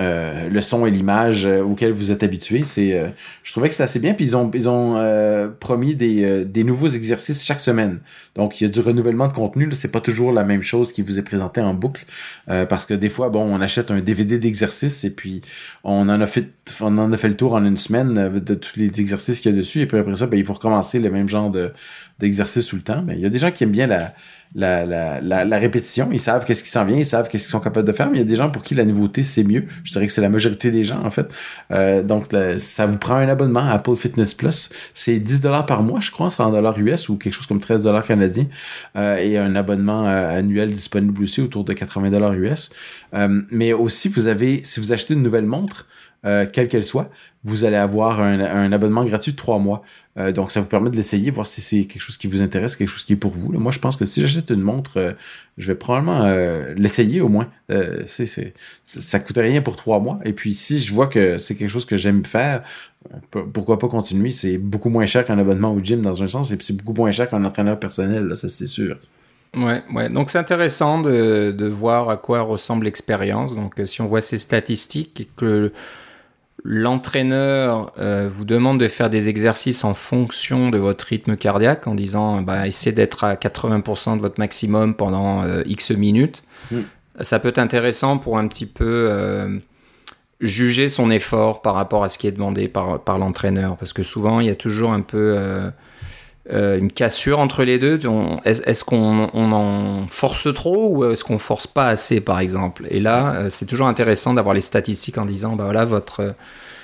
euh, 0.00 0.48
le 0.48 0.60
son 0.60 0.86
et 0.86 0.90
l'image 0.90 1.46
auxquels 1.46 1.92
vous 1.92 2.10
êtes 2.10 2.24
habitué. 2.24 2.64
C'est, 2.64 3.00
je 3.44 3.52
trouvais 3.52 3.68
que 3.68 3.76
c'est 3.76 3.84
assez 3.84 4.00
bien. 4.00 4.14
Puis 4.14 4.24
ils 4.24 4.36
ont, 4.36 4.50
ils 4.52 4.68
ont 4.68 5.52
promis 5.60 5.94
des, 5.94 6.44
des 6.44 6.64
nouveaux 6.64 6.88
exercices 6.88 7.44
chaque 7.44 7.60
semaine. 7.60 8.00
Donc 8.34 8.60
il 8.60 8.64
y 8.64 8.66
a 8.66 8.70
du 8.70 8.80
renouvellement 8.80 9.28
de 9.28 9.32
contenu. 9.32 9.68
C'est 9.72 9.92
pas 9.92 10.00
toujours 10.00 10.32
la 10.32 10.42
même 10.42 10.62
chose 10.62 10.90
qui 10.92 11.02
vous 11.02 11.20
est 11.20 11.22
présenté 11.22 11.60
en 11.60 11.74
boucle. 11.74 12.06
parce 12.46 12.86
que 12.86 12.94
des 12.94 13.08
fois, 13.08 13.28
bon, 13.28 13.42
on 13.42 13.60
achète 13.60 13.92
un 13.92 14.00
DVD 14.00 14.40
d'exercices 14.40 15.04
et 15.04 15.14
puis 15.14 15.42
on 15.84 16.08
en 16.08 16.20
a 16.20 16.26
fait 16.26 16.48
on 16.80 16.98
en 16.98 17.12
a 17.12 17.16
fait 17.16 17.28
le 17.28 17.36
tour 17.36 17.54
en 17.54 17.64
une 17.64 17.76
semaine 17.76 18.30
de 18.30 18.54
tous 18.54 18.76
les 18.76 19.00
exercices 19.00 19.40
qu'il 19.40 19.52
y 19.52 19.54
a 19.54 19.56
dessus. 19.56 19.80
Et 19.80 19.86
puis 19.86 19.98
après 19.98 20.16
ça, 20.16 20.26
ben, 20.26 20.38
il 20.38 20.44
faut 20.44 20.54
recommencer 20.54 20.98
le 20.98 21.10
même 21.10 21.28
genre 21.28 21.50
de, 21.50 21.72
d'exercice 22.18 22.66
tout 22.66 22.76
le 22.76 22.82
temps. 22.82 23.02
Mais 23.02 23.14
il 23.14 23.20
y 23.20 23.26
a 23.26 23.28
des 23.28 23.38
gens 23.38 23.50
qui 23.50 23.64
aiment 23.64 23.70
bien 23.70 23.86
la, 23.86 24.14
la, 24.54 24.86
la, 25.20 25.44
la, 25.44 25.58
répétition. 25.58 26.08
Ils 26.12 26.20
savent 26.20 26.44
qu'est-ce 26.44 26.62
qui 26.62 26.70
s'en 26.70 26.84
vient, 26.84 26.96
ils 26.96 27.04
savent 27.04 27.28
qu'est-ce 27.28 27.44
qu'ils 27.44 27.50
sont 27.50 27.60
capables 27.60 27.86
de 27.86 27.92
faire, 27.92 28.08
mais 28.08 28.18
il 28.18 28.20
y 28.20 28.22
a 28.22 28.26
des 28.26 28.36
gens 28.36 28.50
pour 28.50 28.62
qui 28.62 28.74
la 28.74 28.84
nouveauté, 28.84 29.22
c'est 29.22 29.42
mieux. 29.42 29.64
Je 29.82 29.92
dirais 29.92 30.06
que 30.06 30.12
c'est 30.12 30.20
la 30.20 30.28
majorité 30.28 30.70
des 30.70 30.84
gens, 30.84 31.02
en 31.04 31.10
fait. 31.10 31.28
Euh, 31.72 32.02
donc, 32.02 32.26
ça 32.58 32.86
vous 32.86 32.98
prend 32.98 33.16
un 33.16 33.28
abonnement 33.28 33.66
à 33.68 33.72
Apple 33.72 33.96
Fitness 33.96 34.34
Plus. 34.34 34.70
C'est 34.92 35.18
10 35.18 35.40
dollars 35.40 35.66
par 35.66 35.82
mois, 35.82 36.00
je 36.00 36.10
crois, 36.10 36.30
en 36.38 36.50
dollars 36.50 36.78
US 36.78 37.08
ou 37.08 37.16
quelque 37.16 37.34
chose 37.34 37.46
comme 37.46 37.60
13 37.60 37.84
dollars 37.84 38.04
canadiens. 38.04 38.46
Euh, 38.96 39.16
et 39.16 39.38
un 39.38 39.56
abonnement 39.56 40.06
euh, 40.06 40.38
annuel 40.38 40.72
disponible 40.72 41.22
aussi 41.22 41.40
autour 41.40 41.64
de 41.64 41.72
80 41.72 42.10
dollars 42.10 42.34
US. 42.34 42.70
mais 43.50 43.72
aussi, 43.72 44.08
vous 44.08 44.26
avez, 44.28 44.62
si 44.64 44.78
vous 44.78 44.92
achetez 44.92 45.14
une 45.14 45.22
nouvelle 45.22 45.46
montre, 45.46 45.86
quelle 46.52 46.68
qu'elle 46.68 46.84
soit, 46.84 47.10
vous 47.44 47.64
allez 47.64 47.76
avoir 47.76 48.20
un, 48.20 48.72
abonnement 48.72 49.04
gratuit 49.04 49.32
de 49.32 49.36
3 49.36 49.58
mois. 49.58 49.82
Euh, 50.16 50.32
donc, 50.32 50.50
ça 50.50 50.60
vous 50.60 50.66
permet 50.66 50.88
de 50.88 50.96
l'essayer, 50.96 51.30
voir 51.30 51.46
si 51.46 51.60
c'est 51.60 51.84
quelque 51.84 52.00
chose 52.00 52.16
qui 52.16 52.26
vous 52.26 52.40
intéresse, 52.40 52.74
quelque 52.74 52.88
chose 52.88 53.04
qui 53.04 53.12
est 53.12 53.16
pour 53.16 53.32
vous. 53.32 53.52
Moi, 53.52 53.70
je 53.70 53.78
pense 53.78 53.96
que 53.96 54.06
si 54.06 54.22
j'achète 54.22 54.48
une 54.48 54.62
montre, 54.62 54.96
euh, 54.96 55.12
je 55.58 55.66
vais 55.68 55.74
probablement 55.74 56.22
euh, 56.24 56.72
l'essayer 56.76 57.20
au 57.20 57.28
moins. 57.28 57.48
c'est, 58.06 58.26
c'est, 58.26 58.54
ça 58.84 59.20
coûte 59.20 59.36
rien 59.36 59.60
pour 59.60 59.76
trois 59.76 60.00
mois. 60.00 60.20
Et 60.24 60.32
puis, 60.32 60.54
si 60.54 60.78
je 60.78 60.94
vois 60.94 61.06
que 61.06 61.36
c'est 61.36 61.54
quelque 61.54 61.68
chose 61.68 61.84
que 61.84 61.98
j'aime 61.98 62.24
faire, 62.24 62.62
pourquoi 63.52 63.78
pas 63.78 63.88
continuer? 63.88 64.30
C'est 64.30 64.56
beaucoup 64.56 64.88
moins 64.88 65.04
cher 65.04 65.26
qu'un 65.26 65.38
abonnement 65.38 65.72
au 65.72 65.80
gym 65.80 66.00
dans 66.00 66.22
un 66.22 66.26
sens, 66.26 66.50
et 66.50 66.56
puis 66.56 66.66
c'est 66.66 66.76
beaucoup 66.76 66.94
moins 66.94 67.10
cher 67.10 67.28
qu'un 67.28 67.44
entraîneur 67.44 67.78
personnel, 67.78 68.34
ça 68.36 68.48
c'est 68.48 68.66
sûr. 68.66 68.96
Ouais, 69.54 69.82
ouais. 69.92 70.08
Donc 70.08 70.30
c'est 70.30 70.38
intéressant 70.38 71.02
de 71.02 71.66
voir 71.66 72.08
à 72.08 72.16
quoi 72.16 72.40
ressemble 72.40 72.86
l'expérience. 72.86 73.54
Donc 73.54 73.74
si 73.84 74.00
on 74.00 74.06
voit 74.06 74.22
ces 74.22 74.38
statistiques 74.38 75.20
et 75.20 75.28
que 75.36 75.70
l'entraîneur 76.62 77.92
euh, 77.98 78.28
vous 78.30 78.44
demande 78.44 78.78
de 78.78 78.88
faire 78.88 79.10
des 79.10 79.28
exercices 79.28 79.84
en 79.84 79.94
fonction 79.94 80.70
de 80.70 80.78
votre 80.78 81.04
rythme 81.04 81.36
cardiaque 81.36 81.86
en 81.86 81.94
disant 81.94 82.42
bah, 82.42 82.66
essayez 82.66 82.94
d'être 82.94 83.24
à 83.24 83.34
80% 83.34 84.16
de 84.16 84.20
votre 84.20 84.38
maximum 84.38 84.94
pendant 84.94 85.42
euh, 85.42 85.62
X 85.66 85.90
minutes. 85.90 86.44
Mm. 86.70 86.80
Ça 87.20 87.38
peut 87.38 87.48
être 87.48 87.58
intéressant 87.58 88.18
pour 88.18 88.38
un 88.38 88.48
petit 88.48 88.66
peu 88.66 89.08
euh, 89.10 89.58
juger 90.40 90.88
son 90.88 91.10
effort 91.10 91.62
par 91.62 91.74
rapport 91.74 92.02
à 92.02 92.08
ce 92.08 92.18
qui 92.18 92.26
est 92.26 92.32
demandé 92.32 92.68
par, 92.68 93.00
par 93.00 93.18
l'entraîneur. 93.18 93.76
Parce 93.76 93.92
que 93.92 94.02
souvent, 94.02 94.40
il 94.40 94.46
y 94.46 94.50
a 94.50 94.56
toujours 94.56 94.92
un 94.92 95.00
peu 95.00 95.38
euh, 96.52 96.78
une 96.78 96.92
cassure 96.92 97.38
entre 97.38 97.64
les 97.64 97.78
deux 97.78 97.98
Est-ce 98.44 98.84
qu'on 98.84 99.30
en 99.32 100.06
force 100.08 100.52
trop 100.52 100.94
ou 100.94 101.10
est-ce 101.10 101.24
qu'on 101.24 101.38
force 101.38 101.66
pas 101.66 101.88
assez, 101.88 102.20
par 102.20 102.38
exemple? 102.38 102.86
Et 102.90 103.00
là, 103.00 103.34
euh, 103.34 103.48
c'est 103.48 103.64
toujours 103.64 103.86
intéressant 103.86 104.34
d'avoir 104.34 104.54
les 104.54 104.60
statistiques 104.60 105.16
en 105.16 105.24
disant, 105.24 105.56
bah 105.56 105.64
voilà, 105.64 105.86
votre 105.86 106.20
euh, 106.20 106.32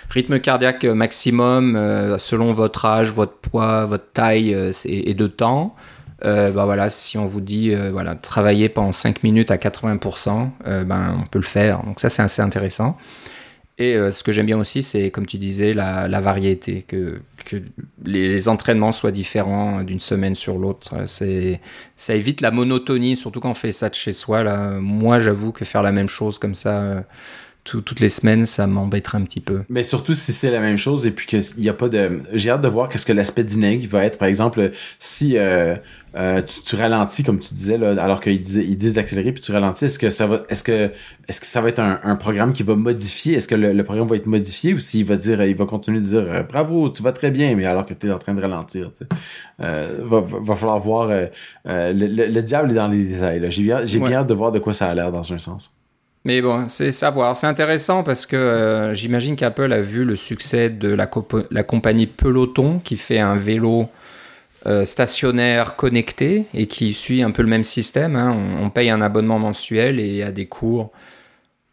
rythme 0.09 0.41
cardiaque 0.41 0.85
maximum 0.85 1.79
selon 2.19 2.53
votre 2.53 2.85
âge, 2.85 3.13
votre 3.13 3.35
poids, 3.35 3.85
votre 3.85 4.11
taille 4.13 4.57
et 4.85 5.15
de 5.15 5.27
temps. 5.29 5.77
bah 6.25 6.51
voilà, 6.51 6.91
si 6.91 7.17
on 7.17 7.27
vous 7.27 7.41
dit 7.41 7.73
voilà, 7.93 8.17
travailler 8.17 8.69
pendant 8.69 8.91
5 8.91 9.23
minutes 9.23 9.53
à 9.53 9.57
80%, 9.57 10.49
ben, 10.85 11.17
on 11.17 11.27
peut 11.29 11.39
le 11.39 11.45
faire. 11.45 11.85
Donc 11.85 12.01
ça, 12.01 12.09
c'est 12.09 12.23
assez 12.23 12.43
intéressant. 12.43 12.99
Et 13.79 13.95
ce 14.11 14.25
que 14.25 14.33
j'aime 14.33 14.47
bien 14.47 14.59
aussi, 14.59 14.83
c'est, 14.83 15.13
comme 15.13 15.27
tu 15.27 15.39
disais, 15.39 15.75
la, 15.75 16.21
variété, 16.21 16.83
que, 16.83 17.23
que, 17.45 17.57
les 18.05 18.49
entraînements 18.49 18.93
soient 18.93 19.13
différents 19.13 19.83
d'une 19.83 20.01
semaine 20.01 20.35
sur 20.35 20.59
l'autre. 20.59 20.95
C'est, 21.07 21.61
ça 21.97 22.15
évite 22.15 22.41
la 22.41 22.51
monotonie, 22.51 23.17
surtout 23.17 23.41
quand 23.41 23.51
on 23.51 23.55
fait 23.55 23.73
ça 23.73 23.89
de 23.89 23.95
chez 23.95 24.13
soi. 24.13 24.45
Là. 24.45 24.79
Moi, 24.81 25.21
j'avoue 25.21 25.53
que 25.53 25.65
faire 25.65 25.83
la 25.83 25.93
même 25.93 26.09
chose 26.09 26.39
comme 26.39 26.55
ça 26.55 26.71
euh, 26.81 27.01
toutes 27.65 28.01
les 28.01 28.09
semaines, 28.09 28.47
ça 28.47 28.67
m'embêterait 28.67 29.19
un 29.19 29.23
petit 29.23 29.41
peu. 29.41 29.63
Mais 29.69 29.83
surtout 29.83 30.15
si 30.15 30.33
c'est 30.33 30.51
la 30.51 30.61
même 30.61 30.79
chose 30.79 31.07
et 31.07 31.11
puis 31.11 31.27
qu'il 31.27 31.43
n'y 31.59 31.69
a 31.69 31.75
pas 31.75 31.89
de... 31.89 32.21
J'ai 32.33 32.51
hâte 32.51 32.63
de 32.63 32.69
voir 32.69 32.89
qu'est-ce 32.89 33.07
que 33.07 33.13
l'aspect 33.13 33.45
dynamique 33.45 33.87
va 33.89 34.05
être. 34.05 34.19
Par 34.19 34.29
exemple, 34.29 34.73
si 34.99 35.37
euh, 35.37 35.77
euh, 36.17 36.43
tu, 36.43 36.77
ralentis, 36.77 37.23
comme 37.23 37.39
tu 37.39 37.55
disais, 37.55 37.79
là, 37.79 37.91
alors 38.03 38.21
qu'ils 38.21 38.43
disent, 38.43 38.57
ils 38.57 38.77
disent 38.77 38.95
d'accélérer 38.95 39.33
puis 39.33 39.43
tu 39.43 39.53
ralentis, 39.53 39.85
est-ce 39.85 39.99
que 39.99 40.11
ça 40.11 40.27
va 40.27 40.43
est-ce 40.49 40.65
que 40.65 40.91
est-ce 41.29 41.41
que 41.41 41.47
ça 41.47 41.61
va 41.61 41.69
être 41.69 41.79
un, 41.79 42.17
programme 42.17 42.53
qui 42.53 42.63
va 42.63 42.75
modifier? 42.75 43.35
Est-ce 43.35 43.47
que 43.47 43.55
le, 43.55 43.85
programme 43.85 44.09
va 44.09 44.17
être 44.17 44.27
modifié 44.27 44.75
ou 44.75 44.79
s'il 44.81 45.05
va 45.05 45.17
dire 45.17 45.43
il 45.45 45.55
va 45.55 45.67
continuer 45.67 46.01
de 46.01 46.05
dire 46.05 46.25
euh, 46.29 46.43
bravo, 46.43 46.91
tu 46.91 47.03
vas 47.03 47.13
très 47.13 47.31
bien, 47.31 47.55
mais 47.55 47.65
alors 47.65 47.87
que 47.87 47.95
tu 47.95 48.09
es 48.09 48.11
en 48.11 48.19
train 48.19 48.35
de 48.35 48.41
ralentir, 48.41 48.91
tu 48.97 49.05
va, 49.59 50.21
va, 50.21 50.55
falloir 50.55 50.79
voir 50.79 51.09
le, 51.65 52.41
diable 52.41 52.73
est 52.73 52.75
dans 52.75 52.89
les 52.89 53.05
détails. 53.05 53.47
J'ai 53.51 53.63
bien, 53.63 53.85
j'ai 53.85 53.99
bien 53.99 54.19
hâte 54.19 54.29
de 54.29 54.35
voir 54.35 54.53
de 54.53 54.59
quoi 54.59 54.75
ça 54.75 54.89
a 54.89 54.95
l'air 54.95 55.13
dans 55.13 55.33
un 55.33 55.39
sens. 55.39 55.75
Mais 56.25 56.43
bon, 56.43 56.69
c'est 56.69 56.93
savoir. 56.93 57.35
C'est 57.37 57.47
intéressant 57.47 58.03
parce 58.03 58.27
que 58.27 58.37
euh, 58.37 58.95
j'imagine 58.95 59.37
qu'Apple 59.37 59.73
a 59.73 59.81
vu 59.81 60.05
le 60.05 60.17
succès 60.17 60.69
de 60.69 60.89
la, 60.89 61.09
la, 61.51 61.63
compagnie 61.63 62.07
Peloton 62.07 62.79
qui 62.79 62.99
fait 62.99 63.21
un 63.21 63.37
vélo 63.37 63.89
euh, 64.67 64.85
stationnaire 64.85 65.75
connecté 65.77 66.45
et 66.53 66.67
qui 66.67 66.93
suit 66.93 67.23
un 67.23 67.31
peu 67.31 67.41
le 67.43 67.49
même 67.49 67.65
système. 67.65 68.15
Hein. 68.15 68.37
On, 68.61 68.69
paye 68.69 68.91
un 68.91 69.01
abonnement 69.01 69.39
mensuel 69.39 69.99
et 69.99 70.23
a 70.23 70.33
des 70.33 70.47
cours. 70.47 70.93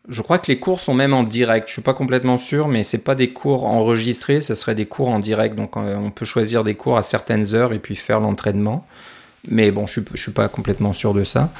Je 0.07 0.21
crois 0.21 0.39
que 0.39 0.49
les 0.49 0.57
cours 0.57 0.79
sont 0.79 0.93
même 0.93 1.13
en 1.13 1.23
direct. 1.23 1.67
Je 1.67 1.73
suis 1.73 1.81
pas 1.81 1.93
complètement 1.93 2.37
sûr, 2.37 2.69
mais 2.69 2.83
c'est 2.83 3.03
pas 3.03 3.15
des 3.15 3.33
cours 3.33 3.65
enregistrés, 3.65 4.39
ce 4.39 4.55
serait 4.55 4.73
des 4.73 4.85
cours 4.85 5.09
en 5.09 5.19
direct. 5.19 5.55
Donc 5.55 5.75
euh, 5.75 5.97
on 5.97 6.11
peut 6.11 6.25
choisir 6.25 6.63
des 6.63 6.75
cours 6.75 6.97
à 6.97 7.01
certaines 7.01 7.53
heures 7.53 7.73
et 7.73 7.79
puis 7.79 7.97
faire 7.97 8.21
l'entraînement. 8.21 8.87
Mais 9.49 9.71
bon, 9.71 9.87
je 9.87 9.99
ne 9.99 10.05
suis, 10.15 10.31
pas 10.31 10.47
complètement 10.49 10.93
sûr 10.93 11.13
de 11.13 11.23
ça. 11.23 11.51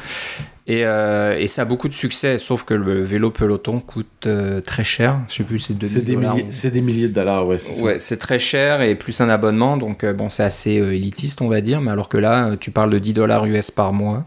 Et, 0.68 0.86
euh, 0.86 1.38
et, 1.40 1.48
ça 1.48 1.62
a 1.62 1.66
beaucoup 1.66 1.88
de 1.88 1.94
succès, 1.94 2.38
sauf 2.38 2.64
que 2.64 2.74
le 2.74 3.02
vélo 3.02 3.32
peloton 3.32 3.80
coûte 3.80 4.26
euh, 4.26 4.60
très 4.60 4.84
cher. 4.84 5.20
Je 5.30 5.36
sais 5.36 5.44
plus, 5.44 5.60
c'est 5.60 5.78
des 5.78 6.18
milliers, 6.18 6.46
C'est 6.50 6.72
des 6.72 6.82
milliers 6.82 7.08
de 7.08 7.14
dollars, 7.14 7.48
ouais. 7.48 7.58
C'est 7.58 7.82
ouais, 7.82 8.00
c'est 8.00 8.18
très 8.18 8.38
cher 8.38 8.82
et 8.82 8.96
plus 8.96 9.22
un 9.22 9.30
abonnement, 9.30 9.78
donc 9.78 10.04
euh, 10.04 10.12
bon, 10.12 10.30
c'est 10.30 10.44
assez 10.44 10.72
élitiste, 10.72 11.42
on 11.42 11.48
va 11.48 11.62
dire. 11.62 11.80
Mais 11.80 11.92
alors 11.92 12.10
que 12.10 12.18
là, 12.18 12.58
tu 12.60 12.72
parles 12.72 12.90
de 12.90 13.00
10 13.00 13.14
dollars 13.14 13.46
US 13.46 13.72
par 13.72 13.94
mois. 13.94 14.26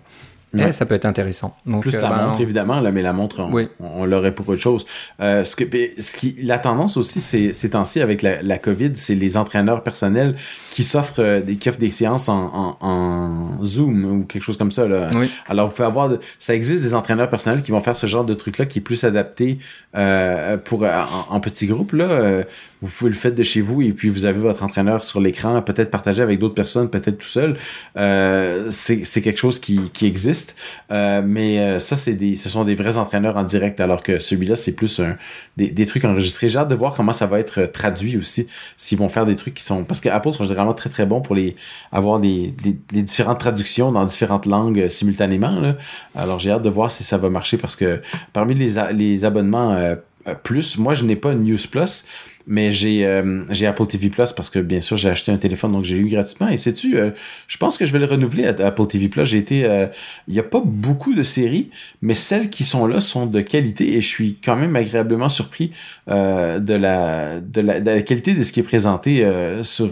Ouais. 0.54 0.72
ça 0.72 0.84
peut 0.84 0.94
être 0.94 1.04
intéressant. 1.04 1.56
Donc, 1.64 1.82
Plus 1.82 1.92
la 1.92 2.10
ben, 2.10 2.26
montre, 2.26 2.40
évidemment, 2.40 2.80
là, 2.80 2.90
mais 2.90 3.02
la 3.02 3.12
montre, 3.12 3.48
on, 3.78 4.04
l'aurait 4.04 4.34
pour 4.34 4.48
autre 4.48 4.60
chose. 4.60 4.84
Euh, 5.20 5.44
ce, 5.44 5.54
que, 5.54 5.64
ce 6.00 6.16
qui, 6.16 6.42
la 6.42 6.58
tendance 6.58 6.96
aussi, 6.96 7.20
c'est 7.20 7.52
ces 7.52 7.70
temps-ci 7.70 8.00
avec 8.00 8.22
la, 8.22 8.42
la 8.42 8.58
COVID, 8.58 8.92
c'est 8.94 9.14
les 9.14 9.36
entraîneurs 9.36 9.82
personnels 9.84 10.34
qui 10.80 10.84
s'offrent 10.84 11.20
euh, 11.20 11.42
des, 11.42 11.56
qui 11.56 11.68
offrent 11.68 11.78
des 11.78 11.90
séances 11.90 12.30
en, 12.30 12.78
en, 12.80 12.86
en, 12.88 13.62
Zoom 13.62 14.02
ou 14.06 14.24
quelque 14.24 14.42
chose 14.42 14.56
comme 14.56 14.70
ça. 14.70 14.88
Là. 14.88 15.10
Alors, 15.46 15.66
vous 15.66 15.74
pouvez 15.74 15.86
avoir, 15.86 16.10
ça 16.38 16.54
existe 16.54 16.82
des 16.82 16.94
entraîneurs 16.94 17.28
personnels 17.28 17.60
qui 17.60 17.70
vont 17.70 17.82
faire 17.82 17.96
ce 17.96 18.06
genre 18.06 18.24
de 18.24 18.32
truc-là 18.32 18.64
qui 18.64 18.78
est 18.78 18.82
plus 18.82 19.04
adapté 19.04 19.58
euh, 19.94 20.56
pour 20.56 20.84
en, 20.84 21.26
en, 21.28 21.40
petits 21.40 21.66
groupes. 21.66 21.92
Là. 21.92 22.04
Euh, 22.04 22.44
vous 22.80 22.88
pouvez 22.88 23.10
le 23.10 23.16
faire 23.16 23.32
de 23.32 23.42
chez 23.42 23.60
vous 23.60 23.82
et 23.82 23.92
puis 23.92 24.08
vous 24.08 24.24
avez 24.24 24.38
votre 24.38 24.62
entraîneur 24.62 25.04
sur 25.04 25.20
l'écran, 25.20 25.60
peut-être 25.60 25.90
partagé 25.90 26.22
avec 26.22 26.38
d'autres 26.38 26.54
personnes, 26.54 26.88
peut-être 26.88 27.18
tout 27.18 27.26
seul. 27.26 27.56
Euh, 27.96 28.68
c'est 28.70 29.20
quelque 29.20 29.38
chose 29.38 29.58
qui, 29.58 29.80
qui 29.92 30.06
existe, 30.06 30.56
euh, 30.90 31.20
mais 31.24 31.58
euh, 31.58 31.78
ça, 31.78 31.96
c'est 31.96 32.14
des, 32.14 32.36
ce 32.36 32.48
sont 32.48 32.64
des 32.64 32.74
vrais 32.74 32.96
entraîneurs 32.96 33.36
en 33.36 33.44
direct, 33.44 33.80
alors 33.80 34.02
que 34.02 34.18
celui-là, 34.18 34.56
c'est 34.56 34.72
plus 34.72 35.00
un, 35.00 35.16
des, 35.58 35.70
des, 35.70 35.84
trucs 35.84 36.04
enregistrés. 36.06 36.48
J'ai 36.48 36.58
hâte 36.58 36.68
de 36.68 36.74
voir 36.74 36.94
comment 36.94 37.12
ça 37.12 37.26
va 37.26 37.38
être 37.38 37.66
traduit 37.66 38.16
aussi, 38.16 38.48
s'ils 38.78 38.98
vont 38.98 39.08
faire 39.08 39.26
des 39.26 39.36
trucs 39.36 39.54
qui 39.54 39.64
sont... 39.64 39.84
Parce 39.84 40.00
que 40.00 40.08
Apple 40.08 40.32
sont 40.32 40.44
généralement 40.44 40.69
très 40.74 40.90
très 40.90 41.06
bons 41.06 41.20
pour 41.20 41.36
avoir 41.92 42.18
les 42.18 42.54
différentes 42.90 43.40
traductions 43.40 43.92
dans 43.92 44.04
différentes 44.04 44.46
langues 44.46 44.88
simultanément. 44.88 45.60
Là. 45.60 45.76
Alors 46.14 46.40
j'ai 46.40 46.50
hâte 46.50 46.62
de 46.62 46.70
voir 46.70 46.90
si 46.90 47.04
ça 47.04 47.18
va 47.18 47.30
marcher 47.30 47.56
parce 47.56 47.76
que 47.76 48.00
parmi 48.32 48.54
les, 48.54 48.74
les 48.92 49.24
abonnements 49.24 49.96
plus, 50.42 50.78
moi 50.78 50.94
je 50.94 51.04
n'ai 51.04 51.16
pas 51.16 51.34
News 51.34 51.58
Plus, 51.70 52.04
mais 52.50 52.72
j'ai 52.72 53.06
euh, 53.06 53.44
j'ai 53.48 53.66
Apple 53.66 53.86
TV 53.86 54.10
Plus 54.10 54.32
parce 54.32 54.50
que 54.50 54.58
bien 54.58 54.80
sûr 54.80 54.96
j'ai 54.96 55.08
acheté 55.08 55.30
un 55.30 55.36
téléphone 55.36 55.70
donc 55.70 55.84
j'ai 55.84 55.96
eu 55.96 56.08
gratuitement 56.08 56.48
et 56.48 56.56
sais-tu 56.56 56.98
euh, 56.98 57.12
je 57.46 57.56
pense 57.56 57.78
que 57.78 57.86
je 57.86 57.92
vais 57.92 58.00
le 58.00 58.06
renouveler 58.06 58.44
à, 58.44 58.66
Apple 58.66 58.86
TV 58.88 59.08
Plus 59.08 59.24
j'ai 59.24 59.38
été 59.38 59.64
euh, 59.64 59.86
il 60.26 60.34
y 60.34 60.40
a 60.40 60.42
pas 60.42 60.60
beaucoup 60.62 61.14
de 61.14 61.22
séries 61.22 61.70
mais 62.02 62.14
celles 62.14 62.50
qui 62.50 62.64
sont 62.64 62.88
là 62.88 63.00
sont 63.00 63.26
de 63.26 63.40
qualité 63.40 63.94
et 63.94 64.00
je 64.00 64.08
suis 64.08 64.36
quand 64.44 64.56
même 64.56 64.74
agréablement 64.74 65.28
surpris 65.28 65.72
de 66.08 66.74
la, 66.74 67.40
de 67.40 67.60
la 67.60 67.80
de 67.80 67.90
la 67.90 68.02
qualité 68.02 68.34
de 68.34 68.42
ce 68.42 68.52
qui 68.52 68.60
est 68.60 68.64
présenté 68.64 69.24
sur 69.62 69.90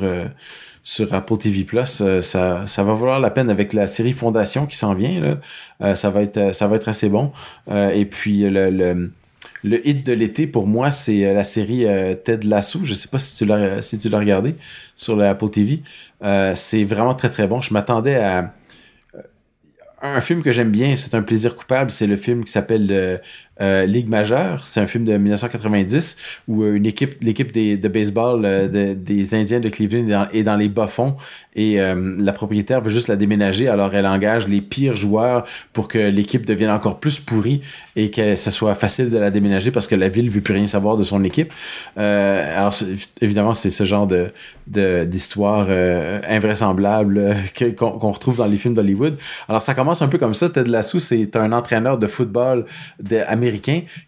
sur 0.83 1.15
Apple 1.15 1.37
TV 1.37 1.65
Plus, 1.65 2.03
ça, 2.23 2.67
ça 2.67 2.83
va 2.83 2.95
valoir 2.95 3.21
la 3.21 3.31
peine 3.31 3.51
avec 3.51 3.73
la 3.73 3.87
série 3.87 4.13
Fondation 4.13 4.67
qui 4.67 4.77
s'en 4.77 4.95
vient 4.95 5.39
là. 5.81 5.95
ça 5.95 6.11
va 6.11 6.23
être 6.23 6.53
ça 6.55 6.67
va 6.67 6.77
être 6.77 6.89
assez 6.89 7.09
bon. 7.09 7.31
et 7.71 8.05
puis 8.05 8.41
le 8.51 8.71
le 8.71 9.13
hit 9.65 10.07
de 10.07 10.13
l'été 10.13 10.47
pour 10.47 10.67
moi, 10.67 10.91
c'est 10.91 11.27
euh, 11.27 11.33
la 11.33 11.45
série 11.45 11.87
euh, 11.87 12.15
Ted 12.15 12.47
Lasso. 12.47 12.81
Je 12.85 12.95
sais 12.95 13.09
pas 13.09 13.19
si 13.19 13.37
tu 13.37 13.45
l'as 13.45 13.83
si 13.83 13.99
tu 13.99 14.09
l'as 14.09 14.19
regardé 14.19 14.55
sur 14.97 15.17
la 15.17 15.31
Apple 15.31 15.51
TV. 15.51 15.83
Euh, 16.23 16.55
c'est 16.55 16.85
vraiment 16.85 17.15
très 17.15 17.31
très 17.31 17.47
bon. 17.47 17.61
Je 17.61 17.73
m'attendais 17.73 18.17
à 18.17 18.55
un 20.01 20.21
film 20.21 20.43
que 20.43 20.53
j'aime 20.53 20.71
bien, 20.71 20.95
c'est 20.95 21.15
un 21.17 21.23
plaisir 21.23 21.57
coupable, 21.57 21.91
c'est 21.91 22.07
le 22.07 22.17
film 22.17 22.45
qui 22.45 22.53
s'appelle 22.53 23.21
euh, 23.61 23.87
Ligue 23.87 24.09
majeure. 24.09 24.69
C'est 24.69 24.79
un 24.79 24.87
film 24.87 25.05
de 25.05 25.17
1990 25.17 26.17
où 26.47 26.63
euh, 26.63 26.75
une 26.75 26.87
équipe, 26.87 27.17
l'équipe 27.23 27.51
de 27.53 27.89
baseball 27.89 28.43
euh, 28.45 28.95
des 28.95 29.35
Indiens 29.35 29.59
de 29.59 29.69
Cleveland 29.69 30.29
est 30.33 30.45
dans, 30.45 30.57
les 30.57 30.69
bas-fonds 30.69 31.17
et 31.57 31.79
la 31.79 32.33
propriétaire 32.33 32.81
veut 32.81 32.91
juste 32.91 33.09
la 33.09 33.17
déménager. 33.17 33.69
Alors 33.69 33.93
elle 33.93 34.07
engage 34.07 34.47
les 34.47 34.61
pires 34.61 34.95
joueurs 34.95 35.45
pour 35.73 35.89
que 35.89 35.99
l'équipe 35.99 36.47
devienne 36.47 36.71
encore 36.71 37.01
plus 37.01 37.19
pourrie 37.19 37.63
et 37.97 38.13
que 38.13 38.37
ce 38.37 38.53
soit 38.53 38.77
facile 38.77 39.11
de 39.11 39.19
la 39.19 39.33
déménager 39.33 39.73
parce 39.73 39.89
que 39.89 39.97
la 39.97 40.09
ville 40.09 40.31
veut 40.31 40.41
plus 40.41 40.55
rien 40.55 40.69
savoir 40.69 40.97
de 40.97 41.03
son 41.03 41.25
équipe. 41.25 41.53
alors 41.97 42.73
évidemment 43.21 43.55
c'est 43.55 43.71
ce 43.71 43.83
genre 43.83 44.07
de, 44.07 44.31
d'histoire 45.05 45.67
invraisemblable 46.29 47.35
qu'on, 47.77 48.11
retrouve 48.13 48.37
dans 48.37 48.47
les 48.47 48.57
films 48.57 48.75
d'Hollywood. 48.75 49.17
Alors 49.49 49.61
ça 49.61 49.75
commence 49.75 50.01
un 50.01 50.09
peu 50.09 50.19
comme 50.19 50.35
ça. 50.35 50.49
Ted 50.49 50.71
Lasso 50.71 51.01
c'est 51.01 51.35
un 51.35 51.51
entraîneur 51.51 51.99
de 51.99 52.07
football 52.07 52.67
de, 53.03 53.19
américain 53.27 53.48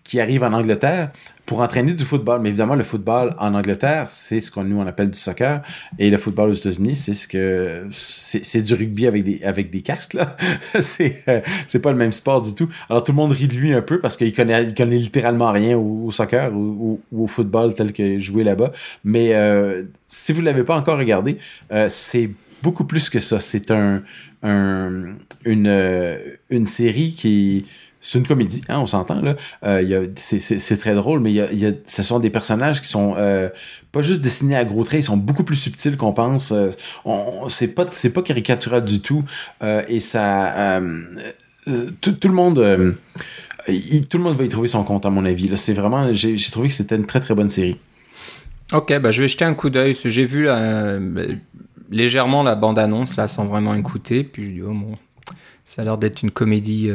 qui 0.04 0.20
arrive 0.20 0.42
en 0.42 0.52
Angleterre 0.52 1.10
pour 1.46 1.60
entraîner 1.60 1.94
du 1.94 2.04
football. 2.04 2.40
Mais 2.40 2.50
évidemment, 2.50 2.76
le 2.76 2.84
football 2.84 3.34
en 3.38 3.54
Angleterre, 3.54 4.08
c'est 4.08 4.40
ce 4.40 4.50
qu'on 4.50 4.64
nous 4.64 4.78
on 4.78 4.86
appelle 4.86 5.10
du 5.10 5.18
soccer. 5.18 5.62
Et 5.98 6.08
le 6.08 6.16
football 6.16 6.50
aux 6.50 6.54
États-Unis, 6.54 6.94
c'est 6.94 7.14
ce 7.14 7.26
que 7.26 7.86
c'est 7.90 8.62
du 8.62 8.74
rugby 8.74 9.06
avec 9.06 9.24
des 9.24 9.42
avec 9.42 9.70
des 9.70 9.82
casques 9.82 10.14
là. 10.14 10.36
c'est 10.80 11.22
euh, 11.28 11.40
c'est 11.66 11.80
pas 11.80 11.90
le 11.90 11.98
même 11.98 12.12
sport 12.12 12.40
du 12.40 12.54
tout. 12.54 12.68
Alors 12.88 13.02
tout 13.02 13.12
le 13.12 13.16
monde 13.16 13.32
rit 13.32 13.48
de 13.48 13.54
lui 13.54 13.72
un 13.72 13.82
peu 13.82 13.98
parce 13.98 14.16
qu'il 14.16 14.32
connaît 14.32 14.64
il 14.64 14.74
connaît 14.74 14.96
littéralement 14.96 15.50
rien 15.50 15.76
au, 15.76 16.10
soccer 16.10 16.52
ou, 16.54 17.00
au 17.16 17.26
football 17.26 17.74
tel 17.74 17.92
que 17.92 18.18
jouer 18.18 18.44
là-bas. 18.44 18.72
Mais 19.04 19.34
euh, 19.34 19.82
si 20.06 20.32
vous 20.32 20.42
l'avez 20.42 20.62
pas 20.62 20.76
encore 20.76 20.98
regardé, 20.98 21.38
euh, 21.72 21.88
c'est 21.90 22.30
beaucoup 22.62 22.84
plus 22.84 23.10
que 23.10 23.20
ça. 23.20 23.40
C'est 23.40 23.70
un, 23.70 24.02
un 24.42 25.14
une 25.44 26.16
une 26.50 26.66
série 26.66 27.14
qui 27.14 27.66
c'est 28.02 28.18
une 28.18 28.26
comédie, 28.26 28.62
hein, 28.68 28.78
on 28.80 28.86
s'entend 28.86 29.20
là. 29.20 29.36
Euh, 29.64 30.06
c'est 30.16 30.78
très 30.78 30.94
drôle, 30.94 31.20
mais 31.20 31.32
y 31.32 31.40
a, 31.40 31.72
ce 31.84 32.02
sont 32.02 32.18
des 32.18 32.30
personnages 32.30 32.80
qui 32.80 32.88
sont 32.88 33.14
euh, 33.18 33.50
pas 33.92 34.00
juste 34.00 34.22
dessinés 34.22 34.56
à 34.56 34.64
gros 34.64 34.84
traits, 34.84 35.00
ils 35.00 35.04
sont 35.04 35.18
beaucoup 35.18 35.44
plus 35.44 35.56
subtils 35.56 35.96
qu'on 35.96 36.12
pense. 36.12 36.52
Euh, 36.52 36.70
c'est 37.48 37.74
pas 37.74 37.86
c'est 37.92 38.10
pas 38.10 38.22
caricatural 38.22 38.84
du 38.84 39.00
tout 39.00 39.22
et 39.88 40.00
ça 40.00 40.80
tout, 42.00 42.16
le 42.24 42.32
monde 42.32 42.96
tout 44.08 44.18
le 44.18 44.24
monde 44.24 44.36
va 44.36 44.44
y 44.44 44.48
trouver 44.48 44.68
son 44.68 44.82
compte 44.82 45.04
à 45.04 45.10
mon 45.10 45.26
avis. 45.26 45.50
C'est 45.56 45.74
vraiment 45.74 46.12
j'ai 46.14 46.36
trouvé 46.50 46.68
que 46.68 46.74
c'était 46.74 46.96
une 46.96 47.06
très 47.06 47.20
très 47.20 47.34
bonne 47.34 47.50
série. 47.50 47.76
Ok, 48.72 48.98
bah 49.00 49.10
je 49.10 49.22
vais 49.22 49.28
jeter 49.28 49.44
un 49.44 49.54
coup 49.54 49.68
d'œil. 49.68 49.94
J'ai 50.04 50.24
vu 50.24 50.48
légèrement 51.90 52.42
la 52.42 52.54
bande 52.54 52.78
annonce 52.78 53.16
là 53.16 53.26
sans 53.26 53.44
vraiment 53.44 53.74
écouter, 53.74 54.24
puis 54.24 54.44
je 54.44 54.50
dis 54.50 54.62
oh 54.62 54.72
bon, 54.72 54.94
ça 55.66 55.82
a 55.82 55.84
l'air 55.84 55.98
d'être 55.98 56.22
une 56.22 56.30
comédie 56.30 56.90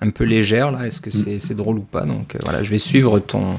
un 0.00 0.10
peu 0.10 0.24
légère 0.24 0.70
là. 0.70 0.86
Est-ce 0.86 1.00
que 1.00 1.10
mm. 1.10 1.38
c'est 1.38 1.56
drôle 1.56 1.78
ou 1.78 1.82
pas? 1.82 2.02
Donc 2.02 2.34
euh, 2.34 2.38
voilà, 2.44 2.62
je 2.62 2.70
vais 2.70 2.78
suivre 2.78 3.18
ton 3.18 3.56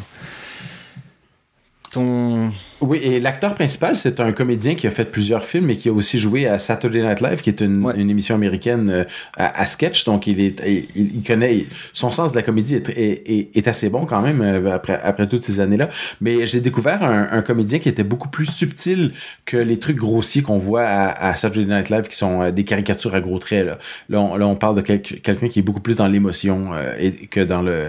ton 1.92 2.52
oui, 2.80 3.00
et 3.02 3.20
l'acteur 3.20 3.56
principal, 3.56 3.98
c'est 3.98 4.20
un 4.20 4.32
comédien 4.34 4.76
qui 4.76 4.86
a 4.86 4.92
fait 4.92 5.06
plusieurs 5.06 5.44
films 5.44 5.72
et 5.72 5.78
qui 5.78 5.90
a 5.90 5.92
aussi 5.92 6.20
joué 6.20 6.48
à 6.48 6.60
Saturday 6.60 7.02
Night 7.02 7.22
Live, 7.22 7.42
qui 7.42 7.50
est 7.50 7.62
une, 7.62 7.92
une 7.98 8.10
émission 8.12 8.36
américaine 8.36 8.90
euh, 8.90 9.04
à, 9.36 9.66
sketch. 9.66 10.06
Donc, 10.06 10.28
il 10.28 10.40
est, 10.40 10.62
il, 10.96 11.24
connaît 11.24 11.66
son 11.92 12.12
sens 12.12 12.34
de 12.34 12.36
la 12.36 12.44
comédie 12.44 12.76
est, 12.76 12.90
est, 12.90 13.50
est 13.56 13.68
assez 13.68 13.90
bon 13.90 14.06
quand 14.06 14.22
même 14.22 14.42
euh, 14.42 14.76
après, 14.76 15.00
après 15.02 15.28
toutes 15.28 15.44
ces 15.44 15.60
années-là. 15.60 15.90
Mais 16.22 16.46
j'ai 16.46 16.62
découvert 16.62 17.02
un, 17.02 17.30
un, 17.32 17.42
comédien 17.42 17.80
qui 17.80 17.90
était 17.90 18.04
beaucoup 18.04 18.30
plus 18.30 18.46
subtil 18.46 19.12
que 19.46 19.58
les 19.58 19.80
trucs 19.80 19.98
grossiers 19.98 20.44
qu'on 20.44 20.60
voit 20.60 20.84
à, 20.84 21.30
à, 21.30 21.36
Saturday 21.36 21.66
Night 21.66 21.90
Live, 21.90 22.08
qui 22.08 22.18
sont 22.18 22.44
euh, 22.44 22.52
des 22.52 22.64
caricatures 22.64 23.16
à 23.16 23.22
gros 23.22 23.40
traits. 23.40 23.66
Là, 23.66 23.80
là, 24.10 24.22
on, 24.22 24.38
là, 24.38 24.46
on 24.46 24.56
parle 24.56 24.76
de 24.76 24.82
quelqu'un 24.82 25.48
qui 25.48 25.60
est 25.60 25.64
beaucoup 25.64 25.82
plus 25.82 25.96
dans 25.96 26.08
l'émotion 26.08 26.72
et 27.00 27.12
que 27.12 27.40
dans 27.40 27.64
le 27.64 27.88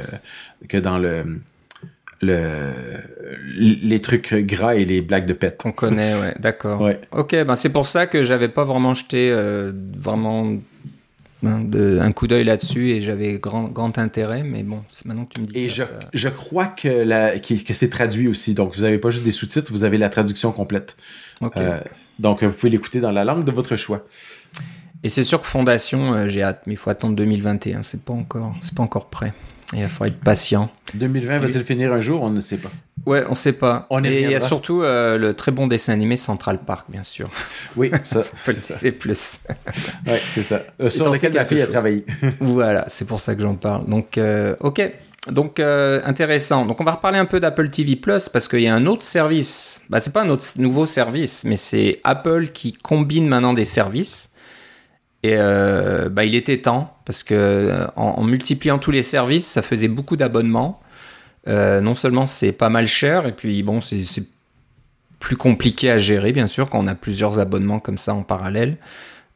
que 0.69 0.79
dans 0.79 0.99
le 0.99 1.25
le, 2.20 2.72
les 3.59 4.00
trucs 4.00 4.35
gras 4.35 4.74
et 4.74 4.85
les 4.85 5.00
blagues 5.00 5.26
de 5.26 5.33
pète. 5.33 5.62
On 5.64 5.72
connaît, 5.72 6.14
ouais, 6.14 6.35
d'accord. 6.38 6.81
ouais. 6.81 7.00
Ok, 7.12 7.33
ben 7.33 7.54
c'est 7.54 7.72
pour 7.72 7.87
ça 7.87 8.07
que 8.07 8.22
j'avais 8.22 8.48
pas 8.48 8.64
vraiment 8.64 8.94
jeté 8.94 9.31
euh, 9.31 9.72
vraiment 9.96 10.57
hein, 11.44 11.61
de, 11.61 11.98
un 12.00 12.12
coup 12.12 12.26
d'œil 12.26 12.44
là-dessus 12.44 12.90
et 12.90 13.00
j'avais 13.00 13.38
grand, 13.38 13.64
grand 13.64 13.98
intérêt, 13.98 14.42
mais 14.42 14.62
bon, 14.62 14.83
c'est 14.88 15.07
maintenant 15.07 15.26
que 15.26 15.35
tu 15.35 15.40
me 15.42 15.46
dis 15.46 15.59
et 15.59 15.68
ça. 15.68 15.88
Je, 16.12 16.18
je 16.18 16.28
crois 16.28 16.66
que, 16.66 16.88
la, 16.88 17.38
que, 17.38 17.74
c'est 17.74 17.90
traduit 17.90 18.28
aussi, 18.28 18.54
donc 18.54 18.74
vous 18.74 18.85
avez 18.85 18.98
pas 18.98 19.11
juste 19.11 19.24
des 19.24 19.31
sous-titres, 19.31 19.70
vous 19.72 19.85
avez 19.85 19.98
la 19.98 20.09
traduction 20.09 20.50
complète. 20.52 20.96
Euh, 21.57 21.78
donc 22.18 22.42
vous 22.42 22.52
pouvez 22.52 22.70
l'écouter 22.70 23.00
dans 23.00 23.12
la 23.12 23.24
langue 23.24 23.44
de 23.44 23.52
votre 23.52 23.76
choix. 23.76 24.04
Et 25.04 25.09
c'est 25.09 25.22
sûr 25.22 25.40
que 25.40 25.46
Fondation, 25.46 26.12
euh, 26.12 26.28
j'ai 26.28 26.42
hâte, 26.42 26.62
mais 26.66 26.74
il 26.74 26.76
faut 26.76 26.90
attendre 26.90 27.14
2021, 27.14 27.83
c'est 27.83 28.04
pas 28.04 28.12
encore, 28.12 28.57
c'est 28.61 28.74
pas 28.74 28.83
encore 28.83 29.09
prêt. 29.09 29.33
Il 29.74 29.87
faut 29.87 30.04
être 30.07 30.18
patient. 30.20 30.70
2020 30.94 31.40
va-t-il 31.40 31.62
finir 31.62 31.92
un 31.92 32.00
jour? 32.00 32.22
On 32.22 32.31
ne 32.31 32.40
sait 32.40 32.57
pas. 32.57 32.70
Ouais, 33.04 33.24
on 33.26 33.31
ne 33.31 33.35
sait 33.35 33.52
pas. 33.52 33.87
On 33.90 34.02
Et 34.02 34.22
il 34.22 34.31
y 34.31 34.35
a 34.35 34.40
surtout 34.40 34.83
euh, 34.83 35.18
le 35.18 35.35
très 35.35 35.52
bon 35.52 35.66
dessin 35.66 35.92
animé 35.92 36.16
Central 36.16 36.59
Park, 36.59 36.87
bien 36.88 37.02
sûr. 37.02 37.31
Oui, 37.76 37.90
ça, 38.02 38.22
c'est 38.44 38.52
ça. 38.52 38.76
Les 38.83 38.92
plus. 38.92 39.40
ouais, 40.07 40.20
c'est 40.26 40.42
ça. 40.42 40.62
Euh, 40.81 40.88
sur 40.88 41.12
lequel 41.12 41.35
la 41.35 41.44
fille 41.44 41.61
a 41.61 41.66
travaillé. 41.66 42.04
voilà, 42.40 42.85
c'est 42.88 43.07
pour 43.07 43.20
ça 43.20 43.35
que 43.35 43.42
j'en 43.42 43.57
parle. 43.57 43.87
Donc, 43.87 44.16
euh, 44.16 44.57
ok. 44.61 44.90
Donc, 45.31 45.61
intéressant. 45.61 46.64
Donc, 46.64 46.81
on 46.81 46.85
va 46.85 46.92
reparler 46.92 47.18
un 47.18 47.26
peu 47.26 47.38
d'Apple 47.38 47.68
TV 47.68 47.96
Plus 47.96 48.31
parce 48.31 48.48
qu'il 48.48 48.60
y 48.60 48.69
a 48.69 48.75
un 48.75 48.87
autre 48.87 49.04
service. 49.04 49.83
Bah, 49.90 50.00
c'est 50.00 50.12
pas 50.12 50.23
un 50.23 50.31
autre 50.31 50.46
nouveau 50.56 50.87
service, 50.87 51.44
mais 51.44 51.56
c'est 51.56 52.00
Apple 52.04 52.48
qui 52.48 52.73
combine 52.73 53.29
maintenant 53.29 53.52
des 53.52 53.66
services. 53.66 54.31
Et 55.23 55.35
euh, 55.37 56.08
bah, 56.08 56.25
il 56.25 56.35
était 56.35 56.58
temps, 56.58 56.96
parce 57.04 57.25
que 57.25 57.35
euh, 57.35 57.87
en, 57.96 58.23
multipliant 58.23 58.79
tous 58.79 58.92
les 58.92 59.02
services, 59.02 59.46
ça 59.46 59.62
faisait 59.62 59.88
beaucoup 59.88 60.16
d'abonnements. 60.16 60.81
Euh, 61.48 61.81
non 61.81 61.94
seulement 61.94 62.27
c'est 62.27 62.52
pas 62.52 62.69
mal 62.69 62.87
cher, 62.87 63.27
et 63.27 63.33
puis 63.33 63.62
bon, 63.62 63.81
c'est 63.81 64.04
plus 65.19 65.37
compliqué 65.37 65.90
à 65.90 65.98
gérer, 65.98 66.33
bien 66.33 66.46
sûr, 66.46 66.71
quand 66.71 66.79
on 66.79 66.87
a 66.87 66.94
plusieurs 66.94 67.40
abonnements 67.40 67.81
comme 67.81 67.98
ça 67.98 68.14
en 68.14 68.23
parallèle. 68.23 68.77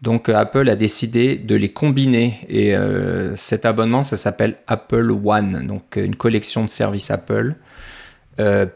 Donc 0.03 0.29
Apple 0.29 0.69
a 0.69 0.77
décidé 0.77 1.37
de 1.37 1.55
les 1.55 1.73
combiner 1.73 2.41
et 2.49 2.75
cet 3.37 3.65
abonnement, 3.65 4.03
ça 4.03 4.17
s'appelle 4.17 4.57
Apple 4.67 5.13
One, 5.25 5.65
donc 5.67 5.95
une 5.95 6.17
collection 6.17 6.65
de 6.65 6.71
services 6.71 7.13
Apple. 7.13 7.55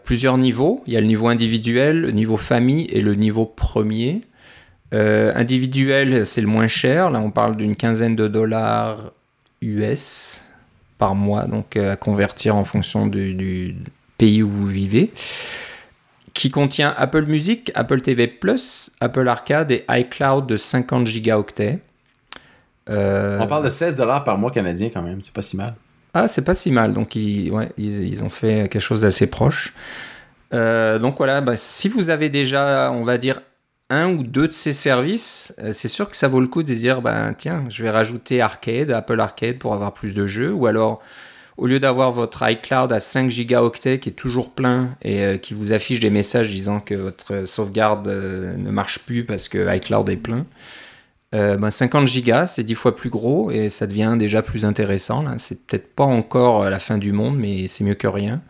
plusieurs 0.05 0.39
niveaux. 0.39 0.85
Il 0.87 0.93
y 0.93 0.97
a 0.97 1.01
le 1.01 1.07
niveau 1.07 1.27
individuel, 1.27 2.01
le 2.01 2.11
niveau 2.13 2.37
famille 2.37 2.87
et 2.91 3.01
le 3.01 3.17
niveau 3.17 3.45
premier. 3.45 4.21
Individuel, 4.93 6.25
c'est 6.27 6.41
le 6.41 6.47
moins 6.47 6.69
cher. 6.69 7.11
Là, 7.11 7.21
on 7.21 7.31
parle 7.31 7.57
d'une 7.57 7.77
quinzaine 7.77 8.17
de 8.17 8.29
dollars 8.29 9.13
US 9.63 10.43
par 10.99 11.15
mois, 11.15 11.45
donc 11.45 11.77
euh, 11.77 11.93
à 11.93 11.97
convertir 11.97 12.57
en 12.57 12.65
fonction 12.65 13.07
du, 13.07 13.77
pays 14.19 14.43
où 14.43 14.49
vous 14.49 14.67
vivez, 14.67 15.13
qui 16.33 16.51
contient 16.51 16.95
Apple 16.97 17.27
Music, 17.27 17.71
Apple 17.75 18.01
TV 18.01 18.27
Plus, 18.27 18.91
Apple 19.01 19.29
Arcade 19.29 19.73
et 19.73 19.85
iCloud 19.89 20.47
de 20.47 20.57
50 20.57 21.07
gigaoctets. 21.07 21.81
Euh, 22.89 23.39
On 23.41 23.47
parle 23.47 23.65
de 23.65 23.71
16 23.71 23.97
dollars 23.97 24.25
par 24.25 24.39
mois 24.39 24.51
canadien 24.51 24.91
quand 24.93 25.03
même, 25.03 25.21
c'est 25.21 25.35
pas 25.35 25.43
si 25.43 25.57
mal. 25.57 25.75
Ah, 26.15 26.29
c'est 26.29 26.45
pas 26.45 26.55
si 26.55 26.71
mal, 26.71 26.95
donc 26.95 27.15
ils, 27.15 27.51
ouais, 27.51 27.71
ils, 27.77 28.25
ont 28.25 28.31
fait 28.31 28.71
quelque 28.71 28.81
chose 28.81 29.03
d'assez 29.03 29.29
proche. 29.29 29.75
Euh, 30.55 30.99
donc 30.99 31.19
voilà, 31.19 31.43
bah, 31.43 31.57
si 31.57 31.89
vous 31.89 32.09
avez 32.09 32.31
déjà, 32.31 32.91
on 32.91 33.03
va 33.03 33.19
dire, 33.19 33.39
un 33.91 34.13
ou 34.13 34.23
deux 34.23 34.49
de 34.49 34.53
ces 34.53 34.73
services, 34.73 35.55
euh, 35.59 35.73
c'est 35.73 35.89
sûr 35.89 36.11
que 36.11 36.17
ça 36.17 36.29
vaut 36.29 36.41
le 36.41 36.49
coup 36.49 36.63
de 36.63 36.75
dire, 36.75 37.03
ben 37.03 37.35
tiens, 37.37 37.65
je 37.69 37.83
vais 37.83 37.91
rajouter 37.91 38.41
Arcade, 38.41 38.91
Apple 38.91 39.21
Arcade 39.21 39.59
pour 39.59 39.75
avoir 39.75 39.93
plus 39.95 40.15
de 40.15 40.27
jeux, 40.27 40.53
ou 40.53 40.67
alors 40.67 41.01
au 41.57 41.67
lieu 41.67 41.79
d'avoir 41.79 42.13
votre 42.13 42.47
iCloud 42.49 42.93
à 42.93 43.01
5 43.01 43.31
gigaoctets 43.31 43.99
qui 43.99 44.11
est 44.11 44.13
toujours 44.13 44.51
plein 44.51 44.91
et 45.03 45.25
euh, 45.25 45.37
qui 45.39 45.55
vous 45.55 45.73
affiche 45.73 46.01
des 46.01 46.11
messages 46.11 46.51
disant 46.51 46.81
que 46.81 46.95
votre 46.95 47.47
sauvegarde 47.47 48.09
euh, 48.09 48.57
ne 48.57 48.71
marche 48.71 48.99
plus 49.07 49.25
parce 49.25 49.49
que 49.49 49.75
iCloud 49.77 50.09
est 50.09 50.17
plein, 50.17 50.43
ben 51.33 51.71
50 51.71 52.09
gigas 52.09 52.47
c'est 52.47 52.63
10 52.63 52.75
fois 52.75 52.97
plus 52.97 53.11
gros 53.11 53.51
et 53.51 53.69
ça 53.69 53.87
devient 53.87 54.17
déjà 54.19 54.41
plus 54.41 54.65
intéressant. 54.65 55.23
C'est 55.37 55.67
peut-être 55.67 55.95
pas 55.95 56.05
encore 56.05 56.71
la 56.71 56.79
fin 56.79 56.97
du 56.97 57.13
monde, 57.13 57.37
mais 57.37 57.69
c'est 57.69 57.85
mieux 57.85 57.95
que 57.95 58.07
rien. 58.07 58.41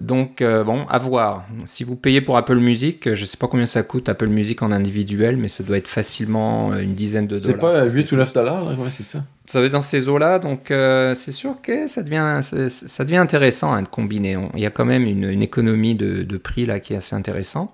Donc, 0.00 0.42
euh, 0.42 0.64
bon, 0.64 0.86
à 0.88 0.98
voir. 0.98 1.44
Si 1.66 1.84
vous 1.84 1.94
payez 1.94 2.20
pour 2.20 2.36
Apple 2.36 2.56
Music, 2.56 3.06
euh, 3.06 3.14
je 3.14 3.20
ne 3.20 3.26
sais 3.26 3.36
pas 3.36 3.46
combien 3.46 3.66
ça 3.66 3.84
coûte 3.84 4.08
Apple 4.08 4.26
Music 4.26 4.60
en 4.62 4.72
individuel, 4.72 5.36
mais 5.36 5.46
ça 5.46 5.62
doit 5.62 5.76
être 5.76 5.86
facilement 5.86 6.72
euh, 6.72 6.78
une 6.78 6.94
dizaine 6.94 7.28
de 7.28 7.38
dollars. 7.38 7.54
C'est 7.54 7.60
pas 7.60 7.88
8 7.88 8.12
ou 8.12 8.16
9 8.16 8.32
dollars, 8.32 8.66
ouais, 8.66 8.90
c'est 8.90 9.04
ça. 9.04 9.24
Ça 9.46 9.60
va 9.60 9.66
être 9.66 9.72
dans 9.72 9.82
ces 9.82 10.08
eaux-là, 10.08 10.38
donc 10.38 10.66
c'est 10.68 11.30
sûr 11.30 11.60
que 11.62 11.86
ça 11.86 12.02
devient, 12.02 12.40
ça 12.42 13.04
devient 13.04 13.18
intéressant 13.18 13.72
hein, 13.72 13.82
de 13.82 13.88
combiner. 13.88 14.38
Il 14.54 14.60
y 14.60 14.66
a 14.66 14.70
quand 14.70 14.86
même 14.86 15.04
une, 15.04 15.42
économie 15.42 15.94
de, 15.94 16.22
de, 16.22 16.36
prix 16.38 16.64
là 16.64 16.80
qui 16.80 16.94
est 16.94 16.96
assez 16.96 17.14
intéressante. 17.14 17.70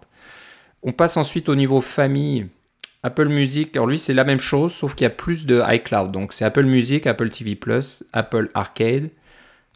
On 0.82 0.92
passe 0.92 1.16
ensuite 1.16 1.48
au 1.48 1.54
niveau 1.54 1.80
famille. 1.80 2.48
Apple 3.02 3.28
Music, 3.28 3.76
alors 3.76 3.86
lui 3.86 3.98
c'est 3.98 4.12
la 4.12 4.24
même 4.24 4.40
chose, 4.40 4.72
sauf 4.72 4.94
qu'il 4.94 5.04
y 5.04 5.06
a 5.06 5.10
plus 5.10 5.46
de 5.46 5.62
iCloud. 5.66 6.10
Donc 6.10 6.32
c'est 6.32 6.44
Apple 6.44 6.64
Music, 6.64 7.06
Apple 7.06 7.30
TV 7.30 7.58
Apple 8.12 8.50
Arcade, 8.52 9.10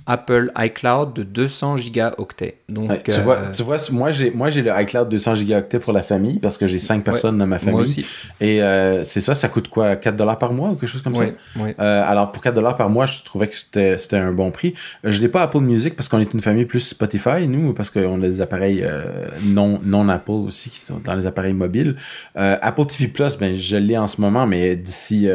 Apple 0.07 0.53
iCloud 0.59 1.15
de 1.15 1.23
200 1.23 1.79
gigaoctets. 1.79 2.59
Donc, 2.69 3.03
tu, 3.05 3.21
vois, 3.21 3.37
euh, 3.37 3.51
tu 3.53 3.63
vois, 3.63 3.79
moi 3.91 4.11
j'ai 4.11 4.31
moi 4.31 4.51
j'ai 4.51 4.61
le 4.61 4.71
iCloud 4.71 5.09
200 5.09 5.37
gigaoctets 5.37 5.79
pour 5.79 5.93
la 5.95 6.03
famille 6.03 6.39
parce 6.39 6.59
que 6.59 6.67
j'ai 6.67 6.79
5 6.79 7.03
personnes 7.03 7.39
dans 7.39 7.47
ma 7.47 7.59
famille. 7.59 7.75
Moi 7.75 7.83
aussi. 7.85 8.05
Et 8.41 8.63
euh, 8.63 9.03
c'est 9.05 9.23
ça, 9.23 9.35
ça 9.35 9.49
coûte 9.49 9.69
quoi 9.69 9.97
4 9.97 10.17
dollars 10.17 10.39
par 10.39 10.53
mois 10.53 10.69
ou 10.71 10.75
quelque 10.75 10.89
chose 10.89 11.01
comme 11.01 11.17
ça? 11.17 11.25
euh, 11.59 12.03
Alors 12.07 12.33
pour 12.33 12.43
4 12.43 12.55
dollars 12.55 12.77
par 12.77 12.91
mois, 12.91 13.07
je 13.07 13.23
trouvais 13.23 13.49
que 13.49 13.55
c'était 13.55 14.17
un 14.17 14.33
bon 14.33 14.51
prix. 14.51 14.75
Je 15.05 15.21
n'ai 15.23 15.29
pas 15.29 15.43
Apple 15.43 15.61
Music 15.61 15.97
parce 15.97 16.09
qu'on 16.09 16.21
est 16.21 16.33
une 16.35 16.41
famille 16.41 16.67
plus 16.67 16.81
Spotify 16.81 17.49
nous 17.49 17.73
parce 17.73 17.89
qu'on 17.89 18.23
a 18.23 18.29
des 18.29 18.43
appareils 18.43 18.87
non 19.43 19.81
non 19.83 20.09
Apple 20.11 20.31
aussi 20.33 20.69
qui 20.69 20.81
sont 20.81 21.01
dans 21.03 21.15
les 21.15 21.27
appareils 21.27 21.55
mobiles. 21.55 21.97
Apple 22.35 22.87
TV 22.87 23.09
Plus 23.09 23.39
ben 23.39 23.57
je 23.57 23.77
l'ai 23.77 23.97
en 23.97 24.07
ce 24.07 24.21
moment 24.21 24.47
mais 24.47 24.77
d'ici 24.77 25.29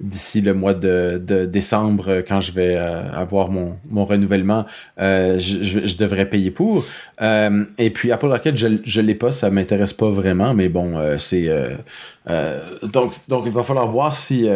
d'ici 0.00 0.40
le 0.40 0.54
mois 0.54 0.74
de, 0.74 1.20
décembre, 1.46 2.22
quand 2.26 2.40
je 2.40 2.52
vais 2.52 2.76
euh, 2.76 3.10
avoir 3.12 3.50
mon, 3.50 4.04
renouvellement, 4.04 4.64
euh, 5.00 5.38
je, 5.38 5.96
devrais 5.96 6.28
payer 6.28 6.50
pour. 6.50 6.84
Euh, 7.20 7.64
et 7.78 7.90
puis 7.90 8.12
Apple 8.12 8.30
Arcade, 8.30 8.56
je 8.56 9.00
ne 9.00 9.06
l'ai 9.06 9.14
pas, 9.14 9.32
ça 9.32 9.50
m'intéresse 9.50 9.92
pas 9.92 10.10
vraiment, 10.10 10.54
mais 10.54 10.68
bon, 10.68 10.94
c'est... 11.18 11.50
donc, 12.92 13.14
donc, 13.28 13.44
il 13.46 13.52
va 13.52 13.62
falloir 13.62 13.88
voir 13.88 14.14
si... 14.14 14.48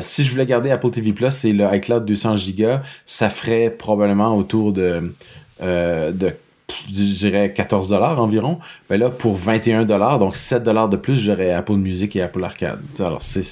si 0.00 0.24
je 0.24 0.30
voulais 0.30 0.46
garder 0.46 0.70
Apple 0.70 0.90
TV 0.90 1.12
Plus 1.12 1.44
et 1.44 1.52
le 1.52 1.74
iCloud 1.74 2.04
200 2.04 2.34
Go, 2.58 2.66
ça 3.06 3.30
ferait 3.30 3.70
probablement 3.70 4.36
autour 4.36 4.72
de... 4.72 5.12
de 5.60 6.32
je 6.88 7.28
dirais 7.28 7.52
14 7.52 7.90
dollars 7.90 8.20
environ. 8.20 8.58
Mais 8.88 8.98
ben 8.98 9.06
là, 9.06 9.10
pour 9.10 9.36
21 9.36 9.84
dollars, 9.84 10.18
donc 10.18 10.36
7 10.36 10.62
dollars 10.62 10.88
de 10.88 10.96
plus, 10.96 11.16
j'aurais 11.16 11.52
Apple 11.52 11.74
Music 11.74 12.16
et 12.16 12.22
Apple 12.22 12.42
Arcade. 12.42 12.80
Alors, 12.98 13.22
c'est 13.22 13.42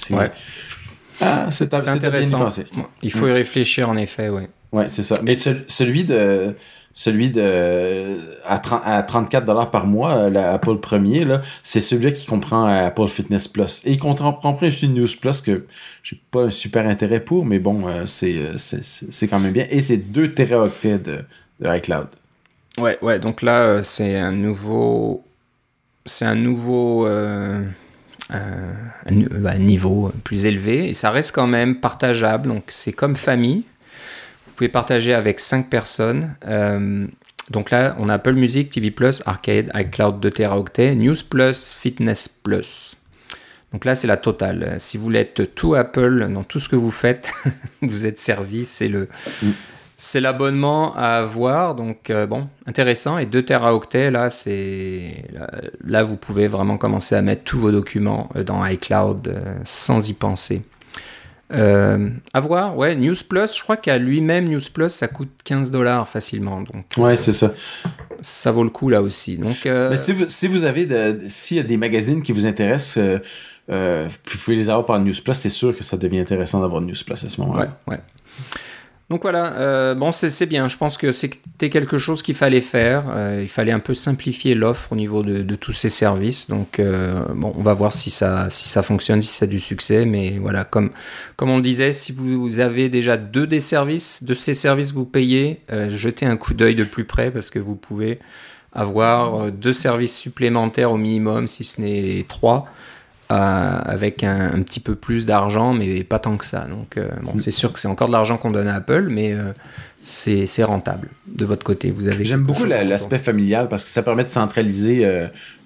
ah, 1.21 1.49
c'est 1.51 1.73
intéressant. 1.75 2.49
Il 3.03 3.13
faut 3.13 3.27
y 3.27 3.33
réfléchir 3.33 3.89
en 3.89 3.97
effet, 3.97 4.29
oui. 4.29 4.43
Ouais, 4.73 4.89
c'est 4.89 5.03
ça. 5.03 5.21
Mais 5.23 5.35
celui 5.35 6.05
de 6.05 6.55
celui 6.93 7.31
de 7.31 8.19
à, 8.45 8.59
30, 8.59 8.83
à 8.85 9.03
34 9.03 9.45
dollars 9.45 9.71
par 9.71 9.87
mois, 9.87 10.29
l'Apple 10.29 10.77
premier 10.79 11.25
là, 11.25 11.41
c'est 11.63 11.81
celui 11.81 12.13
qui 12.13 12.27
comprend 12.27 12.67
Apple 12.67 13.07
Fitness 13.07 13.47
Plus 13.47 13.83
et 13.85 13.93
il 13.93 13.99
comprend 13.99 14.39
aussi 14.63 14.89
News 14.89 15.07
Plus 15.21 15.41
que 15.41 15.67
j'ai 16.03 16.21
pas 16.31 16.43
un 16.45 16.51
super 16.51 16.87
intérêt 16.87 17.21
pour, 17.21 17.47
mais 17.47 17.59
bon, 17.59 17.87
euh, 17.87 18.07
c'est 18.07 18.57
c'est 18.57 19.29
quand 19.29 19.39
même 19.39 19.53
bien 19.53 19.67
et 19.71 19.83
c'est 19.83 19.99
2 19.99 20.35
teraoctets 20.35 20.99
de, 20.99 21.19
de 21.61 21.77
iCloud. 21.77 22.09
Ouais, 22.79 22.99
ouais. 23.03 23.19
Donc 23.19 23.43
là, 23.43 23.63
euh, 23.63 23.83
c'est 23.83 24.17
un 24.17 24.33
nouveau, 24.33 25.25
c'est 26.07 26.25
un 26.25 26.35
nouveau. 26.35 27.07
Euh, 27.07 27.63
euh, 28.33 28.73
un, 29.07 29.59
niveau 29.59 30.13
plus 30.25 30.47
élevé 30.47 30.89
et 30.89 30.93
ça 30.93 31.11
reste 31.11 31.35
quand 31.35 31.47
même 31.47 31.81
partageable. 31.81 32.49
Donc 32.49 32.65
c'est 32.69 32.93
comme 32.93 33.17
famille. 33.17 33.65
Vous 34.47 34.53
pouvez 34.57 34.69
partager 34.69 35.15
avec 35.15 35.41
5 35.41 35.69
personnes. 35.69 36.35
Euh, 36.47 37.07
donc 37.51 37.71
là, 37.71 37.97
on 37.99 38.09
a 38.09 38.15
Apple 38.15 38.35
Music, 38.35 38.71
TV 38.71 38.91
Plus, 38.91 39.23
Arcade, 39.27 39.71
iCloud 39.75 40.21
2 40.21 40.31
Teraoctets, 40.31 40.95
News 40.95 41.17
Plus, 41.29 41.73
Fitness 41.73 42.29
Plus. 42.29 42.97
Donc 43.73 43.85
là, 43.85 43.95
c'est 43.95 44.07
la 44.07 44.17
totale. 44.17 44.77
Si 44.79 44.99
vous 44.99 45.13
êtes 45.13 45.55
tout 45.55 45.75
Apple 45.75 46.29
dans 46.33 46.45
tout 46.45 46.59
ce 46.59 46.69
que 46.69 46.77
vous 46.77 46.91
faites, 46.91 47.33
vous 47.83 48.07
êtes 48.07 48.19
servi. 48.19 48.65
C'est 48.65 48.89
le, 48.89 49.09
mm. 49.43 49.51
C'est 50.03 50.21
l'abonnement 50.21 50.97
à 50.97 51.19
avoir, 51.19 51.75
donc 51.75 52.09
euh, 52.09 52.27
bon, 52.27 52.49
intéressant. 52.65 53.19
Et 53.19 53.27
2 53.27 53.43
teraoctets, 53.43 54.11
là, 54.11 54.31
c'est 54.31 55.27
là, 55.85 56.03
vous 56.05 56.17
pouvez 56.17 56.49
vraiment 56.49 56.79
commencer 56.79 57.15
à 57.15 57.21
mettre 57.21 57.45
tous 57.45 57.59
vos 57.59 57.71
documents 57.71 58.31
euh, 58.35 58.43
dans 58.43 58.65
iCloud 58.65 59.29
euh, 59.29 59.57
sans 59.63 60.09
y 60.09 60.15
penser. 60.15 60.63
à 61.51 62.41
voir, 62.41 62.79
ouais, 62.79 62.97
News 62.97 63.15
Plus, 63.29 63.55
je 63.55 63.63
crois 63.63 63.77
qu'à 63.77 63.99
lui-même, 63.99 64.49
News 64.49 64.63
Plus, 64.73 64.89
ça 64.89 65.07
coûte 65.07 65.29
15 65.45 65.71
dollars 65.71 66.09
facilement. 66.09 66.63
Donc, 66.63 66.87
ouais, 66.97 67.17
c'est 67.17 67.35
ça. 67.35 67.53
Ça 68.23 68.53
vaut 68.53 68.65
le 68.65 68.71
coup 68.71 68.89
là 68.89 69.03
aussi. 69.03 69.37
Donc, 69.37 69.67
Mais 69.67 69.99
si 69.99 70.13
vous, 70.15 70.25
si 70.29 70.49
vous 70.49 70.65
avez, 70.65 70.89
s'il 71.29 71.59
y 71.59 71.61
a 71.61 71.65
des 71.65 71.77
magazines 71.77 72.23
qui 72.23 72.33
vous 72.33 72.47
intéressent, 72.47 73.05
vous 73.69 74.39
pouvez 74.45 74.57
les 74.57 74.71
avoir 74.71 74.87
par 74.87 74.99
News 74.99 75.13
Plus, 75.23 75.35
c'est 75.35 75.51
sûr 75.51 75.77
que 75.77 75.85
ça 75.85 75.99
devient 75.99 76.21
intéressant 76.21 76.63
d'avoir 76.63 76.81
News 76.81 76.95
Plus 77.05 77.23
à 77.23 77.29
ce 77.29 77.39
moment-là. 77.43 77.77
Ouais, 77.87 77.95
ouais. 77.95 78.01
Donc 79.11 79.23
voilà, 79.23 79.55
euh, 79.55 79.97
bon 79.97 80.13
c'est 80.13 80.47
bien, 80.47 80.69
je 80.69 80.77
pense 80.77 80.97
que 80.97 81.11
c'était 81.11 81.69
quelque 81.69 81.99
chose 81.99 82.23
qu'il 82.23 82.37
fallait 82.37 82.61
faire, 82.61 83.07
euh, 83.13 83.41
il 83.43 83.49
fallait 83.49 83.73
un 83.73 83.81
peu 83.81 83.93
simplifier 83.93 84.55
l'offre 84.55 84.93
au 84.93 84.95
niveau 84.95 85.25
de, 85.25 85.57
tous 85.57 85.73
ces 85.73 85.89
services, 85.89 86.49
donc 86.49 86.79
euh, 86.79 87.21
bon 87.35 87.53
on 87.57 87.63
va 87.63 87.75
voir 87.75 87.93
si 87.93 88.09
ça, 88.09 88.49
fonctionne, 88.85 89.21
si 89.21 89.27
ça 89.27 89.47
a 89.47 89.49
du 89.49 89.59
succès, 89.59 90.07
mais 90.07 90.39
voilà, 90.41 90.63
comme, 90.63 90.91
comme 91.35 91.51
on 91.51 91.57
le 91.57 91.63
disait, 91.63 91.91
si 91.91 92.13
vous 92.13 92.61
avez 92.61 92.89
déjà 92.89 93.17
deux 93.17 93.49
des 93.49 93.59
services, 93.59 94.23
de 94.23 94.33
ces 94.33 94.55
services 94.55 94.93
vous 94.93 95.07
payez, 95.07 95.59
jetez 95.89 96.27
un 96.27 96.37
coup 96.37 96.55
d'œil 96.55 96.77
de 96.77 96.85
plus 96.85 97.05
près 97.05 97.33
parce 97.33 97.51
que 97.51 97.59
vous 97.59 97.75
pouvez 97.75 98.21
avoir 98.73 99.51
deux 99.51 99.73
services 99.73 100.17
supplémentaires 100.17 100.93
au 100.93 100.99
minimum, 100.99 101.49
si 101.49 101.65
ce 101.65 101.81
n'est 101.81 102.25
trois, 102.29 102.69
avec 103.31 104.25
un, 104.25 104.61
petit 104.63 104.81
peu 104.81 104.95
plus 104.95 105.27
d'argent, 105.27 105.73
mais 105.73 106.03
pas 106.03 106.19
tant 106.19 106.37
que 106.37 106.45
ça. 106.45 106.65
Donc, 106.65 106.97
euh, 106.97 107.09
bon, 107.23 107.35
c'est 107.39 107.51
sûr 107.51 107.73
que 107.73 107.79
c'est 107.79 107.89
encore 107.89 108.09
de 108.09 108.13
l'argent 108.13 108.37
qu'on 108.37 108.51
donne 108.51 108.67
à 108.67 108.75
Apple, 108.77 109.07
mais 109.09 109.33
euh, 109.33 109.53
c'est 110.03 110.65
rentable 110.65 111.09
de 111.27 111.45
votre 111.45 111.65
côté. 111.65 111.91
Vous 111.91 112.09
avez. 112.09 112.25
J'aime 112.25 112.43
beaucoup 112.43 112.65
l'aspect 112.65 113.19
familial 113.19 113.69
parce 113.69 113.85
que 113.85 113.91
ça 113.91 114.03
permet 114.03 114.25
de 114.25 114.31
centraliser 114.31 115.03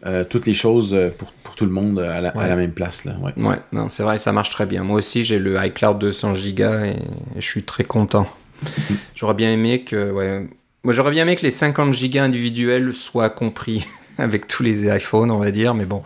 euh, 0.04 0.24
toutes 0.24 0.46
les 0.46 0.54
choses 0.54 0.96
pour, 1.16 1.32
pour, 1.32 1.54
tout 1.54 1.64
le 1.64 1.70
monde 1.70 2.00
à 2.00 2.20
la, 2.20 2.56
même 2.56 2.72
place. 2.72 3.04
Là. 3.04 3.16
Ouais, 3.20 3.32
ouais 3.36 3.60
non, 3.72 3.88
c'est 3.88 4.02
vrai, 4.02 4.18
ça 4.18 4.32
marche 4.32 4.50
très 4.50 4.66
bien. 4.66 4.82
Moi 4.82 4.98
aussi, 4.98 5.24
j'ai 5.24 5.38
le 5.38 5.56
iCloud 5.64 5.98
200 5.98 6.32
Go 6.54 6.64
et, 6.84 6.96
je 7.36 7.46
suis 7.46 7.62
très 7.62 7.84
content. 7.84 8.26
j'aurais 9.14 9.34
bien 9.34 9.50
aimé 9.50 9.84
que. 9.84 10.10
Ouais, 10.10 10.46
moi, 10.82 10.92
j'aurais 10.92 11.12
bien 11.12 11.22
aimé 11.22 11.36
que 11.36 11.42
les 11.42 11.50
50 11.50 11.94
Go 11.94 12.18
individuels 12.18 12.92
soient 12.92 13.30
compris 13.30 13.86
avec 14.18 14.46
tous 14.48 14.62
les 14.62 14.86
iPhones, 14.94 15.30
on 15.30 15.38
va 15.38 15.50
dire, 15.50 15.74
mais 15.74 15.86
bon 15.86 16.02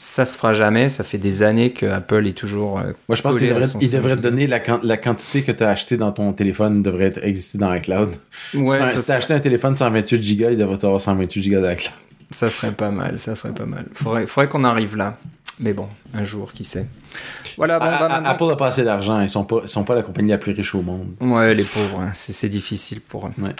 ça 0.00 0.24
se 0.24 0.36
fera 0.38 0.54
jamais. 0.54 0.88
Ça 0.88 1.02
fait 1.02 1.18
des 1.18 1.42
années 1.42 1.72
que 1.72 1.84
Apple 1.84 2.26
est 2.26 2.32
toujours. 2.32 2.78
Euh, 2.78 2.92
Moi, 3.08 3.16
je 3.16 3.22
pense 3.22 3.36
qu'il 3.36 3.48
devrait, 3.48 3.66
il 3.80 3.90
devrait 3.90 4.16
te 4.16 4.20
donner 4.22 4.46
la, 4.46 4.60
la 4.84 4.96
quantité 4.96 5.42
que 5.42 5.50
tu 5.52 5.64
as 5.64 5.70
acheté 5.70 5.96
dans 5.96 6.12
ton 6.12 6.32
téléphone 6.32 6.82
devrait 6.82 7.06
être, 7.06 7.24
exister 7.24 7.58
dans 7.58 7.72
iCloud. 7.74 8.10
Ouais, 8.54 8.78
si 8.96 9.04
tu 9.04 9.10
as 9.10 9.16
acheté 9.16 9.34
un 9.34 9.40
téléphone 9.40 9.74
128 9.76 10.38
Go, 10.38 10.46
il 10.52 10.56
devrait 10.56 10.82
avoir 10.84 11.00
128 11.00 11.50
Go 11.50 11.56
d'iCloud. 11.60 11.92
Ça 12.30 12.48
serait 12.48 12.70
pas 12.72 12.90
mal, 12.90 13.18
ça 13.18 13.34
serait 13.34 13.52
pas 13.54 13.64
mal. 13.66 13.86
Faudrait, 13.94 14.26
faudrait 14.26 14.48
qu'on 14.48 14.62
arrive 14.64 14.96
là. 14.96 15.16
Mais 15.60 15.72
bon, 15.72 15.88
un 16.14 16.22
jour, 16.22 16.52
qui 16.52 16.62
sait. 16.62 16.86
Voilà, 17.56 17.80
bon, 17.80 17.86
A- 17.86 17.88
bah, 17.90 17.96
A- 17.96 18.08
maintenant- 18.10 18.28
Apple 18.28 18.44
n'a 18.46 18.56
pas 18.56 18.66
assez 18.68 18.84
d'argent. 18.84 19.20
Ils 19.20 19.28
sont 19.28 19.42
pas, 19.44 19.56
ils 19.64 19.68
sont 19.68 19.82
pas 19.82 19.96
la 19.96 20.02
compagnie 20.02 20.30
la 20.30 20.38
plus 20.38 20.52
riche 20.52 20.74
au 20.76 20.82
monde. 20.82 21.08
Ouais, 21.20 21.52
les 21.54 21.64
pauvres, 21.64 22.00
hein, 22.00 22.10
c'est 22.14 22.32
c'est 22.32 22.48
difficile 22.48 23.00
pour 23.00 23.26
eux. 23.26 23.30
Ouais. 23.42 23.54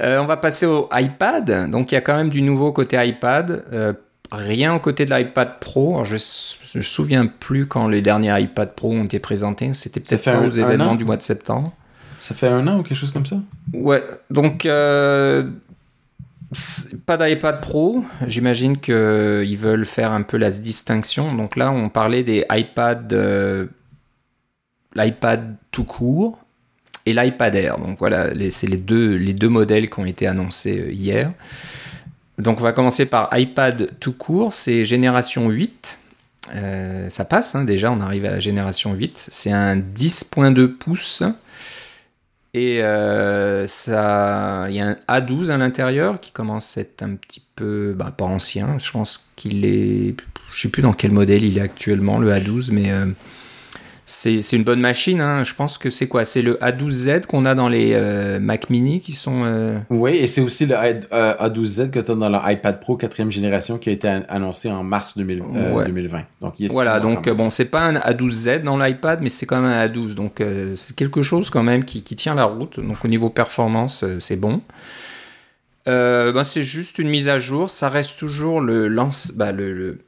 Euh, 0.00 0.18
on 0.20 0.24
va 0.24 0.36
passer 0.38 0.64
au 0.64 0.88
iPad. 0.92 1.68
Donc, 1.70 1.92
il 1.92 1.96
y 1.96 1.98
a 1.98 2.00
quand 2.00 2.16
même 2.16 2.30
du 2.30 2.40
nouveau 2.40 2.72
côté 2.72 2.96
iPad. 3.04 3.64
Euh, 3.72 3.92
rien 4.34 4.74
au 4.74 4.80
côté 4.80 5.06
de 5.06 5.14
l'iPad 5.14 5.58
Pro. 5.60 5.94
Alors, 5.94 6.04
je 6.04 6.14
ne 6.14 6.78
me 6.78 6.82
souviens 6.82 7.26
plus 7.26 7.66
quand 7.66 7.88
les 7.88 8.02
derniers 8.02 8.40
iPad 8.42 8.74
Pro 8.74 8.92
ont 8.92 9.04
été 9.04 9.18
présentés. 9.18 9.72
C'était 9.72 10.00
peut-être 10.00 10.24
pas 10.24 10.40
aux 10.40 10.50
événements 10.50 10.94
du 10.94 11.04
mois 11.04 11.16
de 11.16 11.22
septembre. 11.22 11.72
Ça 12.18 12.34
fait 12.34 12.48
un 12.48 12.66
an 12.68 12.78
ou 12.78 12.82
quelque 12.82 12.96
chose 12.96 13.10
comme 13.10 13.26
ça? 13.26 13.36
Ouais, 13.72 14.02
donc 14.30 14.64
euh, 14.64 15.50
pas 17.06 17.16
d'iPad 17.16 17.60
Pro. 17.60 18.04
J'imagine 18.26 18.78
qu'ils 18.78 19.58
veulent 19.58 19.86
faire 19.86 20.12
un 20.12 20.22
peu 20.22 20.36
la 20.36 20.50
distinction. 20.50 21.34
Donc 21.34 21.56
là, 21.56 21.70
on 21.70 21.88
parlait 21.88 22.22
des 22.22 22.46
iPad, 22.50 23.12
euh, 23.12 23.66
l'iPad 24.94 25.56
tout 25.70 25.84
court 25.84 26.38
et 27.06 27.12
l'iPad 27.12 27.54
Air. 27.54 27.78
Donc 27.78 27.98
voilà, 27.98 28.28
c'est 28.50 28.68
les 28.68 28.78
deux, 28.78 29.16
les 29.16 29.34
deux 29.34 29.48
modèles 29.48 29.90
qui 29.90 29.98
ont 29.98 30.06
été 30.06 30.26
annoncés 30.26 30.78
euh, 30.78 30.92
hier. 30.92 31.32
Donc 32.38 32.60
on 32.60 32.62
va 32.62 32.72
commencer 32.72 33.06
par 33.06 33.28
iPad 33.36 33.90
tout 34.00 34.12
court, 34.12 34.54
c'est 34.54 34.84
génération 34.84 35.48
8. 35.48 35.98
Euh, 36.54 37.08
ça 37.08 37.24
passe, 37.24 37.54
hein, 37.54 37.64
déjà, 37.64 37.90
on 37.90 38.00
arrive 38.00 38.24
à 38.24 38.30
la 38.30 38.40
génération 38.40 38.92
8. 38.94 39.28
C'est 39.30 39.52
un 39.52 39.76
10.2 39.76 40.66
pouces. 40.68 41.22
Et 42.54 42.82
euh, 42.82 43.66
ça, 43.66 44.66
il 44.68 44.76
y 44.76 44.80
a 44.80 44.86
un 44.86 44.96
A12 45.08 45.50
à 45.50 45.56
l'intérieur 45.56 46.20
qui 46.20 46.30
commence 46.30 46.78
à 46.78 46.82
être 46.82 47.02
un 47.02 47.16
petit 47.16 47.42
peu, 47.56 47.94
bah, 47.96 48.12
pas 48.16 48.26
ancien. 48.26 48.78
Je 48.78 48.92
pense 48.92 49.26
qu'il 49.34 49.64
est, 49.64 50.14
je 50.52 50.62
sais 50.62 50.68
plus 50.68 50.82
dans 50.82 50.92
quel 50.92 51.10
modèle 51.10 51.44
il 51.44 51.58
est 51.58 51.62
actuellement 51.62 52.18
le 52.18 52.32
A12, 52.32 52.70
mais 52.70 52.92
euh, 52.92 53.06
c'est 54.06 54.40
une 54.52 54.64
bonne 54.64 54.80
machine. 54.80 55.20
hein. 55.20 55.44
Je 55.44 55.54
pense 55.54 55.78
que 55.78 55.88
c'est 55.88 56.06
quoi? 56.08 56.24
C'est 56.24 56.42
le 56.42 56.54
A12Z 56.56 57.26
qu'on 57.26 57.44
a 57.46 57.54
dans 57.54 57.68
les 57.68 57.92
euh, 57.94 58.38
Mac 58.38 58.68
Mini 58.68 59.00
qui 59.00 59.12
sont. 59.12 59.42
euh, 59.44 59.78
Oui, 59.88 60.16
et 60.16 60.26
c'est 60.26 60.40
aussi 60.42 60.66
le 60.66 60.76
A- 60.76 60.84
euh, 61.12 61.34
A12Z 61.48 61.90
que 61.90 61.98
tu 62.00 62.10
as 62.10 62.14
dans 62.14 62.28
l'iPad 62.28 62.80
Pro 62.80 62.96
4 62.96 63.30
génération 63.30 63.78
qui 63.78 63.88
a 63.88 63.92
été 63.92 64.08
an- 64.08 64.22
annoncé 64.28 64.70
en 64.70 64.82
mars 64.82 65.16
2000, 65.16 65.40
euh, 65.54 65.72
Ouais. 65.72 65.86
2020. 65.86 66.22
Donc, 66.42 66.54
il 66.58 66.70
Voilà, 66.70 67.00
donc 67.00 67.28
bon, 67.30 67.48
c'est 67.50 67.64
pas 67.64 67.80
un 67.80 67.94
A12Z 67.94 68.62
dans 68.62 68.76
l'iPad, 68.76 69.20
mais 69.22 69.30
c'est 69.30 69.46
quand 69.46 69.60
même 69.60 69.70
un 69.70 69.86
A12. 69.86 70.14
Donc 70.14 70.42
c'est 70.74 70.94
quelque 70.96 71.22
chose 71.22 71.48
quand 71.48 71.62
même 71.62 71.84
qui, 71.84 72.02
qui 72.02 72.14
tient 72.16 72.34
la 72.34 72.44
route. 72.44 72.78
Donc 72.80 73.02
au 73.04 73.08
niveau 73.08 73.30
performance, 73.30 74.04
c'est 74.18 74.36
bon. 74.36 74.60
Ben, 75.86 76.44
c'est 76.44 76.62
juste 76.62 76.98
une 76.98 77.08
mise 77.08 77.28
à 77.28 77.38
jour. 77.38 77.70
Ça 77.70 77.88
reste 77.88 78.18
toujours 78.18 78.60
le, 78.60 78.88
lance, 78.88 79.32
bah, 79.36 79.52
le, 79.52 79.72
le, 79.72 79.98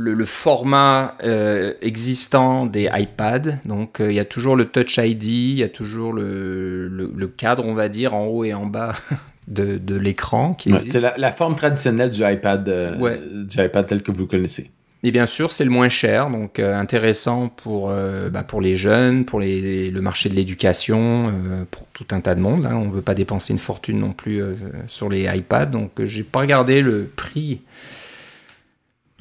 le- 0.00 0.14
le 0.14 0.24
format 0.24 1.14
euh, 1.24 1.74
existant 1.82 2.66
des 2.66 2.88
iPads. 2.92 3.58
Donc 3.66 4.00
euh, 4.00 4.10
il 4.10 4.16
y 4.16 4.20
a 4.20 4.24
toujours 4.24 4.56
le 4.56 4.64
Touch 4.64 4.96
ID, 4.98 5.24
il 5.24 5.58
y 5.58 5.62
a 5.62 5.68
toujours 5.68 6.12
le, 6.12 6.88
le, 6.88 7.10
le 7.14 7.28
cadre, 7.28 7.64
on 7.66 7.74
va 7.74 7.88
dire, 7.88 8.14
en 8.14 8.26
haut 8.26 8.44
et 8.44 8.54
en 8.54 8.66
bas 8.66 8.92
de, 9.48 9.78
de 9.78 9.94
l'écran 9.96 10.54
qui 10.54 10.70
Ouais, 10.70 10.76
existe. 10.76 10.92
c'est 10.92 11.00
la, 11.00 11.14
la 11.18 11.32
forme 11.32 11.54
traditionnelle 11.54 12.10
du 12.10 12.22
iPad, 12.24 12.68
euh, 12.68 12.96
Ouais. 12.98 13.20
du 13.44 13.60
iPad 13.62 13.86
tel 13.86 14.02
que 14.02 14.10
vous 14.10 14.22
le 14.22 14.26
connaissez. 14.26 14.70
Et 15.02 15.12
bien 15.12 15.24
sûr, 15.24 15.50
c'est 15.50 15.64
le 15.64 15.70
moins 15.70 15.88
cher, 15.88 16.28
donc 16.28 16.58
euh, 16.58 16.78
intéressant 16.78 17.48
pour, 17.48 17.88
euh, 17.90 18.28
bah, 18.28 18.42
pour 18.42 18.60
les 18.60 18.76
jeunes, 18.76 19.24
pour 19.24 19.40
les, 19.40 19.90
le 19.90 20.00
marché 20.02 20.28
de 20.28 20.34
l'éducation, 20.34 21.28
euh, 21.28 21.64
pour 21.70 21.86
tout 21.94 22.04
un 22.10 22.20
tas 22.20 22.34
de 22.34 22.40
monde. 22.40 22.66
hein. 22.66 22.76
On 22.76 22.84
ne 22.84 22.90
veut 22.90 23.00
pas 23.00 23.14
dépenser 23.14 23.54
une 23.54 23.58
fortune 23.58 23.98
non 23.98 24.12
plus 24.12 24.42
sur 24.88 25.08
les 25.08 25.22
iPads, 25.24 25.66
donc 25.66 25.92
j'ai 26.04 26.22
pas 26.22 26.40
regardé 26.40 26.82
le 26.82 27.04
prix 27.16 27.62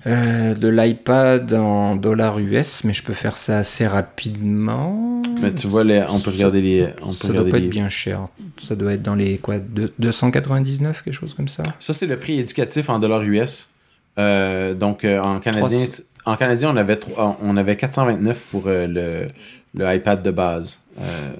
euh, 0.08 0.54
de 0.56 0.68
l'iPad 0.68 1.54
en 1.54 1.95
dollars 1.95 2.39
US, 2.39 2.84
mais 2.84 2.93
je 2.93 3.04
peux 3.04 3.14
faire 3.14 3.38
ça 3.38 3.60
assez 3.60 3.86
rapidement. 3.88 5.22
Mais 5.41 5.54
tu 5.54 5.68
vois, 5.68 5.84
les- 5.84 6.04
on 6.10 6.20
peut 6.20 6.32
regarder 6.32 6.62
les. 6.62 6.88
On 7.02 7.08
peut 7.10 7.28
Ça 7.28 7.34
doit 7.34 7.43
pas 7.50 7.58
les- 7.60 7.66
être 7.66 7.70
bien 7.70 7.89
cher. 7.89 8.28
Ça 8.58 8.76
doit 8.76 8.93
être 8.93 9.02
dans 9.04 9.16
les 9.16 9.38
quoi, 9.38 9.60
deux- 9.60 9.93
299, 10.00 11.02
quelque 11.04 11.14
chose 11.14 11.34
comme 11.34 11.47
ça. 11.47 11.64
Ça, 11.80 11.93
c'est 11.93 12.08
le 12.08 12.18
prix 12.18 12.39
éducatif 12.39 12.89
en 12.89 13.00
dollars 13.00 13.24
US. 13.24 13.72
Euh, 14.18 14.74
donc, 14.74 15.06
euh, 15.06 15.20
en 15.20 15.39
canadien, 15.39 15.86
en 16.26 16.36
canadien, 16.36 16.72
on 16.74 16.78
avait, 16.78 16.97
tro- 16.97 17.14
on 17.41 17.58
avait 17.58 17.76
429 17.78 18.45
pour 18.52 18.64
le, 18.66 19.30
le 19.76 19.95
iPad 19.95 20.22
de 20.22 20.32
base. 20.32 20.80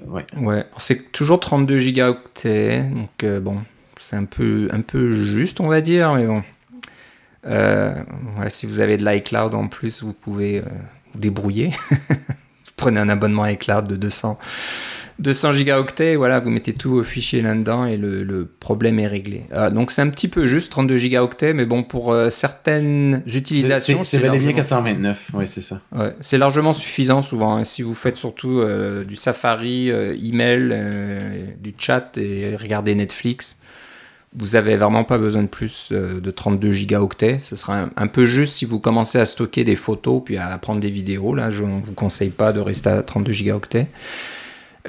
Ouais. 0.08 0.24
Ouais, 0.38 0.64
c'est 0.78 1.12
toujours 1.12 1.40
32 1.40 1.78
gigaoctets, 1.78 2.84
donc 2.90 3.42
bon, 3.42 3.58
c'est 3.98 4.16
un 4.16 4.24
peu, 4.24 4.68
un 4.72 4.80
peu 4.80 5.12
juste, 5.12 5.60
on 5.60 5.68
va 5.68 5.80
dire, 5.82 6.14
mais 6.14 6.26
bon. 6.26 6.42
Euh, 7.46 7.94
si 8.48 8.66
vous 8.66 8.80
avez 8.80 8.96
de 8.96 9.04
l'iCloud 9.04 9.54
en 9.54 9.66
plus, 9.68 10.02
vous 10.02 10.12
pouvez 10.12 10.58
euh, 10.58 10.62
vous 11.14 11.20
débrouiller. 11.20 11.70
vous 12.10 12.72
prenez 12.76 13.00
un 13.00 13.08
abonnement 13.08 13.46
iCloud 13.46 13.88
de 13.88 13.96
200, 13.96 14.38
200 15.18 15.52
gigaoctets, 15.52 16.12
et 16.12 16.16
voilà, 16.16 16.40
vous 16.40 16.48
mettez 16.50 16.72
tous 16.72 16.90
vos 16.90 17.02
fichiers 17.02 17.42
là-dedans 17.42 17.84
et 17.84 17.96
le, 17.98 18.22
le 18.24 18.46
problème 18.46 18.98
est 18.98 19.06
réglé. 19.06 19.42
Euh, 19.52 19.70
donc 19.70 19.90
c'est 19.90 20.00
un 20.02 20.08
petit 20.08 20.28
peu 20.28 20.46
juste, 20.46 20.70
32 20.70 20.96
gigaoctets, 20.96 21.52
mais 21.54 21.66
bon, 21.66 21.82
pour 21.82 22.12
euh, 22.12 22.30
certaines 22.30 23.22
utilisations, 23.26 24.02
c'est 24.04 24.16
et 24.18 24.20
bien 24.20 24.30
largement- 24.32 24.52
429. 24.54 25.30
Oui, 25.34 25.46
c'est 25.46 25.60
ça. 25.62 25.80
Ouais, 25.94 26.14
c'est 26.20 26.38
largement 26.38 26.72
suffisant 26.72 27.20
souvent. 27.22 27.56
hein. 27.56 27.64
Si 27.64 27.82
vous 27.82 27.94
faites 27.94 28.16
surtout 28.16 28.60
euh, 28.60 29.04
du 29.04 29.16
Safari, 29.16 29.88
email, 29.90 30.74
du 31.58 31.74
chat 31.78 32.16
et 32.18 32.56
regardez 32.56 32.94
Netflix, 32.94 33.58
vous 34.36 34.54
avez 34.56 34.76
vraiment 34.76 35.02
pas 35.04 35.18
besoin 35.18 35.42
de 35.42 35.48
plus 35.48 35.88
euh, 35.92 36.20
de 36.20 36.30
32 36.30 36.70
gigaoctets. 36.70 37.38
Ce 37.38 37.56
sera 37.56 37.80
un, 37.80 37.90
un 37.96 38.06
peu 38.06 38.26
juste 38.26 38.54
si 38.54 38.64
vous 38.64 38.78
commencez 38.78 39.18
à 39.18 39.24
stocker 39.24 39.64
des 39.64 39.76
photos 39.76 40.22
puis 40.24 40.36
à 40.36 40.56
prendre 40.58 40.80
des 40.80 40.90
vidéos. 40.90 41.34
Là, 41.34 41.50
je 41.50 41.64
ne 41.64 41.82
vous 41.82 41.92
conseille 41.94 42.30
pas 42.30 42.52
de 42.52 42.60
rester 42.60 42.90
à 42.90 43.02
32 43.02 43.32
gigaoctets. 43.32 43.88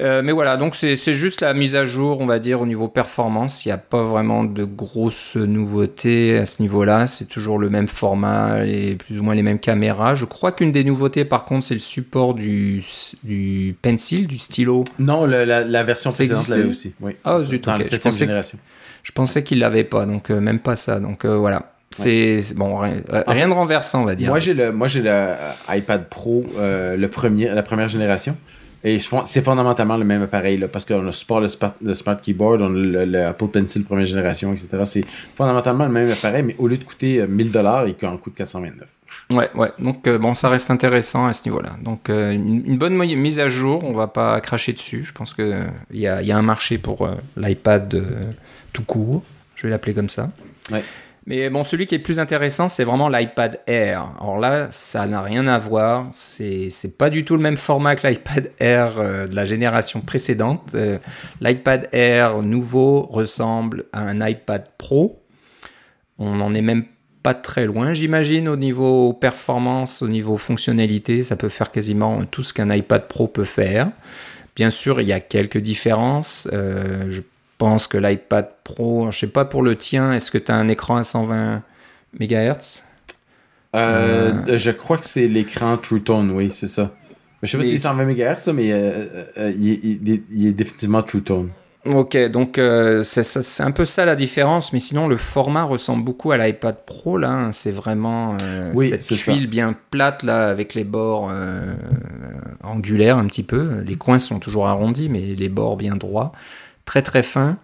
Euh, 0.00 0.22
mais 0.24 0.32
voilà, 0.32 0.56
donc 0.56 0.74
c'est 0.74 0.96
juste 0.96 1.42
la 1.42 1.52
mise 1.52 1.74
à 1.74 1.84
jour, 1.84 2.20
on 2.22 2.26
va 2.26 2.38
dire, 2.38 2.62
au 2.62 2.66
niveau 2.66 2.88
performance. 2.88 3.66
Il 3.66 3.68
n'y 3.68 3.72
a 3.72 3.76
pas 3.78 4.02
vraiment 4.02 4.42
de 4.42 4.64
grosses 4.64 5.36
nouveautés 5.36 6.38
à 6.38 6.46
ce 6.46 6.62
niveau-là. 6.62 7.06
C'est 7.06 7.26
toujours 7.26 7.58
le 7.58 7.68
même 7.68 7.88
format 7.88 8.64
et 8.64 8.94
plus 8.96 9.18
ou 9.20 9.22
moins 9.22 9.34
les 9.34 9.42
mêmes 9.42 9.58
caméras. 9.58 10.14
Je 10.14 10.24
crois 10.24 10.50
qu'une 10.52 10.72
des 10.72 10.82
nouveautés, 10.82 11.26
par 11.26 11.44
contre, 11.44 11.66
c'est 11.66 11.74
le 11.74 11.80
support 11.80 12.32
du, 12.32 12.82
du 13.22 13.76
pencil, 13.82 14.26
du 14.26 14.38
stylo. 14.38 14.84
Non, 14.98 15.26
la, 15.26 15.44
la 15.44 15.84
version 15.84 16.08
précédente 16.10 16.48
l'avait 16.48 16.64
aussi. 16.64 16.94
Oui, 17.02 17.12
Ah, 17.24 17.38
zut, 17.40 17.62
Dans 17.64 17.72
ok. 17.74 17.78
la 17.80 17.84
Je 17.84 17.90
7 17.90 18.02
pensais 18.02 18.10
que- 18.20 18.24
génération. 18.30 18.58
Je 19.02 19.12
pensais 19.12 19.42
qu'il 19.42 19.58
l'avait 19.58 19.84
pas, 19.84 20.06
donc 20.06 20.30
euh, 20.30 20.40
même 20.40 20.58
pas 20.58 20.76
ça. 20.76 21.00
Donc 21.00 21.24
euh, 21.24 21.36
voilà. 21.36 21.72
C'est 21.90 22.40
bon, 22.56 22.78
rien, 22.78 23.02
rien 23.26 23.48
de 23.48 23.52
renversant, 23.52 24.02
on 24.02 24.04
va 24.06 24.14
dire. 24.14 24.28
Moi, 24.28 24.38
j'ai 24.38 24.54
le, 24.54 24.72
moi, 24.72 24.88
j'ai 24.88 25.02
le 25.02 25.10
euh, 25.10 25.34
iPad 25.68 26.08
Pro, 26.08 26.46
le 26.58 27.06
premier, 27.08 27.48
la 27.48 27.62
première 27.62 27.88
génération. 27.88 28.36
Et 28.84 28.98
c'est 29.26 29.42
fondamentalement 29.42 29.96
le 29.96 30.04
même 30.04 30.22
appareil, 30.22 30.56
là, 30.58 30.68
parce 30.68 30.84
qu'on 30.84 31.06
a 31.06 31.12
support 31.12 31.40
le 31.40 31.48
smart, 31.48 31.74
le 31.82 31.94
smart 31.94 32.20
keyboard, 32.20 32.62
on 32.62 32.66
a 32.66 32.78
le, 32.78 33.04
le 33.04 33.24
Apple 33.26 33.46
Pencil 33.46 33.84
première 33.84 34.06
génération, 34.06 34.52
etc. 34.52 34.68
C'est 34.84 35.04
fondamentalement 35.34 35.84
le 35.84 35.92
même 35.92 36.10
appareil, 36.10 36.42
mais 36.42 36.56
au 36.58 36.66
lieu 36.66 36.78
de 36.78 36.84
coûter 36.84 37.20
euh, 37.20 37.26
1000 37.28 37.52
dollars, 37.52 37.86
il 37.86 37.94
en 38.06 38.16
coûte 38.16 38.34
429. 38.34 38.96
Ouais, 39.30 39.50
ouais. 39.54 39.72
Donc 39.78 40.06
euh, 40.06 40.18
bon, 40.18 40.34
ça 40.34 40.48
reste 40.48 40.70
intéressant 40.70 41.26
à 41.26 41.32
ce 41.32 41.48
niveau-là. 41.48 41.76
Donc 41.82 42.10
euh, 42.10 42.32
une, 42.32 42.64
une 42.66 42.78
bonne 42.78 42.96
mise 42.96 43.38
à 43.38 43.48
jour, 43.48 43.84
on 43.84 43.92
va 43.92 44.06
pas 44.06 44.40
cracher 44.40 44.72
dessus. 44.72 45.04
Je 45.04 45.12
pense 45.12 45.34
que 45.34 45.60
il 45.92 46.00
y 46.00 46.06
a, 46.06 46.22
y 46.22 46.32
a 46.32 46.36
un 46.36 46.42
marché 46.42 46.78
pour 46.78 47.06
euh, 47.06 47.14
l'iPad 47.36 47.94
euh, 47.94 48.20
tout 48.72 48.84
court. 48.84 49.22
Je 49.54 49.66
vais 49.66 49.70
l'appeler 49.70 49.94
comme 49.94 50.08
ça. 50.08 50.30
Ouais. 50.70 50.82
Mais 51.26 51.50
bon, 51.50 51.62
celui 51.62 51.86
qui 51.86 51.94
est 51.94 52.00
plus 52.00 52.18
intéressant, 52.18 52.68
c'est 52.68 52.82
vraiment 52.82 53.08
l'iPad 53.08 53.60
Air. 53.66 54.12
Alors 54.20 54.38
là, 54.38 54.68
ça 54.72 55.06
n'a 55.06 55.22
rien 55.22 55.46
à 55.46 55.58
voir. 55.58 56.10
C'est 56.14 56.98
pas 56.98 57.10
du 57.10 57.24
tout 57.24 57.36
le 57.36 57.42
même 57.42 57.56
format 57.56 57.94
que 57.94 58.06
l'iPad 58.06 58.50
Air 58.58 58.98
euh, 58.98 59.26
de 59.28 59.36
la 59.36 59.44
génération 59.44 60.00
précédente. 60.00 60.72
Euh, 60.74 60.98
L'iPad 61.40 61.88
Air 61.92 62.42
nouveau 62.42 63.02
ressemble 63.02 63.84
à 63.92 64.00
un 64.00 64.26
iPad 64.26 64.66
Pro. 64.78 65.22
On 66.18 66.34
n'en 66.34 66.54
est 66.54 66.62
même 66.62 66.84
pas 67.22 67.34
très 67.34 67.66
loin, 67.66 67.94
j'imagine, 67.94 68.48
au 68.48 68.56
niveau 68.56 69.12
performance, 69.12 70.02
au 70.02 70.08
niveau 70.08 70.36
fonctionnalité. 70.38 71.22
Ça 71.22 71.36
peut 71.36 71.48
faire 71.48 71.70
quasiment 71.70 72.24
tout 72.24 72.42
ce 72.42 72.52
qu'un 72.52 72.74
iPad 72.74 73.06
Pro 73.06 73.28
peut 73.28 73.44
faire. 73.44 73.92
Bien 74.56 74.70
sûr, 74.70 75.00
il 75.00 75.06
y 75.06 75.12
a 75.12 75.20
quelques 75.20 75.58
différences. 75.58 76.48
Euh, 76.52 77.10
pense 77.64 77.86
que 77.86 77.98
l'iPad 77.98 78.48
Pro, 78.64 79.10
je 79.10 79.18
sais 79.20 79.26
pas 79.28 79.44
pour 79.44 79.62
le 79.62 79.76
tien, 79.76 80.12
est-ce 80.12 80.30
que 80.30 80.38
tu 80.38 80.50
as 80.50 80.56
un 80.56 80.68
écran 80.68 80.96
à 80.96 81.02
120 81.02 81.62
MHz 82.20 82.82
Euh, 83.74 84.58
Je 84.58 84.70
crois 84.70 84.98
que 84.98 85.06
c'est 85.06 85.28
l'écran 85.28 85.76
True 85.76 86.02
Tone, 86.02 86.30
oui, 86.32 86.50
c'est 86.52 86.68
ça. 86.68 86.92
Je 87.42 87.50
sais 87.50 87.56
pas 87.56 87.64
si 87.64 87.70
c'est 87.70 87.78
120 87.88 88.04
MHz, 88.04 88.52
mais 88.54 88.70
euh, 88.72 89.24
euh, 89.38 89.52
il, 89.58 89.70
est- 89.72 89.80
il 89.82 90.10
est- 90.12 90.22
il 90.30 90.46
est 90.48 90.52
définitivement 90.52 91.02
True 91.02 91.22
Tone. 91.22 91.48
Ok, 91.84 92.16
donc 92.30 92.58
euh, 92.58 93.02
c'est 93.02 93.60
un 93.64 93.72
peu 93.72 93.84
ça 93.84 94.04
la 94.04 94.14
différence, 94.14 94.72
mais 94.72 94.78
sinon 94.78 95.08
le 95.08 95.16
format 95.16 95.64
ressemble 95.64 96.04
beaucoup 96.04 96.30
à 96.30 96.38
l'iPad 96.38 96.76
Pro 96.86 97.18
là. 97.18 97.30
hein. 97.30 97.50
C'est 97.52 97.72
vraiment 97.72 98.36
euh, 98.40 98.70
Oui, 98.76 98.88
cette 98.90 99.02
ça. 99.02 99.16
tuile 99.16 99.48
bien 99.48 99.74
plate 99.90 100.22
là 100.22 100.48
avec 100.48 100.74
les 100.76 100.84
bords 100.84 101.28
euh, 101.32 101.72
angulaires 102.62 103.18
un 103.18 103.26
petit 103.26 103.42
peu. 103.42 103.80
Les 103.84 103.96
coins 103.96 104.20
sont 104.20 104.38
toujours 104.38 104.68
arrondis, 104.68 105.08
mais 105.08 105.34
les 105.34 105.48
bords 105.48 105.76
bien 105.76 105.96
droits, 105.96 106.30
très 106.84 107.02
très 107.02 107.22
fins. 107.22 107.58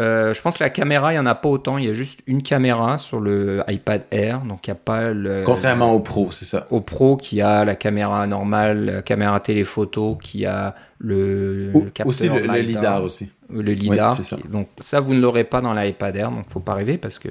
Euh, 0.00 0.34
je 0.34 0.42
pense 0.42 0.58
que 0.58 0.64
la 0.64 0.70
caméra, 0.70 1.12
il 1.12 1.16
n'y 1.16 1.20
en 1.20 1.26
a 1.26 1.36
pas 1.36 1.48
autant. 1.48 1.78
Il 1.78 1.84
y 1.84 1.88
a 1.88 1.94
juste 1.94 2.22
une 2.26 2.42
caméra 2.42 2.98
sur 2.98 3.20
le 3.20 3.62
iPad 3.68 4.02
Air. 4.10 4.40
Donc, 4.40 4.66
il 4.66 4.70
n'y 4.70 4.72
a 4.72 4.80
pas 4.82 5.12
le. 5.12 5.42
Contrairement 5.44 5.92
au 5.92 6.00
Pro, 6.00 6.32
c'est 6.32 6.44
ça. 6.44 6.66
Au 6.70 6.80
Pro, 6.80 7.16
qui 7.16 7.40
a 7.40 7.64
la 7.64 7.76
caméra 7.76 8.26
normale, 8.26 8.86
la 8.86 9.02
caméra 9.02 9.38
téléphoto, 9.38 10.18
qui 10.20 10.46
a 10.46 10.74
le, 10.98 11.70
Ou, 11.74 11.84
le 11.84 12.06
aussi 12.06 12.28
le, 12.28 12.40
LIDAR 12.40 13.04
aussi. 13.04 13.30
Le 13.48 13.72
LIDAR. 13.72 14.16
Oui, 14.18 14.24
ça. 14.24 14.36
donc, 14.50 14.68
ça, 14.80 14.98
vous 14.98 15.14
ne 15.14 15.20
l'aurez 15.20 15.44
pas 15.44 15.60
dans 15.60 15.72
l'iPad 15.72 16.16
Air. 16.16 16.30
Donc, 16.32 16.46
faut 16.48 16.60
pas 16.60 16.74
rêver 16.74 16.98
parce 16.98 17.20
que 17.20 17.28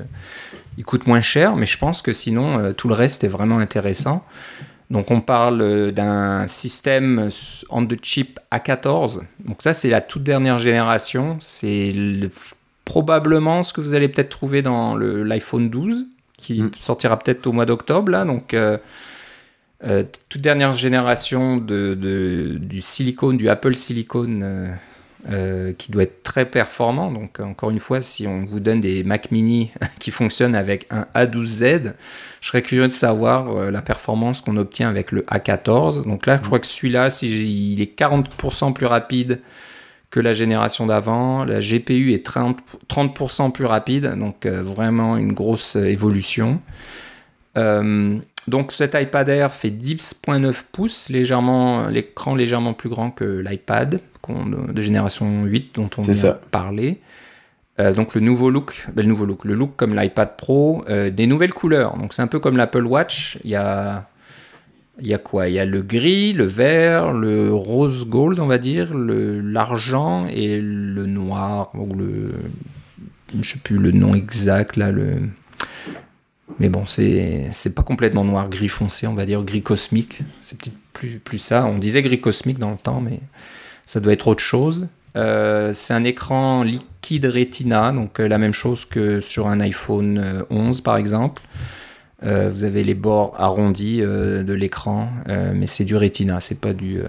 il 0.78 0.86
coûte 0.86 1.06
moins 1.06 1.22
cher. 1.22 1.58
Mais 1.58 1.66
je 1.66 1.78
pense 1.78 2.02
que 2.02 2.14
sinon, 2.14 2.60
euh, 2.60 2.72
tout 2.72 2.88
le 2.88 2.94
reste 2.94 3.26
est 3.26 3.30
vraiment 3.30 3.60
intéressant. 3.60 4.24
Donc 4.94 5.10
on 5.10 5.22
parle 5.22 5.92
d'un 5.92 6.48
système 6.48 7.30
on 7.70 7.84
the 7.86 7.98
chip 8.02 8.40
A14. 8.52 9.22
Donc 9.44 9.64
ça 9.64 9.74
c'est 9.74 9.90
la 9.90 10.02
toute 10.02 10.22
dernière 10.22 10.60
génération. 10.60 11.38
C'est 11.42 11.92
probablement 12.86 13.64
ce 13.64 13.74
que 13.74 13.82
vous 13.82 13.96
allez 13.96 14.08
peut-être 14.08 14.30
trouver 14.30 14.62
dans 14.62 14.96
l'iPhone 14.96 15.72
12 15.72 16.06
qui 16.38 16.62
mm. 16.62 16.72
sortira 16.80 17.18
peut-être 17.18 17.48
au 17.48 17.54
mois 17.54 17.66
d'octobre 17.66 18.12
là. 18.12 18.24
Donc 18.24 18.54
euh, 18.54 18.78
euh, 19.84 20.04
toute 20.30 20.42
dernière 20.42 20.74
génération 20.74 21.58
de, 21.58 21.96
de, 21.96 22.60
du 22.60 22.82
silicone, 22.82 23.36
du 23.38 23.50
Apple 23.50 23.74
Silicone. 23.74 24.78
Euh, 25.32 25.72
qui 25.78 25.90
doit 25.90 26.04
être 26.04 26.22
très 26.22 26.46
performant. 26.46 27.10
Donc, 27.10 27.40
encore 27.40 27.72
une 27.72 27.80
fois, 27.80 28.02
si 28.02 28.28
on 28.28 28.44
vous 28.44 28.60
donne 28.60 28.82
des 28.82 29.06
Mac 29.06 29.32
mini 29.32 29.72
qui 30.00 30.12
fonctionnent 30.12 30.54
avec 30.54 30.86
un 30.90 31.08
A12Z, 31.16 31.94
je 32.42 32.48
serais 32.48 32.62
curieux 32.62 32.88
de 32.88 32.92
savoir 32.92 33.48
euh, 33.50 33.72
la 33.72 33.82
performance 33.82 34.42
qu'on 34.42 34.58
obtient 34.58 34.90
avec 34.90 35.14
le 35.14 35.22
A14. 35.22 36.04
Donc 36.04 36.26
là, 36.26 36.36
je 36.36 36.46
crois 36.46 36.60
que 36.60 36.68
celui-là, 36.68 37.10
si 37.10 37.72
il 37.74 37.80
est 37.82 37.98
40% 37.98 38.74
plus 38.74 38.86
rapide 38.86 39.40
que 40.14 40.20
la 40.20 40.34
génération 40.34 40.86
d'avant. 40.86 41.44
La 41.44 41.60
GPU 41.60 42.14
est 42.14 42.24
30%, 42.28 42.56
30 42.88 43.54
plus 43.54 43.66
rapide, 43.66 44.14
donc 44.16 44.46
euh, 44.46 44.62
vraiment 44.62 45.18
une 45.18 45.34
grosse 45.34 45.76
évolution. 45.76 46.62
Euh, 47.58 48.20
donc 48.48 48.72
cet 48.72 48.96
iPad 48.96 49.30
Air 49.30 49.54
fait 49.54 49.70
10.9 49.70 50.64
pouces, 50.72 51.10
légèrement, 51.10 51.88
l'écran 51.88 52.36
légèrement 52.36 52.74
plus 52.74 52.90
grand 52.90 53.12
que 53.12 53.24
l'iPad 53.24 54.02
de 54.30 54.82
génération 54.82 55.44
8 55.44 55.76
dont 55.76 55.90
on 55.98 56.02
vient 56.02 56.38
parler. 56.52 57.00
Euh, 57.80 57.94
donc 57.94 58.14
le 58.14 58.22
nouveau 58.22 58.50
look, 58.50 58.88
ben, 58.94 59.02
le 59.02 59.10
nouveau 59.10 59.26
look, 59.26 59.46
le 59.46 59.56
look 59.56 59.76
comme 59.76 59.96
l'iPad 59.96 60.38
Pro, 60.38 60.86
euh, 60.90 61.10
des 61.10 61.26
nouvelles 61.26 61.54
couleurs. 61.54 61.98
Donc 61.98 62.14
c'est 62.14 62.22
un 62.22 62.28
peu 62.28 62.40
comme 62.40 62.56
l'Apple 62.56 62.86
Watch. 62.86 63.40
Il 63.44 63.50
y 63.50 63.56
a, 63.56 64.08
il 65.00 65.08
y 65.08 65.14
a 65.14 65.18
quoi? 65.18 65.50
Il 65.50 65.56
y 65.56 65.60
a 65.60 65.66
le 65.66 65.82
gris, 65.82 66.34
le 66.34 66.46
vert, 66.46 67.14
le 67.14 67.52
rose 67.52 68.08
gold, 68.08 68.40
on 68.40 68.46
va 68.46 68.60
dire, 68.60 68.94
le 68.94 69.42
l'argent 69.42 70.28
et 70.28 70.60
le 70.62 71.06
noir 71.08 71.72
ou 71.74 71.96
le, 71.96 72.34
je 73.42 73.50
sais 73.50 73.60
plus 73.60 73.78
le 73.78 73.92
nom 73.92 74.14
exact 74.14 74.78
là 74.78 74.92
le. 74.92 75.18
Mais 76.60 76.70
bon, 76.70 76.86
c'est 76.86 77.50
c'est 77.52 77.74
pas 77.74 77.84
complètement 77.84 78.24
noir, 78.24 78.50
gris 78.50 78.68
foncé, 78.68 79.08
on 79.08 79.14
va 79.14 79.26
dire 79.26 79.44
gris 79.44 79.64
cosmique. 79.64 80.22
C'est 80.42 80.58
peut-être 80.58 80.78
plus 80.94 81.20
plus 81.20 81.38
ça. 81.38 81.66
On 81.66 81.78
disait 81.78 82.02
gris 82.02 82.22
cosmique 82.22 82.60
dans 82.60 82.72
le 82.72 82.78
temps, 82.78 83.02
mais 83.02 83.20
ça 83.86 84.00
doit 84.00 84.14
être 84.14 84.28
autre 84.28 84.44
chose. 84.44 84.88
Euh, 85.16 85.74
c'est 85.74 85.94
un 85.94 86.04
écran 86.04 86.64
liquide 86.64 87.26
Retina, 87.26 87.92
donc 87.92 88.20
euh, 88.20 88.28
la 88.28 88.38
même 88.38 88.54
chose 88.54 88.86
que 88.86 89.20
sur 89.20 89.48
un 89.48 89.60
iPhone 89.60 90.44
11 90.50 90.80
euh, 90.80 90.82
par 90.82 90.98
exemple. 90.98 91.44
vous 92.22 92.64
avez 92.64 92.84
les 92.84 92.96
bords 92.96 93.36
arrondis 93.38 94.00
de 94.00 94.54
l'écran, 94.54 95.10
mais 95.28 95.68
c'est 95.68 95.86
du 95.86 95.96
Retina, 95.96 96.40
c'est 96.40 96.62
pas 96.62 96.74
du 96.74 97.02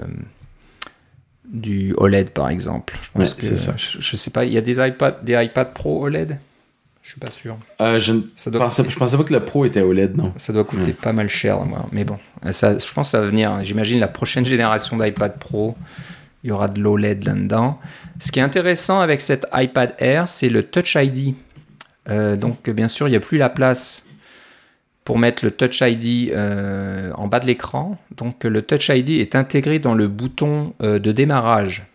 du 1.44 1.94
OLED 1.96 2.30
par 2.30 2.48
exemple. 2.48 2.98
Je 3.00 3.10
pense 3.12 3.34
que 3.34 3.44
ça. 3.44 3.74
Je, 3.76 4.16
sais 4.16 4.30
pas, 4.30 4.44
il 4.44 4.52
y 4.52 4.58
a 4.58 4.60
des 4.60 4.84
iPad 4.84 5.24
des 5.24 5.42
iPad 5.42 5.72
Pro 5.72 6.04
OLED. 6.04 6.38
Je 7.04 7.10
suis 7.10 7.20
pas 7.20 7.30
sûr. 7.30 7.56
je 7.78 8.12
ne 8.12 8.58
pensais, 8.58 8.82
je 8.88 8.96
pensais 8.96 9.16
pas 9.16 9.24
que 9.24 9.32
le 9.32 9.44
Pro 9.44 9.64
était 9.64 9.82
OLED, 9.82 10.16
non. 10.16 10.32
Ça 10.36 10.52
doit 10.52 10.64
coûter 10.64 10.92
pas 10.92 11.12
mal 11.12 11.28
cher, 11.28 11.64
moi. 11.64 11.86
Mais 11.92 12.04
bon, 12.04 12.18
ça, 12.50 12.76
je 12.76 12.92
pense 12.92 13.08
que 13.08 13.10
ça 13.12 13.20
va 13.20 13.26
venir. 13.26 13.62
J'imagine 13.62 14.00
la 14.00 14.08
prochaine 14.08 14.44
génération 14.44 14.96
d'iPad 14.96 15.38
Pro 15.38 15.76
il 16.44 16.48
y 16.48 16.50
aura 16.52 16.68
de 16.68 16.80
l'OLED 16.80 17.24
là-dedans. 17.24 17.80
Ce 18.20 18.30
qui 18.30 18.38
est 18.38 18.42
intéressant 18.42 19.00
avec 19.00 19.22
cette 19.22 19.46
iPad 19.54 19.94
Air, 19.98 20.28
c'est 20.28 20.50
le 20.50 20.62
Touch 20.62 20.94
ID. 20.94 21.34
Euh, 22.10 22.36
donc, 22.36 22.68
bien 22.68 22.86
sûr, 22.86 23.08
il 23.08 23.12
n'y 23.12 23.16
a 23.16 23.20
plus 23.20 23.38
la 23.38 23.48
place 23.48 24.06
pour 25.04 25.18
mettre 25.18 25.42
le 25.42 25.50
Touch 25.50 25.80
ID 25.80 26.30
euh, 26.32 27.10
en 27.14 27.28
bas 27.28 27.40
de 27.40 27.46
l'écran. 27.46 27.96
Donc, 28.14 28.44
le 28.44 28.60
Touch 28.60 28.90
ID 28.90 29.10
est 29.20 29.34
intégré 29.34 29.78
dans 29.78 29.94
le 29.94 30.06
bouton 30.06 30.74
euh, 30.82 30.98
de 30.98 31.12
démarrage. 31.12 31.86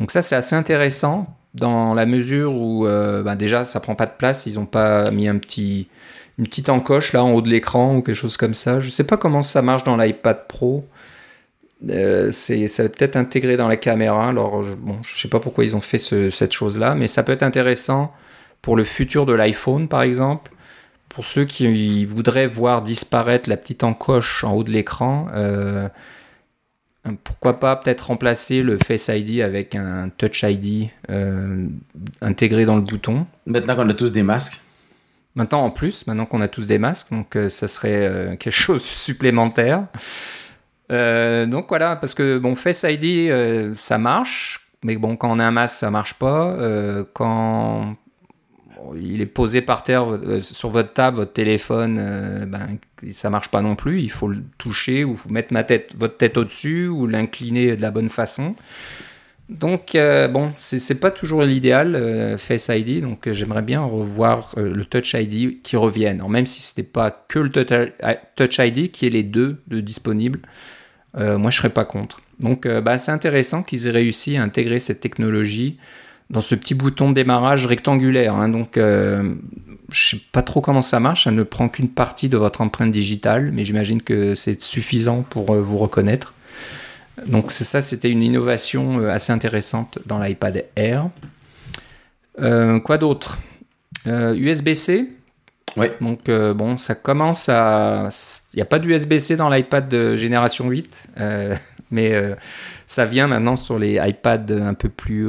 Donc, 0.00 0.10
ça, 0.10 0.22
c'est 0.22 0.34
assez 0.34 0.56
intéressant 0.56 1.36
dans 1.54 1.94
la 1.94 2.06
mesure 2.06 2.54
où, 2.54 2.84
ben 2.86 3.36
déjà, 3.36 3.64
ça 3.64 3.80
prend 3.80 3.94
pas 3.94 4.06
de 4.06 4.12
place. 4.16 4.46
Ils 4.46 4.54
n'ont 4.54 4.66
pas 4.66 5.10
mis 5.10 5.26
une 5.26 5.40
petite 5.40 6.68
encoche 6.68 7.12
là 7.12 7.24
en 7.24 7.32
haut 7.32 7.42
de 7.42 7.48
l'écran 7.48 7.96
ou 7.96 8.02
quelque 8.02 8.14
chose 8.14 8.36
comme 8.36 8.54
ça. 8.54 8.80
Je 8.80 8.90
sais 8.90 9.04
pas 9.04 9.16
comment 9.16 9.42
ça 9.42 9.62
marche 9.62 9.84
dans 9.84 9.96
l'iPad 9.96 10.46
Pro. 10.48 10.86
Euh, 11.90 12.30
c'est 12.30 12.68
ça 12.68 12.88
peut 12.88 13.04
être 13.04 13.16
intégré 13.16 13.56
dans 13.56 13.68
la 13.68 13.76
caméra. 13.76 14.28
Alors, 14.28 14.62
je, 14.62 14.74
bon, 14.74 14.98
je 15.02 15.20
sais 15.20 15.28
pas 15.28 15.40
pourquoi 15.40 15.64
ils 15.64 15.74
ont 15.76 15.80
fait 15.80 15.98
cette 15.98 16.52
chose-là, 16.52 16.94
mais 16.94 17.06
ça 17.06 17.22
peut 17.22 17.32
être 17.32 17.42
intéressant 17.42 18.12
pour 18.60 18.76
le 18.76 18.84
futur 18.84 19.26
de 19.26 19.32
l'iPhone, 19.32 19.88
par 19.88 20.02
exemple. 20.02 20.52
Pour 21.08 21.24
ceux 21.24 21.44
qui 21.44 22.04
voudraient 22.06 22.46
voir 22.46 22.82
disparaître 22.82 23.48
la 23.48 23.56
petite 23.56 23.84
encoche 23.84 24.44
en 24.44 24.54
haut 24.54 24.64
de 24.64 24.70
l'écran, 24.70 25.26
euh, 25.34 25.88
pourquoi 27.24 27.58
pas 27.58 27.76
peut-être 27.76 28.06
remplacer 28.08 28.62
le 28.62 28.78
Face 28.78 29.08
ID 29.08 29.40
avec 29.40 29.74
un 29.74 30.08
Touch 30.16 30.44
ID 30.44 30.88
euh, 31.10 31.66
intégré 32.20 32.64
dans 32.64 32.76
le 32.76 32.82
bouton. 32.82 33.26
Maintenant 33.46 33.76
qu'on 33.76 33.88
a 33.88 33.94
tous 33.94 34.12
des 34.12 34.22
masques. 34.22 34.60
Maintenant 35.34 35.64
en 35.64 35.70
plus, 35.70 36.06
maintenant 36.06 36.26
qu'on 36.26 36.40
a 36.42 36.48
tous 36.48 36.66
des 36.66 36.78
masques, 36.78 37.06
donc 37.10 37.36
ça 37.48 37.66
serait 37.66 38.36
quelque 38.38 38.50
chose 38.54 38.82
de 38.82 38.86
supplémentaire. 38.86 39.86
Euh, 40.92 41.46
donc 41.46 41.66
voilà, 41.68 41.96
parce 41.96 42.14
que 42.14 42.38
bon, 42.38 42.54
Face 42.54 42.84
ID, 42.86 43.30
euh, 43.30 43.72
ça 43.74 43.98
marche, 43.98 44.68
mais 44.84 44.96
bon, 44.96 45.16
quand 45.16 45.30
on 45.30 45.38
a 45.38 45.44
un 45.44 45.50
masque, 45.50 45.76
ça 45.76 45.90
marche 45.90 46.14
pas. 46.14 46.52
Euh, 46.52 47.04
quand 47.14 47.96
il 49.00 49.20
est 49.20 49.26
posé 49.26 49.60
par 49.60 49.82
terre 49.82 50.06
sur 50.40 50.70
votre 50.70 50.92
table, 50.92 51.16
votre 51.18 51.32
téléphone, 51.32 52.46
ben, 52.46 52.78
ça 53.12 53.30
marche 53.30 53.48
pas 53.48 53.62
non 53.62 53.76
plus. 53.76 54.00
Il 54.00 54.10
faut 54.10 54.28
le 54.28 54.42
toucher 54.58 55.04
ou 55.04 55.16
mettre 55.28 55.52
ma 55.52 55.64
tête, 55.64 55.90
votre 55.96 56.16
tête 56.16 56.36
au-dessus 56.36 56.88
ou 56.88 57.06
l'incliner 57.06 57.76
de 57.76 57.82
la 57.82 57.90
bonne 57.90 58.08
façon. 58.08 58.54
Donc 59.48 59.92
bon, 59.94 60.52
c'est 60.58 61.00
pas 61.00 61.10
toujours 61.10 61.42
l'idéal 61.42 62.36
Face 62.38 62.68
ID, 62.68 63.02
donc 63.02 63.30
j'aimerais 63.32 63.62
bien 63.62 63.82
revoir 63.82 64.54
le 64.56 64.84
Touch 64.84 65.14
ID 65.14 65.62
qui 65.62 65.76
revienne. 65.76 66.22
même 66.28 66.46
si 66.46 66.62
ce 66.62 66.80
n'est 66.80 66.86
pas 66.86 67.10
que 67.28 67.38
le 67.38 67.50
Touch 67.50 68.58
ID 68.58 68.90
qui 68.90 69.06
est 69.06 69.10
les 69.10 69.22
deux 69.22 69.62
de 69.68 69.80
disponibles. 69.80 70.40
Euh, 71.16 71.38
moi 71.38 71.50
je 71.50 71.58
serais 71.58 71.70
pas 71.70 71.84
contre. 71.84 72.20
Donc 72.40 72.66
euh, 72.66 72.80
bah, 72.80 72.98
c'est 72.98 73.12
intéressant 73.12 73.62
qu'ils 73.62 73.86
aient 73.86 73.90
réussi 73.92 74.36
à 74.36 74.42
intégrer 74.42 74.78
cette 74.78 75.00
technologie 75.00 75.78
dans 76.32 76.40
ce 76.40 76.54
petit 76.54 76.74
bouton 76.74 77.10
de 77.10 77.14
démarrage 77.14 77.66
rectangulaire. 77.66 78.34
Hein. 78.34 78.48
Donc 78.48 78.76
euh, 78.76 79.34
je 79.90 80.08
sais 80.08 80.20
pas 80.32 80.42
trop 80.42 80.60
comment 80.60 80.80
ça 80.80 80.98
marche, 80.98 81.24
ça 81.24 81.30
ne 81.30 81.42
prend 81.42 81.68
qu'une 81.68 81.88
partie 81.88 82.28
de 82.28 82.36
votre 82.36 82.60
empreinte 82.60 82.90
digitale, 82.90 83.52
mais 83.52 83.64
j'imagine 83.64 84.02
que 84.02 84.34
c'est 84.34 84.60
suffisant 84.60 85.22
pour 85.22 85.54
vous 85.54 85.78
reconnaître. 85.78 86.34
Donc 87.26 87.52
ça, 87.52 87.82
c'était 87.82 88.10
une 88.10 88.22
innovation 88.22 89.06
assez 89.06 89.32
intéressante 89.32 89.98
dans 90.06 90.18
l'iPad 90.18 90.64
Air. 90.76 91.10
quoi 92.82 92.98
d'autre? 92.98 93.38
USB-C, 94.06 95.10
Ouais. 95.76 95.96
Donc, 96.00 96.28
euh, 96.28 96.54
bon, 96.54 96.76
ça 96.76 96.94
commence 96.94 97.48
à. 97.48 98.08
Il 98.52 98.56
n'y 98.56 98.62
a 98.62 98.66
pas 98.66 98.78
d'USB-C 98.78 99.36
dans 99.36 99.48
l'iPad 99.48 99.88
de 99.88 100.16
génération 100.16 100.68
8, 100.68 101.08
euh, 101.18 101.54
mais 101.90 102.14
euh, 102.14 102.34
ça 102.86 103.04
vient 103.04 103.26
maintenant 103.26 103.56
sur 103.56 103.78
les 103.78 103.98
iPads 104.02 104.52
un 104.52 104.74
peu 104.74 104.88
plus 104.88 105.28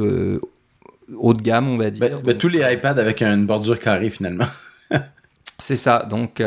haut 1.18 1.34
de 1.34 1.42
gamme, 1.42 1.68
on 1.68 1.76
va 1.76 1.90
dire. 1.90 2.08
Ben, 2.08 2.20
ben, 2.22 2.38
tous 2.38 2.48
les 2.48 2.60
iPads 2.60 2.98
avec 2.98 3.22
une 3.22 3.46
bordure 3.46 3.78
carrée, 3.78 4.10
finalement. 4.10 4.46
c'est 5.58 5.76
ça. 5.76 6.06
Donc, 6.08 6.42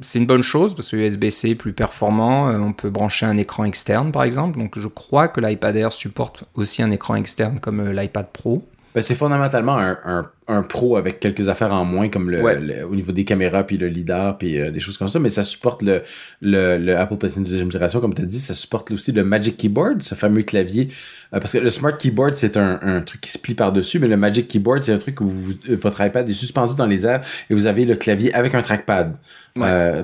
c'est 0.00 0.18
une 0.18 0.26
bonne 0.26 0.42
chose 0.42 0.74
parce 0.74 0.90
que 0.90 0.96
USB-C 0.96 1.50
est 1.50 1.54
plus 1.54 1.72
performant. 1.72 2.48
on 2.48 2.72
peut 2.72 2.90
brancher 2.90 3.26
un 3.26 3.36
écran 3.36 3.64
externe, 3.64 4.12
par 4.12 4.24
exemple. 4.24 4.58
Donc, 4.58 4.78
je 4.78 4.88
crois 4.88 5.28
que 5.28 5.40
l'iPad 5.40 5.76
Air 5.76 5.92
supporte 5.92 6.44
aussi 6.54 6.82
un 6.82 6.90
écran 6.90 7.14
externe 7.16 7.60
comme 7.60 7.90
l'iPad 7.90 8.26
Pro. 8.32 8.66
Ben, 8.94 9.02
c'est 9.02 9.16
fondamentalement 9.16 9.76
un, 9.76 9.98
un, 10.04 10.30
pro 10.68 10.96
avec 10.96 11.20
quelques 11.20 11.48
affaires 11.48 11.72
en 11.72 11.84
moins, 11.84 12.08
comme 12.08 12.30
le, 12.30 12.84
au 12.84 12.94
niveau 12.94 13.12
des 13.12 13.24
caméras, 13.24 13.64
puis 13.64 13.78
le 13.78 13.88
LIDAR, 13.88 14.36
puis 14.36 14.60
euh, 14.60 14.70
des 14.70 14.80
choses 14.80 14.98
comme 14.98 15.08
ça, 15.08 15.18
mais 15.18 15.30
ça 15.30 15.42
supporte 15.42 15.82
le, 15.82 16.02
le, 16.42 16.76
le 16.76 16.96
Apple 16.96 17.16
Pencil 17.16 17.42
de 17.42 17.48
deuxième 17.48 17.72
génération, 17.72 18.00
comme 18.00 18.14
tu 18.14 18.22
as 18.22 18.26
dit, 18.26 18.40
ça 18.40 18.54
supporte 18.54 18.90
aussi 18.90 19.12
le 19.12 19.24
Magic 19.24 19.56
Keyboard, 19.56 20.02
ce 20.02 20.14
fameux 20.14 20.42
clavier, 20.42 20.88
euh, 21.32 21.40
parce 21.40 21.52
que 21.52 21.58
le 21.58 21.70
Smart 21.70 21.96
Keyboard, 21.96 22.34
c'est 22.34 22.56
un, 22.56 22.78
un 22.82 23.00
truc 23.00 23.20
qui 23.22 23.30
se 23.30 23.38
plie 23.38 23.54
par-dessus, 23.54 23.98
mais 23.98 24.08
le 24.08 24.16
Magic 24.16 24.46
Keyboard, 24.48 24.82
c'est 24.82 24.92
un 24.92 24.98
truc 24.98 25.20
où 25.20 25.30
euh, 25.70 25.76
votre 25.80 26.04
iPad 26.04 26.28
est 26.28 26.32
suspendu 26.34 26.74
dans 26.76 26.86
les 26.86 27.06
airs 27.06 27.22
et 27.48 27.54
vous 27.54 27.66
avez 27.66 27.86
le 27.86 27.96
clavier 27.96 28.34
avec 28.34 28.54
un 28.54 28.62
trackpad 28.62 29.16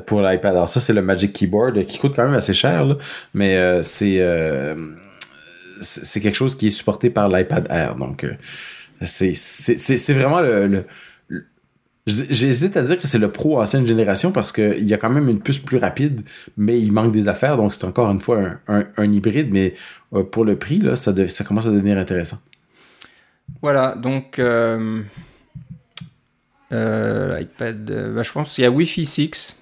pour 0.07 0.23
l'iPad. 0.23 0.53
Alors 0.53 0.69
ça, 0.69 0.81
c'est 0.81 0.93
le 0.93 1.03
Magic 1.03 1.33
Keyboard, 1.33 1.85
qui 1.87 1.99
coûte 1.99 2.15
quand 2.17 2.25
même 2.25 2.35
assez 2.35 2.55
cher, 2.55 2.85
là, 2.85 2.97
mais 3.35 3.83
c'est... 3.83 4.25
c'est 5.81 6.21
quelque 6.21 6.37
chose 6.37 6.57
qui 6.57 6.67
est 6.67 6.71
supporté 6.71 7.11
par 7.11 7.29
l'iPad 7.29 7.67
Air, 7.71 7.97
donc 7.97 8.27
C'est 9.01 10.13
vraiment 10.13 10.41
le, 10.41 10.85
J'hésite 12.07 12.77
à 12.77 12.83
dire 12.83 13.01
que 13.01 13.07
c'est 13.07 13.19
le 13.19 13.31
pro 13.31 13.61
ancienne 13.61 13.87
génération 13.87 14.33
parce 14.33 14.53
qu'il 14.53 14.85
y 14.85 14.95
a 14.95 14.97
quand 14.97 15.11
même 15.11 15.29
une 15.29 15.41
puce 15.41 15.59
plus 15.59 15.77
rapide, 15.77 16.23
mais 16.57 16.81
il 16.81 16.93
manque 16.93 17.13
des 17.13 17.29
affaires, 17.29 17.57
donc 17.57 17.75
c'est 17.75 17.85
encore 17.85 18.11
une 18.11 18.19
fois 18.19 18.39
un, 18.69 18.85
un, 18.97 19.13
hybride, 19.13 19.51
mais 19.53 19.75
euh, 20.15 20.25
pour 20.25 20.45
le 20.45 20.57
prix, 20.57 20.79
là, 20.79 20.97
ça, 20.97 21.13
ça 21.29 21.45
commence 21.45 21.67
à 21.67 21.71
devenir 21.71 21.99
intéressant. 21.99 22.39
Voilà, 23.61 23.95
donc 23.97 24.39
euh, 24.39 25.03
euh, 26.73 27.39
l'iPad, 27.39 28.15
bah, 28.15 28.23
je 28.23 28.33
pense 28.33 28.55
qu'il 28.55 28.65
y 28.65 28.67
a 28.67 28.71
Wi-Fi 28.71 29.05
6, 29.05 29.57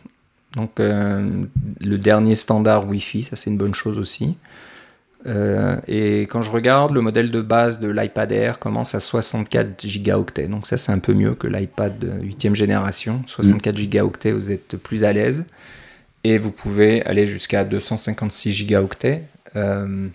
donc 0.55 0.79
le 0.79 1.97
dernier 1.97 2.37
standard 2.37 2.89
Wi-Fi, 2.89 3.25
ça 3.25 3.37
c'est 3.37 3.51
une 3.51 3.59
bonne 3.59 3.75
chose 3.75 3.99
aussi. 3.99 4.37
Euh, 5.27 5.77
et 5.89 6.23
quand 6.23 6.43
je 6.43 6.51
regarde, 6.51 6.93
le 6.93 7.01
modèle 7.01 7.31
de 7.31 7.41
base 7.41 7.81
de 7.81 7.89
l'iPad 7.89 8.31
Air 8.33 8.59
commence 8.59 8.95
à 8.95 9.01
64 9.01 9.87
gigaoctets. 9.87 10.49
Donc 10.49 10.67
ça, 10.67 10.77
c'est 10.77 10.93
un 10.93 10.99
peu 10.99 11.15
mieux 11.15 11.35
que 11.35 11.47
l'iPad 11.47 12.21
8e 12.23 12.55
génération. 12.55 13.23
64 13.27 13.75
mm. 13.75 13.79
gigaoctets, 13.79 14.33
vous 14.33 14.53
êtes 14.53 14.77
plus 14.77 15.05
à 15.05 15.13
l'aise. 15.13 15.45
Et 16.25 16.39
vous 16.39 16.51
pouvez 16.51 17.05
aller 17.05 17.27
jusqu'à 17.27 17.65
256 17.65 18.53
gigaoctets. 18.53 19.23
Euh, 19.57 20.09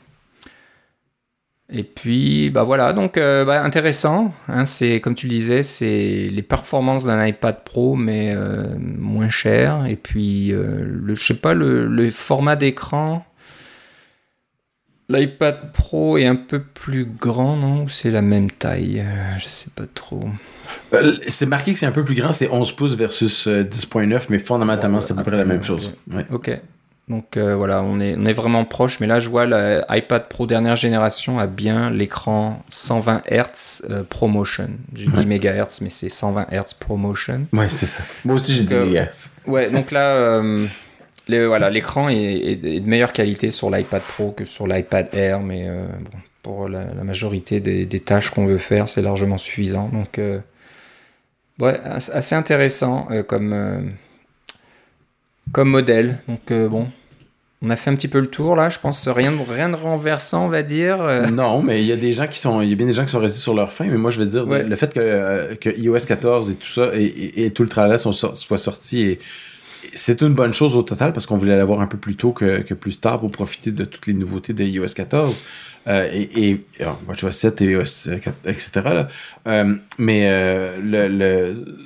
et 1.69 1.83
puis, 1.83 2.49
bah 2.49 2.63
voilà, 2.63 2.93
donc 2.93 3.17
euh, 3.17 3.45
bah, 3.45 3.63
intéressant. 3.63 4.33
Hein, 4.47 4.65
c'est 4.65 4.99
comme 4.99 5.15
tu 5.15 5.27
le 5.27 5.31
disais, 5.33 5.63
c'est 5.63 6.29
les 6.31 6.41
performances 6.41 7.05
d'un 7.05 7.25
iPad 7.25 7.63
Pro, 7.63 7.95
mais 7.95 8.35
moins 8.79 9.29
cher. 9.29 9.85
Et 9.89 9.95
puis, 9.95 10.49
le, 10.51 11.15
je 11.15 11.23
sais 11.23 11.37
pas, 11.37 11.53
le 11.53 12.09
format 12.11 12.55
d'écran 12.55 13.25
L'iPad 15.13 15.71
Pro 15.73 16.17
est 16.17 16.25
un 16.25 16.35
peu 16.35 16.59
plus 16.59 17.05
grand, 17.05 17.55
non? 17.55 17.83
Ou 17.83 17.89
c'est 17.89 18.11
la 18.11 18.21
même 18.21 18.49
taille? 18.49 18.99
Euh, 18.99 19.37
Je 19.37 19.45
sais 19.45 19.69
pas 19.73 19.83
trop. 19.93 20.23
Euh, 20.93 21.13
c'est 21.27 21.45
marqué 21.45 21.73
que 21.73 21.79
c'est 21.79 21.85
un 21.85 21.91
peu 21.91 22.03
plus 22.03 22.15
grand, 22.15 22.31
c'est 22.31 22.49
11 22.49 22.71
pouces 22.73 22.95
versus 22.95 23.47
10.9, 23.47 24.13
euh, 24.13 24.19
mais 24.29 24.39
fondamentalement, 24.39 25.01
c'est 25.01 25.13
à 25.13 25.15
peu 25.17 25.23
près 25.23 25.37
la 25.37 25.45
même 25.45 25.63
chose. 25.63 25.91
Ok. 26.31 26.51
Donc 27.09 27.37
voilà, 27.37 27.83
on 27.83 27.99
est, 27.99 28.15
on 28.17 28.25
est 28.25 28.33
vraiment 28.33 28.63
proche, 28.63 29.01
mais 29.01 29.07
là 29.07 29.19
je 29.19 29.27
vois 29.27 29.45
l'iPad 29.45 30.29
Pro 30.29 30.47
dernière 30.47 30.77
génération 30.77 31.37
a 31.37 31.47
bien 31.47 31.89
l'écran 31.89 32.63
120 32.69 33.23
Hz 33.29 34.05
ProMotion. 34.09 34.69
J'ai 34.95 35.09
dit 35.09 35.25
MHz, 35.25 35.81
mais 35.81 35.89
c'est 35.89 36.07
120 36.07 36.47
Hz 36.49 36.73
ProMotion. 36.79 37.41
Ouais, 37.51 37.67
c'est 37.67 37.87
ça. 37.87 38.05
Moi 38.23 38.35
aussi 38.35 38.53
j'ai 38.55 38.63
dit 38.63 38.75
MHz. 38.77 39.31
Ouais, 39.47 39.69
donc 39.69 39.91
là 39.91 40.41
voilà, 41.27 41.69
l'écran 41.69 42.09
est, 42.09 42.55
de 42.55 42.79
meilleure 42.87 43.13
qualité 43.13 43.51
sur 43.51 43.69
l'iPad 43.69 44.01
Pro 44.01 44.31
que 44.31 44.45
sur 44.45 44.67
l'iPad 44.67 45.09
Air, 45.13 45.41
mais 45.41 45.67
euh, 45.67 45.85
pour 46.41 46.67
la, 46.67 46.85
majorité 47.03 47.59
des, 47.59 47.99
tâches 47.99 48.29
qu'on 48.29 48.45
veut 48.45 48.57
faire, 48.57 48.87
c'est 48.87 49.01
largement 49.01 49.37
suffisant. 49.37 49.89
Donc, 49.89 50.19
euh, 50.19 50.39
ouais, 51.59 51.79
assez 51.79 52.35
intéressant 52.35 53.07
euh, 53.11 53.23
comme, 53.23 53.93
comme 55.51 55.69
modèle. 55.69 56.19
Donc, 56.27 56.51
bon, 56.69 56.89
on 57.61 57.69
a 57.69 57.77
fait 57.77 57.89
un 57.89 57.95
petit 57.95 58.09
peu 58.09 58.19
le 58.19 58.27
tour 58.27 58.57
là. 58.57 58.69
Je 58.69 58.79
pense 58.79 59.07
rien 59.07 59.31
de, 59.31 59.37
rien 59.49 59.69
de 59.69 59.75
renversant, 59.75 60.45
on 60.45 60.49
va 60.49 60.63
dire. 60.63 60.97
Non, 61.31 61.63
mais 61.63 61.81
il 61.81 61.87
y 61.87 61.93
a 61.93 61.95
des 61.95 62.11
gens 62.11 62.27
qui 62.27 62.39
sont, 62.39 62.59
il 62.59 62.69
y 62.69 62.73
a 62.73 62.75
bien 62.75 62.87
des 62.87 62.93
gens 62.93 63.05
qui 63.05 63.11
sont 63.11 63.19
restés 63.19 63.39
sur 63.39 63.53
leur 63.53 63.71
fin. 63.71 63.85
Mais 63.85 63.97
moi, 63.97 64.11
je 64.11 64.19
veux 64.19 64.25
dire, 64.25 64.45
le 64.45 64.75
fait 64.75 64.93
que, 64.93 65.53
que 65.55 65.69
iOS 65.69 66.05
14 66.05 66.51
et 66.51 66.55
tout 66.55 66.67
ça 66.67 66.91
et, 66.93 67.49
tout 67.51 67.63
le 67.63 67.69
tralala 67.69 67.97
soit 67.97 68.57
sorti 68.57 69.03
et 69.03 69.19
c'est 69.95 70.21
une 70.21 70.33
bonne 70.33 70.53
chose 70.53 70.75
au 70.75 70.83
total 70.83 71.13
parce 71.13 71.25
qu'on 71.25 71.37
voulait 71.37 71.57
l'avoir 71.57 71.81
un 71.81 71.87
peu 71.87 71.97
plus 71.97 72.15
tôt 72.15 72.31
que, 72.31 72.61
plus 72.73 72.99
tard 72.99 73.19
pour 73.19 73.31
profiter 73.31 73.71
de 73.71 73.85
toutes 73.85 74.07
les 74.07 74.13
nouveautés 74.13 74.53
de 74.53 74.63
iOS 74.63 74.87
14 74.95 75.39
euh, 75.87 76.09
et, 76.13 76.49
et 76.49 76.65
WatchOS 77.07 77.31
7 77.31 77.61
et 77.61 77.65
iOS 77.65 78.19
4, 78.21 78.35
etc. 78.45 78.71
Euh, 79.47 79.75
mais 79.97 80.27
euh, 80.27 80.77
le, 80.81 81.07
le 81.07 81.77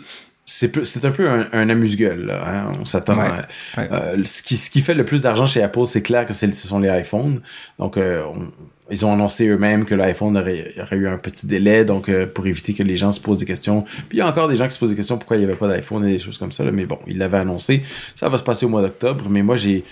c'est 0.49 1.05
un 1.05 1.11
peu 1.11 1.29
un, 1.29 1.69
amuse-gueule. 1.69 2.31
Hein. 2.31 2.69
On 2.79 2.85
s'attend 2.85 3.17
ce, 3.75 4.41
qui, 4.41 4.55
ce 4.55 4.69
qui 4.69 4.81
fait 4.81 4.93
le 4.93 5.03
plus 5.03 5.21
d'argent 5.21 5.45
chez 5.45 5.61
Apple, 5.61 5.85
c'est 5.85 6.01
clair 6.01 6.25
que 6.25 6.33
ce 6.33 6.49
sont 6.53 6.79
les 6.79 6.89
iPhones. 6.89 7.41
Donc, 7.77 7.97
on, 7.97 8.49
ils 8.89 9.05
ont 9.05 9.13
annoncé 9.13 9.47
eux-mêmes 9.47 9.85
que 9.85 9.95
l'iPhone 9.95 10.37
aurait, 10.37 10.73
eu 10.91 11.07
un 11.07 11.17
petit 11.17 11.45
délai, 11.45 11.85
donc 11.85 12.09
euh, 12.09 12.25
pour 12.25 12.47
éviter 12.47 12.73
que 12.73 12.83
les 12.83 12.95
gens 12.95 13.11
se 13.11 13.19
posent 13.19 13.39
des 13.39 13.45
questions. 13.45 13.81
Puis 13.81 14.17
il 14.17 14.17
y 14.17 14.21
a 14.21 14.27
encore 14.27 14.47
des 14.47 14.55
gens 14.55 14.67
qui 14.67 14.73
se 14.73 14.79
posent 14.79 14.91
des 14.91 14.95
questions 14.95 15.17
pourquoi 15.17 15.37
il 15.37 15.39
n'y 15.39 15.45
avait 15.45 15.55
pas 15.55 15.67
d'iPhone 15.67 16.05
et 16.07 16.13
des 16.13 16.19
choses 16.19 16.37
comme 16.37 16.51
ça. 16.51 16.63
mais 16.71 16.85
bon, 16.85 16.99
ils 17.07 17.17
l'avaient 17.17 17.39
annoncé. 17.39 17.83
Ça 18.15 18.29
va 18.29 18.37
se 18.37 18.43
passer 18.43 18.65
au 18.65 18.69
mois 18.69 18.81
d'octobre. 18.81 19.25
Mais 19.29 19.43
moi, 19.43 19.57
j'ai. 19.57 19.83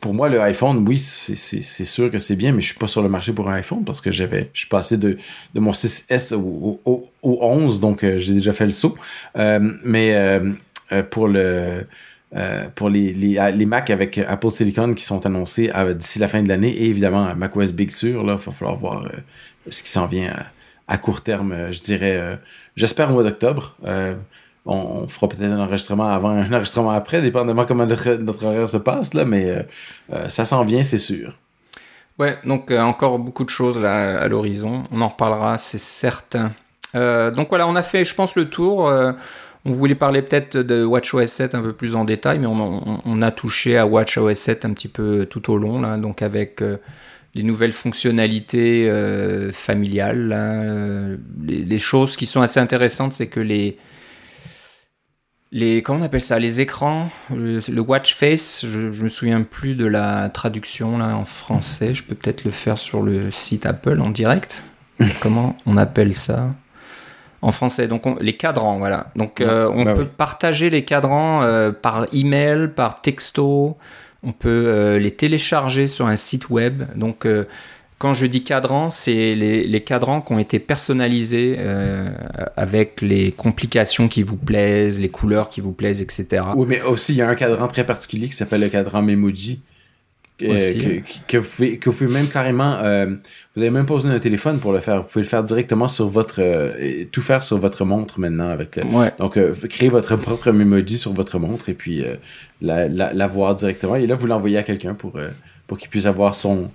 Pour 0.00 0.14
moi, 0.14 0.28
le 0.28 0.40
iPhone, 0.40 0.84
oui, 0.86 0.98
c'est 0.98 1.66
sûr 1.84 2.08
que 2.08 2.18
c'est 2.18 2.36
bien, 2.36 2.52
mais 2.52 2.60
je 2.60 2.66
suis 2.66 2.78
pas 2.78 2.86
sur 2.86 3.02
le 3.02 3.08
marché 3.08 3.32
pour 3.32 3.50
un 3.50 3.54
iPhone 3.54 3.82
parce 3.84 4.00
que 4.00 4.12
j'avais, 4.12 4.48
je 4.52 4.60
suis 4.60 4.68
passé 4.68 4.96
de, 4.96 5.16
de 5.52 5.60
mon 5.60 5.72
6S 5.72 6.32
au, 6.32 6.80
au, 6.84 7.08
11, 7.22 7.80
donc 7.80 8.04
euh, 8.04 8.16
j'ai 8.16 8.34
déjà 8.34 8.52
fait 8.52 8.66
le 8.66 8.70
saut. 8.70 8.94
Euh, 9.36 9.58
mais 9.82 10.40
pour 11.10 11.26
le 11.26 11.86
euh, 12.36 12.66
pour 12.74 12.90
les, 12.90 13.12
les, 13.12 13.38
euh, 13.38 13.50
les, 13.50 13.64
Mac 13.64 13.90
avec 13.90 14.18
Apple 14.18 14.50
Silicon 14.50 14.92
qui 14.92 15.04
sont 15.04 15.24
annoncés 15.24 15.70
euh, 15.72 15.94
d'ici 15.94 16.18
la 16.18 16.26
fin 16.26 16.42
de 16.42 16.48
l'année 16.48 16.70
et 16.70 16.86
évidemment 16.86 17.32
macOS 17.36 17.72
Big 17.72 17.92
Sur, 17.92 18.22
il 18.22 18.26
va 18.26 18.38
falloir 18.38 18.74
voir 18.74 19.04
ce 19.70 19.84
qui 19.84 19.88
s'en 19.88 20.06
vient 20.06 20.34
à, 20.88 20.98
court 20.98 21.22
terme, 21.22 21.70
je 21.70 21.80
dirais, 21.80 22.38
j'espère 22.76 23.10
au 23.10 23.12
mois 23.14 23.22
d'octobre. 23.22 23.76
On, 24.66 25.06
fera 25.06 25.28
peut-être 25.28 25.44
un 25.44 25.60
enregistrement 25.60 26.08
avant, 26.08 26.30
un 26.30 26.52
enregistrement 26.52 26.90
après, 26.90 27.22
dépendamment 27.22 27.64
comment 27.66 27.86
notre, 27.86 28.14
notre 28.14 28.44
horaire 28.44 28.68
se 28.68 28.78
passe, 28.78 29.14
là, 29.14 29.24
mais 29.24 29.64
ça 30.28 30.44
s'en 30.44 30.64
vient, 30.64 30.82
c'est 30.82 30.98
sûr. 30.98 31.38
Ouais, 32.18 32.38
donc 32.44 32.70
encore 32.70 33.18
beaucoup 33.18 33.44
de 33.44 33.50
choses 33.50 33.80
là 33.80 34.20
à 34.20 34.28
l'horizon. 34.28 34.82
On 34.90 35.00
en 35.00 35.08
reparlera, 35.08 35.56
c'est 35.56 35.78
certain. 35.78 36.52
donc 36.92 37.48
voilà, 37.48 37.66
on 37.66 37.76
a 37.76 37.82
fait, 37.82 38.04
je 38.04 38.14
pense, 38.14 38.34
le 38.36 38.50
tour. 38.50 38.92
On 39.66 39.70
voulait 39.70 39.94
parler 39.94 40.20
peut-être 40.20 40.58
de 40.58 40.84
WatchOS 40.84 41.26
7 41.26 41.54
un 41.54 41.62
peu 41.62 41.72
plus 41.72 41.96
en 41.96 42.04
détail, 42.04 42.38
mais 42.38 42.46
on, 42.46 43.22
a 43.22 43.30
touché 43.30 43.78
à 43.78 43.86
WatchOS 43.86 44.34
7 44.34 44.66
un 44.66 44.72
petit 44.74 44.88
peu 44.88 45.24
tout 45.24 45.50
au 45.50 45.56
long, 45.56 45.80
là, 45.80 45.96
donc 45.96 46.20
avec 46.20 46.60
euh, 46.60 46.76
les 47.34 47.44
nouvelles 47.44 47.72
fonctionnalités 47.72 48.90
euh, 48.90 49.52
familiales. 49.52 50.32
Euh, 50.34 51.16
les, 51.46 51.78
choses 51.78 52.16
qui 52.16 52.26
sont 52.26 52.42
assez 52.42 52.60
intéressantes, 52.60 53.14
c'est 53.14 53.28
que 53.28 53.40
les, 53.40 53.78
les 55.50 55.82
comment 55.82 56.00
on 56.00 56.02
appelle 56.02 56.20
ça 56.20 56.38
les 56.38 56.60
écrans 56.60 57.08
le, 57.30 57.80
watch 57.80 58.14
face 58.14 58.66
je, 58.66 58.92
je 58.92 59.04
me 59.04 59.08
souviens 59.08 59.42
plus 59.42 59.76
de 59.76 59.86
la 59.86 60.28
traduction 60.28 60.98
là 60.98 61.16
en 61.16 61.24
français 61.24 61.94
je 61.94 62.02
peux 62.02 62.16
peut-être 62.16 62.44
le 62.44 62.50
faire 62.50 62.76
sur 62.76 63.02
le 63.02 63.30
site 63.30 63.64
Apple 63.64 64.00
en 64.00 64.10
direct 64.10 64.64
comment 65.20 65.56
on 65.66 65.76
appelle 65.76 66.12
ça? 66.14 66.54
En 67.44 67.52
français. 67.52 67.86
Donc 67.88 68.04
les 68.20 68.32
cadrans, 68.32 68.78
voilà. 68.78 69.08
Donc 69.16 69.40
euh, 69.40 69.70
on 69.72 69.84
bah 69.84 69.92
peut 69.92 70.06
partager 70.06 70.70
les 70.70 70.82
cadrans 70.82 71.42
euh, 71.42 71.72
par 71.72 72.06
email, 72.14 72.68
par 72.74 73.02
texto. 73.02 73.76
On 74.22 74.32
peut 74.32 74.64
euh, 74.66 74.98
les 74.98 75.10
télécharger 75.10 75.86
sur 75.86 76.06
un 76.06 76.16
site 76.16 76.48
web. 76.48 76.84
Donc 76.96 77.28
quand 77.98 78.14
je 78.14 78.24
dis 78.24 78.44
cadran, 78.44 78.88
c'est 78.88 79.34
les, 79.34 79.80
cadrans 79.82 80.22
qui 80.22 80.32
ont 80.32 80.38
été 80.38 80.58
personnalisés 80.58 81.58
avec 82.56 83.02
les 83.02 83.30
complications 83.32 84.08
qui 84.08 84.22
vous 84.22 84.36
plaisent, 84.36 84.98
les 84.98 85.10
couleurs 85.10 85.50
qui 85.50 85.60
vous 85.60 85.72
plaisent, 85.72 86.00
etc. 86.00 86.44
Oui, 86.54 86.66
mais 86.66 86.80
aussi 86.82 87.12
il 87.12 87.18
y 87.18 87.22
a 87.22 87.28
un 87.28 87.34
cadran 87.34 87.68
très 87.68 87.84
particulier 87.84 88.26
qui 88.26 88.34
s'appelle 88.34 88.62
le 88.62 88.68
cadran 88.68 89.02
Memoji 89.02 89.62
euh, 90.42 91.00
que, 91.28 91.38
vous 91.38 91.48
pouvez, 91.48 91.78
que 91.78 91.90
vous 91.90 91.96
pouvez 91.96 92.12
même 92.12 92.26
carrément, 92.26 92.78
euh, 92.82 93.06
vous 93.06 93.60
n'avez 93.60 93.70
même 93.70 93.86
pas 93.86 93.94
besoin 93.94 94.10
d'un 94.10 94.18
téléphone 94.18 94.58
pour 94.58 94.72
le 94.72 94.80
faire. 94.80 95.02
Vous 95.02 95.08
pouvez 95.08 95.22
le 95.22 95.28
faire 95.28 95.44
directement 95.44 95.86
sur 95.86 96.08
votre, 96.08 96.40
euh, 96.40 97.04
tout 97.12 97.22
faire 97.22 97.44
sur 97.44 97.58
votre 97.58 97.84
montre 97.84 98.18
maintenant 98.18 98.48
avec. 98.48 98.80
Donc, 99.18 99.38
créer 99.68 99.88
votre 99.88 100.16
propre 100.16 100.50
memoji 100.50 100.98
sur 100.98 101.12
votre 101.12 101.38
montre 101.38 101.68
et 101.68 101.74
puis 101.74 102.04
la, 102.60 102.88
la, 102.88 103.26
voir 103.28 103.54
directement. 103.54 103.94
Et 103.94 104.08
là, 104.08 104.16
vous 104.16 104.26
l'envoyez 104.26 104.58
à 104.58 104.64
quelqu'un 104.64 104.94
pour, 104.94 105.12
pour 105.68 105.78
qu'il 105.78 105.88
puisse 105.88 106.06
avoir 106.06 106.34
son, 106.34 106.68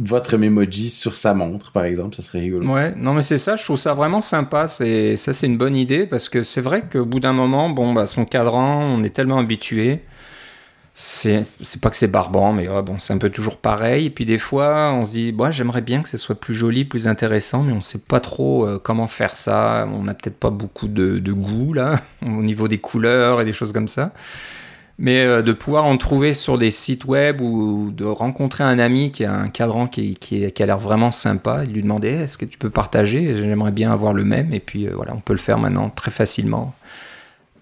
votre 0.00 0.36
memoji 0.36 0.90
sur 0.90 1.14
sa 1.14 1.34
montre, 1.34 1.70
par 1.70 1.84
exemple. 1.84 2.16
Ça 2.16 2.22
serait 2.22 2.40
rigolo. 2.40 2.66
Ouais, 2.66 2.92
non, 2.96 3.14
mais 3.14 3.22
c'est 3.22 3.38
ça. 3.38 3.54
Je 3.54 3.62
trouve 3.62 3.78
ça 3.78 3.94
vraiment 3.94 4.20
sympa. 4.20 4.66
C'est 4.66 5.14
ça, 5.14 5.32
c'est 5.32 5.46
une 5.46 5.58
bonne 5.58 5.76
idée 5.76 6.06
parce 6.06 6.28
que 6.28 6.42
c'est 6.42 6.60
vrai 6.60 6.82
qu'au 6.90 7.04
bout 7.04 7.20
d'un 7.20 7.34
moment, 7.34 7.70
bon, 7.70 7.92
bah, 7.92 8.06
son 8.06 8.24
cadran, 8.24 8.82
on 8.82 9.04
est 9.04 9.14
tellement 9.14 9.38
habitué 9.38 10.00
c'est 10.94 11.46
pas 11.80 11.88
que 11.88 11.96
c'est 11.96 12.10
barbant, 12.10 12.52
mais 12.52 12.66
bon, 12.66 12.98
c'est 12.98 13.14
un 13.14 13.18
peu 13.18 13.30
toujours 13.30 13.56
pareil. 13.56 14.06
Et 14.06 14.10
puis 14.10 14.26
des 14.26 14.38
fois, 14.38 14.92
on 14.92 15.04
se 15.04 15.12
dit, 15.12 15.32
bon, 15.32 15.50
j'aimerais 15.50 15.80
bien 15.80 16.02
que 16.02 16.08
ce 16.08 16.18
soit 16.18 16.38
plus 16.38 16.54
joli, 16.54 16.84
plus 16.84 17.08
intéressant, 17.08 17.62
mais 17.62 17.72
on 17.72 17.80
sait 17.80 18.02
pas 18.06 18.20
trop 18.20 18.66
euh, 18.66 18.78
comment 18.78 19.06
faire 19.06 19.36
ça. 19.36 19.88
On 19.90 20.02
n'a 20.02 20.14
peut-être 20.14 20.36
pas 20.36 20.50
beaucoup 20.50 20.88
de, 20.88 21.18
goût 21.32 21.72
là, 21.72 22.00
au 22.22 22.42
niveau 22.42 22.68
des 22.68 22.78
couleurs 22.78 23.40
et 23.40 23.44
des 23.44 23.52
choses 23.52 23.72
comme 23.72 23.88
ça. 23.88 24.12
Mais 24.98 25.24
euh, 25.24 25.40
de 25.40 25.52
pouvoir 25.52 25.84
en 25.86 25.96
trouver 25.96 26.34
sur 26.34 26.58
des 26.58 26.70
sites 26.70 27.06
web 27.06 27.40
ou 27.40 27.90
de 27.90 28.04
rencontrer 28.04 28.62
un 28.62 28.78
ami 28.78 29.10
qui 29.10 29.24
a 29.24 29.32
un 29.32 29.48
cadran 29.48 29.86
qui, 29.86 30.16
qui, 30.16 30.44
a 30.44 30.66
l'air 30.66 30.78
vraiment 30.78 31.10
sympa 31.10 31.64
et 31.64 31.66
lui 31.66 31.82
demander 31.82 32.08
est-ce 32.08 32.36
que 32.36 32.44
tu 32.44 32.58
peux 32.58 32.70
partager? 32.70 33.34
J'aimerais 33.34 33.72
bien 33.72 33.90
avoir 33.90 34.12
le 34.12 34.24
même. 34.24 34.52
Et 34.52 34.60
puis 34.60 34.86
euh, 34.86 34.92
voilà, 34.94 35.14
on 35.14 35.20
peut 35.20 35.32
le 35.32 35.38
faire 35.38 35.58
maintenant 35.58 35.88
très 35.88 36.10
facilement 36.10 36.74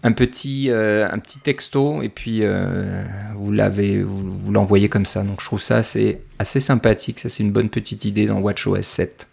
un 0.03 0.13
petit, 0.13 0.71
euh, 0.71 1.09
un 1.11 1.19
petit 1.19 1.39
texto 1.39 2.03
et 2.03 2.09
puis 2.09 2.41
euh, 2.43 3.05
vous 3.35 3.53
l'avez, 3.53 4.03
vous, 4.03 4.53
l'envoyez 4.53 4.89
comme 4.89 5.07
ça. 5.07 5.23
Donc 5.23 5.41
je 5.41 5.47
trouve 5.47 5.61
ça 5.61 5.79
assez 5.79 6.61
sympathique. 6.61 7.19
Ça 7.19 7.29
c'est 7.29 7.43
une 7.43 7.53
bonne 7.53 7.69
petite 7.69 8.05
idée 8.05 8.27
dans 8.27 8.41
WatchOS 8.41 8.83
7. 8.83 9.29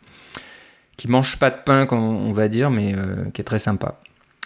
qui 0.97 1.07
mange 1.07 1.37
pas 1.39 1.49
de 1.49 1.57
pain, 1.63 1.87
on 1.91 2.31
va 2.31 2.47
dire, 2.47 2.69
mais 2.69 2.95
qui 3.33 3.41
est 3.41 3.45
très 3.45 3.59
sympa. 3.59 3.99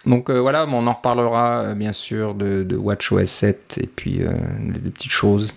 Donc 0.05 0.29
voilà, 0.31 0.65
on 0.67 0.87
en 0.87 0.93
reparlera 0.93 1.73
bien 1.75 1.93
sûr 1.93 2.33
de, 2.33 2.63
de 2.63 2.75
WatchOS 2.75 3.25
7 3.25 3.79
et 3.81 3.87
puis 3.87 4.19
des 4.19 4.89
petites 4.91 5.11
choses 5.11 5.53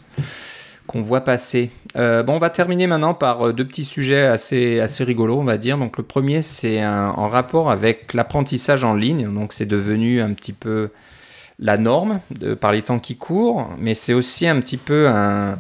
qu'on 0.94 1.02
voit 1.02 1.22
passer. 1.22 1.72
Euh, 1.96 2.22
bon, 2.22 2.34
on 2.34 2.38
va 2.38 2.50
terminer 2.50 2.86
maintenant 2.86 3.14
par 3.14 3.48
euh, 3.48 3.52
deux 3.52 3.64
petits 3.66 3.84
sujets 3.84 4.26
assez, 4.26 4.78
assez 4.78 5.02
rigolos, 5.02 5.40
on 5.40 5.44
va 5.44 5.58
dire. 5.58 5.76
Donc, 5.76 5.98
le 5.98 6.04
premier, 6.04 6.40
c'est 6.40 6.86
en 6.86 7.28
rapport 7.28 7.68
avec 7.68 8.14
l'apprentissage 8.14 8.84
en 8.84 8.94
ligne. 8.94 9.28
Donc, 9.34 9.52
c'est 9.52 9.66
devenu 9.66 10.22
un 10.22 10.32
petit 10.34 10.52
peu 10.52 10.90
la 11.58 11.78
norme 11.78 12.20
par 12.60 12.70
les 12.70 12.82
temps 12.82 13.00
qui 13.00 13.16
courent, 13.16 13.70
mais 13.76 13.94
c'est 13.94 14.14
aussi 14.14 14.46
un 14.46 14.60
petit 14.60 14.76
peu 14.76 15.08
un. 15.08 15.58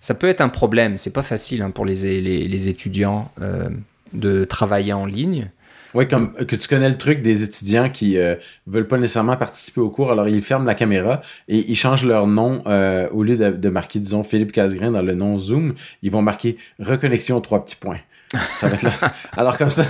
Ça 0.00 0.14
peut 0.14 0.28
être 0.28 0.42
un 0.42 0.50
problème. 0.50 0.98
C'est 0.98 1.14
pas 1.14 1.22
facile 1.22 1.62
hein, 1.62 1.70
pour 1.70 1.86
les, 1.86 2.20
les, 2.20 2.68
étudiants 2.68 3.30
euh, 3.40 3.70
de 4.12 4.44
travailler 4.44 4.92
en 4.92 5.06
ligne. 5.06 5.48
Oui, 5.94 6.08
comme 6.08 6.32
que 6.32 6.56
tu 6.56 6.68
connais 6.68 6.88
le 6.88 6.98
truc 6.98 7.22
des 7.22 7.44
étudiants 7.44 7.88
qui 7.88 8.18
euh, 8.18 8.34
veulent 8.66 8.88
pas 8.88 8.98
nécessairement 8.98 9.36
participer 9.36 9.80
au 9.80 9.90
cours, 9.90 10.10
alors 10.10 10.28
ils 10.28 10.42
ferment 10.42 10.66
la 10.66 10.74
caméra 10.74 11.22
et 11.46 11.70
ils 11.70 11.76
changent 11.76 12.04
leur 12.04 12.26
nom 12.26 12.62
euh, 12.66 13.08
au 13.12 13.22
lieu 13.22 13.36
de, 13.36 13.68
marquer, 13.68 14.00
disons, 14.00 14.24
Philippe 14.24 14.50
Casgrain 14.50 14.90
dans 14.90 15.02
le 15.02 15.14
nom 15.14 15.38
Zoom, 15.38 15.74
ils 16.02 16.10
vont 16.10 16.22
marquer 16.22 16.58
reconnexion 16.80 17.40
trois 17.40 17.64
petits 17.64 17.76
points. 17.76 18.00
Ça 18.56 18.66
va 18.66 18.74
être 18.74 18.82
là. 18.82 18.92
alors 19.36 19.56
comme 19.56 19.68
ça. 19.68 19.84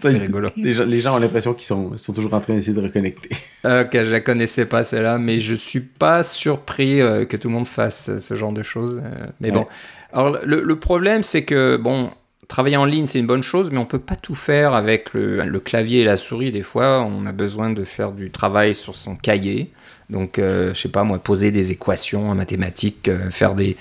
C'est 0.00 0.16
rigolo. 0.16 0.48
Les 0.56 1.00
gens, 1.00 1.14
ont 1.14 1.18
l'impression 1.18 1.52
qu'ils 1.54 1.66
sont, 1.66 1.96
sont 1.96 2.12
toujours 2.14 2.32
en 2.34 2.40
train 2.40 2.54
d'essayer 2.54 2.74
de 2.74 2.80
reconnecter. 2.80 3.28
Ok, 3.64 3.90
je 3.92 4.10
la 4.10 4.20
connaissais 4.20 4.66
pas 4.66 4.82
celle-là, 4.82 5.18
mais 5.18 5.38
je 5.38 5.54
suis 5.54 5.80
pas 5.80 6.24
surpris 6.24 7.00
euh, 7.00 7.24
que 7.24 7.36
tout 7.36 7.48
le 7.48 7.54
monde 7.54 7.68
fasse 7.68 8.18
ce 8.18 8.34
genre 8.34 8.52
de 8.52 8.62
choses. 8.62 9.00
mais 9.40 9.52
bon, 9.52 9.66
alors 10.12 10.38
le, 10.42 10.62
le 10.62 10.76
problème 10.78 11.22
c'est 11.22 11.44
que 11.44 11.76
bon, 11.76 12.10
travailler 12.48 12.78
en 12.78 12.86
ligne, 12.86 13.06
c'est 13.06 13.18
une 13.18 13.26
bonne 13.26 13.42
chose, 13.42 13.70
mais 13.70 13.78
on 13.78 13.84
peut 13.84 13.98
pas 13.98 14.16
tout 14.16 14.34
faire 14.34 14.74
avec 14.74 15.12
le, 15.12 15.60
clavier 15.60 16.00
et 16.00 16.04
la 16.04 16.16
souris. 16.16 16.50
Des 16.50 16.62
fois, 16.62 17.02
on 17.02 17.26
a 17.26 17.32
besoin 17.32 17.70
de 17.70 17.84
faire 17.84 18.12
du 18.12 18.30
travail 18.30 18.74
sur 18.74 18.96
son 18.96 19.14
cahier. 19.14 19.70
Donc, 20.08 20.38
euh, 20.38 20.72
je 20.72 20.80
sais 20.80 20.88
pas, 20.88 21.04
moi, 21.04 21.18
poser 21.18 21.50
des 21.50 21.70
équations 21.70 22.30
en 22.30 22.34
mathématiques, 22.34 23.08
euh, 23.08 23.30
faire 23.30 23.54
des 23.54 23.76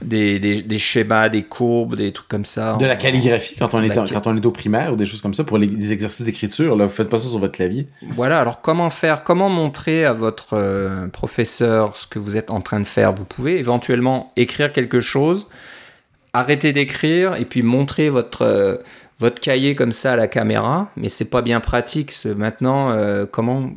des, 0.00 0.38
des, 0.38 0.78
schémas, 0.78 1.28
des 1.28 1.42
courbes, 1.42 1.96
des 1.96 2.12
trucs 2.12 2.28
comme 2.28 2.46
ça. 2.46 2.78
De 2.80 2.86
la 2.86 2.96
calligraphie 2.96 3.56
quand 3.58 3.74
on, 3.74 3.82
est, 3.82 3.90
quand 3.90 4.26
on 4.26 4.34
est 4.34 4.46
au 4.46 4.50
primaire 4.52 4.94
ou 4.94 4.96
des 4.96 5.04
choses 5.04 5.20
comme 5.20 5.34
ça 5.34 5.44
pour 5.44 5.58
les, 5.58 5.92
exercices 5.92 6.24
d'écriture. 6.24 6.76
Là, 6.76 6.86
vous 6.86 6.90
faites 6.90 7.10
pas 7.10 7.18
ça 7.18 7.28
sur 7.28 7.38
votre 7.38 7.52
clavier. 7.52 7.88
Voilà, 8.12 8.40
alors 8.40 8.62
comment 8.62 8.88
faire? 8.88 9.22
Comment 9.22 9.50
montrer 9.50 10.06
à 10.06 10.14
votre 10.14 10.54
euh, 10.54 11.08
professeur 11.08 11.94
ce 11.94 12.06
que 12.06 12.18
vous 12.18 12.38
êtes 12.38 12.50
en 12.50 12.62
train 12.62 12.80
de 12.80 12.86
faire? 12.86 13.12
Vous 13.12 13.26
pouvez 13.26 13.58
éventuellement 13.58 14.32
écrire 14.36 14.72
quelque 14.72 15.00
chose 15.00 15.50
arrêter 16.32 16.72
d'écrire 16.72 17.36
et 17.36 17.44
puis 17.44 17.62
montrer 17.62 18.08
votre, 18.08 18.42
euh, 18.42 18.76
votre 19.18 19.40
cahier 19.40 19.74
comme 19.74 19.92
ça 19.92 20.12
à 20.12 20.16
la 20.16 20.28
caméra, 20.28 20.90
mais 20.96 21.08
c'est 21.08 21.30
pas 21.30 21.42
bien 21.42 21.60
pratique. 21.60 22.12
Maintenant, 22.36 22.90
euh, 22.90 23.26
comment 23.30 23.70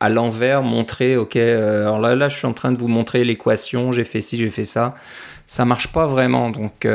à 0.00 0.08
l'envers 0.08 0.62
montrer, 0.62 1.16
ok, 1.16 1.36
euh, 1.36 1.82
alors 1.82 2.00
là, 2.00 2.14
là, 2.14 2.28
je 2.28 2.36
suis 2.36 2.46
en 2.46 2.52
train 2.52 2.72
de 2.72 2.78
vous 2.78 2.88
montrer 2.88 3.24
l'équation, 3.24 3.92
j'ai 3.92 4.04
fait 4.04 4.20
ci, 4.20 4.36
j'ai 4.36 4.50
fait 4.50 4.64
ça. 4.64 4.94
Ça 5.46 5.64
marche 5.64 5.88
pas 5.92 6.06
vraiment. 6.06 6.50
Donc, 6.50 6.86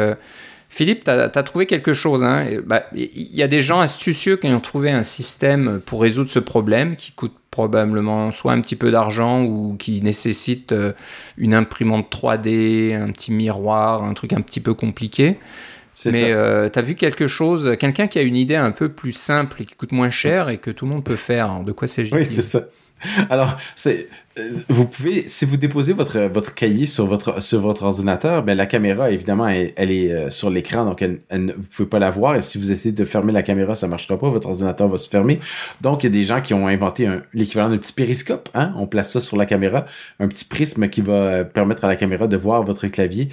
Philippe, 0.70 1.04
tu 1.04 1.12
as, 1.12 1.30
trouvé 1.44 1.66
quelque 1.66 1.94
chose. 1.94 2.24
Hein. 2.24 2.62
Bah, 2.66 2.84
il 2.94 3.04
hein 3.04 3.08
y 3.34 3.44
a 3.44 3.48
des 3.48 3.60
gens 3.60 3.80
astucieux 3.80 4.38
qui 4.38 4.48
ont 4.48 4.60
trouvé 4.60 4.92
un 4.92 5.04
système 5.04 5.82
pour 5.84 6.02
résoudre 6.02 6.30
ce 6.30 6.40
problème 6.40 6.96
qui 6.96 7.12
coûte 7.12 7.34
probablement 7.50 8.32
soit 8.32 8.54
un 8.54 8.62
petit 8.62 8.76
peu 8.76 8.92
d'argent 8.92 9.44
ou 9.44 9.76
qui 9.78 10.02
nécessite 10.02 10.72
euh, 10.72 10.94
une 11.38 11.56
imprimante 11.56 12.14
3D, 12.16 12.96
un 12.96 13.12
petit 13.12 13.32
miroir, 13.34 14.04
un 14.04 14.14
truc 14.14 14.32
un 14.34 14.42
petit 14.42 14.60
peu 14.60 14.76
compliqué. 14.76 15.40
Mais 16.06 16.32
euh, 16.32 16.70
tu 16.70 16.80
as 16.80 16.82
vu 16.82 16.96
quelque 16.96 17.28
chose, 17.28 17.76
quelqu'un 17.80 18.08
qui 18.08 18.20
a 18.20 18.22
une 18.22 18.38
idée 18.38 18.56
un 18.56 18.72
peu 18.72 18.90
plus 18.90 19.12
simple 19.12 19.64
et 19.64 19.66
qui 19.66 19.76
coûte 19.76 19.92
moins 19.92 20.10
cher 20.10 20.50
et 20.50 20.58
que 20.58 20.72
tout 20.72 20.86
le 20.86 20.92
monde 20.92 21.04
peut 21.04 21.18
faire. 21.18 21.62
De 21.62 21.72
quoi 21.72 21.88
s'agit-il? 21.88 22.16
Oui, 22.16 22.26
c'est 22.26 22.42
ça. 22.42 22.62
Alors, 23.30 23.58
c'est 23.76 24.08
vous 24.68 24.86
pouvez, 24.86 25.28
si 25.28 25.46
vous 25.46 25.58
déposez 25.58 25.94
votre, 25.94 26.20
votre 26.20 26.54
cahier 26.54 26.86
sur 26.86 27.06
votre, 27.06 27.42
sur 27.42 27.60
votre 27.60 27.84
ordinateur, 27.84 28.44
ben, 28.44 28.56
la 28.56 28.66
caméra, 28.66 29.12
évidemment, 29.12 29.48
elle, 29.48 29.92
est 29.92 30.12
euh, 30.12 30.30
sur 30.30 30.50
l'écran, 30.50 30.86
donc 30.86 31.02
elle, 31.02 31.22
vous 31.58 31.68
pouvez 31.76 31.90
pas 31.90 32.00
la 32.00 32.10
voir. 32.10 32.36
Et 32.36 32.42
si 32.42 32.58
vous 32.58 32.72
essayez 32.72 32.92
de 32.92 33.06
fermer 33.06 33.32
la 33.32 33.44
caméra, 33.44 33.76
ça 33.76 33.88
marchera 33.88 34.18
pas, 34.18 34.30
votre 34.30 34.48
ordinateur 34.48 34.88
va 34.88 34.98
se 34.98 35.10
fermer. 35.10 35.40
Donc, 35.82 36.04
il 36.04 36.08
y 36.08 36.10
a 36.10 36.14
des 36.14 36.24
gens 36.24 36.42
qui 36.42 36.54
ont 36.54 36.68
inventé 36.68 37.10
l'équivalent 37.34 37.70
d'un 37.70 37.78
petit 37.78 37.94
périscope. 37.94 38.50
Hein? 38.54 38.74
On 38.78 38.88
place 38.88 39.12
ça 39.12 39.22
sur 39.22 39.38
la 39.38 39.46
caméra, 39.46 39.86
un 40.20 40.28
petit 40.28 40.46
prisme 40.46 40.90
qui 40.90 41.02
va 41.02 41.14
euh, 41.14 41.44
permettre 41.44 41.86
à 41.86 41.88
la 41.88 41.96
caméra 41.96 42.28
de 42.28 42.38
voir 42.38 42.64
votre 42.64 42.88
clavier 42.88 43.30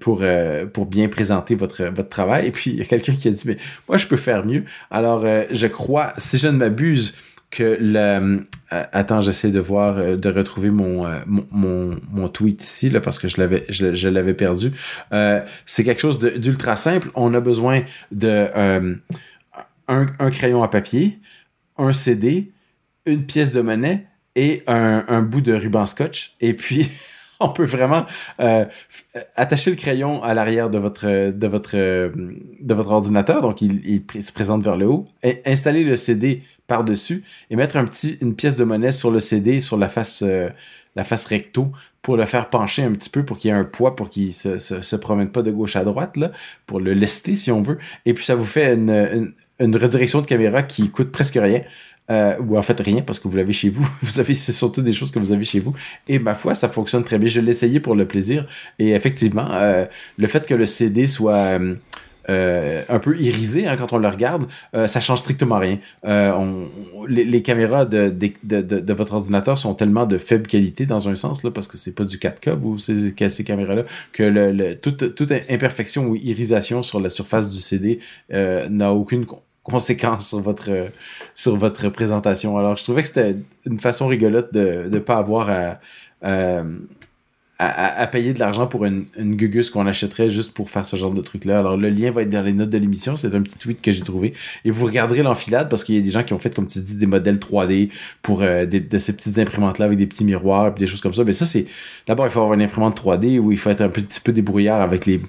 pour, 0.00 0.24
pour 0.72 0.86
bien 0.86 1.08
présenter 1.08 1.54
votre, 1.54 1.84
votre 1.84 2.08
travail. 2.08 2.46
Et 2.46 2.50
puis, 2.50 2.70
il 2.70 2.78
y 2.78 2.80
a 2.80 2.86
quelqu'un 2.86 3.12
qui 3.12 3.28
a 3.28 3.30
dit, 3.30 3.42
mais 3.44 3.58
moi, 3.86 3.98
je 3.98 4.06
peux 4.06 4.16
faire 4.16 4.46
mieux. 4.46 4.64
Alors, 4.90 5.26
je 5.50 5.66
crois, 5.66 6.14
si 6.16 6.38
je 6.38 6.48
ne 6.48 6.56
m'abuse, 6.56 7.14
le 7.62 8.44
euh, 8.74 8.82
attends 8.92 9.20
j'essaie 9.20 9.50
de 9.50 9.60
voir 9.60 9.98
euh, 9.98 10.16
de 10.16 10.28
retrouver 10.30 10.68
euh, 10.68 10.72
mon, 10.72 11.06
mon, 11.26 12.00
mon, 12.10 12.28
tweet 12.28 12.62
ici 12.64 12.88
là 12.88 13.00
parce 13.00 13.18
que 13.18 13.28
je 13.28 13.38
l'avais 13.38 13.64
je, 13.68 14.08
l'avais 14.08 14.34
perdu. 14.34 14.72
C'est 15.66 15.84
quelque 15.84 16.00
chose 16.00 16.18
d'ultra 16.18 16.76
simple. 16.76 17.10
On 17.14 17.34
a 17.34 17.40
besoin 17.40 17.82
de 18.10 18.48
un, 19.86 20.30
crayon 20.30 20.62
à 20.62 20.68
papier 20.68 21.18
un 21.76 21.92
CD 21.92 22.52
une 23.06 23.26
pièce 23.26 23.52
de 23.52 23.60
monnaie 23.60 24.06
et 24.34 24.62
un, 24.66 25.04
un 25.08 25.22
bout 25.22 25.42
de 25.42 25.52
ruban 25.52 25.86
scotch. 25.86 26.36
Et 26.40 26.54
puis 26.54 26.88
on 27.40 27.50
peut 27.50 27.64
vraiment 27.64 28.06
attacher 29.36 29.70
le 29.70 29.76
crayon 29.76 30.22
à 30.22 30.32
l'arrière 30.32 30.70
de 30.70 30.78
votre 30.78 31.30
de 31.30 31.46
votre 31.46 31.76
de 31.76 32.74
votre 32.74 32.90
ordinateur. 32.90 33.42
Donc 33.42 33.60
il, 33.60 33.82
il 34.14 34.22
se 34.22 34.32
présente 34.32 34.64
vers 34.64 34.76
le 34.76 34.86
haut. 34.86 35.06
Et 35.22 35.42
installer 35.44 35.84
le 35.84 35.96
CD 35.96 36.42
par-dessus 36.66 37.24
et 37.50 37.56
mettre 37.56 37.76
une 38.20 38.34
pièce 38.34 38.56
de 38.56 38.64
monnaie 38.64 38.92
sur 38.92 39.10
le 39.10 39.20
CD, 39.20 39.60
sur 39.60 39.76
la 39.76 39.88
face, 39.88 40.22
euh, 40.26 40.48
la 40.96 41.04
face 41.04 41.26
recto, 41.26 41.72
pour 42.02 42.16
le 42.16 42.26
faire 42.26 42.50
pencher 42.50 42.82
un 42.82 42.92
petit 42.92 43.08
peu, 43.08 43.24
pour 43.24 43.38
qu'il 43.38 43.50
y 43.50 43.54
ait 43.54 43.56
un 43.56 43.64
poids, 43.64 43.96
pour 43.96 44.10
qu'il 44.10 44.34
se, 44.34 44.58
se, 44.58 44.96
promène 44.96 45.30
pas 45.30 45.42
de 45.42 45.50
gauche 45.50 45.74
à 45.76 45.84
droite, 45.84 46.16
là, 46.16 46.32
pour 46.66 46.78
le 46.80 46.92
lester 46.92 47.34
si 47.34 47.50
on 47.50 47.62
veut. 47.62 47.78
Et 48.04 48.12
puis 48.12 48.24
ça 48.24 48.34
vous 48.34 48.44
fait 48.44 48.74
une, 48.74 49.32
redirection 49.60 50.20
de 50.20 50.26
caméra 50.26 50.62
qui 50.62 50.90
coûte 50.90 51.10
presque 51.10 51.38
rien. 51.40 51.62
Euh, 52.10 52.36
ou 52.40 52.58
en 52.58 52.60
fait 52.60 52.78
rien 52.80 53.00
parce 53.00 53.18
que 53.18 53.28
vous 53.28 53.36
l'avez 53.38 53.54
chez 53.54 53.70
vous. 53.70 53.88
Vous 54.02 54.20
avez, 54.20 54.34
c'est 54.34 54.52
surtout 54.52 54.82
des 54.82 54.92
choses 54.92 55.10
que 55.10 55.18
vous 55.18 55.32
avez 55.32 55.44
chez 55.44 55.58
vous. 55.58 55.72
Et 56.06 56.18
ma 56.18 56.34
foi, 56.34 56.54
ça 56.54 56.68
fonctionne 56.68 57.02
très 57.02 57.18
bien. 57.18 57.30
Je 57.30 57.40
l'ai 57.40 57.52
essayé 57.52 57.80
pour 57.80 57.94
le 57.94 58.06
plaisir. 58.06 58.46
Et 58.78 58.90
effectivement, 58.90 59.48
euh, 59.52 59.86
le 60.18 60.26
fait 60.26 60.46
que 60.46 60.52
le 60.52 60.66
CD 60.66 61.06
soit 61.06 61.58
un 62.28 62.98
peu 62.98 63.18
irisé 63.18 63.66
hein, 63.66 63.76
quand 63.76 63.92
on 63.92 63.98
le 63.98 64.08
regarde, 64.08 64.46
euh, 64.74 64.86
ça 64.86 65.00
change 65.00 65.20
strictement 65.20 65.58
rien. 65.58 65.78
Euh, 66.04 66.32
on, 66.32 66.68
les, 67.06 67.42
caméras 67.42 67.84
de, 67.84 68.08
de, 68.08 68.32
de, 68.42 68.80
de, 68.80 68.92
votre 68.92 69.14
ordinateur 69.14 69.58
sont 69.58 69.74
tellement 69.74 70.06
de 70.06 70.18
faible 70.18 70.46
qualité 70.46 70.86
dans 70.86 71.08
un 71.08 71.16
sens 71.16 71.42
là, 71.44 71.50
parce 71.50 71.68
que 71.68 71.76
c'est 71.76 71.94
pas 71.94 72.04
du 72.04 72.18
4K 72.18 72.54
vous 72.54 72.78
ces, 72.78 73.14
ces 73.28 73.44
caméras-là 73.44 73.84
que 74.12 74.22
le, 74.22 74.52
le, 74.52 74.74
toute, 74.76 75.14
toute 75.14 75.32
imperfection 75.32 76.06
ou 76.06 76.16
irisation 76.16 76.82
sur 76.82 77.00
la 77.00 77.10
surface 77.10 77.50
du 77.50 77.60
CD 77.60 77.98
n'a 78.30 78.92
aucune 78.92 79.24
conséquence 79.62 80.28
sur 80.28 80.40
votre 80.40 80.70
sur 81.34 81.56
votre 81.56 81.88
présentation. 81.88 82.58
Alors 82.58 82.76
je 82.76 82.84
trouvais 82.84 83.02
que 83.02 83.08
c'était 83.08 83.36
une 83.66 83.78
façon 83.80 84.06
rigolote 84.06 84.52
de 84.52 84.88
ne 84.90 84.98
pas 84.98 85.16
avoir 85.16 85.50
à, 85.50 85.80
à, 86.22 86.62
payer 88.10 88.32
de 88.32 88.40
l'argent 88.40 88.66
pour 88.66 88.84
une, 88.84 89.06
une 89.16 89.36
gugus 89.36 89.70
qu'on 89.70 89.86
achèterait 89.86 90.28
juste 90.28 90.52
pour 90.52 90.70
faire 90.70 90.84
ce 90.84 90.96
genre 90.96 91.12
de 91.12 91.22
truc-là. 91.22 91.58
Alors, 91.58 91.76
le 91.76 91.88
lien 91.88 92.10
va 92.10 92.22
être 92.22 92.30
dans 92.30 92.42
les 92.42 92.52
notes 92.52 92.70
de 92.70 92.78
l'émission. 92.78 93.16
C'est 93.16 93.34
un 93.34 93.42
petit 93.42 93.58
tweet 93.58 93.80
que 93.80 93.92
j'ai 93.92 94.02
trouvé. 94.02 94.34
Et 94.64 94.70
vous 94.70 94.86
regarderez 94.86 95.22
l'enfilade 95.22 95.68
parce 95.68 95.84
qu'il 95.84 95.94
y 95.94 95.98
a 95.98 96.00
des 96.00 96.10
gens 96.10 96.24
qui 96.24 96.32
ont 96.32 96.38
fait, 96.38 96.54
comme 96.54 96.66
tu 96.66 96.80
dis, 96.80 96.96
des 96.96 97.06
modèles 97.06 97.38
3D 97.38 97.90
pour 98.22 98.42
euh, 98.42 98.66
de 98.66 98.98
ces 98.98 99.14
petites 99.14 99.38
imprimantes-là 99.38 99.86
avec 99.86 99.98
des 99.98 100.06
petits 100.06 100.24
miroirs 100.24 100.68
et 100.68 100.78
des 100.78 100.86
choses 100.86 101.00
comme 101.00 101.14
ça. 101.14 101.24
Mais 101.24 101.32
ça, 101.32 101.46
c'est... 101.46 101.66
D'abord, 102.06 102.26
il 102.26 102.30
faut 102.30 102.40
avoir 102.40 102.54
une 102.54 102.62
imprimante 102.62 103.00
3D 103.00 103.38
où 103.38 103.52
il 103.52 103.58
faut 103.58 103.70
être 103.70 103.82
un 103.82 103.88
petit 103.88 104.20
peu 104.20 104.32
débrouillard 104.32 104.80
avec 104.80 105.06
les... 105.06 105.20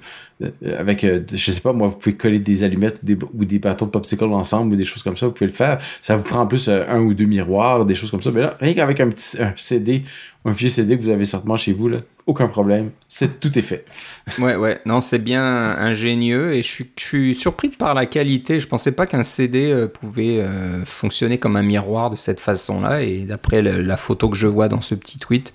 Euh, 0.42 0.50
avec, 0.78 1.02
euh, 1.04 1.20
je 1.32 1.50
sais 1.50 1.60
pas, 1.60 1.72
moi, 1.72 1.88
vous 1.88 1.96
pouvez 1.96 2.14
coller 2.14 2.38
des 2.38 2.62
allumettes 2.62 3.00
ou 3.34 3.44
des, 3.44 3.58
bâtons 3.58 3.86
de 3.86 3.90
popsicle 3.90 4.24
ensemble 4.24 4.74
ou 4.74 4.76
des 4.76 4.84
choses 4.84 5.02
comme 5.02 5.16
ça. 5.16 5.26
Vous 5.26 5.32
pouvez 5.32 5.46
le 5.46 5.52
faire. 5.52 5.80
Ça 6.02 6.16
vous 6.16 6.24
prend 6.24 6.40
en 6.40 6.46
plus 6.46 6.68
un 6.68 7.00
ou 7.00 7.14
deux 7.14 7.24
miroirs, 7.24 7.84
des 7.84 7.94
choses 7.94 8.10
comme 8.10 8.22
ça. 8.22 8.30
Mais 8.30 8.42
là, 8.42 8.56
rien 8.60 8.74
qu'avec 8.74 9.00
un 9.00 9.08
petit 9.08 9.42
un 9.42 9.54
CD 9.56 10.04
un 10.46 10.52
vieux 10.52 10.68
CD 10.68 10.96
que 10.96 11.02
vous 11.02 11.08
avez 11.08 11.24
certainement 11.24 11.56
chez 11.56 11.72
vous, 11.72 11.88
là, 11.88 11.98
aucun 12.24 12.46
problème. 12.46 12.90
C'est 13.08 13.40
tout 13.40 13.58
est 13.58 13.62
fait. 13.62 13.84
ouais, 14.38 14.54
ouais. 14.54 14.80
Non, 14.86 15.00
c'est 15.00 15.18
bien 15.18 15.42
ingénieux 15.42 16.54
et 16.54 16.62
je 16.62 16.68
suis, 16.68 16.90
je 16.96 17.04
suis 17.04 17.34
surpris 17.34 17.68
par 17.68 17.94
la 17.94 18.06
qualité. 18.06 18.60
Je 18.60 18.68
pensais 18.68 18.92
pas 18.92 19.06
qu'un 19.06 19.24
CD 19.24 19.72
euh, 19.72 19.88
pouvait 19.88 20.38
euh, 20.38 20.84
fonctionner 20.84 21.38
comme 21.38 21.56
un 21.56 21.62
miroir 21.62 22.10
de 22.10 22.16
cette 22.16 22.38
façon-là. 22.38 23.02
Et 23.02 23.22
d'après 23.22 23.60
la 23.60 23.96
photo 23.96 24.28
que 24.28 24.36
je 24.36 24.46
vois 24.46 24.68
dans 24.68 24.80
ce 24.80 24.94
petit 24.94 25.18
tweet, 25.18 25.52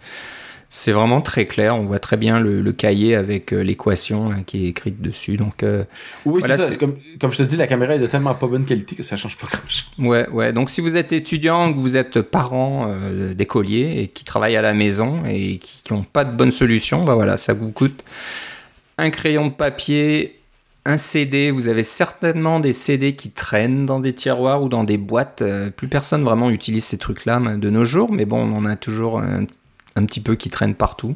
c'est 0.74 0.94
vraiment 0.94 1.20
très 1.20 1.44
clair. 1.44 1.76
On 1.76 1.84
voit 1.84 2.00
très 2.00 2.16
bien 2.16 2.40
le, 2.40 2.72
cahier 2.72 3.14
avec 3.16 3.52
euh, 3.52 3.62
l'équation 3.62 4.32
qui 4.48 4.66
est 4.66 4.70
écrite 4.70 5.02
dessus. 5.02 5.36
Donc, 5.36 5.64
euh, 5.64 5.84
oui, 6.26 6.42
c'est 6.42 6.58
ça. 6.58 6.76
Comme, 6.78 6.96
comme, 7.20 7.34
je 7.34 7.40
te 7.40 7.44
dis, 7.44 7.58
la 7.58 7.68
caméra 7.68 7.96
est 7.96 8.00
de 8.00 8.08
tellement 8.08 8.34
pas 8.34 8.48
bonne 8.48 8.64
qualité 8.64 8.96
que 8.96 9.04
ça 9.04 9.18
change 9.18 9.38
pas 9.38 9.48
grand-chose. 9.48 9.92
Ouais, 10.00 10.30
ouais. 10.30 10.54
Donc, 10.54 10.70
si 10.70 10.80
vous 10.80 10.96
êtes 10.96 11.12
étudiant, 11.12 11.74
que 11.74 11.78
vous 11.78 11.98
êtes 11.98 12.22
parent 12.22 12.88
euh, 12.88 13.34
d'écoliers 13.34 13.96
et 13.98 14.08
qui 14.08 14.24
travaillent 14.24 14.56
à 14.56 14.62
la 14.62 14.74
maison 14.74 15.18
et 15.30 15.58
qui 15.58 15.94
n'ont 15.94 16.04
pas 16.04 16.24
de 16.24 16.36
bonne 16.36 16.52
solution, 16.52 17.04
bah 17.04 17.16
voilà, 17.16 17.36
ça 17.36 17.52
vous 17.52 17.72
coûte 17.72 18.06
un 18.98 19.10
crayon 19.10 19.48
de 19.48 19.54
papier, 19.54 20.40
un 20.86 20.98
CD, 20.98 21.52
vous 21.52 21.68
avez 21.68 21.84
certainement 21.84 22.62
des 22.62 22.72
CD 22.72 23.14
qui 23.14 23.30
traînent 23.30 23.86
dans 23.86 24.00
des 24.00 24.14
tiroirs 24.14 24.64
ou 24.64 24.70
dans 24.70 24.86
des 24.86 24.98
boîtes. 24.98 25.44
Plus 25.76 25.90
personne 25.90 26.24
vraiment 26.24 26.50
utilise 26.50 26.86
ces 26.86 26.98
trucs-là 26.98 27.40
de 27.58 27.70
nos 27.70 27.84
jours, 27.84 28.14
mais 28.14 28.26
bon, 28.26 28.38
on 28.38 28.56
en 28.56 28.66
a 28.66 28.78
toujours 28.78 29.22
un, 29.22 29.46
petit 30.06 30.20
peu 30.20 30.36
qui 30.36 30.50
traînent 30.50 30.76
partout. 30.76 31.16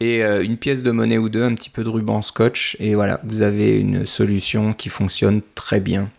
Et 0.00 0.22
euh, 0.22 0.42
une 0.42 0.56
pièce 0.56 0.82
de 0.82 0.90
monnaie 0.90 1.18
ou 1.18 1.28
deux, 1.28 1.42
un 1.42 1.54
petit 1.54 1.70
peu 1.70 1.82
de 1.82 1.88
ruban 1.88 2.20
scotch, 2.20 2.76
et 2.80 2.94
voilà, 2.94 3.20
vous 3.24 3.42
avez 3.42 3.78
une 3.78 4.04
solution 4.04 4.74
qui 4.74 4.88
fonctionne 4.88 5.40
très 5.54 5.80
bien. 5.80 6.10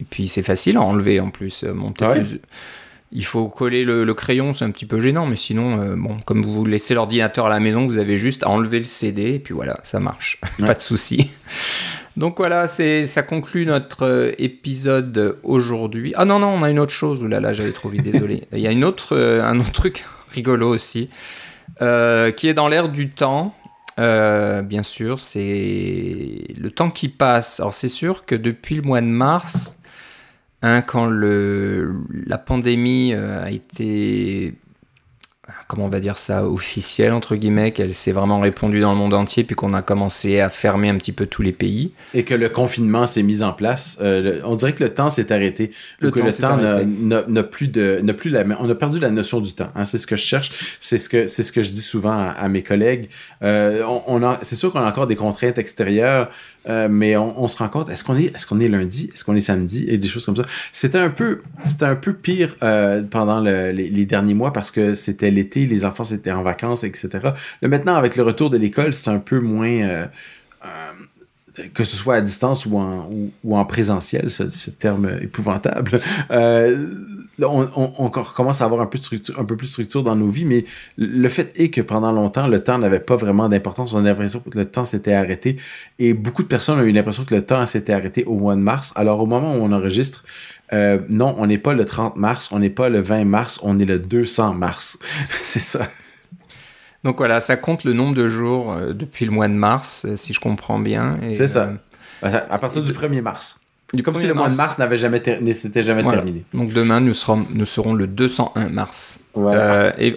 Et 0.00 0.04
puis 0.08 0.28
c'est 0.28 0.42
facile 0.42 0.76
à 0.76 0.82
enlever 0.82 1.18
en 1.20 1.30
plus. 1.30 1.64
Monter 1.64 2.04
ah 2.04 2.14
plus 2.14 2.40
il 3.12 3.24
faut 3.24 3.48
coller 3.48 3.84
le, 3.84 4.12
crayon, 4.14 4.52
c'est 4.52 4.64
un 4.64 4.70
petit 4.70 4.86
peu 4.86 5.00
gênant, 5.00 5.26
mais 5.26 5.36
sinon, 5.36 5.80
euh, 5.80 5.94
bon, 5.96 6.18
comme 6.24 6.42
vous 6.42 6.64
laissez 6.64 6.94
l'ordinateur 6.94 7.46
à 7.46 7.48
la 7.48 7.60
maison, 7.60 7.86
vous 7.86 7.98
avez 7.98 8.18
juste 8.18 8.42
à 8.42 8.48
enlever 8.48 8.78
le 8.78 8.84
CD, 8.84 9.34
et 9.34 9.38
puis 9.38 9.54
voilà, 9.54 9.78
ça 9.82 10.00
marche. 10.00 10.40
Pas 10.58 10.74
de 10.74 10.80
souci. 10.80 11.30
Donc 12.16 12.38
voilà, 12.38 12.66
c'est 12.66 13.06
ça 13.06 13.22
conclut 13.22 13.66
notre 13.66 14.04
euh, 14.04 14.32
épisode 14.38 15.38
aujourd'hui. 15.42 16.12
Ah 16.16 16.24
non 16.24 16.38
non, 16.38 16.48
on 16.48 16.62
a 16.62 16.70
une 16.70 16.78
autre 16.78 16.92
chose. 16.92 17.22
Ouh 17.22 17.28
là 17.28 17.40
là, 17.40 17.52
j'allais 17.52 17.72
trop 17.72 17.88
vite, 17.88 18.02
désolé. 18.02 18.44
Il 18.52 18.60
y 18.60 18.66
a 18.66 18.72
une 18.72 18.84
autre, 18.84 19.14
euh, 19.16 19.44
un 19.44 19.60
autre 19.60 19.72
truc 19.72 20.04
rigolo 20.30 20.68
aussi, 20.68 21.10
qui 21.78 22.48
est 22.48 22.54
dans 22.54 22.68
l'air 22.68 22.88
du 22.88 23.10
temps. 23.10 23.54
bien 23.96 24.82
sûr, 24.82 25.20
c'est 25.20 26.44
le 26.58 26.68
temps 26.70 26.90
qui 26.90 27.08
passe. 27.08 27.60
Alors 27.60 27.72
c'est 27.72 27.88
sûr 27.88 28.24
que 28.24 28.34
depuis 28.34 28.76
le 28.76 28.82
mois 28.82 29.00
de 29.00 29.06
mars, 29.06 29.76
Hein, 30.62 30.82
quand 30.82 31.08
la 31.08 32.38
pandémie 32.38 33.12
euh, 33.14 33.44
a 33.44 33.50
été 33.50 34.54
comment 35.68 35.84
on 35.84 35.88
va 35.88 36.00
dire 36.00 36.18
ça, 36.18 36.46
officielle, 36.46 37.12
entre 37.12 37.36
guillemets, 37.36 37.72
qu'elle 37.72 37.94
s'est 37.94 38.12
vraiment 38.12 38.40
répandue 38.40 38.80
dans 38.80 38.92
le 38.92 38.98
monde 38.98 39.14
entier, 39.14 39.44
puis 39.44 39.56
qu'on 39.56 39.74
a 39.74 39.82
commencé 39.82 40.40
à 40.40 40.48
fermer 40.48 40.88
un 40.88 40.96
petit 40.96 41.12
peu 41.12 41.26
tous 41.26 41.42
les 41.42 41.52
pays. 41.52 41.92
Et 42.14 42.24
que 42.24 42.34
le 42.34 42.48
confinement 42.48 43.06
s'est 43.06 43.22
mis 43.22 43.42
en 43.42 43.52
place. 43.52 43.98
Euh, 44.00 44.40
on 44.44 44.54
dirait 44.54 44.72
que 44.72 44.84
le 44.84 44.92
temps 44.92 45.10
s'est 45.10 45.32
arrêté. 45.32 45.72
Le 46.00 46.10
que 46.10 46.20
temps 46.20 46.56
le 46.56 47.22
temps 47.22 47.30
n'a 47.30 47.42
plus 47.42 47.68
de, 47.68 48.00
n'a 48.02 48.14
plus 48.14 48.30
la, 48.30 48.44
on 48.60 48.70
a 48.70 48.74
perdu 48.74 48.98
la 49.00 49.10
notion 49.10 49.40
du 49.40 49.52
temps. 49.54 49.70
Hein, 49.74 49.84
c'est 49.84 49.98
ce 49.98 50.06
que 50.06 50.16
je 50.16 50.24
cherche. 50.24 50.76
C'est 50.80 50.98
ce 50.98 51.08
que, 51.08 51.26
c'est 51.26 51.42
ce 51.42 51.52
que 51.52 51.62
je 51.62 51.70
dis 51.70 51.82
souvent 51.82 52.32
à, 52.36 52.48
mes 52.48 52.62
collègues. 52.62 53.08
Euh, 53.42 53.82
on, 54.06 54.20
c'est 54.42 54.56
sûr 54.56 54.72
qu'on 54.72 54.80
a 54.80 54.88
encore 54.88 55.06
des 55.06 55.16
contraintes 55.16 55.58
extérieures, 55.58 56.30
euh, 56.68 56.88
mais 56.90 57.16
on, 57.16 57.40
on, 57.40 57.46
se 57.46 57.56
rend 57.56 57.68
compte, 57.68 57.90
est-ce 57.90 58.02
qu'on 58.02 58.16
est, 58.16 58.34
est-ce 58.34 58.44
qu'on 58.44 58.58
est 58.58 58.68
lundi, 58.68 59.10
est-ce 59.14 59.24
qu'on 59.24 59.36
est 59.36 59.40
samedi, 59.40 59.84
et 59.88 59.98
des 59.98 60.08
choses 60.08 60.26
comme 60.26 60.34
ça. 60.34 60.42
C'était 60.72 60.98
un 60.98 61.10
peu, 61.10 61.42
c'était 61.64 61.84
un 61.84 61.94
peu 61.94 62.12
pire 62.12 62.56
euh, 62.64 63.02
pendant 63.08 63.40
le, 63.40 63.70
les, 63.70 63.88
les, 63.88 64.04
derniers 64.04 64.34
mois 64.34 64.52
parce 64.52 64.72
que 64.72 64.94
c'était 64.94 65.30
l'été, 65.30 65.55
les 65.64 65.84
enfants 65.84 66.04
étaient 66.04 66.32
en 66.32 66.42
vacances, 66.42 66.84
etc. 66.84 67.08
Là, 67.62 67.68
maintenant, 67.68 67.94
avec 67.94 68.16
le 68.16 68.22
retour 68.22 68.50
de 68.50 68.58
l'école, 68.58 68.92
c'est 68.92 69.08
un 69.08 69.18
peu 69.18 69.40
moins 69.40 69.82
euh, 69.82 70.06
que 71.74 71.84
ce 71.84 71.96
soit 71.96 72.16
à 72.16 72.20
distance 72.20 72.66
ou 72.66 72.78
en, 72.78 73.64
présentiel, 73.64 74.30
ce, 74.30 74.70
terme 74.70 75.10
épouvantable, 75.22 76.00
euh, 76.30 76.86
on, 77.42 78.10
commence 78.10 78.60
à 78.60 78.64
avoir 78.64 78.80
un 78.80 78.86
peu, 78.86 78.98
un 79.38 79.44
peu 79.44 79.56
plus 79.56 79.66
de 79.66 79.72
structure 79.72 80.02
dans 80.02 80.16
nos 80.16 80.28
vies, 80.28 80.44
mais 80.44 80.64
le 80.96 81.28
fait 81.28 81.52
est 81.56 81.70
que 81.70 81.80
pendant 81.80 82.12
longtemps, 82.12 82.46
le 82.46 82.62
temps 82.62 82.78
n'avait 82.78 83.00
pas 83.00 83.16
vraiment 83.16 83.48
d'importance. 83.48 83.92
On 83.94 83.98
avait 83.98 84.10
l'impression 84.10 84.40
que 84.40 84.56
le 84.56 84.66
temps 84.66 84.84
s'était 84.84 85.12
arrêté 85.12 85.56
et 85.98 86.14
beaucoup 86.14 86.42
de 86.42 86.48
personnes 86.48 86.78
ont 86.78 86.84
eu 86.84 86.92
l'impression 86.92 87.24
que 87.24 87.34
le 87.34 87.44
temps 87.44 87.64
s'était 87.66 87.92
arrêté 87.92 88.24
au 88.24 88.36
mois 88.36 88.54
de 88.54 88.60
mars. 88.60 88.92
Alors 88.96 89.20
au 89.20 89.26
moment 89.26 89.56
où 89.56 89.60
on 89.60 89.72
enregistre, 89.72 90.24
euh, 90.72 90.98
non, 91.08 91.34
on 91.38 91.46
n'est 91.46 91.58
pas 91.58 91.74
le 91.74 91.84
30 91.84 92.16
mars, 92.16 92.50
on 92.52 92.58
n'est 92.58 92.70
pas 92.70 92.88
le 92.88 93.00
20 93.00 93.24
mars, 93.24 93.60
on 93.62 93.78
est 93.78 93.84
le 93.84 93.98
200 93.98 94.54
mars. 94.54 94.98
C'est 95.42 95.60
ça. 95.60 95.88
Donc 97.06 97.16
voilà, 97.18 97.40
ça 97.40 97.56
compte 97.56 97.84
le 97.84 97.92
nombre 97.92 98.16
de 98.16 98.26
jours 98.26 98.72
euh, 98.72 98.92
depuis 98.92 99.26
le 99.26 99.30
mois 99.30 99.46
de 99.46 99.52
mars, 99.52 100.06
euh, 100.06 100.16
si 100.16 100.32
je 100.32 100.40
comprends 100.40 100.80
bien. 100.80 101.18
C'est 101.30 101.46
ça. 101.46 101.74
Euh, 102.24 102.40
à 102.50 102.58
partir 102.58 102.82
du 102.82 102.92
1er 102.92 103.20
mars. 103.20 103.60
Du 103.94 104.02
Comme 104.02 104.16
si 104.16 104.26
le 104.26 104.34
mois 104.34 104.48
de 104.48 104.56
mars 104.56 104.76
n'avait 104.78 104.96
jamais 104.96 105.22
s'était 105.54 105.84
jamais 105.84 106.02
terminé. 106.02 106.42
Donc 106.52 106.72
demain, 106.72 106.98
nous 106.98 107.14
serons, 107.14 107.46
nous 107.54 107.64
serons 107.64 107.94
le 107.94 108.08
201 108.08 108.70
mars. 108.70 109.20
Voilà. 109.34 109.94
et 110.00 110.16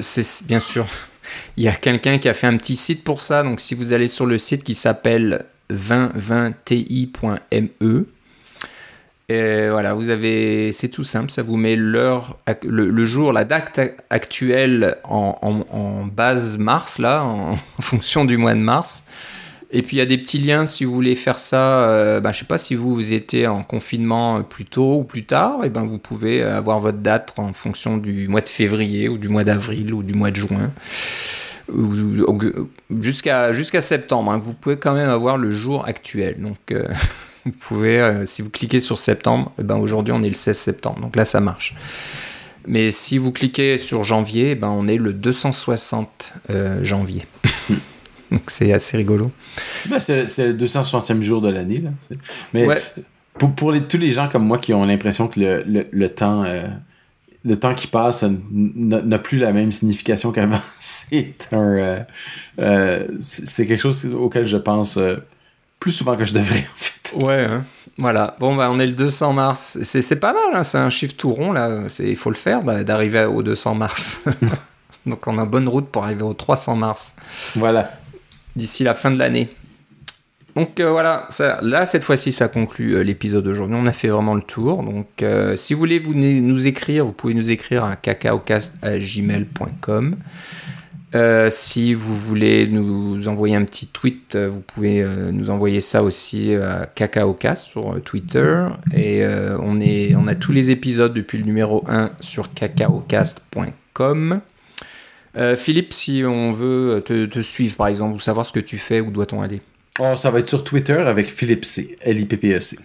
c'est 0.00 0.46
bien 0.48 0.58
sûr, 0.58 0.84
il 1.56 1.62
y 1.62 1.68
a 1.68 1.72
quelqu'un 1.72 2.18
qui 2.18 2.28
a 2.28 2.34
fait 2.34 2.48
un 2.48 2.56
petit 2.56 2.74
site 2.74 3.04
pour 3.04 3.20
ça. 3.20 3.44
Donc 3.44 3.60
si 3.60 3.76
vous 3.76 3.92
allez 3.92 4.08
sur 4.08 4.26
le 4.26 4.38
site 4.38 4.64
qui 4.64 4.74
s'appelle 4.74 5.44
2020ti.me, 5.70 8.08
et 9.28 9.68
voilà, 9.68 9.92
vous 9.94 10.10
avez, 10.10 10.70
c'est 10.70 10.88
tout 10.88 11.02
simple, 11.02 11.32
ça 11.32 11.42
vous 11.42 11.56
met 11.56 11.74
l'heure, 11.74 12.38
le, 12.62 13.04
jour, 13.04 13.32
la 13.32 13.44
date 13.44 13.80
actuelle 14.08 14.98
en, 15.04 16.06
base 16.06 16.58
mars, 16.58 16.98
là, 16.98 17.22
en, 17.24 17.56
fonction 17.80 18.24
du 18.24 18.36
mois 18.36 18.54
de 18.54 18.60
mars. 18.60 19.04
Et 19.72 19.82
puis 19.82 19.96
il 19.96 19.98
y 19.98 20.02
a 20.02 20.06
des 20.06 20.16
petits 20.16 20.38
liens 20.38 20.64
si 20.64 20.84
vous 20.84 20.94
voulez 20.94 21.16
faire 21.16 21.40
ça. 21.40 21.88
Euh, 21.88 22.20
ben, 22.20 22.30
je 22.30 22.38
sais 22.38 22.44
pas 22.44 22.56
si 22.56 22.76
vous, 22.76 22.94
vous 22.94 23.12
étiez 23.12 23.48
en 23.48 23.64
confinement 23.64 24.44
plus 24.44 24.64
tôt 24.64 24.98
ou 24.98 25.02
plus 25.02 25.26
tard, 25.26 25.64
et 25.64 25.70
ben 25.70 25.82
vous 25.82 25.98
pouvez 25.98 26.40
avoir 26.42 26.78
votre 26.78 26.98
date 26.98 27.34
en 27.36 27.52
fonction 27.52 27.98
du 27.98 28.28
mois 28.28 28.42
de 28.42 28.48
février 28.48 29.08
ou 29.08 29.18
du 29.18 29.28
mois 29.28 29.42
d'avril 29.42 29.92
ou 29.92 30.04
du 30.04 30.14
mois 30.14 30.30
de 30.30 30.36
juin 30.36 30.70
jusqu'à 33.00 33.52
jusqu'à 33.52 33.80
septembre. 33.80 34.32
Hein. 34.32 34.38
vous 34.38 34.54
pouvez 34.54 34.76
quand 34.76 34.94
même 34.94 35.10
avoir 35.10 35.36
le 35.36 35.50
jour 35.50 35.84
actuel. 35.86 36.36
Donc 36.40 36.58
euh, 36.70 36.86
vous 37.46 37.52
pouvez, 37.52 38.00
euh, 38.00 38.26
si 38.26 38.42
vous 38.42 38.50
cliquez 38.50 38.80
sur 38.80 38.98
septembre, 38.98 39.52
eh 39.60 39.62
ben 39.62 39.76
aujourd'hui 39.76 40.12
on 40.12 40.22
est 40.22 40.28
le 40.28 40.34
16 40.34 40.58
septembre, 40.58 41.00
donc 41.00 41.14
là 41.14 41.24
ça 41.24 41.40
marche. 41.40 41.76
Mais 42.66 42.90
si 42.90 43.18
vous 43.18 43.30
cliquez 43.30 43.76
sur 43.76 44.02
janvier, 44.02 44.50
eh 44.50 44.54
ben 44.56 44.68
on 44.68 44.88
est 44.88 44.96
le 44.96 45.12
260 45.12 46.32
euh, 46.50 46.82
janvier. 46.82 47.22
donc 48.32 48.42
c'est 48.48 48.72
assez 48.72 48.96
rigolo. 48.96 49.30
Ben 49.88 50.00
c'est 50.00 50.24
le 50.38 50.54
260e 50.54 51.22
jour 51.22 51.40
de 51.40 51.48
l'année. 51.48 51.78
Là. 51.78 51.90
Mais 52.52 52.66
pour, 53.38 53.54
pour 53.54 53.70
les, 53.70 53.82
tous 53.82 53.98
les 53.98 54.10
gens 54.10 54.28
comme 54.28 54.44
moi 54.44 54.58
qui 54.58 54.74
ont 54.74 54.84
l'impression 54.84 55.28
que 55.28 55.38
le, 55.38 55.86
le, 55.88 56.08
temps... 56.08 56.42
Euh, 56.44 56.66
le 57.44 57.56
temps 57.56 57.76
qui 57.76 57.86
passe 57.86 58.24
n'a 58.50 59.18
plus 59.20 59.38
la 59.38 59.52
même 59.52 59.70
signification 59.70 60.32
qu'avant. 60.32 60.60
C'est 60.80 61.48
un, 61.52 62.04
c'est 63.20 63.66
quelque 63.68 63.80
chose 63.80 64.04
auquel 64.12 64.46
je 64.46 64.56
pense 64.56 64.98
plus 65.78 65.92
souvent 65.92 66.16
que 66.16 66.24
je 66.24 66.34
devrais, 66.34 66.58
en 66.58 66.76
fait. 66.76 66.95
Ouais, 67.14 67.44
hein. 67.44 67.64
voilà. 67.98 68.36
Bon, 68.38 68.56
bah, 68.56 68.70
on 68.70 68.78
est 68.78 68.86
le 68.86 68.94
200 68.94 69.32
mars. 69.32 69.78
C'est 69.82 70.20
pas 70.20 70.32
mal, 70.32 70.54
hein. 70.54 70.62
c'est 70.62 70.78
un 70.78 70.90
chiffre 70.90 71.14
tout 71.16 71.32
rond, 71.32 71.52
là. 71.52 71.82
Il 71.98 72.16
faut 72.16 72.30
le 72.30 72.36
faire, 72.36 72.62
d'arriver 72.62 73.24
au 73.24 73.42
200 73.42 73.74
mars. 73.74 74.28
Donc, 75.06 75.26
on 75.26 75.38
a 75.38 75.44
bonne 75.44 75.68
route 75.68 75.88
pour 75.88 76.04
arriver 76.04 76.22
au 76.22 76.34
300 76.34 76.76
mars. 76.76 77.14
Voilà. 77.54 77.90
D'ici 78.56 78.84
la 78.84 78.94
fin 78.94 79.10
de 79.10 79.18
l'année. 79.18 79.54
Donc 80.56 80.80
euh, 80.80 80.90
voilà, 80.90 81.26
ça, 81.28 81.58
là 81.60 81.84
cette 81.84 82.02
fois-ci 82.02 82.32
ça 82.32 82.48
conclut 82.48 82.96
euh, 82.96 83.02
l'épisode 83.02 83.44
d'aujourd'hui. 83.44 83.76
On 83.78 83.84
a 83.84 83.92
fait 83.92 84.08
vraiment 84.08 84.34
le 84.34 84.40
tour. 84.40 84.82
Donc 84.82 85.22
euh, 85.22 85.54
si 85.54 85.74
vous 85.74 85.78
voulez 85.78 85.98
vous 85.98 86.14
nous 86.14 86.66
écrire, 86.66 87.04
vous 87.04 87.12
pouvez 87.12 87.34
nous 87.34 87.50
écrire 87.50 87.84
à 87.84 87.94
cacaocast.gmail.com. 87.94 90.16
Euh, 91.14 91.50
si 91.50 91.94
vous 91.94 92.16
voulez 92.16 92.66
nous 92.68 93.28
envoyer 93.28 93.54
un 93.54 93.64
petit 93.64 93.86
tweet, 93.86 94.34
euh, 94.34 94.48
vous 94.48 94.60
pouvez 94.60 95.02
euh, 95.02 95.30
nous 95.30 95.50
envoyer 95.50 95.78
ça 95.80 96.02
aussi 96.02 96.52
à 96.54 96.86
KakaoCast 96.86 97.68
sur 97.68 98.02
Twitter. 98.02 98.66
Et 98.94 99.24
on, 99.60 99.80
est, 99.80 100.14
on 100.16 100.26
a 100.26 100.34
tous 100.34 100.52
les 100.52 100.70
épisodes 100.70 101.14
depuis 101.14 101.38
le 101.38 101.44
numéro 101.44 101.84
1 101.88 102.10
sur 102.20 102.52
kakaocast.com. 102.52 104.40
Philippe, 105.56 105.92
si 105.92 106.22
on 106.24 106.50
veut 106.50 107.02
te, 107.04 107.40
suivre 107.42 107.76
par 107.76 107.88
exemple 107.88 108.14
ou 108.14 108.18
savoir 108.18 108.46
ce 108.46 108.52
que 108.52 108.60
tu 108.60 108.78
fais, 108.78 109.02
où 109.02 109.10
doit-on 109.10 109.42
aller? 109.42 109.60
Oh, 109.98 110.14
Ça 110.16 110.30
va 110.30 110.38
être 110.38 110.48
sur 110.48 110.64
Twitter 110.64 110.94
avec 110.94 111.28
Philippe 111.28 111.66
C, 111.66 111.98
L-I-P-P-E-C. 112.00 112.78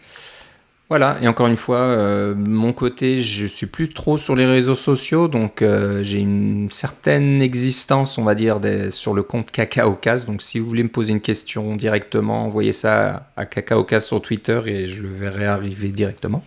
Voilà, 0.91 1.17
et 1.21 1.27
encore 1.29 1.47
une 1.47 1.55
fois, 1.55 1.77
euh, 1.77 2.35
mon 2.35 2.73
côté, 2.73 3.21
je 3.21 3.47
suis 3.47 3.65
plus 3.65 3.87
trop 3.87 4.17
sur 4.17 4.35
les 4.35 4.45
réseaux 4.45 4.75
sociaux, 4.75 5.29
donc 5.29 5.61
euh, 5.61 6.03
j'ai 6.03 6.19
une 6.19 6.69
certaine 6.69 7.41
existence, 7.41 8.17
on 8.17 8.25
va 8.25 8.35
dire, 8.35 8.59
sur 8.89 9.13
le 9.13 9.23
compte 9.23 9.51
KakaoCast. 9.51 10.27
Donc 10.27 10.41
si 10.41 10.59
vous 10.59 10.67
voulez 10.67 10.83
me 10.83 10.89
poser 10.89 11.13
une 11.13 11.21
question 11.21 11.77
directement, 11.77 12.43
envoyez 12.43 12.73
ça 12.73 13.29
à, 13.37 13.45
KakaoCast 13.45 14.05
sur 14.05 14.21
Twitter 14.21 14.59
et 14.65 14.89
je 14.89 15.03
le 15.03 15.07
verrai 15.07 15.45
arriver 15.45 15.87
directement. 15.87 16.43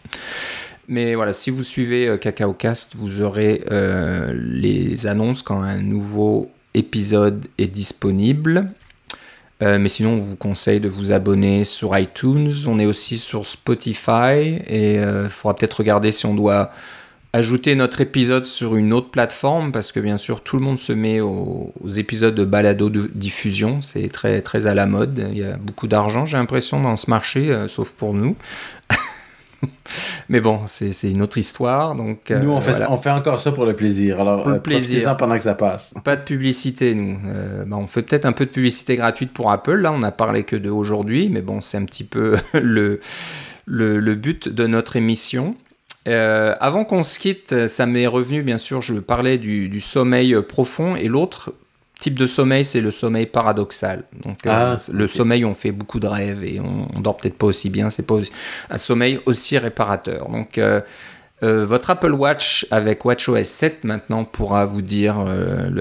Mais 0.89 1.15
voilà, 1.15 1.33
si 1.33 1.49
vous 1.49 1.63
suivez 1.63 2.07
euh, 2.07 2.19
KakaoCast, 2.19 2.97
vous 2.97 3.23
aurez 3.23 3.65
les 4.31 5.07
annonces 5.07 5.41
quand 5.41 5.63
un 5.63 5.81
nouveau 5.81 6.51
épisode 6.75 7.47
est 7.57 7.69
disponible. 7.69 8.69
Euh, 9.65 9.79
mais 9.79 9.89
sinon, 9.89 10.15
on 10.15 10.19
vous 10.19 10.37
conseille 10.37 10.79
de 10.79 10.89
vous 10.89 11.13
abonner 11.13 11.65
sur 11.65 11.97
iTunes. 11.99 12.53
On 12.67 12.79
est 12.79 12.87
aussi 12.87 13.19
sur 13.19 13.47
Spotify 13.47 14.61
et 14.67 14.95
il 14.95 14.99
euh, 14.99 15.29
faudra 15.31 15.57
peut-être 15.57 15.75
regarder 15.75 16.13
si 16.13 16.27
on 16.27 16.35
doit 16.35 16.71
ajouter 17.33 17.75
notre 17.75 18.01
épisode 18.01 18.45
sur 18.45 18.77
une 18.77 18.93
autre 18.93 19.11
plateforme 19.11 19.73
parce 19.73 19.91
que 19.91 19.99
bien 19.99 20.17
sûr, 20.17 20.43
tout 20.43 20.57
le 20.57 20.63
monde 20.63 20.79
se 20.79 20.93
met 20.93 21.21
aux, 21.21 21.73
épisodes 21.97 22.35
de 22.35 22.45
balado 22.45 22.91
de 22.91 23.11
diffusion. 23.15 23.81
C'est 23.81 24.09
très, 24.09 24.43
très 24.43 24.67
à 24.67 24.75
la 24.75 24.87
mode. 24.87 25.29
Il 25.33 25.39
y 25.39 25.45
a 25.45 25.57
beaucoup 25.57 25.89
d'argent, 25.89 26.27
j'ai 26.27 26.37
l'impression, 26.37 26.81
dans 26.81 26.97
ce 26.97 27.11
marché, 27.11 27.51
euh, 27.51 27.67
sauf 27.67 27.91
pour 27.91 28.15
nous. 28.15 28.37
Mais 30.29 30.41
bon, 30.41 30.61
c'est 30.67 30.91
une 31.11 31.23
autre 31.23 31.39
histoire. 31.39 31.95
Donc, 31.95 32.31
nous, 32.31 32.51
on, 32.51 32.61
fait, 32.61 32.85
on 32.89 32.97
fait 32.97 33.11
encore 33.11 33.41
ça 33.41 33.53
pour 33.53 33.67
le 33.67 33.75
plaisir. 33.75 34.21
Alors, 34.21 34.43
pour 34.43 34.53
le 34.53 34.61
plaisir. 34.61 35.17
pendant 35.17 35.37
que 35.37 35.45
ça 35.45 35.55
passe. 35.55 35.95
Pas 36.05 36.17
de 36.17 36.23
publicité, 36.23 36.95
nous. 36.95 37.19
Bah, 37.67 37.77
on 37.79 37.87
fait 37.87 38.03
peut-être 38.03 38.25
un 38.25 38.33
peu 38.33 38.47
de 38.47 38.51
publicité 38.51 38.97
gratuite 38.97 39.33
pour 39.33 39.51
Apple. 39.51 39.77
Là, 39.77 39.93
on 39.93 39.99
n'a 39.99 40.13
parlé 40.13 40.45
que 40.45 40.57
de 40.57 40.71
aujourd'hui, 40.71 41.29
mais 41.31 41.43
bon, 41.43 41.61
c'est 41.61 41.79
un 41.79 41.85
petit 41.85 42.05
peu 42.05 42.37
le, 42.55 43.01
le, 43.67 44.01
le, 44.01 44.15
but 44.15 44.49
de 44.49 44.67
notre 44.67 44.97
émission. 44.97 45.57
Euh, 46.07 46.55
avant 46.61 46.85
qu'on 46.85 47.03
se 47.03 47.19
quitte, 47.19 47.67
ça 47.67 47.87
m'est 47.87 48.07
revenu, 48.07 48.43
bien 48.43 48.59
sûr, 48.59 48.83
je 48.83 48.95
parlais 48.95 49.39
du, 49.39 49.81
sommeil 49.81 50.37
profond 50.43 50.97
et 50.97 51.09
l'autre 51.09 51.53
type 52.05 52.19
de 52.19 52.27
sommeil, 52.27 52.67
c'est 52.67 52.83
le 52.83 52.91
sommeil 52.91 53.25
paradoxal. 53.25 54.05
Donc, 54.23 54.47
euh, 54.47 54.51
ah, 54.51 54.77
le 54.93 55.07
sommeil, 55.07 55.43
on 55.47 55.55
fait 55.55 55.73
beaucoup 55.73 56.01
de 56.01 56.07
rêves 56.07 56.45
et 56.45 56.61
on, 56.61 56.87
on 56.95 57.01
dort 57.01 57.17
peut-être 57.17 57.39
pas 57.39 57.47
aussi 57.47 57.71
bien. 57.71 57.89
C'est 57.89 58.07
pas 58.07 58.19
un 58.69 58.77
sommeil 58.77 59.21
aussi 59.25 59.57
réparateur. 59.57 60.29
Donc, 60.29 60.59
euh, 60.59 60.83
euh, 61.43 61.65
votre 61.65 61.89
Apple 61.89 62.13
Watch 62.13 62.67
avec 62.71 63.07
WatchOS 63.07 63.45
7 63.45 63.85
maintenant 63.85 64.27
pourra 64.27 64.67
vous 64.67 64.83
dire 64.83 65.25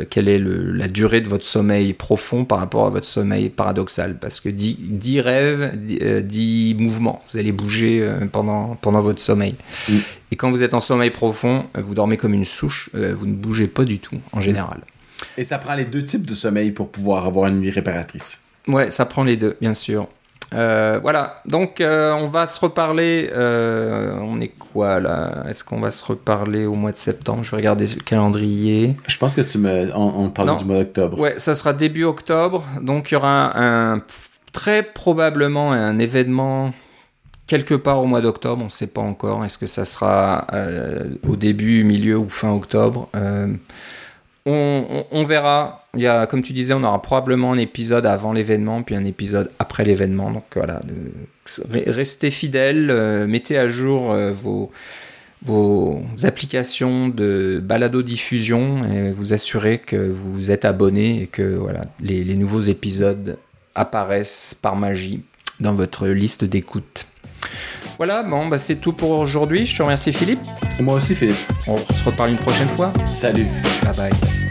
quelle 0.10 0.30
est 0.30 0.40
la 0.40 0.88
durée 0.88 1.20
de 1.20 1.28
votre 1.28 1.44
sommeil 1.44 1.92
profond 1.92 2.46
par 2.46 2.60
rapport 2.60 2.86
à 2.86 2.90
votre 2.90 3.06
sommeil 3.06 3.50
paradoxal. 3.50 4.18
Parce 4.18 4.40
que 4.40 4.48
10, 4.48 5.20
rêves, 5.20 5.74
10, 5.76 6.00
euh, 6.02 6.82
mouvements, 6.82 7.20
vous 7.30 7.38
allez 7.38 7.52
bouger 7.52 8.10
pendant, 8.32 8.78
pendant 8.82 9.02
votre 9.02 9.20
sommeil. 9.20 9.56
Mm. 9.90 9.94
Et 10.32 10.36
quand 10.38 10.52
vous 10.52 10.64
êtes 10.64 10.74
en 10.74 10.80
sommeil 10.80 11.10
profond, 11.10 11.64
vous 11.76 11.94
dormez 11.94 12.16
comme 12.16 12.34
une 12.34 12.46
souche, 12.46 12.90
vous 12.94 13.26
ne 13.26 13.34
bougez 13.34 13.68
pas 13.68 13.84
du 13.84 14.00
tout 14.00 14.16
en 14.32 14.40
général. 14.40 14.80
Et 15.38 15.44
ça 15.44 15.58
prend 15.58 15.76
les 15.76 15.86
deux 15.86 16.04
types 16.04 16.26
de 16.26 16.34
sommeil 16.34 16.72
pour 16.72 16.90
pouvoir 16.90 17.26
avoir 17.26 17.48
une 17.48 17.60
nuit 17.60 17.72
réparatrice. 17.72 18.44
Ouais, 18.68 18.90
ça 18.92 19.06
prend 19.06 19.24
les 19.24 19.38
deux, 19.38 19.58
bien 19.60 19.74
sûr. 19.74 20.08
Euh, 20.54 21.00
voilà, 21.02 21.42
donc 21.48 21.82
euh, 21.82 22.14
on 22.14 22.28
va 22.28 22.46
se 22.46 22.60
reparler. 22.60 23.30
Euh, 23.34 24.16
on 24.22 24.40
est 24.40 24.50
quoi 24.50 25.00
là? 25.00 25.46
Est-ce 25.50 25.64
qu'on 25.64 25.80
va 25.80 25.90
se 25.90 26.04
reparler 26.06 26.66
au 26.66 26.76
mois 26.76 26.92
de 26.92 26.98
septembre? 26.98 27.44
Je 27.44 27.52
vais 27.52 27.58
regarder 27.58 27.86
le 27.88 28.02
calendrier. 28.02 28.96
Je 29.08 29.18
pense 29.18 29.36
que 29.36 29.42
tu 29.42 29.58
me. 29.58 29.90
On, 29.96 30.30
parle 30.30 30.56
du 30.58 30.66
mois 30.66 30.78
d'octobre. 30.78 31.20
Ouais, 31.20 31.34
ça 31.38 31.56
sera 31.56 31.74
début 31.74 32.04
octobre. 32.04 32.64
Donc 32.82 33.12
il 33.12 33.16
y 33.16 33.18
aura 33.18 33.60
un, 33.60 34.04
très 34.52 34.84
probablement 34.84 35.72
un 35.72 35.98
événement 35.98 36.72
quelque 37.48 37.74
part 37.74 38.00
au 38.00 38.06
mois 38.06 38.22
d'octobre. 38.22 38.62
On 38.62 38.66
ne 38.66 38.72
sait 38.72 38.88
pas 38.88 39.02
encore. 39.02 39.44
Est-ce 39.44 39.58
que 39.58 39.68
ça 39.68 39.86
sera 39.86 40.46
au 41.28 41.36
début, 41.36 41.84
milieu 41.84 42.18
ou 42.18 42.30
fin 42.30 42.52
octobre? 42.52 43.10
On, 44.46 45.24
verra. 45.24 45.86
Comme 46.30 46.42
tu 46.42 46.54
disais, 46.54 46.74
on 46.74 46.84
aura 46.84 47.02
probablement 47.02 47.54
un 47.54 47.58
épisode 47.58 48.06
avant 48.06 48.34
l'événement, 48.34 48.84
puis 48.84 48.96
un 48.96 49.06
épisode 49.06 49.52
après 49.60 49.84
l'événement. 49.86 50.32
Donc 50.32 50.44
voilà, 50.56 50.82
restez 51.88 52.32
fidèles, 52.32 52.90
euh, 52.90 53.28
mettez 53.28 53.58
à 53.58 53.68
jour 53.68 54.12
euh, 54.12 54.32
vos, 54.32 54.72
applications 56.24 57.10
de 57.10 57.62
balado-diffusion 57.64 58.86
et 58.92 59.12
vous 59.12 59.34
assurez 59.34 59.80
que 59.80 59.96
vous 59.96 60.52
êtes 60.52 60.66
abonné 60.66 61.24
et 61.24 61.28
que 61.28 61.44
voilà, 61.44 61.82
les 62.00 62.36
nouveaux 62.36 62.62
épisodes 62.62 63.38
apparaissent 63.76 64.54
par 64.54 64.76
magie 64.76 65.24
dans 65.60 65.74
votre 65.74 66.08
liste 66.08 66.44
d'écoute. 66.44 67.06
Voilà, 67.98 68.24
bon, 68.24 68.48
bah 68.48 68.58
c'est 68.58 68.78
tout 68.78 68.94
pour 68.94 69.12
aujourd'hui. 69.12 69.66
Je 69.66 69.76
te 69.78 69.84
remercie 69.84 70.14
Philippe. 70.14 70.42
Moi 70.80 70.96
aussi 70.96 71.16
Philippe. 71.16 71.38
On 71.68 71.78
se 71.78 72.04
reparle 72.04 72.32
une 72.32 72.38
prochaine 72.38 72.70
fois. 72.70 72.92
Salut. 73.06 73.46
Bye 73.84 73.96
bye. 73.96 74.43